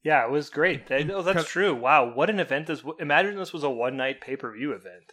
Yeah, 0.03 0.25
it 0.25 0.31
was 0.31 0.51
great. 0.51 0.87
They- 0.87 1.11
oh, 1.11 1.23
that's 1.23 1.49
true. 1.49 1.75
Wow, 1.75 2.13
what 2.15 2.29
an 2.31 2.41
event 2.41 2.67
this! 2.67 2.83
Imagine 2.99 3.37
this 3.37 3.53
was 3.53 3.65
a 3.65 3.71
one 3.71 3.97
night 3.97 4.21
pay 4.21 4.37
per 4.37 4.53
view 4.53 4.73
event. 4.73 5.13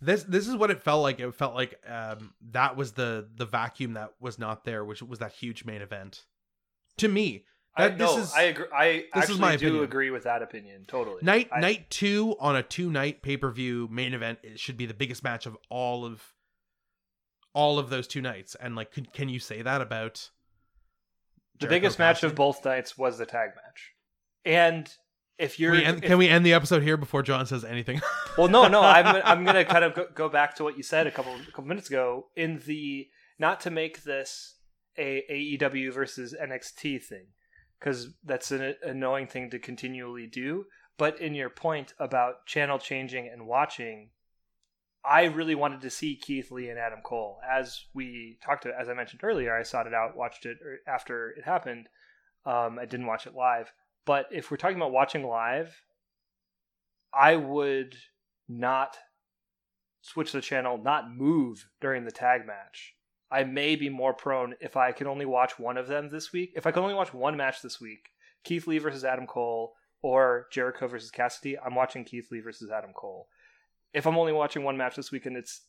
This 0.00 0.22
this 0.24 0.46
is 0.46 0.54
what 0.56 0.70
it 0.70 0.80
felt 0.82 1.02
like. 1.02 1.18
It 1.20 1.34
felt 1.34 1.54
like 1.54 1.80
um, 1.88 2.32
that 2.52 2.76
was 2.76 2.92
the 2.92 3.28
the 3.34 3.46
vacuum 3.46 3.94
that 3.94 4.10
was 4.20 4.38
not 4.38 4.64
there, 4.64 4.84
which 4.84 5.02
was 5.02 5.18
that 5.18 5.32
huge 5.32 5.64
main 5.64 5.82
event. 5.82 6.24
To 6.98 7.08
me, 7.08 7.44
I, 7.76 7.88
That- 7.88 7.98
this 7.98 8.14
no, 8.16 8.18
is- 8.22 8.32
I 8.34 8.42
agree. 8.42 8.66
I 8.72 8.86
this 8.92 9.04
actually 9.14 9.34
is 9.34 9.40
my 9.40 9.56
do 9.56 9.66
opinion. 9.66 9.84
agree 9.84 10.10
with 10.10 10.24
that 10.24 10.42
opinion 10.42 10.84
totally. 10.86 11.18
night 11.22 11.48
I- 11.52 11.60
night 11.60 11.90
two 11.90 12.36
on 12.38 12.54
a 12.56 12.62
two 12.62 12.90
night 12.90 13.22
pay 13.22 13.36
per 13.36 13.50
view 13.50 13.88
main 13.90 14.14
event 14.14 14.38
it 14.42 14.60
should 14.60 14.76
be 14.76 14.86
the 14.86 14.94
biggest 14.94 15.24
match 15.24 15.46
of 15.46 15.56
all 15.68 16.04
of 16.04 16.22
all 17.54 17.78
of 17.80 17.90
those 17.90 18.06
two 18.06 18.20
nights. 18.22 18.54
And 18.54 18.76
like, 18.76 18.92
can, 18.92 19.06
can 19.06 19.28
you 19.28 19.40
say 19.40 19.62
that 19.62 19.80
about 19.80 20.30
the 21.58 21.66
Jericho 21.66 21.74
biggest 21.76 21.98
match 21.98 22.22
of 22.22 22.36
both 22.36 22.64
nights 22.64 22.96
was 22.96 23.18
the 23.18 23.26
tag 23.26 23.50
match, 23.56 23.92
and 24.44 24.88
if 25.38 25.56
Can 25.56 25.62
you're, 25.62 25.72
we 25.72 25.84
end, 25.84 25.98
if- 25.98 26.10
can 26.10 26.18
we 26.18 26.28
end 26.28 26.44
the 26.44 26.52
episode 26.52 26.82
here 26.82 26.96
before 26.96 27.22
John 27.22 27.46
says 27.46 27.64
anything? 27.64 28.00
well, 28.38 28.48
no, 28.48 28.68
no, 28.68 28.82
I'm 28.82 29.06
I'm 29.24 29.44
gonna 29.44 29.64
kind 29.64 29.84
of 29.84 29.94
go, 29.94 30.06
go 30.14 30.28
back 30.28 30.56
to 30.56 30.64
what 30.64 30.76
you 30.76 30.82
said 30.82 31.06
a 31.06 31.10
couple 31.10 31.34
a 31.34 31.46
couple 31.46 31.64
minutes 31.64 31.88
ago 31.88 32.26
in 32.36 32.60
the 32.66 33.08
not 33.38 33.60
to 33.60 33.70
make 33.70 34.02
this 34.04 34.56
a 34.98 35.22
AEW 35.30 35.92
versus 35.92 36.34
NXT 36.40 37.02
thing 37.02 37.26
because 37.78 38.08
that's 38.24 38.50
an 38.50 38.74
annoying 38.82 39.28
thing 39.28 39.50
to 39.50 39.58
continually 39.58 40.26
do. 40.26 40.64
But 40.96 41.20
in 41.20 41.34
your 41.34 41.48
point 41.48 41.94
about 42.00 42.46
channel 42.46 42.78
changing 42.80 43.30
and 43.32 43.46
watching, 43.46 44.10
I 45.04 45.24
really 45.24 45.54
wanted 45.54 45.80
to 45.82 45.90
see 45.90 46.16
Keith 46.16 46.50
Lee 46.50 46.68
and 46.68 46.78
Adam 46.78 47.00
Cole. 47.04 47.38
As 47.48 47.84
we 47.94 48.38
talked 48.44 48.64
to, 48.64 48.72
as 48.78 48.88
I 48.88 48.94
mentioned 48.94 49.20
earlier, 49.22 49.56
I 49.56 49.62
sought 49.62 49.86
it 49.86 49.94
out, 49.94 50.16
watched 50.16 50.44
it 50.44 50.58
er, 50.64 50.78
after 50.88 51.30
it 51.30 51.44
happened. 51.44 51.88
Um, 52.44 52.78
I 52.80 52.84
didn't 52.84 53.06
watch 53.06 53.26
it 53.28 53.34
live. 53.34 53.72
But 54.08 54.28
if 54.30 54.50
we're 54.50 54.56
talking 54.56 54.78
about 54.78 54.90
watching 54.90 55.22
live, 55.22 55.82
I 57.12 57.36
would 57.36 57.94
not 58.48 58.96
switch 60.00 60.32
the 60.32 60.40
channel, 60.40 60.78
not 60.78 61.14
move 61.14 61.68
during 61.82 62.06
the 62.06 62.10
tag 62.10 62.46
match. 62.46 62.94
I 63.30 63.44
may 63.44 63.76
be 63.76 63.90
more 63.90 64.14
prone 64.14 64.54
if 64.62 64.78
I 64.78 64.92
can 64.92 65.08
only 65.08 65.26
watch 65.26 65.58
one 65.58 65.76
of 65.76 65.88
them 65.88 66.08
this 66.08 66.32
week. 66.32 66.54
If 66.56 66.66
I 66.66 66.70
can 66.70 66.84
only 66.84 66.94
watch 66.94 67.12
one 67.12 67.36
match 67.36 67.60
this 67.60 67.82
week, 67.82 68.08
Keith 68.44 68.66
Lee 68.66 68.78
versus 68.78 69.04
Adam 69.04 69.26
Cole 69.26 69.74
or 70.00 70.46
Jericho 70.50 70.88
versus 70.88 71.10
Cassidy, 71.10 71.58
I'm 71.58 71.74
watching 71.74 72.02
Keith 72.02 72.28
Lee 72.30 72.40
versus 72.40 72.70
Adam 72.70 72.94
Cole. 72.94 73.28
If 73.92 74.06
I'm 74.06 74.16
only 74.16 74.32
watching 74.32 74.64
one 74.64 74.78
match 74.78 74.96
this 74.96 75.12
week 75.12 75.26
and 75.26 75.36
it's 75.36 75.66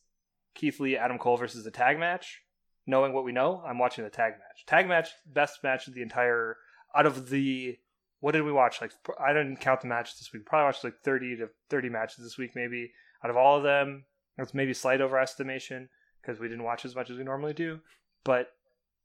Keith 0.54 0.80
Lee, 0.80 0.96
Adam 0.96 1.18
Cole 1.18 1.36
versus 1.36 1.62
the 1.62 1.70
tag 1.70 1.98
match, 1.98 2.40
knowing 2.86 3.12
what 3.12 3.24
we 3.24 3.32
know, 3.32 3.62
I'm 3.66 3.78
watching 3.78 4.04
the 4.04 4.08
tag 4.08 4.32
match. 4.38 4.64
Tag 4.66 4.88
match, 4.88 5.08
best 5.26 5.58
match 5.62 5.88
of 5.88 5.92
the 5.92 6.00
entire 6.00 6.56
out 6.96 7.04
of 7.04 7.28
the 7.28 7.76
what 8.20 8.32
did 8.32 8.42
we 8.42 8.52
watch? 8.52 8.80
Like 8.80 8.92
I 9.18 9.32
didn't 9.32 9.56
count 9.60 9.80
the 9.80 9.88
matches 9.88 10.16
this 10.18 10.32
week. 10.32 10.46
Probably 10.46 10.66
watched 10.66 10.84
like 10.84 11.00
30 11.04 11.36
to 11.38 11.48
30 11.70 11.88
matches 11.88 12.24
this 12.24 12.38
week 12.38 12.52
maybe. 12.54 12.90
Out 13.24 13.30
of 13.30 13.36
all 13.36 13.58
of 13.58 13.62
them, 13.62 14.04
it's 14.38 14.54
maybe 14.54 14.72
slight 14.72 15.00
overestimation 15.00 15.88
because 16.22 16.40
we 16.40 16.48
didn't 16.48 16.64
watch 16.64 16.84
as 16.84 16.94
much 16.94 17.10
as 17.10 17.18
we 17.18 17.24
normally 17.24 17.52
do. 17.52 17.80
But 18.24 18.48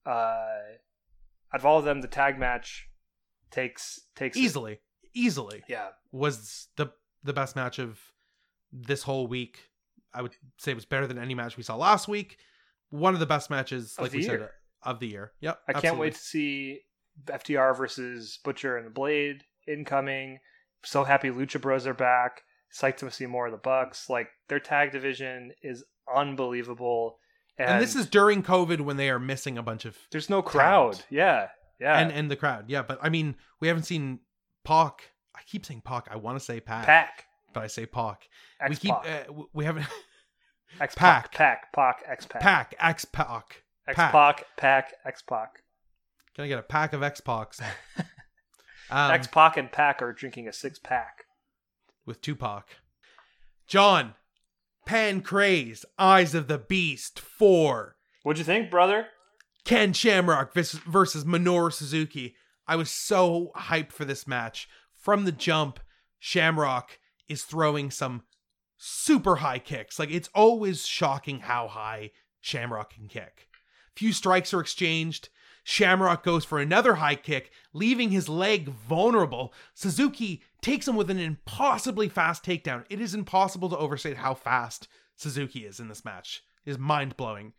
uh, 0.05 0.45
out 1.53 1.59
of 1.59 1.65
all 1.65 1.79
of 1.79 1.85
them, 1.85 2.01
the 2.01 2.07
tag 2.07 2.39
match 2.39 2.87
takes 3.51 3.99
takes 4.15 4.37
easily, 4.37 4.79
easily. 5.13 5.63
Yeah, 5.67 5.89
was 6.11 6.67
the 6.77 6.91
the 7.23 7.33
best 7.33 7.55
match 7.55 7.79
of 7.79 7.99
this 8.71 9.03
whole 9.03 9.27
week. 9.27 9.69
I 10.13 10.21
would 10.21 10.35
say 10.57 10.71
it 10.71 10.75
was 10.75 10.85
better 10.85 11.07
than 11.07 11.17
any 11.17 11.33
match 11.35 11.57
we 11.57 11.63
saw 11.63 11.75
last 11.75 12.07
week. 12.07 12.37
One 12.89 13.13
of 13.13 13.19
the 13.19 13.25
best 13.25 13.49
matches, 13.49 13.95
Of 13.97 14.03
like 14.03 14.11
the 14.11 14.17
we 14.19 14.23
year. 14.23 14.39
said, 14.39 14.49
of 14.83 14.99
the 14.99 15.07
year. 15.07 15.31
Yep. 15.41 15.59
I 15.67 15.73
can't 15.73 15.85
absolutely. 15.85 16.01
wait 16.07 16.13
to 16.13 16.19
see 16.19 16.79
FTR 17.25 17.75
versus 17.77 18.39
Butcher 18.43 18.77
and 18.77 18.85
the 18.85 18.91
Blade 18.91 19.43
incoming. 19.67 20.39
So 20.83 21.03
happy 21.03 21.29
Lucha 21.29 21.59
Bros 21.59 21.87
are 21.87 21.93
back. 21.93 22.41
Psyched 22.73 22.97
to 22.97 23.11
see 23.11 23.25
more 23.25 23.45
of 23.47 23.51
the 23.51 23.57
Bucks. 23.57 24.09
Like 24.09 24.27
their 24.49 24.59
tag 24.59 24.91
division 24.91 25.51
is 25.61 25.83
unbelievable. 26.13 27.17
And, 27.57 27.69
And, 27.69 27.81
this 27.81 27.95
is 27.95 28.07
during 28.07 28.43
COVID 28.43 28.81
when 28.81 28.97
they 28.97 29.09
are 29.09 29.19
missing 29.19 29.57
a 29.57 29.63
bunch 29.63 29.85
of 29.85 29.97
there's 30.11 30.29
no 30.29 30.41
crowd. 30.41 30.93
talent. 30.93 31.05
Yeah, 31.09 31.47
yeah. 31.79 31.97
and 31.99 32.11
and 32.11 32.29
the 32.29 32.35
crowd. 32.35 32.65
Yeah, 32.67 32.81
but 32.81 32.99
I 33.01 33.09
mean, 33.09 33.35
we 33.61 33.67
haven't 33.69 33.83
seen 33.83 34.19
Pac. 34.65 35.11
I 35.35 35.39
keep 35.45 35.65
saying 35.65 35.81
Pac. 35.85 36.07
I 36.11 36.17
want 36.17 36.37
to 36.37 36.43
say 36.43 36.59
Pac, 36.59 36.85
Pac, 36.85 37.25
but 37.53 37.63
I 37.63 37.67
say 37.67 37.85
Pac. 37.85 38.27
X 38.59 38.69
we 38.69 38.75
keep 38.75 38.93
uh, 38.93 39.23
we 39.53 39.63
haven't 39.63 39.85
X 40.81 40.95
Pac. 40.97 41.31
Pac, 41.33 41.71
Pac, 41.73 42.03
X 42.07 42.25
Pac, 42.25 42.41
Pac 42.41 42.75
X 42.79 43.05
Pac. 43.05 43.63
X. 43.87 43.95
Pac, 43.97 44.45
Pac, 44.57 44.93
X 45.05 45.21
Pac. 45.21 45.61
Can 46.35 46.43
I 46.43 46.47
get 46.47 46.59
a 46.59 46.63
pack 46.63 46.93
of 46.93 47.01
X 47.03 47.21
Pacs? 47.21 47.61
Um, 48.91 49.09
X 49.09 49.25
Pac 49.25 49.57
and 49.57 49.71
Pac 49.71 50.03
are 50.03 50.13
drinking 50.13 50.47
a 50.47 50.53
six 50.53 50.77
pack. 50.77 51.23
with 52.05 52.21
Tupac. 52.21 52.67
John, 53.65 54.13
Pancrase, 54.87 55.85
Eyes 55.97 56.35
of 56.35 56.47
the 56.47 56.59
Beast, 56.59 57.19
4. 57.19 57.95
What'd 58.21 58.37
you 58.37 58.45
think, 58.45 58.69
brother? 58.69 59.07
Ken 59.63 59.91
Shamrock 59.91 60.53
versus 60.53 61.23
Minoru 61.25 61.73
Suzuki. 61.73 62.35
I 62.67 62.75
was 62.75 62.91
so 62.91 63.51
hyped 63.55 63.91
for 63.91 64.05
this 64.05 64.27
match. 64.27 64.69
From 64.93 65.25
the 65.25 65.31
jump, 65.31 65.79
Shamrock 66.19 66.99
is 67.27 67.43
throwing 67.43 67.89
some 67.89 68.21
super 68.77 69.37
high 69.37 69.57
kicks. 69.57 69.97
Like, 69.97 70.11
it's 70.11 70.29
always 70.35 70.85
shocking 70.85 71.39
how 71.39 71.69
high 71.69 72.11
Shamrock 72.39 72.93
can 72.93 73.07
kick. 73.07 73.47
Few 73.95 74.13
strikes 74.13 74.53
are 74.53 74.61
exchanged. 74.61 75.29
Shamrock 75.67 76.23
goes 76.23 76.45
for 76.45 76.59
another 76.59 76.93
high 76.93 77.15
kick, 77.15 77.51
leaving 77.73 78.11
his 78.11 78.29
leg 78.29 78.69
vulnerable. 78.69 79.51
Suzuki 79.73 80.43
takes 80.61 80.87
him 80.87 80.95
with 80.95 81.09
an 81.09 81.17
impossibly 81.17 82.07
fast 82.07 82.45
takedown. 82.45 82.85
It 82.87 83.01
is 83.01 83.15
impossible 83.15 83.69
to 83.69 83.77
overstate 83.77 84.17
how 84.17 84.35
fast 84.35 84.87
Suzuki 85.15 85.65
is 85.65 85.79
in 85.79 85.87
this 85.87 86.05
match. 86.05 86.43
It 86.67 86.69
is 86.69 86.77
mind 86.77 87.17
blowing. 87.17 87.53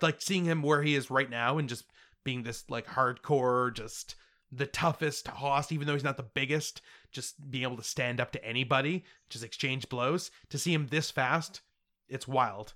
Like 0.00 0.20
seeing 0.20 0.44
him 0.44 0.60
where 0.62 0.82
he 0.82 0.96
is 0.96 1.08
right 1.08 1.30
now 1.30 1.56
and 1.58 1.68
just 1.68 1.84
being 2.24 2.42
this 2.42 2.64
like 2.68 2.88
hardcore, 2.88 3.72
just 3.72 4.16
the 4.50 4.66
toughest 4.66 5.28
host, 5.28 5.70
even 5.70 5.86
though 5.86 5.94
he's 5.94 6.02
not 6.02 6.16
the 6.16 6.24
biggest, 6.24 6.82
just 7.12 7.48
being 7.48 7.62
able 7.62 7.76
to 7.76 7.84
stand 7.84 8.20
up 8.20 8.32
to 8.32 8.44
anybody, 8.44 9.04
just 9.30 9.44
exchange 9.44 9.88
blows. 9.88 10.32
To 10.50 10.58
see 10.58 10.74
him 10.74 10.88
this 10.88 11.12
fast, 11.12 11.60
it's 12.08 12.26
wild. 12.26 12.74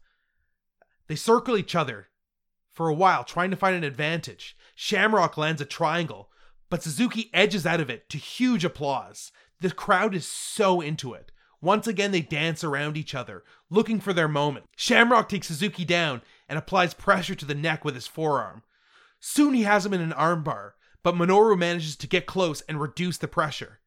They 1.08 1.16
circle 1.16 1.56
each 1.56 1.74
other 1.74 2.06
for 2.76 2.90
a 2.90 2.94
while, 2.94 3.24
trying 3.24 3.50
to 3.50 3.56
find 3.56 3.74
an 3.74 3.84
advantage. 3.84 4.54
Shamrock 4.74 5.38
lands 5.38 5.62
a 5.62 5.64
triangle, 5.64 6.28
but 6.68 6.82
Suzuki 6.82 7.30
edges 7.32 7.64
out 7.64 7.80
of 7.80 7.88
it 7.88 8.10
to 8.10 8.18
huge 8.18 8.66
applause. 8.66 9.32
The 9.62 9.70
crowd 9.70 10.14
is 10.14 10.28
so 10.28 10.82
into 10.82 11.14
it. 11.14 11.32
Once 11.62 11.86
again, 11.86 12.12
they 12.12 12.20
dance 12.20 12.62
around 12.62 12.98
each 12.98 13.14
other, 13.14 13.42
looking 13.70 13.98
for 13.98 14.12
their 14.12 14.28
moment. 14.28 14.66
Shamrock 14.76 15.30
takes 15.30 15.46
Suzuki 15.46 15.86
down 15.86 16.20
and 16.50 16.58
applies 16.58 16.92
pressure 16.92 17.34
to 17.34 17.46
the 17.46 17.54
neck 17.54 17.82
with 17.82 17.94
his 17.94 18.06
forearm. 18.06 18.62
Soon 19.20 19.54
he 19.54 19.62
has 19.62 19.86
him 19.86 19.94
in 19.94 20.02
an 20.02 20.12
armbar, 20.12 20.72
but 21.02 21.14
Minoru 21.14 21.56
manages 21.56 21.96
to 21.96 22.06
get 22.06 22.26
close 22.26 22.60
and 22.68 22.78
reduce 22.78 23.16
the 23.16 23.26
pressure. 23.26 23.80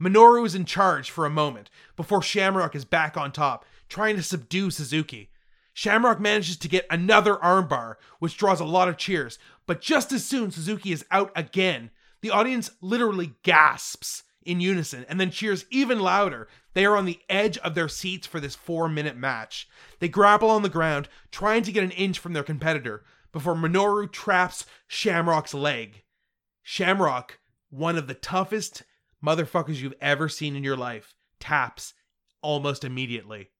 Minoru 0.00 0.46
is 0.46 0.54
in 0.54 0.66
charge 0.66 1.10
for 1.10 1.26
a 1.26 1.30
moment 1.30 1.68
before 1.96 2.22
Shamrock 2.22 2.76
is 2.76 2.84
back 2.84 3.16
on 3.16 3.32
top, 3.32 3.64
trying 3.88 4.14
to 4.14 4.22
subdue 4.22 4.70
Suzuki. 4.70 5.30
Shamrock 5.76 6.18
manages 6.18 6.56
to 6.56 6.68
get 6.68 6.86
another 6.88 7.34
armbar, 7.34 7.96
which 8.18 8.38
draws 8.38 8.60
a 8.60 8.64
lot 8.64 8.88
of 8.88 8.96
cheers, 8.96 9.38
but 9.66 9.82
just 9.82 10.10
as 10.10 10.24
soon 10.24 10.50
Suzuki 10.50 10.90
is 10.90 11.04
out 11.10 11.30
again, 11.36 11.90
the 12.22 12.30
audience 12.30 12.70
literally 12.80 13.34
gasps 13.42 14.22
in 14.42 14.58
unison 14.58 15.04
and 15.06 15.20
then 15.20 15.30
cheers 15.30 15.66
even 15.70 16.00
louder. 16.00 16.48
They 16.72 16.86
are 16.86 16.96
on 16.96 17.04
the 17.04 17.20
edge 17.28 17.58
of 17.58 17.74
their 17.74 17.90
seats 17.90 18.26
for 18.26 18.40
this 18.40 18.54
four 18.54 18.88
minute 18.88 19.18
match. 19.18 19.68
They 19.98 20.08
grapple 20.08 20.48
on 20.48 20.62
the 20.62 20.70
ground, 20.70 21.10
trying 21.30 21.62
to 21.64 21.72
get 21.72 21.84
an 21.84 21.90
inch 21.90 22.18
from 22.18 22.32
their 22.32 22.42
competitor, 22.42 23.04
before 23.30 23.54
Minoru 23.54 24.10
traps 24.10 24.64
Shamrock's 24.86 25.52
leg. 25.52 26.04
Shamrock, 26.62 27.38
one 27.68 27.98
of 27.98 28.06
the 28.06 28.14
toughest 28.14 28.82
motherfuckers 29.22 29.82
you've 29.82 29.92
ever 30.00 30.30
seen 30.30 30.56
in 30.56 30.64
your 30.64 30.78
life, 30.78 31.14
taps 31.38 31.92
almost 32.40 32.82
immediately. 32.82 33.50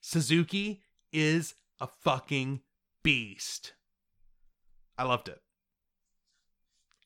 Suzuki 0.00 0.82
is 1.12 1.54
a 1.80 1.86
fucking 1.86 2.60
beast. 3.02 3.72
I 4.98 5.04
loved 5.04 5.28
it. 5.28 5.40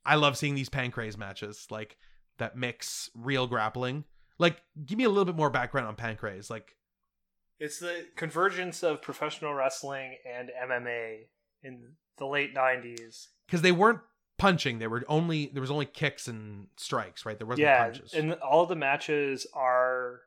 I 0.05 0.17
love 0.17 0.37
seeing 0.37 0.55
these 0.55 0.69
Pancrase 0.69 1.17
matches, 1.17 1.67
like 1.71 1.97
that 2.39 2.57
mix 2.57 3.11
real 3.15 3.47
grappling. 3.47 4.05
Like, 4.39 4.61
give 4.85 4.99
me 4.99 5.05
a 5.05 5.09
little 5.09 5.25
bit 5.25 5.37
more 5.37 5.51
background 5.51 5.87
on 5.87 5.97
Pancrase. 5.97 6.51
Like, 6.51 6.75
It's 7.61 7.79
the 7.79 8.07
convergence 8.17 8.83
of 8.83 9.01
professional 9.01 9.55
wrestling 9.55 10.17
and 10.31 10.51
MMA 10.69 11.27
in 11.63 11.93
the 12.19 12.27
late 12.27 12.55
'90s. 12.55 13.29
because 13.47 13.63
they 13.63 13.73
weren't 13.73 14.01
punching; 14.37 14.79
they 14.81 14.89
were 14.89 15.05
only 15.09 15.47
there 15.47 15.61
was 15.63 15.71
only 15.71 15.87
kicks 15.87 16.29
and 16.29 16.67
strikes, 16.77 17.25
right? 17.25 17.39
There 17.39 17.47
wasn't 17.47 17.63
yeah, 17.63 17.85
punches. 17.85 18.13
and 18.13 18.35
all 18.35 18.67
the 18.67 18.77
matches 18.77 19.47
are 19.55 20.23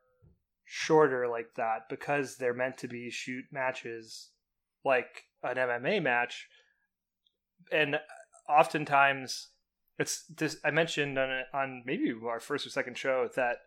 shorter 0.69 1.27
like 1.29 1.55
that 1.55 1.87
because 1.89 2.35
they're 2.35 2.53
meant 2.53 2.77
to 2.77 2.87
be 2.87 3.09
shoot 3.09 3.45
matches, 3.51 4.31
like 4.83 5.23
an 5.41 5.55
MMA 5.55 6.03
match. 6.03 6.47
And 7.71 7.99
oftentimes, 8.49 9.47
it's 9.97 10.25
this. 10.25 10.57
I 10.63 10.71
mentioned 10.71 11.17
on 11.17 11.43
on 11.53 11.83
maybe 11.85 12.13
our 12.27 12.39
first 12.39 12.67
or 12.67 12.69
second 12.69 12.97
show 12.97 13.29
that 13.35 13.57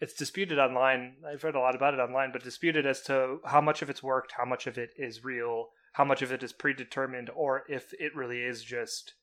it's 0.00 0.14
disputed 0.14 0.58
online. 0.58 1.16
I've 1.26 1.44
read 1.44 1.54
a 1.54 1.60
lot 1.60 1.74
about 1.74 1.94
it 1.94 2.00
online, 2.00 2.30
but 2.32 2.42
disputed 2.42 2.86
as 2.86 3.02
to 3.02 3.38
how 3.44 3.60
much 3.60 3.80
of 3.80 3.88
it's 3.88 4.02
worked, 4.02 4.32
how 4.36 4.44
much 4.44 4.66
of 4.66 4.78
it 4.78 4.90
is 4.96 5.24
real, 5.24 5.68
how 5.92 6.04
much 6.04 6.22
of 6.22 6.32
it 6.32 6.42
is 6.42 6.52
predetermined, 6.52 7.30
or 7.34 7.62
if 7.68 7.92
it 7.94 8.14
really 8.14 8.40
is 8.40 8.62
just 8.62 9.14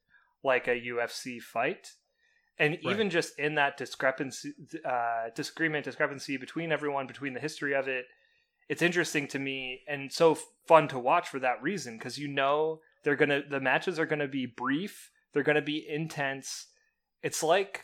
like 0.43 0.67
a 0.67 0.81
UFC 0.81 1.41
fight. 1.41 1.89
And 2.57 2.77
even 2.83 3.09
just 3.09 3.37
in 3.37 3.55
that 3.55 3.75
discrepancy, 3.75 4.53
uh, 4.85 5.25
disagreement, 5.35 5.83
discrepancy 5.83 6.37
between 6.37 6.71
everyone, 6.71 7.05
between 7.05 7.33
the 7.33 7.39
history 7.39 7.75
of 7.75 7.89
it, 7.89 8.05
it's 8.69 8.81
interesting 8.81 9.27
to 9.27 9.39
me 9.39 9.81
and 9.87 10.11
so 10.11 10.37
fun 10.65 10.87
to 10.87 10.97
watch 10.97 11.27
for 11.27 11.39
that 11.39 11.61
reason 11.61 11.97
because 11.97 12.17
you 12.17 12.27
know 12.27 12.79
they're 13.03 13.15
gonna 13.15 13.41
the 13.47 13.59
matches 13.59 13.99
are 13.99 14.05
gonna 14.05 14.27
be 14.27 14.45
brief, 14.45 15.11
they're 15.33 15.43
gonna 15.43 15.61
be 15.61 15.85
intense. 15.87 16.67
It's 17.21 17.43
like 17.43 17.83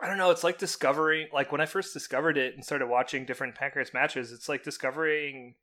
I 0.00 0.08
don't 0.08 0.18
know. 0.18 0.30
It's 0.32 0.42
like 0.42 0.58
discovering, 0.58 1.28
like 1.32 1.52
when 1.52 1.60
I 1.60 1.66
first 1.66 1.92
discovered 1.92 2.36
it 2.36 2.54
and 2.54 2.64
started 2.64 2.88
watching 2.88 3.24
different 3.24 3.54
Pancrase 3.54 3.94
matches. 3.94 4.32
It's 4.32 4.48
like 4.48 4.64
discovering 4.64 5.54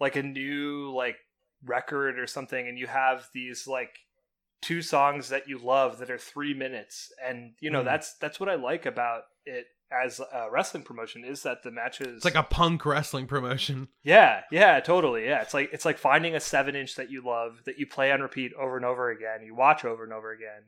like 0.00 0.16
a 0.16 0.22
new 0.22 0.94
like 0.94 1.16
record 1.62 2.18
or 2.18 2.26
something, 2.26 2.66
and 2.66 2.78
you 2.78 2.86
have 2.86 3.28
these 3.34 3.66
like 3.66 3.98
two 4.62 4.82
songs 4.82 5.28
that 5.28 5.48
you 5.48 5.58
love 5.58 5.98
that 5.98 6.10
are 6.10 6.18
three 6.18 6.54
minutes, 6.54 7.12
and 7.24 7.52
you 7.60 7.70
know 7.70 7.82
Mm. 7.82 7.86
that's 7.86 8.14
that's 8.18 8.38
what 8.40 8.48
I 8.48 8.54
like 8.54 8.86
about 8.86 9.22
it 9.44 9.66
as 9.92 10.18
a 10.18 10.48
wrestling 10.50 10.82
promotion 10.82 11.24
is 11.24 11.44
that 11.44 11.62
the 11.62 11.70
matches 11.70 12.16
It's 12.16 12.24
like 12.24 12.34
a 12.34 12.42
punk 12.42 12.84
wrestling 12.84 13.26
promotion. 13.28 13.86
yeah 14.02 14.40
yeah 14.50 14.80
totally 14.80 15.24
yeah 15.26 15.40
it's 15.42 15.54
like 15.54 15.70
it's 15.72 15.84
like 15.84 15.96
finding 15.96 16.34
a 16.34 16.40
seven 16.40 16.74
inch 16.74 16.96
that 16.96 17.08
you 17.08 17.22
love 17.24 17.60
that 17.66 17.78
you 17.78 17.86
play 17.86 18.10
on 18.10 18.20
repeat 18.20 18.52
over 18.54 18.76
and 18.76 18.84
over 18.84 19.10
again 19.10 19.42
you 19.44 19.54
watch 19.54 19.84
over 19.84 20.02
and 20.02 20.12
over 20.12 20.32
again 20.32 20.64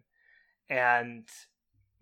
and 0.71 1.27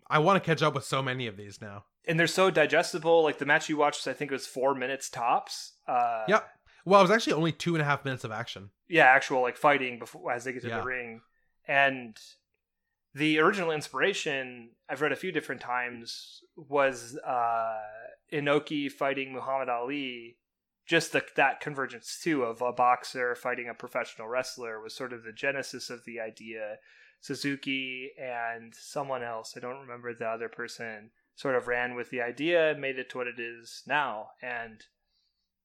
I 0.09 0.19
want 0.19 0.41
to 0.41 0.47
catch 0.47 0.61
up 0.61 0.75
with 0.75 0.83
so 0.85 1.01
many 1.01 1.25
of 1.27 1.37
these 1.37 1.59
now. 1.61 1.85
and 2.07 2.19
they're 2.19 2.27
so 2.27 2.51
digestible 2.51 3.23
like 3.23 3.39
the 3.39 3.45
match 3.47 3.67
you 3.67 3.77
watched 3.77 4.07
i 4.07 4.13
think 4.13 4.29
it 4.31 4.35
was 4.35 4.45
four 4.47 4.75
minutes 4.75 5.09
tops 5.09 5.73
uh 5.87 6.23
Yep. 6.27 6.47
Well, 6.85 7.01
it 7.01 7.03
was 7.03 7.11
actually 7.11 7.33
only 7.33 7.51
two 7.51 7.75
and 7.75 7.81
a 7.81 7.85
half 7.85 8.05
minutes 8.05 8.23
of 8.23 8.31
action. 8.31 8.69
yeah, 8.87 9.03
actual 9.05 9.41
like 9.41 9.57
fighting 9.57 9.99
before 9.99 10.31
as 10.31 10.43
they 10.45 10.53
get 10.53 10.61
to 10.61 10.69
Yeah. 10.69 10.79
the 10.79 10.85
ring. 10.85 11.21
And 11.67 12.17
the 13.13 13.39
original 13.39 13.71
inspiration 13.71 14.69
I've 14.89 15.01
read 15.01 15.11
a 15.11 15.17
few 15.17 15.31
different 15.31 15.61
times 15.61 16.41
was 16.55 17.17
uh 17.25 17.77
Inoki 18.31 18.91
fighting 18.91 19.33
Muhammad 19.33 19.69
Ali. 19.69 20.37
Just 20.85 21.11
the, 21.11 21.21
that 21.35 21.59
convergence 21.59 22.19
too 22.23 22.43
of 22.43 22.61
a 22.61 22.71
boxer 22.71 23.35
fighting 23.35 23.67
a 23.67 23.73
professional 23.73 24.29
wrestler 24.29 24.79
was 24.79 24.95
sort 24.95 25.11
of 25.11 25.23
the 25.23 25.33
genesis 25.33 25.89
of 25.89 26.05
the 26.05 26.19
idea. 26.19 26.77
Suzuki 27.19 28.11
and 28.17 28.73
someone 28.73 29.23
else, 29.23 29.53
I 29.57 29.59
don't 29.59 29.81
remember 29.81 30.13
the 30.13 30.27
other 30.27 30.47
person, 30.47 31.09
sort 31.35 31.55
of 31.55 31.67
ran 31.67 31.95
with 31.95 32.09
the 32.09 32.21
idea 32.21 32.71
and 32.71 32.79
made 32.79 32.99
it 32.99 33.09
to 33.09 33.17
what 33.17 33.27
it 33.27 33.39
is 33.39 33.83
now. 33.85 34.29
And 34.41 34.85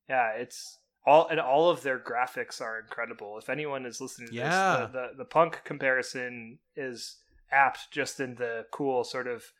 yeah, 0.08 0.30
it's 0.32 0.78
all 1.04 1.26
and 1.28 1.40
all 1.40 1.70
of 1.70 1.82
their 1.82 1.98
graphics 1.98 2.60
are 2.60 2.78
incredible. 2.78 3.38
If 3.38 3.48
anyone 3.48 3.86
is 3.86 4.00
listening 4.00 4.28
to 4.28 4.34
Yeah. 4.34 4.76
this, 4.76 4.92
the, 4.92 4.92
the 4.92 5.08
the 5.18 5.24
punk 5.24 5.62
comparison 5.64 6.58
is 6.76 7.16
apt 7.50 7.90
just 7.90 8.20
in 8.20 8.36
the 8.36 8.66
cool 8.70 9.04
sort 9.04 9.26
of 9.26 9.52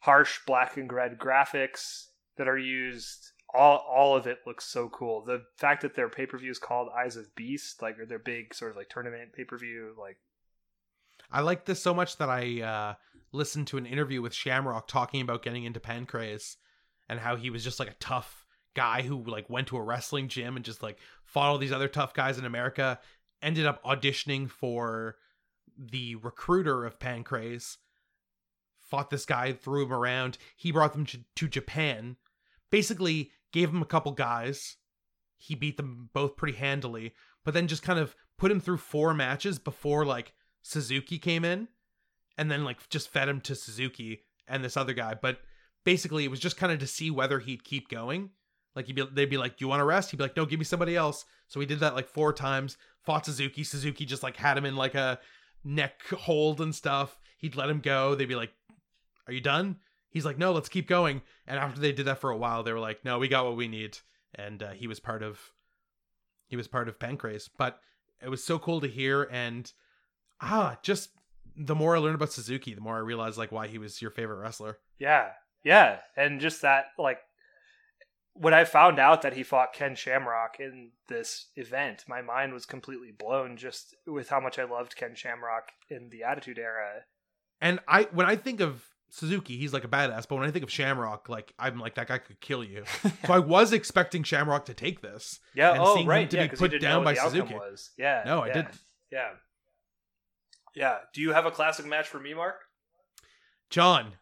harsh 0.00 0.38
black 0.46 0.76
and 0.76 0.90
red 0.92 1.18
graphics 1.18 2.06
that 2.36 2.48
are 2.48 2.58
used. 2.58 3.32
All 3.52 3.78
all 3.78 4.16
of 4.16 4.26
it 4.26 4.38
looks 4.46 4.64
so 4.64 4.88
cool. 4.88 5.22
The 5.24 5.42
fact 5.56 5.82
that 5.82 5.94
their 5.94 6.08
pay 6.08 6.24
per 6.26 6.38
view 6.38 6.50
is 6.50 6.58
called 6.58 6.88
Eyes 6.96 7.16
of 7.16 7.34
Beast, 7.34 7.82
like 7.82 7.98
or 7.98 8.06
their 8.06 8.18
big 8.18 8.54
sort 8.54 8.70
of 8.70 8.76
like 8.76 8.88
tournament 8.88 9.32
pay 9.32 9.44
per 9.44 9.58
view, 9.58 9.94
like 9.98 10.18
I 11.32 11.40
like 11.42 11.64
this 11.64 11.82
so 11.82 11.92
much 11.94 12.16
that 12.16 12.28
I 12.28 12.60
uh, 12.62 12.94
listened 13.32 13.66
to 13.68 13.76
an 13.76 13.86
interview 13.86 14.20
with 14.22 14.34
Shamrock 14.34 14.88
talking 14.88 15.20
about 15.20 15.42
getting 15.42 15.64
into 15.64 15.78
Pancrase 15.78 16.56
and 17.08 17.20
how 17.20 17.36
he 17.36 17.50
was 17.50 17.62
just 17.62 17.78
like 17.78 17.88
a 17.90 17.94
tough 17.94 18.39
guy 18.74 19.02
who 19.02 19.22
like 19.24 19.48
went 19.50 19.68
to 19.68 19.76
a 19.76 19.82
wrestling 19.82 20.28
gym 20.28 20.56
and 20.56 20.64
just 20.64 20.82
like 20.82 20.98
fought 21.24 21.48
all 21.48 21.58
these 21.58 21.72
other 21.72 21.88
tough 21.88 22.14
guys 22.14 22.38
in 22.38 22.44
America. 22.44 22.98
Ended 23.42 23.66
up 23.66 23.82
auditioning 23.84 24.50
for 24.50 25.16
the 25.78 26.16
recruiter 26.16 26.84
of 26.84 26.98
Pancrase. 26.98 27.78
Fought 28.78 29.10
this 29.10 29.24
guy, 29.24 29.52
threw 29.52 29.84
him 29.86 29.92
around. 29.92 30.36
He 30.56 30.72
brought 30.72 30.92
them 30.92 31.06
to, 31.36 31.48
Japan. 31.48 32.16
Basically, 32.70 33.30
gave 33.52 33.70
him 33.70 33.82
a 33.82 33.86
couple 33.86 34.12
guys. 34.12 34.76
He 35.38 35.54
beat 35.54 35.76
them 35.76 36.10
both 36.12 36.36
pretty 36.36 36.58
handily, 36.58 37.14
but 37.44 37.54
then 37.54 37.66
just 37.66 37.82
kind 37.82 37.98
of 37.98 38.14
put 38.36 38.50
him 38.50 38.60
through 38.60 38.76
four 38.78 39.14
matches 39.14 39.58
before 39.58 40.04
like 40.04 40.34
Suzuki 40.62 41.18
came 41.18 41.44
in 41.44 41.68
and 42.36 42.50
then 42.50 42.64
like 42.64 42.88
just 42.90 43.08
fed 43.08 43.28
him 43.28 43.40
to 43.42 43.54
Suzuki 43.54 44.24
and 44.46 44.62
this 44.62 44.76
other 44.76 44.92
guy. 44.92 45.14
But 45.14 45.38
basically, 45.84 46.24
it 46.24 46.30
was 46.30 46.40
just 46.40 46.56
kind 46.56 46.72
of 46.72 46.78
to 46.80 46.86
see 46.86 47.10
whether 47.10 47.38
he'd 47.38 47.64
keep 47.64 47.88
going. 47.88 48.30
Like 48.80 48.86
he'd 48.86 48.96
be, 48.96 49.06
they'd 49.12 49.28
be 49.28 49.36
like, 49.36 49.58
"Do 49.58 49.64
you 49.66 49.68
want 49.68 49.80
to 49.80 49.84
rest?" 49.84 50.10
He'd 50.10 50.16
be 50.16 50.22
like, 50.22 50.38
"No, 50.38 50.46
give 50.46 50.58
me 50.58 50.64
somebody 50.64 50.96
else." 50.96 51.26
So 51.48 51.60
he 51.60 51.66
did 51.66 51.80
that 51.80 51.94
like 51.94 52.08
four 52.08 52.32
times. 52.32 52.78
Fought 53.04 53.26
Suzuki. 53.26 53.62
Suzuki 53.62 54.06
just 54.06 54.22
like 54.22 54.38
had 54.38 54.56
him 54.56 54.64
in 54.64 54.74
like 54.74 54.94
a 54.94 55.18
neck 55.62 56.00
hold 56.08 56.62
and 56.62 56.74
stuff. 56.74 57.20
He'd 57.36 57.56
let 57.56 57.68
him 57.68 57.80
go. 57.80 58.14
They'd 58.14 58.24
be 58.24 58.36
like, 58.36 58.54
"Are 59.26 59.34
you 59.34 59.42
done?" 59.42 59.76
He's 60.08 60.24
like, 60.24 60.38
"No, 60.38 60.52
let's 60.52 60.70
keep 60.70 60.88
going." 60.88 61.20
And 61.46 61.58
after 61.58 61.78
they 61.78 61.92
did 61.92 62.06
that 62.06 62.22
for 62.22 62.30
a 62.30 62.38
while, 62.38 62.62
they 62.62 62.72
were 62.72 62.80
like, 62.80 63.04
"No, 63.04 63.18
we 63.18 63.28
got 63.28 63.44
what 63.44 63.56
we 63.56 63.68
need." 63.68 63.98
And 64.34 64.62
uh, 64.62 64.70
he 64.70 64.86
was 64.86 64.98
part 64.98 65.22
of 65.22 65.38
he 66.46 66.56
was 66.56 66.66
part 66.66 66.88
of 66.88 66.98
Pancrase. 66.98 67.50
But 67.58 67.80
it 68.22 68.30
was 68.30 68.42
so 68.42 68.58
cool 68.58 68.80
to 68.80 68.88
hear 68.88 69.28
and 69.30 69.70
ah, 70.40 70.78
just 70.82 71.10
the 71.54 71.74
more 71.74 71.94
I 71.94 71.98
learned 71.98 72.14
about 72.14 72.32
Suzuki, 72.32 72.72
the 72.72 72.80
more 72.80 72.96
I 72.96 73.00
realized 73.00 73.36
like 73.36 73.52
why 73.52 73.66
he 73.66 73.76
was 73.76 74.00
your 74.00 74.10
favorite 74.10 74.38
wrestler. 74.38 74.78
Yeah, 74.98 75.28
yeah, 75.64 75.98
and 76.16 76.40
just 76.40 76.62
that 76.62 76.86
like 76.98 77.18
when 78.34 78.54
I 78.54 78.64
found 78.64 78.98
out 78.98 79.22
that 79.22 79.34
he 79.34 79.42
fought 79.42 79.72
Ken 79.72 79.94
Shamrock 79.94 80.56
in 80.60 80.90
this 81.08 81.48
event, 81.56 82.04
my 82.08 82.22
mind 82.22 82.52
was 82.52 82.64
completely 82.66 83.12
blown 83.16 83.56
just 83.56 83.94
with 84.06 84.28
how 84.28 84.40
much 84.40 84.58
I 84.58 84.64
loved 84.64 84.96
Ken 84.96 85.14
Shamrock 85.14 85.72
in 85.88 86.08
the 86.10 86.22
Attitude 86.22 86.58
Era. 86.58 87.02
And 87.60 87.80
I 87.88 88.04
when 88.12 88.26
I 88.26 88.36
think 88.36 88.60
of 88.60 88.84
Suzuki, 89.10 89.56
he's 89.56 89.72
like 89.72 89.84
a 89.84 89.88
badass, 89.88 90.26
but 90.28 90.36
when 90.36 90.46
I 90.48 90.50
think 90.50 90.62
of 90.62 90.70
Shamrock, 90.70 91.28
like 91.28 91.52
I'm 91.58 91.78
like 91.78 91.96
that 91.96 92.08
guy 92.08 92.18
could 92.18 92.40
kill 92.40 92.64
you. 92.64 92.84
so 93.26 93.32
I 93.32 93.40
was 93.40 93.72
expecting 93.72 94.22
Shamrock 94.22 94.66
to 94.66 94.74
take 94.74 95.02
this. 95.02 95.40
Yeah, 95.54 95.72
And 95.72 95.82
oh 95.82 95.94
seeing 95.94 96.04
him 96.06 96.10
right, 96.10 96.30
to 96.30 96.36
yeah, 96.36 96.46
be 96.46 96.56
put 96.56 96.70
didn't 96.70 96.82
down 96.82 97.02
know 97.02 97.10
what 97.10 97.16
by 97.16 97.22
Suzuki. 97.22 97.54
Was. 97.54 97.90
Yeah, 97.98 98.22
No, 98.24 98.42
I 98.42 98.52
didn't. 98.52 98.78
Yeah, 99.10 99.30
yeah. 100.74 100.98
Do 101.12 101.20
you 101.20 101.32
have 101.32 101.46
a 101.46 101.50
classic 101.50 101.84
match 101.86 102.06
for 102.06 102.20
me, 102.20 102.32
Mark? 102.32 102.56
John, 103.68 104.14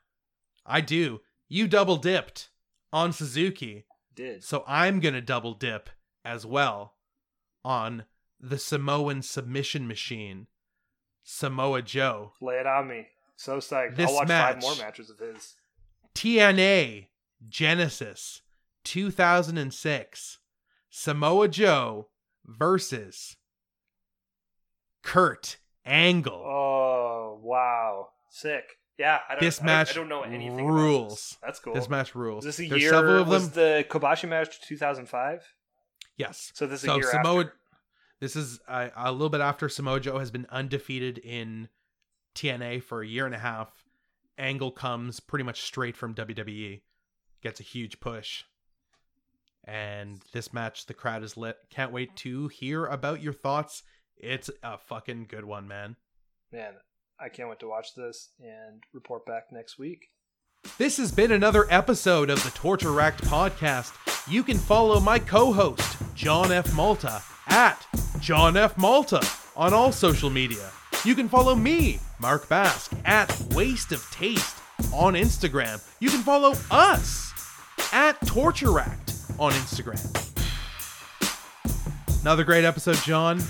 I 0.67 0.81
do. 0.81 1.21
You 1.49 1.69
double 1.69 1.97
dipped 1.97 2.49
on 2.93 3.13
Suzuki. 3.13 3.85
Did 4.19 4.43
So 4.43 4.65
I'm 4.67 4.99
going 4.99 5.15
to 5.15 5.21
double 5.21 5.55
dip 5.55 5.91
as 6.25 6.45
well 6.45 6.95
on 7.65 8.05
the 8.41 8.59
Samoan 8.59 9.23
submission 9.23 9.87
machine, 9.87 10.49
Samoa 11.23 11.83
Joe. 11.83 12.33
lay 12.41 12.57
it 12.57 12.67
on 12.67 12.89
me. 12.89 13.07
So 13.37 13.59
psyched. 13.59 13.95
This 13.95 14.11
I'll 14.11 14.17
watch 14.17 14.29
match- 14.29 14.55
five 14.55 14.63
more 14.63 14.75
matches 14.77 15.09
of 15.09 15.21
his. 15.21 15.55
TNA 16.17 17.07
Genesis 17.49 18.43
2006 18.85 20.39
Samoa 20.91 21.47
Joe 21.49 22.09
versus 22.45 23.37
Kurt 25.05 25.59
Angle. 25.87 26.43
Oh 26.45 27.39
wow, 27.41 28.09
sick. 28.31 28.78
Yeah, 28.99 29.21
I 29.29 29.35
don't, 29.35 29.41
This 29.45 29.63
I 29.63 29.65
match 29.65 29.91
I 29.93 29.95
don't 29.95 30.09
know 30.09 30.23
anything. 30.23 30.59
about 30.59 30.73
rules. 30.73 31.11
this. 31.11 31.37
That's 31.43 31.59
cool. 31.61 31.75
This 31.75 31.89
match 31.89 32.15
rules. 32.17 32.45
Was 32.45 32.57
this 32.57 32.67
a 32.67 32.69
There's 32.69 32.83
year? 32.83 32.91
several 32.91 33.23
of 33.23 33.29
them. 33.29 33.51
the 33.55 33.85
Kobashi 33.89 34.29
match 34.29 34.61
2005? 34.63 35.55
yes. 36.17 36.51
So 36.55 36.67
this 36.67 36.81
is 36.83 36.87
So 36.87 36.95
a 36.95 36.97
year 36.97 37.05
Samoa- 37.11 37.41
after. 37.45 37.53
This 38.21 38.35
is 38.35 38.59
uh, 38.67 38.89
a 38.97 39.13
little 39.13 39.29
bit 39.29 39.41
after 39.41 39.69
Samoa 39.69 40.01
Joe 40.01 40.19
has 40.19 40.33
been 40.33 40.47
undefeated 40.51 41.19
in 41.19 41.69
TNA 42.35 42.83
for 42.83 43.01
a 43.03 43.07
year 43.07 43.25
and 43.27 43.35
a 43.35 43.39
half. 43.39 43.69
Angle 44.37 44.73
comes 44.73 45.21
pretty 45.21 45.45
much 45.45 45.63
straight 45.63 45.97
from 45.97 46.15
WWE, 46.17 46.81
gets 47.43 47.61
a 47.61 47.63
huge 47.63 48.01
push. 48.01 48.43
And 49.65 50.21
this 50.33 50.53
match, 50.53 50.87
the 50.87 50.95
crowd 50.95 51.23
is 51.23 51.37
lit. 51.37 51.57
Can't 51.71 51.93
wait 51.93 52.17
to 52.17 52.49
hear 52.49 52.87
about 52.87 53.23
your 53.23 53.33
thoughts. 53.33 53.83
It's 54.17 54.51
a 54.63 54.79
fucking 54.79 55.27
good 55.29 55.45
one, 55.45 55.69
man. 55.69 55.97
Man, 56.51 56.73
I 57.21 57.29
can't 57.29 57.49
wait 57.49 57.59
to 57.61 57.69
watch 57.69 57.95
this 57.95 58.31
and 58.41 58.83
report 58.93 59.27
back 59.27 59.47
next 59.51 59.79
week. 59.79 60.11
This 60.79 60.99
has 60.99 61.11
been 61.11 61.33
another 61.33 61.67
episode 61.71 62.31
of 62.31 62.43
the 62.45 62.51
Torture 62.51 62.93
Racked 62.93 63.25
podcast. 63.25 63.93
You 64.31 64.43
can 64.43 64.57
follow 64.57 65.01
my 65.01 65.19
co 65.19 65.53
host, 65.53 65.97
John 66.15 66.53
F. 66.53 66.73
Malta, 66.75 67.23
at 67.49 67.85
John 68.21 68.57
F. 68.57 68.77
Malta 68.79 69.21
on 69.57 69.75
all 69.75 69.91
social 69.91 70.31
media. 70.31 70.71
You 71.05 71.15
can 71.15 71.29
follow 71.29 71.55
me, 71.55 71.99
Mark 72.21 72.49
Basque, 72.49 72.93
at 73.05 73.37
Waste 73.55 73.93
of 73.93 74.09
Taste 74.11 74.57
on 74.93 75.15
Instagram. 75.15 75.85
You 76.01 76.11
can 76.11 76.23
follow 76.23 76.55
us 76.71 77.33
at 77.93 78.21
Torture 78.27 78.73
Racked 78.73 79.15
on 79.39 79.53
Instagram. 79.53 80.05
Another 82.23 82.45
great 82.45 82.65
episode, 82.65 82.97
John. 82.99 83.41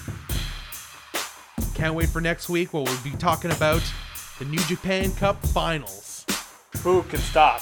Can't 1.78 1.94
wait 1.94 2.08
for 2.08 2.20
next 2.20 2.48
week 2.48 2.74
where 2.74 2.82
we'll 2.82 3.02
be 3.04 3.12
talking 3.12 3.52
about 3.52 3.80
the 4.40 4.44
New 4.46 4.58
Japan 4.62 5.12
Cup 5.12 5.40
finals. 5.46 6.26
Who 6.82 7.04
can 7.04 7.20
stop 7.20 7.60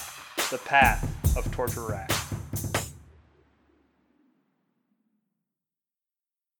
the 0.50 0.56
path 0.56 1.36
of 1.36 1.52
Torture 1.52 1.82
Rack? 1.82 2.15